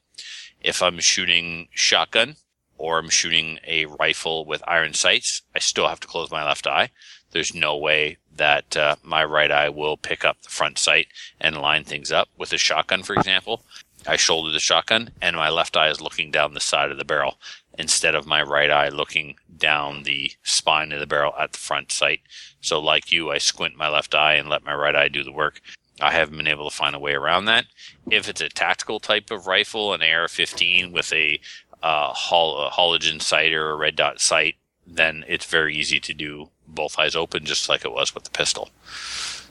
If 0.61 0.83
I'm 0.83 1.01
shooting 1.01 1.69
shotgun 1.73 2.37
or 2.79 2.99
I'm 2.99 3.09
shooting 3.09 3.59
a 3.67 3.87
rifle 3.87 4.45
with 4.45 4.63
iron 4.67 4.95
sights, 4.95 5.43
I 5.55 5.59
still 5.59 5.89
have 5.89 6.01
to 6.01 6.09
close 6.09 6.31
my 6.31 6.45
left 6.45 6.67
eye. 6.67 6.91
There's 7.33 7.55
no 7.55 7.77
way 7.77 8.19
that 8.37 8.77
uh, 8.77 8.97
my 9.03 9.25
right 9.25 9.51
eye 9.51 9.69
will 9.69 9.97
pick 9.97 10.25
up 10.25 10.43
the 10.43 10.51
front 10.51 10.79
sight 10.79 11.09
and 11.41 11.57
line 11.57 11.85
things 11.85 12.13
up. 12.13 12.29
With 12.39 12.53
a 12.53 12.59
shotgun, 12.59 13.03
for 13.03 13.15
example, 13.15 13.65
I 14.07 14.17
shoulder 14.17 14.53
the 14.53 14.61
shotgun 14.61 15.11
and 15.21 15.37
my 15.37 15.49
left 15.49 15.77
eye 15.77 15.89
is 15.89 16.01
looking 16.01 16.31
down 16.31 16.55
the 16.55 16.61
side 16.61 16.91
of 16.91 16.99
the 16.99 17.05
barrel 17.05 17.39
instead 17.79 18.15
of 18.15 18.27
my 18.27 18.43
right 18.43 18.71
eye 18.71 18.89
looking 18.89 19.37
down 19.57 20.03
the 20.03 20.33
spine 20.43 20.93
of 20.93 21.01
the 21.01 21.07
barrel 21.07 21.35
at 21.39 21.53
the 21.53 21.59
front 21.59 21.91
sight. 21.91 22.21
So 22.61 22.81
like 22.81 23.11
you, 23.11 23.31
I 23.31 23.39
squint 23.39 23.77
my 23.77 23.89
left 23.89 24.15
eye 24.15 24.35
and 24.35 24.49
let 24.49 24.65
my 24.65 24.75
right 24.75 24.95
eye 24.97 25.09
do 25.09 25.23
the 25.23 25.33
work. 25.33 25.61
I 26.01 26.13
haven't 26.13 26.37
been 26.37 26.49
able 26.49 26.69
to 26.69 26.77
find 26.77 26.95
a 26.95 27.01
way 27.01 27.13
around 27.13 27.45
that. 27.47 27.67
If 28.11 28.29
it's 28.29 28.41
a 28.41 28.49
tactical 28.49 28.99
type 28.99 29.31
of 29.31 29.47
rifle, 29.47 29.93
an 29.93 30.03
AR-15 30.03 30.93
with 30.93 31.13
a, 31.13 31.41
uh, 31.83 32.13
hol- 32.13 32.67
a 32.67 32.71
halogen 32.71 33.21
sight 33.23 33.53
or 33.53 33.71
a 33.71 33.77
red 33.77 33.97
dot 33.97 34.21
sight, 34.21 34.57
then 34.87 35.25
it's 35.29 35.47
very 35.47 35.77
easy 35.77 36.01
to 36.01 36.15
do 36.15 36.51
both 36.67 36.99
eyes 36.99 37.15
open, 37.15 37.45
just 37.45 37.69
like 37.69 37.85
it 37.85 37.93
was 37.93 38.15
with 38.15 38.25
the 38.25 38.31
pistol. 38.31 38.71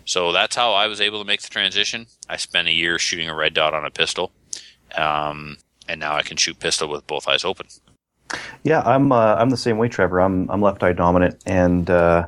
So 0.03 0.31
that's 0.31 0.55
how 0.55 0.73
I 0.73 0.87
was 0.87 0.99
able 0.99 1.19
to 1.19 1.27
make 1.27 1.41
the 1.41 1.47
transition. 1.47 2.07
I 2.27 2.37
spent 2.37 2.67
a 2.67 2.73
year 2.73 2.99
shooting 2.99 3.29
a 3.29 3.35
red 3.35 3.53
dot 3.53 3.73
on 3.73 3.85
a 3.85 3.91
pistol, 3.91 4.31
um, 4.95 5.57
and 5.87 5.99
now 5.99 6.15
I 6.15 6.23
can 6.23 6.37
shoot 6.37 6.59
pistol 6.59 6.89
with 6.89 7.07
both 7.07 7.27
eyes 7.27 7.45
open. 7.45 7.67
Yeah, 8.63 8.81
I'm 8.81 9.11
uh, 9.11 9.35
I'm 9.35 9.49
the 9.49 9.57
same 9.57 9.77
way, 9.77 9.87
Trevor. 9.87 10.19
I'm 10.21 10.49
I'm 10.49 10.61
left 10.61 10.83
eye 10.83 10.93
dominant, 10.93 11.41
and 11.45 11.89
uh, 11.89 12.27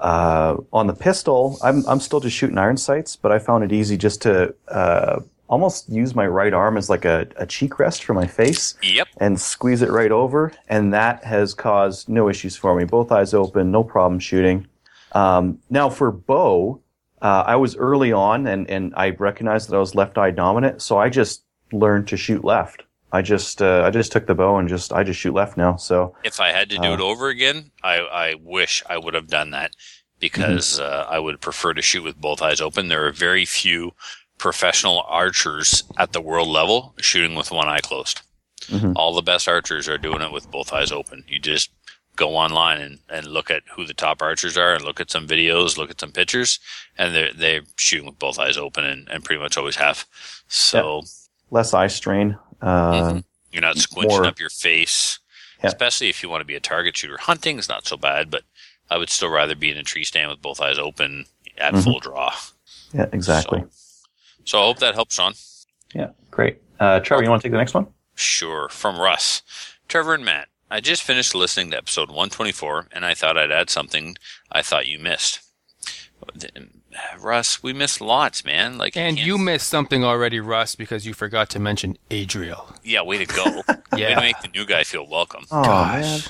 uh, 0.00 0.56
on 0.72 0.86
the 0.86 0.94
pistol, 0.94 1.58
I'm 1.62 1.86
I'm 1.86 2.00
still 2.00 2.20
just 2.20 2.36
shooting 2.36 2.58
iron 2.58 2.76
sights, 2.76 3.16
but 3.16 3.32
I 3.32 3.38
found 3.38 3.64
it 3.64 3.72
easy 3.72 3.96
just 3.96 4.22
to 4.22 4.54
uh, 4.68 5.20
almost 5.48 5.88
use 5.88 6.14
my 6.14 6.26
right 6.26 6.52
arm 6.52 6.76
as 6.76 6.88
like 6.88 7.04
a, 7.04 7.26
a 7.36 7.46
cheek 7.46 7.78
rest 7.78 8.04
for 8.04 8.14
my 8.14 8.26
face. 8.26 8.74
Yep. 8.82 9.08
And 9.18 9.40
squeeze 9.40 9.82
it 9.82 9.90
right 9.90 10.10
over, 10.10 10.52
and 10.68 10.92
that 10.94 11.24
has 11.24 11.54
caused 11.54 12.08
no 12.08 12.28
issues 12.28 12.56
for 12.56 12.74
me. 12.74 12.84
Both 12.84 13.12
eyes 13.12 13.34
open, 13.34 13.70
no 13.70 13.84
problem 13.84 14.18
shooting. 14.20 14.66
Um, 15.12 15.58
now 15.70 15.90
for 15.90 16.10
bow, 16.10 16.80
uh, 17.22 17.44
I 17.46 17.56
was 17.56 17.76
early 17.76 18.12
on, 18.12 18.46
and 18.46 18.68
and 18.70 18.94
I 18.96 19.10
recognized 19.10 19.68
that 19.68 19.76
I 19.76 19.80
was 19.80 19.94
left 19.94 20.18
eye 20.18 20.30
dominant, 20.30 20.82
so 20.82 20.98
I 20.98 21.08
just 21.08 21.44
learned 21.72 22.08
to 22.08 22.16
shoot 22.16 22.44
left. 22.44 22.83
I 23.14 23.22
just 23.22 23.62
uh, 23.62 23.82
I 23.86 23.90
just 23.90 24.10
took 24.12 24.26
the 24.26 24.34
bow 24.34 24.56
and 24.58 24.68
just 24.68 24.92
I 24.92 25.04
just 25.04 25.20
shoot 25.20 25.34
left 25.34 25.56
now. 25.56 25.76
So 25.76 26.16
If 26.24 26.40
I 26.40 26.48
had 26.50 26.68
to 26.70 26.76
do 26.78 26.90
Uh, 26.90 26.94
it 26.94 27.00
over 27.00 27.28
again, 27.28 27.70
I, 27.82 27.96
I 28.00 28.34
wish 28.34 28.82
I 28.90 28.98
would 28.98 29.14
have 29.14 29.28
done 29.28 29.50
that 29.50 29.70
because 30.18 30.80
uh, 30.80 31.06
I 31.08 31.18
would 31.20 31.40
prefer 31.40 31.74
to 31.74 31.82
shoot 31.82 32.02
with 32.02 32.20
both 32.20 32.42
eyes 32.42 32.60
open. 32.60 32.88
There 32.88 33.06
are 33.06 33.12
very 33.12 33.44
few 33.44 33.92
professional 34.38 35.04
archers 35.06 35.84
at 35.96 36.12
the 36.12 36.20
world 36.20 36.48
level 36.48 36.94
shooting 37.00 37.36
with 37.36 37.50
one 37.52 37.68
eye 37.68 37.80
closed. 37.80 38.20
Mhm. 38.66 38.94
All 38.96 39.14
the 39.14 39.22
best 39.22 39.46
archers 39.48 39.88
are 39.88 39.98
doing 39.98 40.20
it 40.22 40.32
with 40.32 40.50
both 40.50 40.72
eyes 40.72 40.90
open. 40.90 41.24
You 41.28 41.38
just 41.38 41.70
go 42.16 42.30
online 42.36 42.80
and, 42.80 42.98
and 43.08 43.26
look 43.26 43.50
at 43.50 43.62
who 43.76 43.84
the 43.86 43.94
top 43.94 44.22
archers 44.22 44.56
are 44.56 44.72
and 44.74 44.84
look 44.84 45.00
at 45.00 45.10
some 45.10 45.26
videos, 45.28 45.76
look 45.76 45.90
at 45.90 46.00
some 46.00 46.12
pictures, 46.12 46.58
and 46.98 47.14
they're, 47.14 47.32
they're 47.32 47.62
shooting 47.76 48.06
with 48.06 48.18
both 48.18 48.38
eyes 48.38 48.56
open 48.56 48.84
and, 48.84 49.08
and 49.08 49.24
pretty 49.24 49.40
much 49.42 49.56
always 49.56 49.76
have. 49.76 50.04
So 50.48 51.02
less 51.50 51.74
eye 51.74 51.88
strain. 51.88 52.38
Uh, 52.64 52.92
Mhm. 53.12 53.24
You're 53.52 53.62
not 53.62 53.76
squinching 53.76 54.08
more- 54.08 54.24
up 54.26 54.40
your 54.40 54.50
face, 54.50 55.18
Yeah. 55.62 55.68
especially 55.68 56.08
if 56.08 56.22
you 56.22 56.28
want 56.28 56.40
to 56.40 56.44
be 56.46 56.54
a 56.56 56.60
target 56.60 56.96
shooter. 56.96 57.18
Hunting 57.18 57.58
is 57.58 57.68
not 57.68 57.86
so 57.86 57.96
bad, 57.96 58.30
but 58.30 58.42
I 58.90 58.96
would 58.98 59.10
still 59.10 59.28
rather 59.28 59.54
be 59.54 59.70
in 59.70 59.76
a 59.78 59.82
tree 59.82 60.04
stand 60.04 60.30
with 60.30 60.42
both 60.42 60.60
eyes 60.60 60.78
open 60.78 61.26
at 61.58 61.74
Mhm. 61.74 61.84
full 61.84 62.00
draw. 62.00 62.34
Yeah, 62.92 63.06
exactly. 63.12 63.60
So, 63.70 64.06
so 64.44 64.58
I 64.60 64.64
hope 64.64 64.78
that 64.80 64.94
helps, 64.94 65.14
Sean. 65.16 65.34
Yeah, 65.94 66.08
great. 66.30 66.58
Uh, 66.80 67.00
Trevor, 67.00 67.22
you 67.22 67.30
want 67.30 67.42
to 67.42 67.46
take 67.48 67.52
the 67.52 67.58
next 67.58 67.74
one? 67.74 67.86
Sure. 68.16 68.68
From 68.70 68.98
Russ. 68.98 69.42
Trevor 69.88 70.14
and 70.14 70.24
Matt, 70.24 70.48
I 70.70 70.80
just 70.80 71.02
finished 71.02 71.34
listening 71.34 71.70
to 71.70 71.76
episode 71.76 72.10
124 72.10 72.88
and 72.92 73.04
I 73.04 73.14
thought 73.14 73.36
I'd 73.38 73.52
add 73.52 73.70
something 73.70 74.16
I 74.50 74.62
thought 74.62 74.86
you 74.86 74.98
missed. 74.98 75.40
Russ, 77.18 77.62
we 77.62 77.72
missed 77.72 78.00
lots, 78.00 78.44
man. 78.44 78.78
Like, 78.78 78.96
And 78.96 79.16
can't- 79.16 79.26
you 79.26 79.38
missed 79.38 79.68
something 79.68 80.04
already, 80.04 80.40
Russ, 80.40 80.74
because 80.74 81.06
you 81.06 81.14
forgot 81.14 81.48
to 81.50 81.58
mention 81.58 81.96
Adriel. 82.10 82.74
yeah, 82.82 83.02
way 83.02 83.18
to 83.18 83.26
go. 83.26 83.62
Way 83.92 84.00
Yeah. 84.00 84.14
to 84.16 84.20
make 84.20 84.40
the 84.40 84.48
new 84.48 84.64
guy 84.66 84.82
feel 84.84 85.06
welcome. 85.06 85.44
Oh 85.50 85.62
man. 85.62 86.20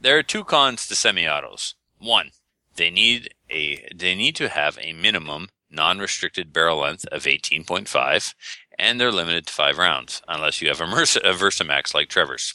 There 0.00 0.16
are 0.18 0.22
two 0.22 0.44
cons 0.44 0.86
to 0.86 0.94
semi-autos. 0.94 1.74
One, 1.98 2.30
they 2.76 2.90
need 2.90 3.34
a 3.50 3.88
they 3.94 4.14
need 4.14 4.36
to 4.36 4.48
have 4.48 4.78
a 4.80 4.92
minimum 4.92 5.48
non-restricted 5.70 6.52
barrel 6.52 6.78
length 6.78 7.04
of 7.06 7.24
18.5, 7.26 8.34
and 8.78 9.00
they're 9.00 9.10
limited 9.12 9.46
to 9.48 9.52
five 9.52 9.76
rounds 9.78 10.22
unless 10.28 10.62
you 10.62 10.68
have 10.68 10.80
a, 10.80 10.84
Mersa, 10.84 11.16
a 11.18 11.34
Versamax 11.34 11.92
like 11.92 12.08
Trevor's. 12.08 12.54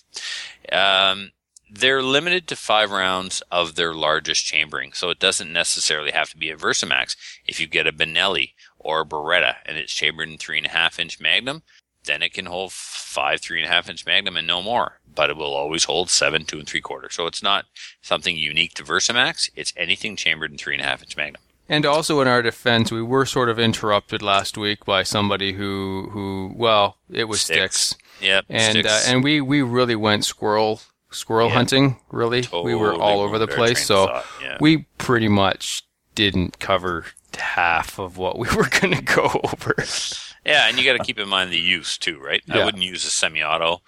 Um, 0.72 1.32
they're 1.74 2.04
limited 2.04 2.48
to 2.48 2.56
five 2.56 2.92
rounds 2.92 3.42
of 3.52 3.76
their 3.76 3.94
largest 3.96 4.46
chambering, 4.46 4.94
so 4.94 5.10
it 5.10 5.20
doesn't 5.20 5.52
necessarily 5.52 6.12
have 6.12 6.30
to 6.30 6.38
be 6.38 6.50
a 6.52 6.56
Versamax. 6.56 7.16
If 7.48 7.60
you 7.60 7.66
get 7.68 7.88
a 7.88 7.92
Benelli 7.92 8.52
or 8.78 9.02
a 9.02 9.06
Beretta 9.06 9.56
and 9.66 9.78
it's 9.78 9.92
chambered 9.94 10.30
in 10.30 10.38
three 10.38 10.58
and 10.58 10.68
a 10.68 10.70
half 10.70 11.00
inch 11.00 11.20
Magnum, 11.20 11.64
then 12.06 12.22
it 12.22 12.34
can 12.34 12.46
hold 12.46 12.72
five 12.74 13.42
three 13.42 13.60
and 13.60 13.68
a 13.68 13.74
half 13.74 13.90
inch 13.90 14.06
Magnum 14.06 14.38
and 14.38 14.46
no 14.46 14.62
more. 14.62 15.00
But 15.16 15.30
it 15.30 15.38
will 15.38 15.54
always 15.54 15.86
hold 15.86 16.10
seven 16.10 16.46
two 16.46 16.60
and 16.60 16.68
three 16.68 16.82
quarter. 16.82 17.10
So 17.10 17.26
it's 17.26 17.42
not 17.42 17.66
something 18.02 18.36
unique 18.38 18.74
to 18.76 18.84
Versamax. 18.84 19.50
It's 19.56 19.74
anything 19.76 20.16
chambered 20.16 20.52
in 20.52 20.58
three 20.58 20.76
and 20.76 20.82
a 20.82 20.86
half 20.86 21.02
inch 21.02 21.18
Magnum. 21.18 21.42
And 21.70 21.86
also 21.86 22.20
in 22.20 22.28
our 22.28 22.42
defense, 22.42 22.92
we 22.92 23.02
were 23.02 23.26
sort 23.26 23.50
of 23.50 23.58
interrupted 23.58 24.22
last 24.22 24.58
week 24.58 24.84
by 24.86 25.04
somebody 25.04 25.54
who, 25.54 26.10
who 26.12 26.54
well, 26.56 26.98
it 27.10 27.24
was 27.24 27.42
Sticks. 27.42 27.80
sticks, 27.80 28.04
Yep. 28.22 28.46
and 28.50 28.86
uh, 28.86 29.00
and 29.08 29.24
we 29.24 29.42
we 29.42 29.62
really 29.64 29.96
went 29.96 30.26
squirrel 30.26 30.82
squirrel 31.14 31.48
Yeah. 31.50 31.56
hunting. 31.56 32.00
Really, 32.12 32.46
we 32.64 32.76
were 32.76 32.94
all 32.94 33.22
over 33.22 33.38
the 33.40 33.48
place. 33.48 33.86
So 33.86 34.08
thought, 34.08 34.26
yeah. 34.42 34.58
we 34.60 34.86
pretty 34.98 35.28
much 35.28 35.84
didn't 36.16 36.60
cover 36.60 37.06
half 37.38 38.00
of 38.00 38.18
what 38.18 38.38
we 38.38 38.48
were 38.56 38.70
going 38.70 38.94
to 38.96 39.02
go 39.02 39.42
over. 39.44 39.76
Yeah, 40.46 40.68
and 40.68 40.78
you 40.78 40.84
got 40.84 40.98
to 40.98 41.04
keep 41.04 41.18
in 41.20 41.30
mind 41.30 41.52
the 41.52 41.60
use 41.60 41.98
too, 41.98 42.20
right? 42.20 42.44
I 42.50 42.64
wouldn't 42.66 42.84
use 42.84 43.06
a 43.06 43.10
semi-auto, 43.10 43.82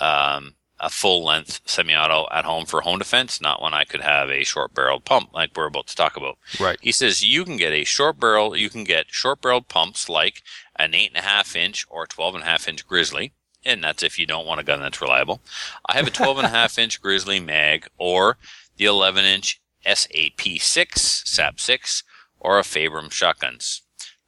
um, 0.00 0.54
a 0.78 0.88
full-length 0.88 1.62
semi-auto 1.66 2.28
at 2.30 2.44
home 2.44 2.64
for 2.64 2.82
home 2.82 2.98
defense, 2.98 3.40
not 3.40 3.60
when 3.60 3.74
I 3.74 3.84
could 3.84 4.02
have 4.02 4.30
a 4.30 4.44
short-barreled 4.44 5.04
pump 5.04 5.30
like 5.34 5.50
we're 5.56 5.66
about 5.66 5.88
to 5.88 5.96
talk 5.96 6.16
about. 6.16 6.38
Right. 6.60 6.78
He 6.80 6.92
says 6.92 7.24
you 7.24 7.44
can 7.44 7.56
get 7.56 7.72
a 7.72 7.84
short 7.84 8.20
barrel, 8.20 8.56
you 8.56 8.70
can 8.70 8.84
get 8.84 9.06
short 9.08 9.40
barreled 9.40 9.68
pumps 9.68 10.08
like 10.08 10.42
an 10.76 10.94
eight 10.94 11.08
and 11.08 11.18
a 11.18 11.26
half 11.26 11.56
inch 11.56 11.86
or 11.90 12.06
twelve 12.06 12.34
and 12.34 12.44
a 12.44 12.46
half 12.46 12.68
inch 12.68 12.86
Grizzly, 12.86 13.32
and 13.66 13.82
that's 13.84 14.02
if 14.02 14.18
you 14.18 14.26
don't 14.26 14.46
want 14.46 14.60
a 14.60 14.64
gun 14.64 14.80
that's 14.80 15.00
reliable. 15.02 15.40
I 15.88 15.94
have 15.96 16.06
a 16.06 16.10
twelve 16.10 16.38
and 16.38 16.46
a 16.46 16.50
half 16.50 16.78
inch 16.78 17.00
Grizzly 17.02 17.40
mag 17.40 17.86
or 17.98 18.36
the 18.76 18.84
eleven 18.86 19.24
inch 19.24 19.60
SAP 19.84 20.40
six 20.60 21.22
SAP 21.26 21.60
six 21.60 22.02
or 22.40 22.58
a 22.58 22.62
Fabarm 22.62 23.10
shotguns. 23.10 23.82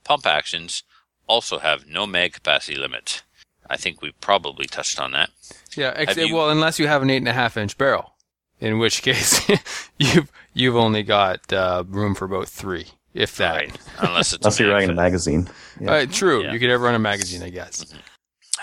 Pump 0.05 0.27
actions 0.27 0.82
also 1.27 1.59
have 1.59 1.86
no 1.86 2.06
mag 2.06 2.32
capacity 2.32 2.77
limit. 2.77 3.23
I 3.70 3.77
think 3.77 4.01
we 4.01 4.12
probably 4.12 4.66
touched 4.66 4.98
on 4.98 5.12
that. 5.12 5.31
Yeah. 5.77 5.93
Ex- 5.94 6.16
you- 6.16 6.35
well, 6.35 6.51
unless 6.51 6.78
you 6.78 6.89
have 6.89 7.02
an 7.02 7.10
eight 7.10 7.19
and 7.19 7.28
a 7.28 7.32
half 7.35 7.56
inch 7.56 7.77
barrel, 7.77 8.15
in 8.60 8.78
which 8.78 9.02
case 9.02 9.47
you've 9.98 10.32
you've 10.55 10.77
only 10.77 11.02
got 11.02 11.52
uh, 11.52 11.85
room 11.86 12.15
for 12.15 12.24
about 12.24 12.48
three, 12.48 12.86
if 13.15 13.36
that. 13.36 13.55
Right. 13.56 13.78
Unless 13.98 14.32
it's 14.32 14.44
Unless 14.44 14.59
a 14.60 14.62
you're 14.62 14.73
mag 14.73 14.74
writing 14.81 14.90
a 14.90 14.94
magazine. 14.94 15.48
Yeah. 15.78 15.93
Uh, 15.93 16.06
true. 16.06 16.43
Yeah. 16.44 16.52
You 16.52 16.59
could 16.59 16.70
ever 16.70 16.85
run 16.85 16.94
a 16.94 16.98
magazine, 16.98 17.43
I 17.43 17.51
guess. 17.51 17.85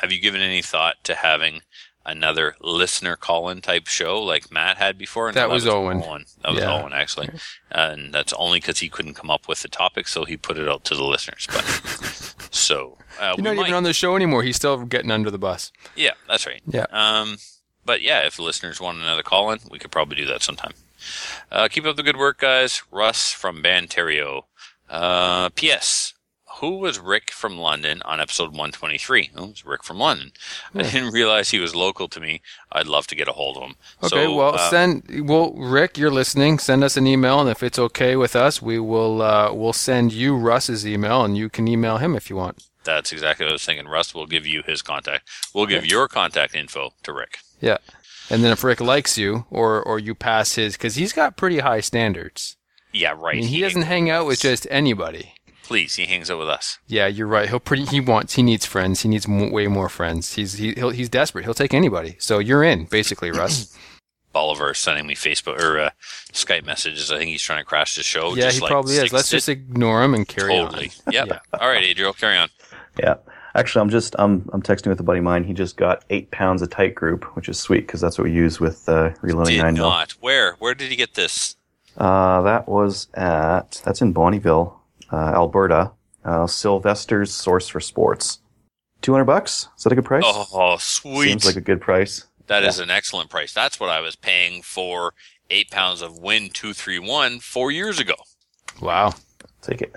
Have 0.02 0.12
you 0.12 0.20
given 0.20 0.42
any 0.42 0.62
thought 0.62 0.96
to 1.04 1.16
having 1.16 1.62
another 2.06 2.56
listener 2.62 3.16
call-in 3.16 3.62
type 3.62 3.88
show 3.88 4.22
like 4.22 4.52
Matt 4.52 4.78
had 4.78 4.98
before? 4.98 5.32
That 5.32 5.50
was 5.50 5.66
Owen. 5.68 6.00
That 6.42 6.52
was 6.52 6.60
Yeah. 6.60 6.74
Owen 6.82 6.94
actually, 6.94 7.30
and 7.72 8.14
that's 8.14 8.34
only 8.34 8.60
because 8.60 8.80
he 8.80 8.90
couldn't 8.90 9.16
come 9.16 9.32
up 9.32 9.48
with 9.48 9.62
the 9.62 9.68
topic, 9.68 10.08
so 10.08 10.26
he 10.26 10.38
put 10.38 10.58
it 10.58 10.68
out 10.68 10.84
to 10.86 10.96
the 10.96 11.04
listeners. 11.04 11.48
But 11.48 11.64
so 12.52 12.98
uh, 13.20 13.34
You're 13.38 13.44
not 13.44 13.56
might, 13.56 13.64
even 13.64 13.74
on 13.74 13.84
the 13.84 13.94
show 13.94 14.16
anymore. 14.16 14.44
He's 14.44 14.56
still 14.56 14.86
getting 14.86 15.12
under 15.12 15.32
the 15.32 15.38
bus. 15.40 15.72
yeah, 15.96 16.14
that's 16.28 16.46
right. 16.46 16.62
Yeah. 16.68 16.86
Um, 16.92 17.38
but 17.86 18.02
yeah, 18.02 18.26
if 18.26 18.36
the 18.38 18.42
listeners 18.44 18.82
want 18.82 18.98
another 19.00 19.24
call-in, 19.24 19.60
we 19.70 19.78
could 19.80 19.92
probably 19.92 20.16
do 20.18 20.26
that 20.26 20.42
sometime. 20.42 20.74
Uh, 21.52 21.68
keep 21.68 21.86
up 21.86 21.96
the 21.96 22.04
good 22.04 22.18
work, 22.18 22.40
guys. 22.40 22.82
Russ 22.92 23.32
from 23.32 23.62
Banterio. 23.62 24.44
Uh, 24.90 25.50
P.S. 25.50 26.15
Who 26.60 26.78
was 26.78 27.00
Rick 27.00 27.32
from 27.32 27.58
London 27.58 28.02
on 28.06 28.22
episode 28.22 28.52
123? 28.52 29.32
Oh, 29.36 29.44
it 29.44 29.50
was 29.50 29.66
Rick 29.66 29.84
from 29.84 29.98
London. 29.98 30.32
I 30.74 30.84
didn't 30.84 31.12
realize 31.12 31.50
he 31.50 31.60
was 31.60 31.76
local 31.76 32.08
to 32.08 32.20
me. 32.22 32.42
I'd 32.72 32.88
love 32.88 33.08
to 33.08 33.16
get 33.16 33.28
a 33.28 33.34
hold 33.34 33.58
of 33.58 33.64
him. 33.64 33.76
Okay, 34.02 34.24
So, 34.24 34.36
well, 34.36 34.56
uh, 34.56 34.70
send. 34.70 35.28
Well, 35.28 35.52
Rick, 35.54 35.98
you're 35.98 36.12
listening. 36.12 36.60
Send 36.60 36.82
us 36.84 36.96
an 36.96 37.08
email, 37.08 37.42
and 37.42 37.50
if 37.50 37.62
it's 37.62 37.78
okay 37.78 38.16
with 38.16 38.38
us, 38.38 38.62
we 38.62 38.80
will. 38.80 39.22
Uh, 39.22 39.52
we'll 39.54 39.74
send 39.74 40.14
you 40.14 40.38
Russ's 40.38 40.88
email, 40.88 41.26
and 41.26 41.38
you 41.38 41.50
can 41.50 41.68
email 41.68 41.98
him 41.98 42.16
if 42.16 42.30
you 42.30 42.38
want. 42.38 42.64
That's 42.86 43.12
exactly 43.12 43.46
what 43.46 43.52
I 43.52 43.54
was 43.54 43.66
thinking. 43.66 43.88
Russ 43.88 44.16
will 44.16 44.28
give 44.28 44.48
you 44.48 44.64
his 44.66 44.82
contact. 44.82 45.28
We'll 45.54 45.66
give 45.66 45.86
your 45.86 46.08
contact 46.08 46.56
info 46.56 46.94
to 47.04 47.12
Rick. 47.12 47.40
Yeah. 47.60 47.78
And 48.30 48.44
then 48.44 48.52
if 48.54 48.64
Rick 48.64 48.80
likes 48.80 49.18
you, 49.18 49.46
or 49.50 49.84
or 49.84 50.00
you 50.00 50.16
pass 50.16 50.56
his, 50.56 50.78
because 50.78 50.96
he's 50.96 51.12
got 51.12 51.36
pretty 51.36 51.60
high 51.60 51.82
standards. 51.82 52.56
Yeah, 52.94 53.14
right. 53.18 53.36
I 53.36 53.40
mean, 53.42 53.50
he 53.50 53.60
doesn't 53.60 53.82
hang 53.82 54.10
out 54.10 54.26
with 54.26 54.40
just 54.40 54.66
anybody. 54.72 55.34
Please, 55.66 55.96
he 55.96 56.06
hangs 56.06 56.30
out 56.30 56.38
with 56.38 56.48
us. 56.48 56.78
Yeah, 56.86 57.08
you're 57.08 57.26
right. 57.26 57.50
He'll 57.50 57.60
pretty. 57.60 57.86
He 57.86 58.00
wants. 58.00 58.36
He 58.36 58.44
needs 58.44 58.68
friends. 58.68 59.02
He 59.02 59.10
needs 59.10 59.28
m- 59.28 59.52
way 59.52 59.66
more 59.66 59.90
friends. 59.90 60.36
He's 60.36 60.54
he, 60.54 60.74
he'll, 60.74 60.92
he's 60.92 61.10
desperate. 61.10 61.44
He'll 61.44 61.56
take 61.56 61.74
anybody. 61.74 62.16
So 62.20 62.38
you're 62.38 62.64
in, 62.64 62.86
basically, 62.86 63.32
Russ. 63.42 63.76
Bolivar 64.32 64.74
sending 64.76 65.08
me 65.08 65.16
Facebook 65.16 65.60
or 65.60 65.80
uh, 65.80 65.90
Skype 66.34 66.66
messages. 66.66 67.12
I 67.12 67.18
think 67.18 67.30
he's 67.32 67.42
trying 67.42 67.60
to 67.60 67.66
crash 67.66 67.96
the 67.96 68.04
show. 68.04 68.36
yeah, 68.36 68.44
just 68.44 68.58
he 68.58 68.62
like 68.62 68.70
probably 68.70 68.96
is. 68.98 69.12
Let's 69.12 69.30
did. 69.30 69.38
just 69.38 69.50
ignore 69.50 70.04
him 70.04 70.14
and 70.14 70.28
carry 70.28 70.54
totally. 70.54 70.92
on. 71.08 71.14
Yep. 71.14 71.28
Yeah. 71.30 71.40
All 71.60 71.68
right, 71.68 71.84
Adriel, 71.84 72.14
carry 72.14 72.38
on. 72.38 72.50
Yeah. 73.00 73.16
Actually, 73.56 73.82
I'm 73.82 73.90
just 73.90 74.16
I'm 74.20 74.48
I'm 74.54 74.62
texting 74.62 74.88
with 74.88 75.00
a 75.00 75.04
buddy 75.04 75.20
of 75.20 75.24
mine. 75.26 75.46
He 75.46 75.54
just 75.54 75.78
got 75.78 76.04
eight 76.10 76.30
pounds 76.30 76.62
of 76.62 76.70
Titegroup, 76.70 77.24
which 77.36 77.48
is 77.50 77.58
sweet 77.58 77.88
because 77.88 78.02
that's 78.02 78.18
what 78.18 78.26
we 78.26 78.34
use 78.34 78.60
with 78.60 78.88
uh, 78.90 79.12
reloading 79.22 79.56
Did 79.56 79.64
nine 79.64 79.74
mil. 79.76 79.90
not. 79.90 80.12
Where? 80.20 80.56
Where 80.60 80.76
did 80.76 80.92
he 80.92 80.98
get 80.98 81.14
this? 81.16 81.56
Uh, 81.98 82.42
that 82.42 82.68
was 82.68 83.08
at 83.14 83.82
that's 83.86 84.02
in 84.02 84.14
Bonnyville, 84.14 84.74
uh, 84.74 84.75
Alberta. 85.12 85.92
Uh, 86.24 86.48
Sylvester's 86.48 87.34
Source 87.34 87.68
for 87.68 87.80
Sports. 87.80 88.40
Two 89.02 89.12
hundred 89.12 89.26
bucks. 89.26 89.70
Is 89.78 89.84
that 89.84 89.92
a 89.92 89.96
good 89.96 90.06
price? 90.06 90.24
Oh, 90.26 90.78
sweet. 90.80 91.28
Seems 91.28 91.46
like 91.46 91.56
a 91.56 91.62
good 91.62 91.80
price. 91.80 92.26
That 92.48 92.64
is 92.64 92.80
an 92.80 92.90
excellent 92.90 93.30
price. 93.30 93.54
That's 93.54 93.80
what 93.80 93.90
I 93.90 94.00
was 94.02 94.16
paying 94.16 94.62
for 94.64 95.14
eight 95.52 95.70
pounds 95.70 96.02
of 96.02 96.18
Win 96.18 96.50
two 96.50 96.74
three 96.74 97.00
one 97.00 97.40
four 97.40 97.72
years 97.72 98.00
ago. 98.00 98.16
Wow. 98.82 99.14
Take 99.62 99.82
it. 99.82 99.94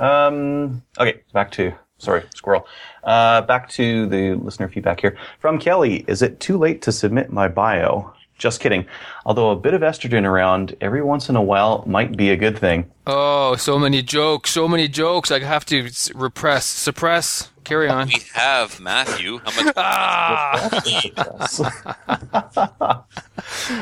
Um, 0.00 0.82
okay, 0.98 1.22
back 1.32 1.50
to 1.52 1.72
sorry, 1.98 2.22
squirrel. 2.34 2.66
Uh, 3.02 3.42
back 3.42 3.68
to 3.70 4.06
the 4.06 4.34
listener 4.34 4.68
feedback 4.68 5.00
here 5.00 5.16
from 5.40 5.58
Kelly. 5.58 6.04
Is 6.08 6.22
it 6.22 6.40
too 6.40 6.58
late 6.58 6.82
to 6.82 6.92
submit 6.92 7.32
my 7.32 7.48
bio? 7.48 8.12
Just 8.36 8.60
kidding. 8.60 8.86
Although 9.24 9.50
a 9.50 9.56
bit 9.56 9.74
of 9.74 9.82
estrogen 9.82 10.24
around 10.24 10.76
every 10.80 11.02
once 11.02 11.28
in 11.28 11.36
a 11.36 11.42
while 11.42 11.84
might 11.86 12.16
be 12.16 12.30
a 12.30 12.36
good 12.36 12.58
thing. 12.58 12.90
Oh, 13.06 13.54
so 13.56 13.78
many 13.78 14.02
jokes, 14.02 14.50
so 14.50 14.66
many 14.66 14.88
jokes. 14.88 15.30
I 15.30 15.40
have 15.40 15.64
to 15.66 15.88
repress, 16.14 16.66
suppress. 16.66 17.50
Carry 17.62 17.88
on. 17.88 18.08
We 18.08 18.20
have 18.34 18.78
Matthew. 18.80 19.40
How 19.44 19.64
much? 19.64 19.74
Ah! 19.76 20.64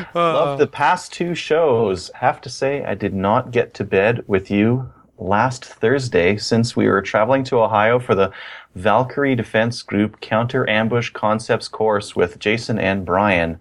Love 0.14 0.58
the 0.58 0.68
past 0.68 1.12
two 1.12 1.34
shows. 1.34 2.10
Have 2.14 2.40
to 2.42 2.48
say, 2.48 2.84
I 2.84 2.94
did 2.94 3.14
not 3.14 3.50
get 3.50 3.74
to 3.74 3.84
bed 3.84 4.22
with 4.26 4.50
you 4.50 4.92
last 5.18 5.64
Thursday 5.64 6.36
since 6.36 6.76
we 6.76 6.88
were 6.88 7.02
traveling 7.02 7.44
to 7.44 7.60
Ohio 7.60 7.98
for 7.98 8.14
the 8.14 8.32
Valkyrie 8.74 9.34
Defense 9.34 9.82
Group 9.82 10.20
Counter 10.20 10.68
Ambush 10.68 11.10
Concepts 11.10 11.68
course 11.68 12.14
with 12.16 12.38
Jason 12.38 12.78
and 12.78 13.04
Brian. 13.04 13.58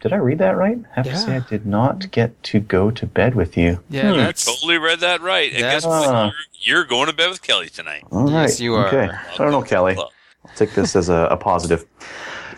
Did 0.00 0.14
I 0.14 0.16
read 0.16 0.38
that 0.38 0.56
right? 0.56 0.78
I 0.92 0.94
Have 0.94 1.06
to 1.06 1.16
say, 1.16 1.36
I 1.36 1.40
did 1.40 1.66
not 1.66 2.10
get 2.10 2.42
to 2.44 2.60
go 2.60 2.90
to 2.90 3.06
bed 3.06 3.34
with 3.34 3.56
you. 3.56 3.80
Yeah, 3.90 4.12
that's 4.12 4.46
Totally 4.46 4.78
read 4.78 5.00
that 5.00 5.20
right. 5.20 5.52
And 5.52 5.62
That's- 5.62 5.82
guess 5.82 5.86
what? 5.86 6.08
Ah. 6.08 6.24
You're, 6.24 6.78
you're 6.78 6.84
going 6.84 7.08
to 7.08 7.12
bed 7.12 7.28
with 7.28 7.42
Kelly 7.42 7.68
tonight. 7.68 8.04
All 8.10 8.24
right. 8.24 8.42
Yes, 8.42 8.60
you 8.60 8.74
are. 8.74 8.86
Okay. 8.86 9.10
I 9.12 9.36
don't 9.36 9.50
know, 9.50 9.62
Kelly. 9.62 9.94
Well, 9.96 10.10
I'll 10.46 10.54
take 10.54 10.72
this 10.72 10.96
as 10.96 11.10
a, 11.10 11.28
a 11.30 11.36
positive. 11.36 11.84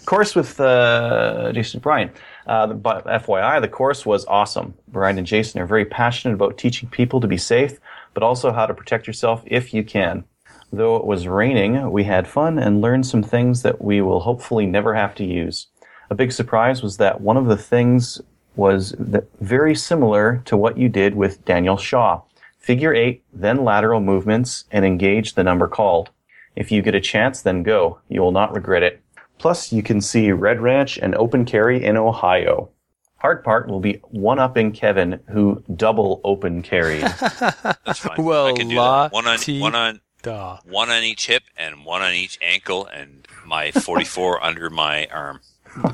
Course 0.04 0.34
with 0.34 0.60
uh, 0.60 1.52
Jason 1.52 1.78
and 1.78 1.82
Brian. 1.82 2.10
Uh, 2.46 2.68
but 2.68 3.04
FYI, 3.06 3.60
the 3.60 3.68
course 3.68 4.04
was 4.04 4.24
awesome. 4.26 4.74
Brian 4.88 5.18
and 5.18 5.26
Jason 5.26 5.60
are 5.60 5.66
very 5.66 5.84
passionate 5.84 6.34
about 6.34 6.58
teaching 6.58 6.88
people 6.88 7.20
to 7.20 7.28
be 7.28 7.36
safe, 7.36 7.78
but 8.14 8.22
also 8.22 8.52
how 8.52 8.66
to 8.66 8.74
protect 8.74 9.06
yourself 9.06 9.42
if 9.46 9.72
you 9.72 9.84
can. 9.84 10.24
Though 10.72 10.96
it 10.96 11.04
was 11.04 11.28
raining, 11.28 11.90
we 11.90 12.04
had 12.04 12.26
fun 12.26 12.58
and 12.58 12.80
learned 12.80 13.06
some 13.06 13.22
things 13.22 13.62
that 13.62 13.82
we 13.82 14.00
will 14.00 14.20
hopefully 14.20 14.66
never 14.66 14.94
have 14.94 15.14
to 15.16 15.24
use. 15.24 15.66
A 16.12 16.14
big 16.14 16.30
surprise 16.30 16.82
was 16.82 16.98
that 16.98 17.22
one 17.22 17.38
of 17.38 17.46
the 17.46 17.56
things 17.56 18.20
was 18.54 18.94
that 18.98 19.24
very 19.40 19.74
similar 19.74 20.42
to 20.44 20.58
what 20.58 20.76
you 20.76 20.90
did 20.90 21.14
with 21.14 21.42
Daniel 21.46 21.78
Shaw. 21.78 22.20
Figure 22.58 22.92
eight, 22.92 23.22
then 23.32 23.64
lateral 23.64 24.02
movements, 24.02 24.66
and 24.70 24.84
engage 24.84 25.32
the 25.32 25.42
number 25.42 25.66
called. 25.66 26.10
If 26.54 26.70
you 26.70 26.82
get 26.82 26.94
a 26.94 27.00
chance, 27.00 27.40
then 27.40 27.62
go. 27.62 27.98
You 28.10 28.20
will 28.20 28.30
not 28.30 28.54
regret 28.54 28.82
it. 28.82 29.00
Plus, 29.38 29.72
you 29.72 29.82
can 29.82 30.02
see 30.02 30.32
Red 30.32 30.60
Ranch 30.60 30.98
and 30.98 31.14
Open 31.14 31.46
Carry 31.46 31.82
in 31.82 31.96
Ohio. 31.96 32.68
Hard 33.16 33.42
part 33.42 33.66
will 33.66 33.80
be 33.80 34.02
one-upping 34.10 34.72
Kevin, 34.72 35.18
who 35.30 35.64
double 35.76 36.20
open 36.24 36.60
carried. 36.60 37.00
That's 37.40 38.00
fine. 38.00 38.22
Well, 38.22 38.48
I 38.48 38.52
can 38.52 38.68
do 38.68 38.76
la 38.76 39.04
that. 39.04 39.14
One 39.14 39.26
on 39.26 39.38
ti- 39.38 39.62
one 39.62 39.74
on 39.74 40.02
duh. 40.20 40.58
one 40.66 40.90
on 40.90 41.04
each 41.04 41.28
hip 41.28 41.44
and 41.56 41.86
one 41.86 42.02
on 42.02 42.12
each 42.12 42.38
ankle, 42.42 42.84
and 42.84 43.26
my 43.46 43.70
44 43.70 44.44
under 44.44 44.68
my 44.68 45.06
arm. 45.06 45.40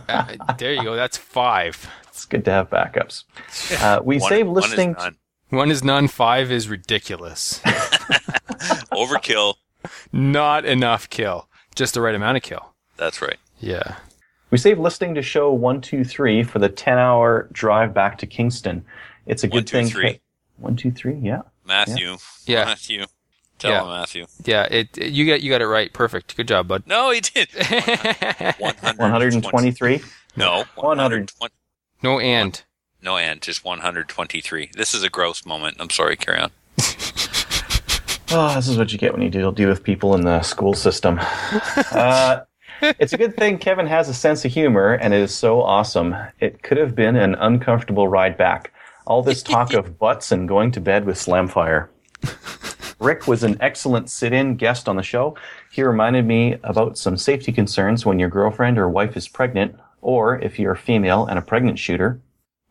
Uh, 0.09 0.55
there 0.59 0.73
you 0.75 0.83
go. 0.83 0.97
That's 0.97 1.17
five. 1.17 1.89
it's 2.09 2.25
good 2.25 2.45
to 2.47 2.51
have 2.51 2.71
backups. 2.71 3.25
Uh, 3.83 4.01
we 4.03 4.19
One, 4.19 4.29
save 4.29 4.47
one 4.49 4.57
is 4.63 4.71
listening. 4.71 4.93
none. 4.99 5.17
One 5.51 5.71
is 5.71 5.85
none. 5.85 6.09
Five 6.09 6.51
is 6.51 6.69
ridiculous. 6.69 7.61
Overkill. 8.93 9.55
Not 10.13 10.65
enough 10.65 11.09
kill. 11.09 11.49
Just 11.75 11.95
the 11.95 12.01
right 12.01 12.15
amount 12.15 12.37
of 12.37 12.43
kill. 12.43 12.75
That's 12.97 13.23
right. 13.23 13.39
Yeah. 13.61 13.97
We 14.51 14.59
save 14.59 14.79
listening 14.79 15.15
to 15.15 15.23
show 15.23 15.53
one, 15.53 15.81
two, 15.81 16.05
three 16.05 16.43
for 16.43 16.59
the 16.59 16.69
ten-hour 16.69 17.49
drive 17.53 17.95
back 17.95 18.19
to 18.19 18.27
Kingston. 18.27 18.85
It's 19.27 19.45
a 19.45 19.47
One, 19.49 19.59
good 19.61 19.67
two, 19.67 19.77
thing. 19.77 19.87
three. 19.89 20.21
One, 20.57 20.75
two, 20.77 20.91
three. 20.91 21.17
Yeah. 21.23 21.43
Matthew. 21.67 22.17
Yeah. 22.47 22.65
Matthew. 22.65 23.05
Tell 23.59 23.71
Yeah. 23.71 23.83
him, 23.83 23.89
Matthew. 23.89 24.27
Yeah. 24.45 24.63
It, 24.71 24.97
it- 24.97 25.13
you 25.13 25.27
got 25.27 25.41
you 25.43 25.51
got 25.51 25.61
it 25.63 25.67
right. 25.67 25.93
Perfect. 25.93 26.37
Good 26.37 26.49
job, 26.49 26.69
bud. 26.69 26.85
No, 26.87 27.11
he 27.11 27.21
did. 27.21 27.49
One 28.59 29.11
hundred 29.11 29.35
and 29.35 29.45
twenty-three. 29.45 30.01
No. 30.37 30.65
100. 30.77 31.31
120. 31.39 31.53
No 32.03 32.21
and. 32.21 32.63
No, 33.03 33.17
and 33.17 33.41
just 33.43 33.65
123. 33.65 34.71
This 34.75 34.95
is 34.95 35.03
a 35.03 35.09
gross 35.09 35.45
moment. 35.47 35.77
I'm 35.81 35.91
sorry. 35.91 36.17
Carry 36.17 36.39
on. 36.39 36.51
Oh, 38.31 38.53
this 38.55 38.69
is 38.69 38.77
what 38.77 38.93
you 38.93 38.99
get 38.99 39.13
when 39.13 39.23
you 39.23 39.31
deal, 39.31 39.51
deal 39.53 39.69
with 39.69 39.83
people 39.83 40.15
in 40.15 40.23
the 40.23 40.43
school 40.43 40.75
system. 40.75 41.21
Uh, 41.93 42.41
it's 43.01 43.13
a 43.13 43.17
good 43.19 43.37
thing 43.37 43.59
Kevin 43.59 43.87
has 43.89 44.09
a 44.09 44.15
sense 44.15 44.45
of 44.45 44.53
humor, 44.53 44.93
and 44.95 45.13
it 45.13 45.21
is 45.21 45.35
so 45.35 45.63
awesome. 45.63 46.15
It 46.39 46.63
could 46.63 46.77
have 46.77 46.95
been 46.95 47.17
an 47.17 47.35
uncomfortable 47.37 48.07
ride 48.07 48.37
back. 48.37 48.73
All 49.07 49.21
this 49.23 49.43
talk 49.43 49.73
of 49.73 49.99
butts 49.99 50.31
and 50.31 50.47
going 50.47 50.71
to 50.73 50.81
bed 50.81 51.05
with 51.05 51.17
Slamfire. 51.17 51.89
Rick 53.01 53.29
was 53.29 53.45
an 53.45 53.57
excellent 53.61 54.11
sit 54.11 54.33
in 54.33 54.57
guest 54.57 54.89
on 54.89 54.97
the 54.97 55.03
show. 55.03 55.37
He 55.70 55.83
reminded 55.83 56.27
me 56.27 56.57
about 56.65 56.99
some 56.99 57.16
safety 57.16 57.53
concerns 57.53 58.05
when 58.05 58.19
your 58.19 58.29
girlfriend 58.29 58.79
or 58.79 58.89
wife 58.89 59.16
is 59.16 59.29
pregnant, 59.29 59.77
or 60.01 60.41
if 60.41 60.59
you're 60.59 60.73
a 60.73 60.77
female 60.77 61.27
and 61.27 61.39
a 61.39 61.43
pregnant 61.43 61.79
shooter. 61.79 62.20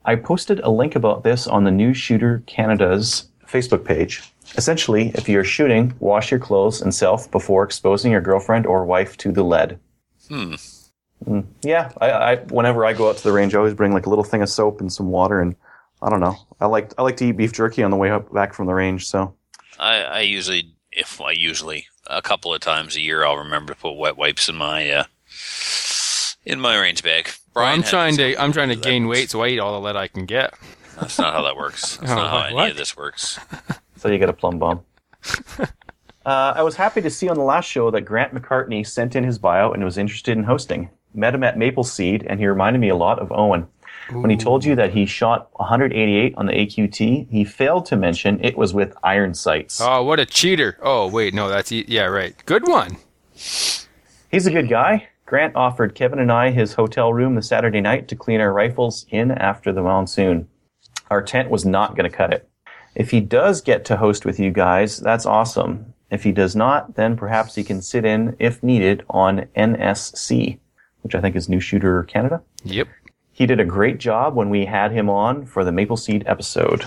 I 0.03 0.15
posted 0.15 0.59
a 0.61 0.69
link 0.69 0.95
about 0.95 1.23
this 1.23 1.47
on 1.47 1.63
the 1.63 1.71
New 1.71 1.93
Shooter 1.93 2.43
Canada's 2.45 3.29
Facebook 3.45 3.85
page. 3.85 4.23
Essentially, 4.55 5.11
if 5.15 5.27
you're 5.27 5.43
shooting, 5.43 5.93
wash 5.99 6.31
your 6.31 6.39
clothes 6.39 6.81
and 6.81 6.93
self 6.93 7.29
before 7.31 7.63
exposing 7.63 8.11
your 8.11 8.21
girlfriend 8.21 8.65
or 8.65 8.85
wife 8.85 9.17
to 9.17 9.31
the 9.31 9.43
lead. 9.43 9.79
Hmm. 10.27 10.55
Mm, 11.25 11.45
yeah, 11.63 11.91
I, 11.99 12.11
I 12.11 12.35
whenever 12.35 12.85
I 12.85 12.93
go 12.93 13.09
out 13.09 13.17
to 13.17 13.23
the 13.23 13.31
range, 13.31 13.55
I 13.55 13.57
always 13.57 13.73
bring 13.73 13.91
like 13.91 14.05
a 14.05 14.09
little 14.09 14.23
thing 14.23 14.41
of 14.41 14.49
soap 14.49 14.81
and 14.81 14.91
some 14.91 15.09
water, 15.09 15.41
and 15.41 15.55
I 16.01 16.09
don't 16.09 16.19
know. 16.19 16.35
I 16.61 16.67
like 16.67 16.93
I 16.97 17.01
like 17.01 17.17
to 17.17 17.25
eat 17.25 17.33
beef 17.33 17.53
jerky 17.53 17.83
on 17.83 17.91
the 17.91 17.97
way 17.97 18.11
up 18.11 18.31
back 18.31 18.53
from 18.53 18.67
the 18.67 18.73
range. 18.73 19.07
So 19.07 19.33
I, 19.79 20.01
I 20.03 20.19
usually, 20.21 20.73
if 20.91 21.21
I 21.21 21.31
usually, 21.31 21.87
a 22.07 22.21
couple 22.21 22.53
of 22.53 22.61
times 22.61 22.95
a 22.95 23.01
year, 23.01 23.23
I'll 23.25 23.37
remember 23.37 23.73
to 23.73 23.79
put 23.79 23.93
wet 23.93 24.17
wipes 24.17 24.49
in 24.49 24.55
my 24.55 24.89
uh, 24.89 25.03
in 26.45 26.59
my 26.59 26.79
range 26.79 27.03
bag. 27.03 27.29
Brian 27.53 27.75
I'm 27.79 27.81
had 27.83 27.89
trying 27.89 28.17
to 28.17 28.41
I'm 28.41 28.51
trying 28.53 28.69
to 28.69 28.75
that 28.75 28.83
gain 28.83 29.07
works. 29.07 29.17
weight, 29.19 29.29
so 29.29 29.41
I 29.43 29.47
eat 29.49 29.59
all 29.59 29.73
the 29.73 29.85
lead 29.85 29.95
I 29.95 30.07
can 30.07 30.25
get. 30.25 30.53
That's 30.99 31.19
not 31.19 31.33
how 31.33 31.43
that 31.43 31.55
works. 31.55 31.97
That's 31.97 32.11
Oh, 32.11 32.15
not 32.15 32.51
how 32.51 32.57
any 32.57 32.71
of 32.71 32.77
this 32.77 32.95
works. 32.97 33.39
so 33.97 34.09
you 34.09 34.17
get 34.17 34.29
a 34.29 34.33
plum 34.33 34.57
bomb. 34.59 34.81
uh, 35.59 35.65
I 36.25 36.63
was 36.63 36.75
happy 36.75 37.01
to 37.01 37.09
see 37.09 37.29
on 37.29 37.37
the 37.37 37.43
last 37.43 37.65
show 37.69 37.91
that 37.91 38.01
Grant 38.01 38.33
McCartney 38.33 38.85
sent 38.85 39.15
in 39.15 39.23
his 39.23 39.37
bio 39.37 39.71
and 39.73 39.83
was 39.83 39.97
interested 39.97 40.37
in 40.37 40.43
hosting. 40.43 40.89
Met 41.13 41.33
him 41.35 41.43
at 41.43 41.57
Maple 41.57 41.83
Seed, 41.83 42.25
and 42.27 42.39
he 42.39 42.47
reminded 42.47 42.79
me 42.79 42.89
a 42.89 42.95
lot 42.95 43.19
of 43.19 43.31
Owen. 43.31 43.67
When 44.11 44.29
he 44.29 44.37
told 44.37 44.63
you 44.63 44.75
that 44.75 44.93
he 44.93 45.05
shot 45.05 45.49
188 45.53 46.33
on 46.37 46.45
the 46.45 46.53
AQT, 46.53 47.29
he 47.29 47.43
failed 47.43 47.85
to 47.87 47.97
mention 47.97 48.43
it 48.43 48.57
was 48.57 48.73
with 48.73 48.95
iron 49.03 49.33
sights. 49.33 49.81
Oh, 49.81 50.03
what 50.03 50.19
a 50.19 50.25
cheater! 50.25 50.77
Oh, 50.81 51.07
wait, 51.07 51.33
no, 51.33 51.49
that's 51.49 51.71
e- 51.71 51.85
yeah, 51.87 52.05
right. 52.05 52.33
Good 52.45 52.67
one. 52.67 52.97
He's 53.33 54.45
a 54.45 54.51
good 54.51 54.69
guy. 54.69 55.09
Grant 55.25 55.55
offered 55.55 55.93
Kevin 55.93 56.19
and 56.19 56.31
I 56.31 56.51
his 56.51 56.73
hotel 56.73 57.11
room 57.13 57.35
the 57.35 57.41
Saturday 57.41 57.81
night 57.81 58.07
to 58.07 58.15
clean 58.15 58.39
our 58.39 58.53
rifles 58.53 59.05
in 59.09 59.31
after 59.31 59.73
the 59.73 59.81
monsoon. 59.81 60.47
Our 61.11 61.21
tent 61.21 61.49
was 61.49 61.65
not 61.65 61.95
going 61.97 62.09
to 62.09 62.15
cut 62.15 62.33
it. 62.33 62.49
If 62.95 63.11
he 63.11 63.19
does 63.19 63.61
get 63.61 63.83
to 63.85 63.97
host 63.97 64.25
with 64.25 64.39
you 64.39 64.51
guys, 64.51 64.99
that's 64.99 65.25
awesome. 65.25 65.93
If 66.09 66.23
he 66.23 66.31
does 66.31 66.55
not, 66.55 66.95
then 66.95 67.17
perhaps 67.17 67.55
he 67.55 67.63
can 67.63 67.81
sit 67.81 68.05
in, 68.05 68.35
if 68.39 68.63
needed, 68.63 69.03
on 69.09 69.47
NSC, 69.57 70.59
which 71.01 71.13
I 71.13 71.19
think 71.21 71.35
is 71.35 71.49
New 71.49 71.59
Shooter 71.59 72.03
Canada. 72.03 72.41
Yep. 72.63 72.87
He 73.37 73.45
did 73.45 73.59
a 73.59 73.65
great 73.65 73.99
job 73.99 74.33
when 74.33 74.49
we 74.49 74.65
had 74.65 74.91
him 74.91 75.11
on 75.11 75.45
for 75.45 75.63
the 75.63 75.71
Maple 75.71 75.95
Seed 75.95 76.23
episode. 76.25 76.83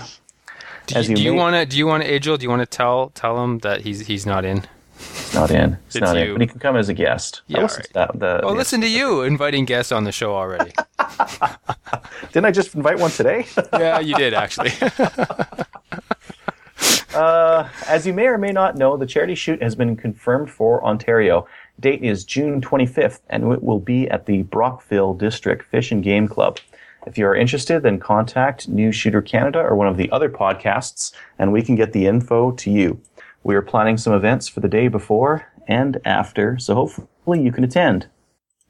Do 0.87 0.99
you, 1.01 1.15
you 1.15 1.23
you 1.23 1.33
want 1.33 1.55
to? 1.55 1.65
Do 1.65 1.77
you 1.77 1.87
want 1.87 2.03
to, 2.03 2.09
Agil? 2.19 2.37
Do 2.37 2.43
you 2.43 2.49
want 2.49 2.61
to 2.61 2.65
tell 2.65 3.11
tell 3.15 3.41
him 3.41 3.59
that 3.59 3.79
he's 3.81 4.05
he's 4.05 4.25
not 4.25 4.43
in? 4.43 4.65
It's 4.99 5.33
not 5.33 5.49
in. 5.49 5.77
It's, 5.87 5.95
It's 5.95 6.01
not 6.01 6.17
in. 6.17 6.27
you. 6.27 6.33
But 6.33 6.41
he 6.41 6.47
can 6.47 6.59
come 6.59 6.75
as 6.75 6.89
a 6.89 6.93
guest. 6.93 7.41
I 7.49 7.53
Yeah, 7.53 7.61
listened 7.61 7.85
to 7.85 7.93
that, 7.93 8.19
the, 8.19 8.41
Oh, 8.43 8.49
the- 8.49 8.55
listen 8.57 8.81
to 8.81 8.87
you 8.89 9.21
inviting 9.21 9.63
guests 9.63 9.93
on 9.93 10.03
the 10.03 10.11
show 10.11 10.35
already. 10.35 10.73
Didn't 12.33 12.45
I 12.45 12.51
just 12.51 12.75
invite 12.75 12.99
one 12.99 13.11
today? 13.11 13.47
yeah, 13.73 13.99
you 13.99 14.13
did 14.15 14.33
actually. 14.33 14.71
Uh, 17.13 17.67
as 17.87 18.07
you 18.07 18.13
may 18.13 18.25
or 18.25 18.37
may 18.37 18.53
not 18.53 18.77
know, 18.77 18.95
the 18.95 19.05
charity 19.05 19.35
shoot 19.35 19.61
has 19.61 19.75
been 19.75 19.97
confirmed 19.97 20.49
for 20.49 20.81
Ontario. 20.85 21.45
Date 21.81 22.03
is 22.03 22.23
June 22.23 22.61
25th, 22.61 23.19
and 23.29 23.51
it 23.51 23.63
will 23.63 23.79
be 23.79 24.07
at 24.09 24.25
the 24.27 24.43
Brockville 24.43 25.13
District 25.15 25.63
Fish 25.63 25.91
and 25.91 26.03
Game 26.03 26.27
Club. 26.27 26.59
If 27.07 27.17
you 27.17 27.25
are 27.25 27.35
interested, 27.35 27.81
then 27.81 27.99
contact 27.99 28.67
New 28.67 28.91
Shooter 28.91 29.21
Canada 29.23 29.59
or 29.59 29.75
one 29.75 29.87
of 29.87 29.97
the 29.97 30.09
other 30.11 30.29
podcasts, 30.29 31.11
and 31.39 31.51
we 31.51 31.63
can 31.63 31.75
get 31.75 31.91
the 31.91 32.05
info 32.05 32.51
to 32.51 32.69
you. 32.69 33.01
We 33.43 33.55
are 33.55 33.63
planning 33.63 33.97
some 33.97 34.13
events 34.13 34.47
for 34.47 34.59
the 34.59 34.67
day 34.67 34.87
before 34.87 35.47
and 35.67 35.99
after, 36.05 36.59
so 36.59 36.75
hopefully 36.75 37.41
you 37.41 37.51
can 37.51 37.63
attend. 37.63 38.07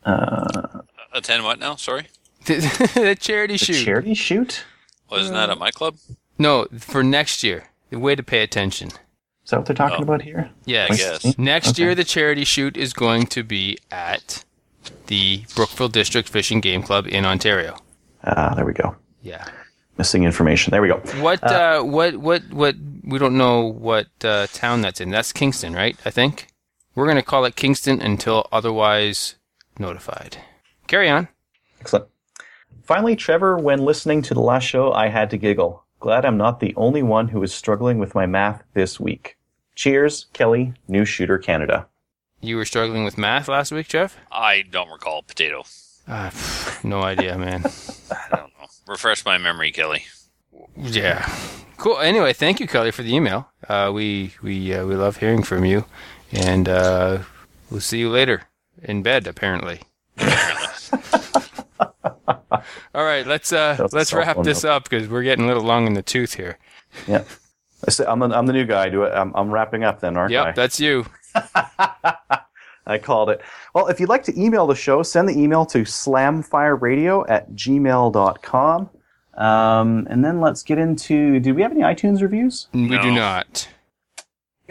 Uh, 0.05 0.79
attend 1.11 1.43
what 1.43 1.59
now? 1.59 1.75
Sorry. 1.75 2.07
the 2.45 3.17
charity 3.19 3.55
The 3.55 3.65
shoot. 3.65 3.83
charity 3.85 4.13
shoot? 4.13 4.63
Wasn't 5.09 5.33
that 5.35 5.49
at 5.49 5.57
my 5.57 5.71
club? 5.71 5.97
no, 6.39 6.67
for 6.79 7.03
next 7.03 7.43
year. 7.43 7.65
The 7.89 7.99
way 7.99 8.15
to 8.15 8.23
pay 8.23 8.41
attention. 8.41 8.91
Is 9.52 9.53
that 9.53 9.57
what 9.60 9.65
they're 9.68 9.76
talking 9.76 9.99
Oh. 9.99 10.03
about 10.03 10.22
here? 10.22 10.49
Yes. 10.64 10.91
I 10.91 10.95
guess. 10.95 11.38
Next 11.38 11.72
Okay. 11.72 11.84
year, 11.84 11.94
the 11.94 12.06
charity 12.06 12.45
shoot 12.45 12.78
is 12.78 12.94
going 12.94 13.26
to 13.28 13.44
be 13.44 13.78
at 13.91 14.45
the 15.07 15.44
Brockville 15.53 15.90
District 15.90 16.30
Fishing 16.30 16.61
Game 16.61 16.82
Club 16.82 17.06
in 17.06 17.26
Ontario. 17.26 17.76
Ah, 18.23 18.53
there 18.56 18.64
we 18.64 18.72
go. 18.72 18.95
Yeah. 19.22 19.44
Missing 19.98 20.23
information. 20.23 20.72
There 20.72 20.82
we 20.82 20.88
go. 20.88 21.02
What? 21.19 21.44
Uh, 21.44 21.82
what? 21.84 22.15
What? 22.15 22.44
What? 22.49 22.76
We 23.03 23.19
don't 23.19 23.38
know 23.38 23.60
what 23.73 24.07
uh, 24.23 24.48
town 24.53 24.80
that's 24.80 25.02
in. 25.02 25.10
That's 25.10 25.34
Kingston, 25.34 25.73
right? 25.73 25.98
I 26.06 26.11
think. 26.11 26.48
We're 26.95 27.07
gonna 27.07 27.22
call 27.22 27.44
it 27.44 27.57
Kingston 27.57 27.99
until 28.02 28.48
otherwise 28.53 29.36
notified. 29.78 30.38
Carry 30.88 31.10
on. 31.10 31.28
Excellent. 31.82 32.06
Finally, 32.84 33.18
Trevor, 33.18 33.57
when 33.57 33.84
listening 33.84 34.22
to 34.22 34.34
the 34.34 34.40
last 34.40 34.64
show, 34.64 34.94
I 34.94 35.10
had 35.10 35.30
to 35.32 35.38
giggle. 35.38 35.84
Glad 35.99 36.26
I'm 36.26 36.38
not 36.38 36.61
the 36.61 36.73
only 36.78 37.03
one 37.03 37.28
who 37.28 37.44
is 37.44 37.53
struggling 37.53 37.99
with 37.99 38.15
my 38.15 38.26
math 38.26 38.64
this 38.73 38.98
week. 38.98 39.36
Cheers, 39.82 40.28
Kelly, 40.32 40.76
New 40.88 41.06
Shooter 41.06 41.40
Canada. 41.40 41.88
You 42.40 42.56
were 42.56 42.66
struggling 42.66 43.03
with 43.03 43.18
math 43.18 43.48
last 43.48 43.72
week, 43.72 43.88
Jeff? 43.88 44.16
I 44.32 44.62
don't 44.62 44.91
recall 44.91 45.24
potato. 45.24 45.64
Uh, 46.08 46.30
no 46.84 47.02
idea, 47.02 47.36
man. 47.36 47.64
I 48.12 48.28
don't 48.30 48.53
know. 48.60 48.68
Refresh 48.86 49.26
my 49.26 49.40
memory, 49.40 49.72
Kelly. 49.72 50.06
Yeah. 50.78 51.28
Cool. 51.78 51.98
Anyway, 51.98 52.32
thank 52.32 52.60
you, 52.60 52.68
Kelly, 52.68 52.91
for 52.91 53.02
the 53.02 53.12
email. 53.12 53.49
Uh, 53.68 53.90
we 53.91 54.36
we 54.44 54.72
uh, 54.72 54.86
we 54.86 54.94
love 54.94 55.18
hearing 55.18 55.41
from 55.41 55.66
you, 55.66 55.86
and 56.32 56.70
uh, 56.70 57.24
we'll 57.72 57.82
see 57.82 57.98
you 57.98 58.12
later 58.12 58.44
in 58.84 59.02
bed, 59.02 59.26
apparently. 59.26 59.80
All 62.94 63.03
right, 63.03 63.26
let's 63.26 63.52
uh, 63.52 63.88
let's 63.91 64.14
wrap 64.14 64.44
this 64.44 64.64
up 64.64 64.84
because 64.84 65.10
we're 65.10 65.24
getting 65.24 65.45
a 65.45 65.48
little 65.48 65.64
long 65.64 65.88
in 65.88 65.95
the 65.95 66.03
tooth 66.03 66.36
here. 66.36 66.60
Yeah, 67.08 67.24
I'm 68.08 68.20
the, 68.20 68.38
I'm 68.38 68.45
the 68.45 68.53
new 68.53 68.66
guy. 68.66 68.90
Do 68.90 69.03
it. 69.03 69.12
I'm, 69.12 69.32
I'm 69.36 69.52
wrapping 69.52 69.84
up 69.84 69.99
then, 69.99 70.18
aren't 70.18 70.32
yep, 70.32 70.44
I? 70.44 70.48
Yep, 70.48 70.56
that's 70.56 70.80
you. 70.80 71.06
I 72.86 72.98
called 72.98 73.30
it. 73.30 73.41
Well, 73.74 73.88
if 73.88 73.99
you'd 73.99 74.10
like 74.10 74.24
to 74.24 74.40
email 74.40 74.68
the 74.68 74.76
show, 74.76 75.03
send 75.03 75.30
the 75.30 75.38
email 75.38 75.66
to 75.68 75.80
slamfireradio 75.80 77.26
at 77.30 77.52
gmail.com. 77.53 78.90
Um, 79.36 80.08
and 80.10 80.26
then 80.26 80.41
let's 80.41 80.64
get 80.64 80.78
into. 80.78 81.40
Do 81.40 81.53
we 81.53 81.62
have 81.62 81.72
any 81.72 81.82
iTunes 81.82 82.22
reviews? 82.22 82.68
We 82.74 82.90
no. 82.90 83.02
do 83.02 83.12
not. 83.12 83.68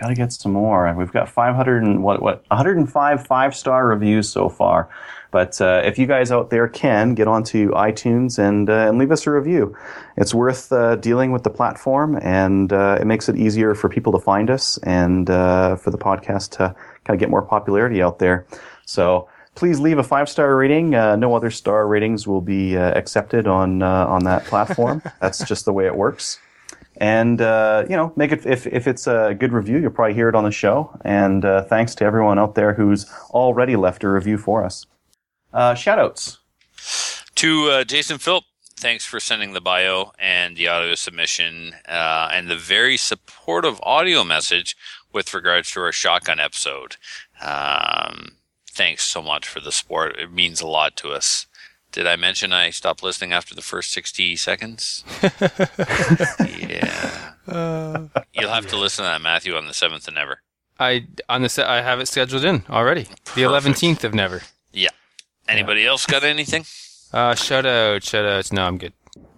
Got 0.00 0.08
to 0.08 0.14
get 0.14 0.32
some 0.32 0.52
more. 0.52 0.92
We've 0.94 1.12
got 1.12 1.28
500 1.28 1.82
and 1.82 2.02
what 2.02 2.22
what 2.22 2.44
105 2.48 3.26
five 3.26 3.56
star 3.56 3.86
reviews 3.86 4.28
so 4.28 4.48
far. 4.48 4.88
But 5.30 5.60
uh, 5.60 5.82
if 5.84 5.98
you 5.98 6.06
guys 6.06 6.32
out 6.32 6.50
there 6.50 6.68
can 6.68 7.14
get 7.14 7.28
onto 7.28 7.70
iTunes 7.70 8.38
and 8.38 8.68
uh, 8.68 8.88
and 8.88 8.98
leave 8.98 9.12
us 9.12 9.26
a 9.26 9.30
review, 9.30 9.76
it's 10.16 10.34
worth 10.34 10.72
uh, 10.72 10.96
dealing 10.96 11.32
with 11.32 11.44
the 11.44 11.50
platform, 11.50 12.18
and 12.22 12.72
uh, 12.72 12.98
it 13.00 13.06
makes 13.06 13.28
it 13.28 13.36
easier 13.36 13.74
for 13.74 13.88
people 13.88 14.12
to 14.12 14.18
find 14.18 14.50
us 14.50 14.78
and 14.78 15.30
uh, 15.30 15.76
for 15.76 15.90
the 15.90 15.98
podcast 15.98 16.50
to 16.58 16.74
kind 17.04 17.14
of 17.14 17.18
get 17.18 17.30
more 17.30 17.42
popularity 17.42 18.02
out 18.02 18.18
there. 18.18 18.46
So 18.86 19.28
please 19.54 19.78
leave 19.78 19.98
a 19.98 20.04
five 20.04 20.28
star 20.28 20.56
rating. 20.56 20.94
Uh, 20.94 21.16
no 21.16 21.34
other 21.34 21.50
star 21.50 21.86
ratings 21.86 22.26
will 22.26 22.40
be 22.40 22.76
accepted 22.76 23.46
on 23.46 23.82
on 23.82 24.24
that 24.24 24.44
platform. 24.46 25.02
That's 25.20 25.44
just 25.44 25.64
the 25.64 25.72
way 25.72 25.86
it 25.86 25.94
works 25.94 26.38
and 27.00 27.40
uh, 27.40 27.84
you 27.88 27.96
know 27.96 28.12
make 28.14 28.30
it 28.30 28.44
if, 28.46 28.66
if 28.66 28.86
it's 28.86 29.06
a 29.06 29.34
good 29.38 29.52
review 29.52 29.78
you'll 29.78 29.90
probably 29.90 30.14
hear 30.14 30.28
it 30.28 30.34
on 30.34 30.44
the 30.44 30.50
show 30.50 30.94
and 31.04 31.44
uh, 31.44 31.62
thanks 31.64 31.94
to 31.94 32.04
everyone 32.04 32.38
out 32.38 32.54
there 32.54 32.74
who's 32.74 33.10
already 33.30 33.74
left 33.74 34.04
a 34.04 34.08
review 34.08 34.36
for 34.36 34.62
us 34.62 34.86
uh, 35.52 35.74
shoutouts 35.74 36.38
to 37.36 37.70
uh, 37.70 37.84
Jason 37.84 38.18
Philp. 38.18 38.44
Thanks 38.76 39.04
for 39.04 39.20
sending 39.20 39.52
the 39.52 39.60
bio 39.60 40.12
and 40.18 40.56
the 40.56 40.68
audio 40.68 40.94
submission 40.94 41.74
uh, 41.86 42.30
and 42.32 42.48
the 42.48 42.56
very 42.56 42.96
supportive 42.96 43.78
audio 43.82 44.24
message 44.24 44.74
with 45.12 45.34
regards 45.34 45.70
to 45.72 45.80
our 45.80 45.92
shotgun 45.92 46.40
episode. 46.40 46.96
Um, 47.42 48.36
thanks 48.70 49.02
so 49.04 49.20
much 49.20 49.46
for 49.46 49.60
the 49.60 49.72
support. 49.72 50.18
It 50.18 50.32
means 50.32 50.62
a 50.62 50.66
lot 50.66 50.96
to 50.96 51.10
us. 51.10 51.46
Did 51.92 52.06
I 52.06 52.16
mention 52.16 52.52
I 52.52 52.70
stopped 52.70 53.02
listening 53.02 53.32
after 53.32 53.54
the 53.54 53.62
first 53.62 53.90
60 53.92 54.36
seconds? 54.36 55.04
yeah. 56.40 57.32
Uh, 57.46 58.06
You'll 58.32 58.50
have 58.50 58.68
to 58.68 58.76
listen 58.76 59.04
to 59.04 59.08
that, 59.10 59.20
Matthew, 59.20 59.56
on 59.56 59.66
the 59.66 59.72
7th 59.72 60.06
of 60.06 60.14
Never. 60.14 60.40
I 60.78 61.06
on 61.28 61.42
the 61.42 61.48
set, 61.50 61.66
I 61.66 61.82
have 61.82 62.00
it 62.00 62.06
scheduled 62.08 62.44
in 62.44 62.62
already. 62.70 63.02
The 63.34 63.42
11th 63.42 64.04
of 64.04 64.14
Never. 64.14 64.42
Yeah. 64.72 64.88
Anybody 65.50 65.84
else 65.84 66.06
got 66.06 66.22
anything? 66.22 66.64
Uh, 67.12 67.34
shout 67.34 67.66
out, 67.66 68.04
shout 68.04 68.24
outs. 68.24 68.52
No, 68.52 68.62
I'm 68.62 68.78
good. 68.78 68.92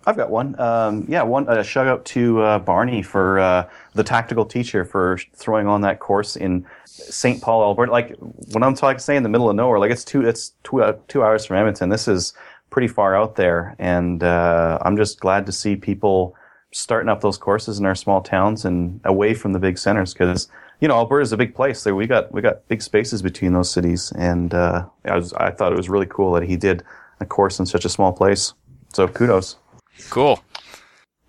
I've 0.05 0.17
got 0.17 0.29
one. 0.31 0.59
Um, 0.61 1.07
yeah, 1.09 1.23
one 1.23 1.49
uh, 1.49 1.63
shout 1.63 1.87
out 1.87 2.05
to 2.07 2.43
uh, 2.43 2.59
Barney 2.59 3.03
for 3.03 3.39
uh, 3.39 3.69
the 3.95 4.05
tactical 4.05 4.45
teacher 4.45 4.85
for 4.85 5.19
throwing 5.35 5.67
on 5.67 5.81
that 5.83 6.01
course 6.01 6.37
in 6.37 6.67
St. 6.85 7.41
Paul, 7.41 7.63
Alberta. 7.63 7.91
Like 7.91 8.15
when 8.53 8.63
I'm 8.63 8.75
talking, 8.75 8.99
say 8.99 9.17
in 9.17 9.23
the 9.23 9.31
middle 9.31 9.49
of 9.49 9.57
nowhere, 9.57 9.79
like 9.79 9.91
it's 9.91 10.05
two, 10.05 10.27
it's 10.27 10.53
two, 10.65 10.83
uh, 10.83 10.99
two 11.09 11.23
hours 11.23 11.47
from 11.47 11.57
Edmonton. 11.57 11.89
This 11.89 12.07
is 12.07 12.35
pretty 12.69 12.89
far 12.89 13.17
out 13.17 13.37
there, 13.37 13.75
and 13.79 14.23
uh, 14.23 14.79
I'm 14.83 14.99
just 14.99 15.19
glad 15.21 15.47
to 15.47 15.53
see 15.53 15.77
people 15.77 16.37
starting 16.73 17.09
up 17.09 17.23
those 17.23 17.39
courses 17.39 17.79
in 17.79 17.87
our 17.87 17.95
small 17.95 18.21
towns 18.21 18.67
and 18.67 19.01
away 19.05 19.33
from 19.33 19.53
the 19.53 19.59
big 19.59 19.79
centers 19.79 20.13
because 20.13 20.49
you 20.83 20.89
know 20.89 20.97
Alberta 20.97 21.23
is 21.23 21.33
a 21.33 21.37
big 21.37 21.55
place. 21.55 21.85
There 21.85 21.95
we 21.95 22.09
got 22.09 22.33
we 22.33 22.43
got 22.43 22.67
big 22.67 22.83
spaces 22.83 23.23
between 23.23 23.53
those 23.53 23.71
cities, 23.71 24.13
and 24.19 24.53
uh, 24.53 24.85
I 25.05 25.15
was 25.15 25.33
I 25.35 25.53
thought 25.53 25.73
it 25.73 25.77
was 25.77 25.89
really 25.89 26.07
cool 26.07 26.33
that 26.33 26.43
he 26.43 26.57
did 26.57 26.83
a 27.21 27.25
course 27.25 27.61
in 27.61 27.67
such 27.67 27.85
a 27.85 27.89
small 27.89 28.13
place. 28.13 28.53
So 28.93 29.07
kudos. 29.07 29.57
Cool. 30.11 30.43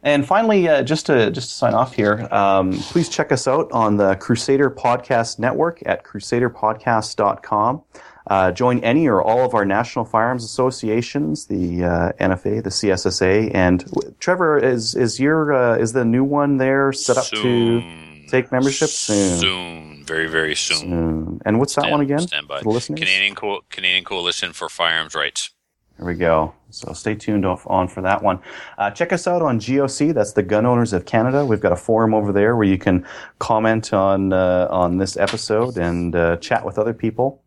And 0.01 0.25
finally, 0.27 0.67
uh, 0.67 0.81
just 0.81 1.05
to 1.05 1.29
just 1.29 1.49
to 1.49 1.55
sign 1.55 1.75
off 1.75 1.93
here, 1.93 2.27
um, 2.31 2.73
please 2.73 3.07
check 3.07 3.31
us 3.31 3.47
out 3.47 3.71
on 3.71 3.95
the 3.95 4.15
Crusader 4.15 4.71
Podcast 4.71 5.37
Network 5.37 5.83
at 5.85 6.03
crusaderpodcast.com. 6.03 7.83
Uh, 8.25 8.51
join 8.51 8.79
any 8.79 9.07
or 9.07 9.21
all 9.21 9.45
of 9.45 9.53
our 9.53 9.65
national 9.65 10.05
firearms 10.05 10.43
associations, 10.43 11.45
the 11.45 11.83
uh, 11.83 12.11
NFA, 12.19 12.63
the 12.63 12.69
CSSA, 12.71 13.53
and 13.53 13.85
Trevor 14.19 14.57
is 14.57 14.95
is 14.95 15.19
your 15.19 15.53
uh, 15.53 15.77
is 15.77 15.93
the 15.93 16.05
new 16.05 16.23
one 16.23 16.57
there 16.57 16.91
set 16.91 17.17
up 17.17 17.25
soon. 17.25 17.81
to 17.81 18.12
take 18.33 18.51
membership 18.51 18.89
soon? 18.89 19.39
Soon, 19.39 20.03
very 20.05 20.27
very 20.27 20.55
soon. 20.55 20.77
soon. 20.77 21.41
And 21.45 21.59
what's 21.59 21.75
that 21.75 21.81
stand, 21.81 21.91
one 21.91 22.01
again? 22.01 22.19
Stand 22.19 22.47
by. 22.47 22.61
Canadian 22.61 23.35
Co- 23.35 23.63
Canadian 23.69 24.03
Coalition 24.03 24.53
for 24.53 24.69
Firearms 24.69 25.15
Rights. 25.15 25.51
There 25.97 26.07
we 26.07 26.15
go. 26.15 26.55
So 26.71 26.91
stay 26.93 27.13
tuned 27.13 27.45
on 27.45 27.87
for 27.87 28.01
that 28.01 28.23
one. 28.23 28.39
Uh, 28.79 28.89
check 28.89 29.13
us 29.13 29.27
out 29.27 29.43
on 29.43 29.59
GOC. 29.59 30.11
That's 30.11 30.33
the 30.33 30.41
Gun 30.41 30.65
Owners 30.65 30.91
of 30.91 31.05
Canada. 31.05 31.45
We've 31.45 31.61
got 31.61 31.71
a 31.71 31.75
forum 31.75 32.15
over 32.15 32.31
there 32.31 32.55
where 32.55 32.65
you 32.65 32.79
can 32.79 33.05
comment 33.37 33.93
on 33.93 34.33
uh, 34.33 34.67
on 34.71 34.97
this 34.97 35.17
episode 35.17 35.77
and 35.77 36.15
uh, 36.15 36.37
chat 36.37 36.65
with 36.65 36.79
other 36.79 36.93
people. 36.93 37.43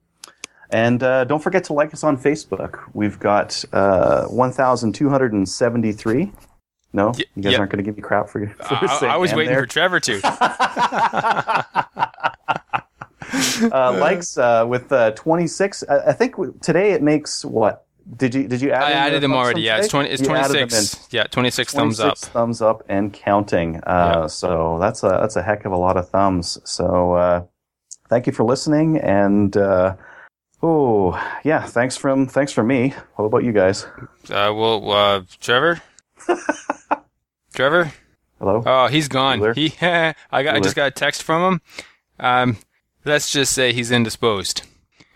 And 0.70 1.02
uh, 1.02 1.24
don't 1.24 1.42
forget 1.42 1.64
to 1.64 1.72
like 1.72 1.92
us 1.92 2.04
on 2.04 2.16
Facebook. 2.16 2.88
We've 2.92 3.18
got 3.18 3.64
uh, 3.72 4.26
1,273. 4.26 6.32
No, 6.92 7.12
you 7.16 7.42
guys 7.42 7.52
yep. 7.52 7.60
aren't 7.60 7.72
going 7.72 7.84
to 7.84 7.88
give 7.88 7.96
me 7.96 8.02
crap 8.02 8.28
for, 8.28 8.46
for 8.48 8.74
I, 9.04 9.14
I 9.14 9.16
was 9.16 9.34
waiting 9.34 9.52
there. 9.52 9.62
for 9.62 9.66
Trevor 9.66 10.00
to. 10.00 10.20
Uh, 13.72 13.96
likes 13.98 14.36
with 14.68 14.88
26. 14.88 15.84
I, 15.88 15.98
I 15.98 16.12
think 16.12 16.36
today 16.60 16.92
it 16.92 17.02
makes 17.02 17.44
what 17.44 17.86
did 18.14 18.34
you 18.34 18.46
did 18.46 18.60
you 18.60 18.70
add? 18.70 18.84
I 18.84 18.92
added 18.92 19.22
them 19.22 19.32
already. 19.32 19.62
Yeah, 19.62 19.78
it's 19.78 19.88
twenty. 19.88 20.10
It's 20.10 20.22
twenty 20.22 20.44
six. 20.44 21.08
Yeah, 21.10 21.24
twenty 21.24 21.50
six 21.50 21.72
thumbs 21.72 21.98
up. 21.98 22.18
Thumbs 22.18 22.62
up 22.62 22.84
and 22.88 23.12
counting. 23.12 23.80
Uh, 23.82 24.20
yep. 24.22 24.30
So 24.30 24.78
that's 24.80 25.02
a 25.02 25.08
that's 25.08 25.34
a 25.34 25.42
heck 25.42 25.64
of 25.64 25.72
a 25.72 25.76
lot 25.76 25.96
of 25.96 26.08
thumbs. 26.08 26.58
So 26.64 27.14
uh, 27.14 27.44
thank 28.08 28.26
you 28.26 28.32
for 28.32 28.44
listening. 28.44 28.98
And 28.98 29.56
uh, 29.56 29.96
oh 30.62 31.20
yeah, 31.42 31.64
thanks 31.64 31.96
from 31.96 32.28
thanks 32.28 32.52
from 32.52 32.68
me. 32.68 32.94
What 33.16 33.24
about 33.24 33.42
you 33.42 33.52
guys? 33.52 33.84
Uh, 34.30 34.52
well, 34.54 34.88
uh, 34.90 35.22
Trevor. 35.40 35.82
Trevor. 37.54 37.92
Hello. 38.38 38.62
Oh, 38.66 38.86
he's 38.88 39.08
gone. 39.08 39.40
Bueller? 39.40 39.54
He. 39.54 39.74
I 39.80 40.14
got. 40.42 40.54
Bueller? 40.54 40.56
I 40.56 40.60
just 40.60 40.76
got 40.76 40.88
a 40.88 40.90
text 40.90 41.22
from 41.22 41.54
him. 41.54 41.60
Um, 42.20 42.56
let's 43.04 43.30
just 43.30 43.52
say 43.52 43.72
he's 43.72 43.90
indisposed. 43.90 44.62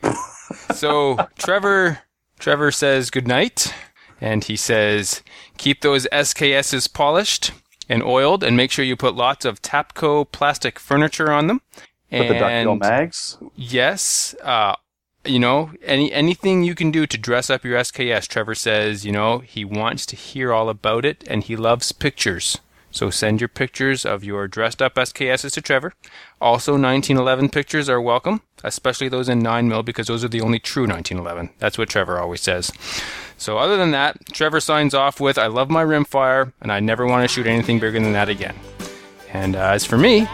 so 0.75 1.19
Trevor 1.39 2.01
Trevor 2.39 2.71
says 2.71 3.11
good 3.11 3.29
night, 3.29 3.75
and 4.21 4.45
he 4.45 4.57
says 4.57 5.23
keep 5.59 5.83
those 5.83 6.07
SKSs 6.11 6.93
polished 6.93 7.53
and 7.89 8.03
oiled, 8.03 8.43
and 8.43 8.57
make 8.57 8.71
sure 8.71 8.85
you 8.85 8.97
put 8.97 9.15
lots 9.15 9.45
of 9.45 9.61
Tapco 9.61 10.31
plastic 10.31 10.79
furniture 10.79 11.31
on 11.31 11.49
them. 11.49 11.61
Put 12.11 12.29
the 12.29 12.35
duckbill 12.35 12.77
mags. 12.77 13.39
Yes. 13.55 14.35
Uh, 14.43 14.75
you 15.25 15.39
know, 15.39 15.71
any 15.83 16.13
anything 16.13 16.63
you 16.63 16.75
can 16.75 16.91
do 16.91 17.07
to 17.07 17.19
dress 17.19 17.51
up 17.51 17.65
your 17.65 17.79
SKS. 17.79 18.27
Trevor 18.27 18.55
says, 18.55 19.05
you 19.05 19.13
know, 19.13 19.39
he 19.41 19.65
wants 19.65 20.07
to 20.07 20.17
hear 20.17 20.53
all 20.53 20.69
about 20.69 21.05
it, 21.05 21.25
and 21.27 21.45
he 21.45 21.57
loves 21.57 21.93
pictures. 21.93 22.59
So 22.91 23.09
send 23.11 23.41
your 23.41 23.49
pictures 23.49 24.05
of 24.05 24.25
your 24.25 24.49
dressed 24.49 24.83
up 24.83 24.97
SKSs 24.97 25.53
to 25.55 25.63
Trevor. 25.63 25.95
Also, 26.41 26.73
1911 26.73 27.51
pictures 27.51 27.89
are 27.89 28.01
welcome, 28.01 28.43
especially 28.65 29.09
those 29.09 29.29
in 29.29 29.43
9mm 29.43 29.85
because 29.85 30.09
those 30.09 30.25
are 30.25 30.29
the 30.29 30.41
only 30.41 30.59
true 30.59 30.89
1911. 30.89 31.55
That's 31.61 31.79
what 31.79 31.89
Trevor 31.89 32.19
always 32.19 32.41
says. 32.41 32.73
So, 33.39 33.59
other 33.59 33.77
than 33.77 33.93
that, 33.93 34.27
Trevor 34.33 34.61
signs 34.61 34.93
off 34.93 35.21
with 35.21 35.39
I 35.39 35.47
love 35.47 35.71
my 35.71 35.85
rimfire 35.85 36.53
and 36.61 36.73
I 36.73 36.81
never 36.81 37.07
want 37.07 37.23
to 37.23 37.29
shoot 37.29 37.47
anything 37.47 37.79
bigger 37.79 38.01
than 38.01 38.13
that 38.13 38.29
again. 38.29 38.57
And 39.33 39.55
uh, 39.55 39.71
as 39.71 39.85
for 39.85 39.97
me, 39.97 40.27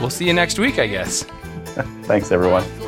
we'll 0.00 0.10
see 0.10 0.26
you 0.26 0.32
next 0.32 0.58
week, 0.58 0.78
I 0.78 0.86
guess. 0.86 1.24
Thanks, 2.04 2.32
everyone. 2.32 2.87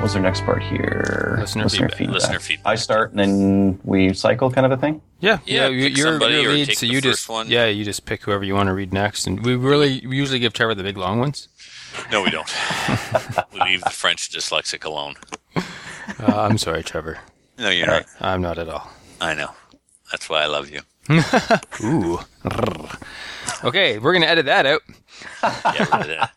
What's 0.00 0.14
our 0.14 0.22
next 0.22 0.44
part 0.44 0.62
here? 0.62 1.36
Listener 1.40 1.68
feedback. 1.68 2.08
Listener 2.14 2.40
feedback. 2.40 2.66
I 2.66 2.74
start 2.76 3.10
and 3.10 3.18
then 3.18 3.80
we 3.84 4.12
cycle, 4.14 4.50
kind 4.50 4.64
of 4.66 4.72
a 4.72 4.76
thing. 4.76 5.00
Yeah, 5.20 5.38
Yeah, 5.44 5.68
you- 5.68 5.88
pick 5.88 5.96
you're, 5.98 6.06
somebody 6.12 6.34
you're 6.36 6.50
or 6.50 6.54
lead, 6.54 6.68
take 6.68 6.78
so 6.78 6.86
the 6.86 6.92
you 6.92 7.00
first 7.00 7.04
just 7.18 7.28
one. 7.28 7.48
yeah, 7.50 7.66
you 7.66 7.84
just 7.84 8.04
pick 8.06 8.22
whoever 8.22 8.44
you 8.44 8.54
want 8.54 8.68
to 8.68 8.74
read 8.74 8.92
next, 8.92 9.26
and 9.26 9.44
we 9.44 9.56
really 9.56 10.06
we 10.06 10.16
usually 10.16 10.38
give 10.38 10.52
Trevor 10.52 10.74
the 10.74 10.82
big 10.84 10.96
long 10.96 11.18
ones. 11.18 11.48
No, 12.12 12.22
we 12.22 12.30
don't. 12.30 12.48
we 13.52 13.60
leave 13.60 13.82
the 13.82 13.90
French 13.90 14.30
dyslexic 14.30 14.84
alone. 14.84 15.14
Uh, 15.56 15.62
I'm 16.26 16.58
sorry, 16.58 16.82
Trevor. 16.84 17.18
No, 17.58 17.70
you're 17.70 17.86
not. 17.88 18.06
I'm 18.20 18.40
not 18.40 18.58
at 18.58 18.68
all. 18.68 18.88
I 19.20 19.34
know. 19.34 19.50
That's 20.12 20.28
why 20.30 20.42
I 20.42 20.46
love 20.46 20.70
you. 20.70 20.80
Ooh. 21.84 22.20
okay, 23.64 23.98
we're 23.98 24.12
gonna 24.12 24.26
edit 24.26 24.46
that 24.46 24.66
out. 24.66 24.82
Yeah, 25.42 25.78
rid 25.98 26.02
of 26.02 26.06
that. 26.06 26.30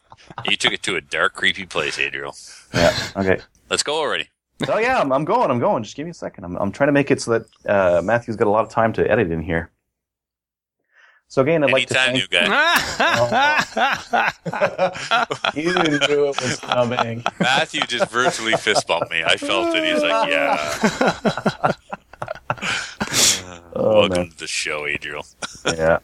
You 0.49 0.55
took 0.57 0.73
it 0.73 0.81
to 0.83 0.95
a 0.95 1.01
dark, 1.01 1.33
creepy 1.33 1.65
place, 1.65 1.99
Adriel. 1.99 2.35
Yeah. 2.73 2.95
Okay. 3.15 3.39
Let's 3.69 3.83
go 3.83 3.95
already. 3.95 4.27
oh 4.67 4.77
yeah, 4.77 4.99
I'm, 4.99 5.11
I'm 5.11 5.25
going. 5.25 5.49
I'm 5.49 5.57
going. 5.59 5.81
Just 5.83 5.95
give 5.95 6.05
me 6.05 6.11
a 6.11 6.13
second. 6.13 6.43
I'm, 6.43 6.55
I'm 6.57 6.71
trying 6.71 6.89
to 6.89 6.93
make 6.93 7.09
it 7.11 7.19
so 7.21 7.31
that 7.31 7.45
uh, 7.67 8.01
Matthew's 8.03 8.35
got 8.35 8.47
a 8.47 8.51
lot 8.51 8.63
of 8.65 8.69
time 8.71 8.93
to 8.93 9.09
edit 9.09 9.31
in 9.31 9.41
here. 9.41 9.71
So 11.27 11.41
again, 11.41 11.63
I'd 11.63 11.71
like 11.71 11.87
to 11.87 11.99
Anytime, 11.99 12.29
thank 12.29 12.29
new 12.29 12.37
guy. 12.39 12.45
You 15.55 15.73
knew 15.73 16.27
it 16.27 16.41
was 16.41 16.59
coming. 16.59 17.23
Matthew 17.39 17.81
just 17.81 18.11
virtually 18.11 18.53
fist 18.53 18.85
bumped 18.85 19.09
me. 19.09 19.23
I 19.23 19.37
felt 19.37 19.73
it. 19.73 19.83
He's 19.85 20.03
like, 20.03 20.29
yeah. 20.29 21.71
Oh, 23.73 24.01
Welcome 24.01 24.17
man. 24.17 24.29
to 24.31 24.37
the 24.37 24.47
show, 24.47 24.85
Adriel. 24.85 25.25
Yeah. 25.65 25.99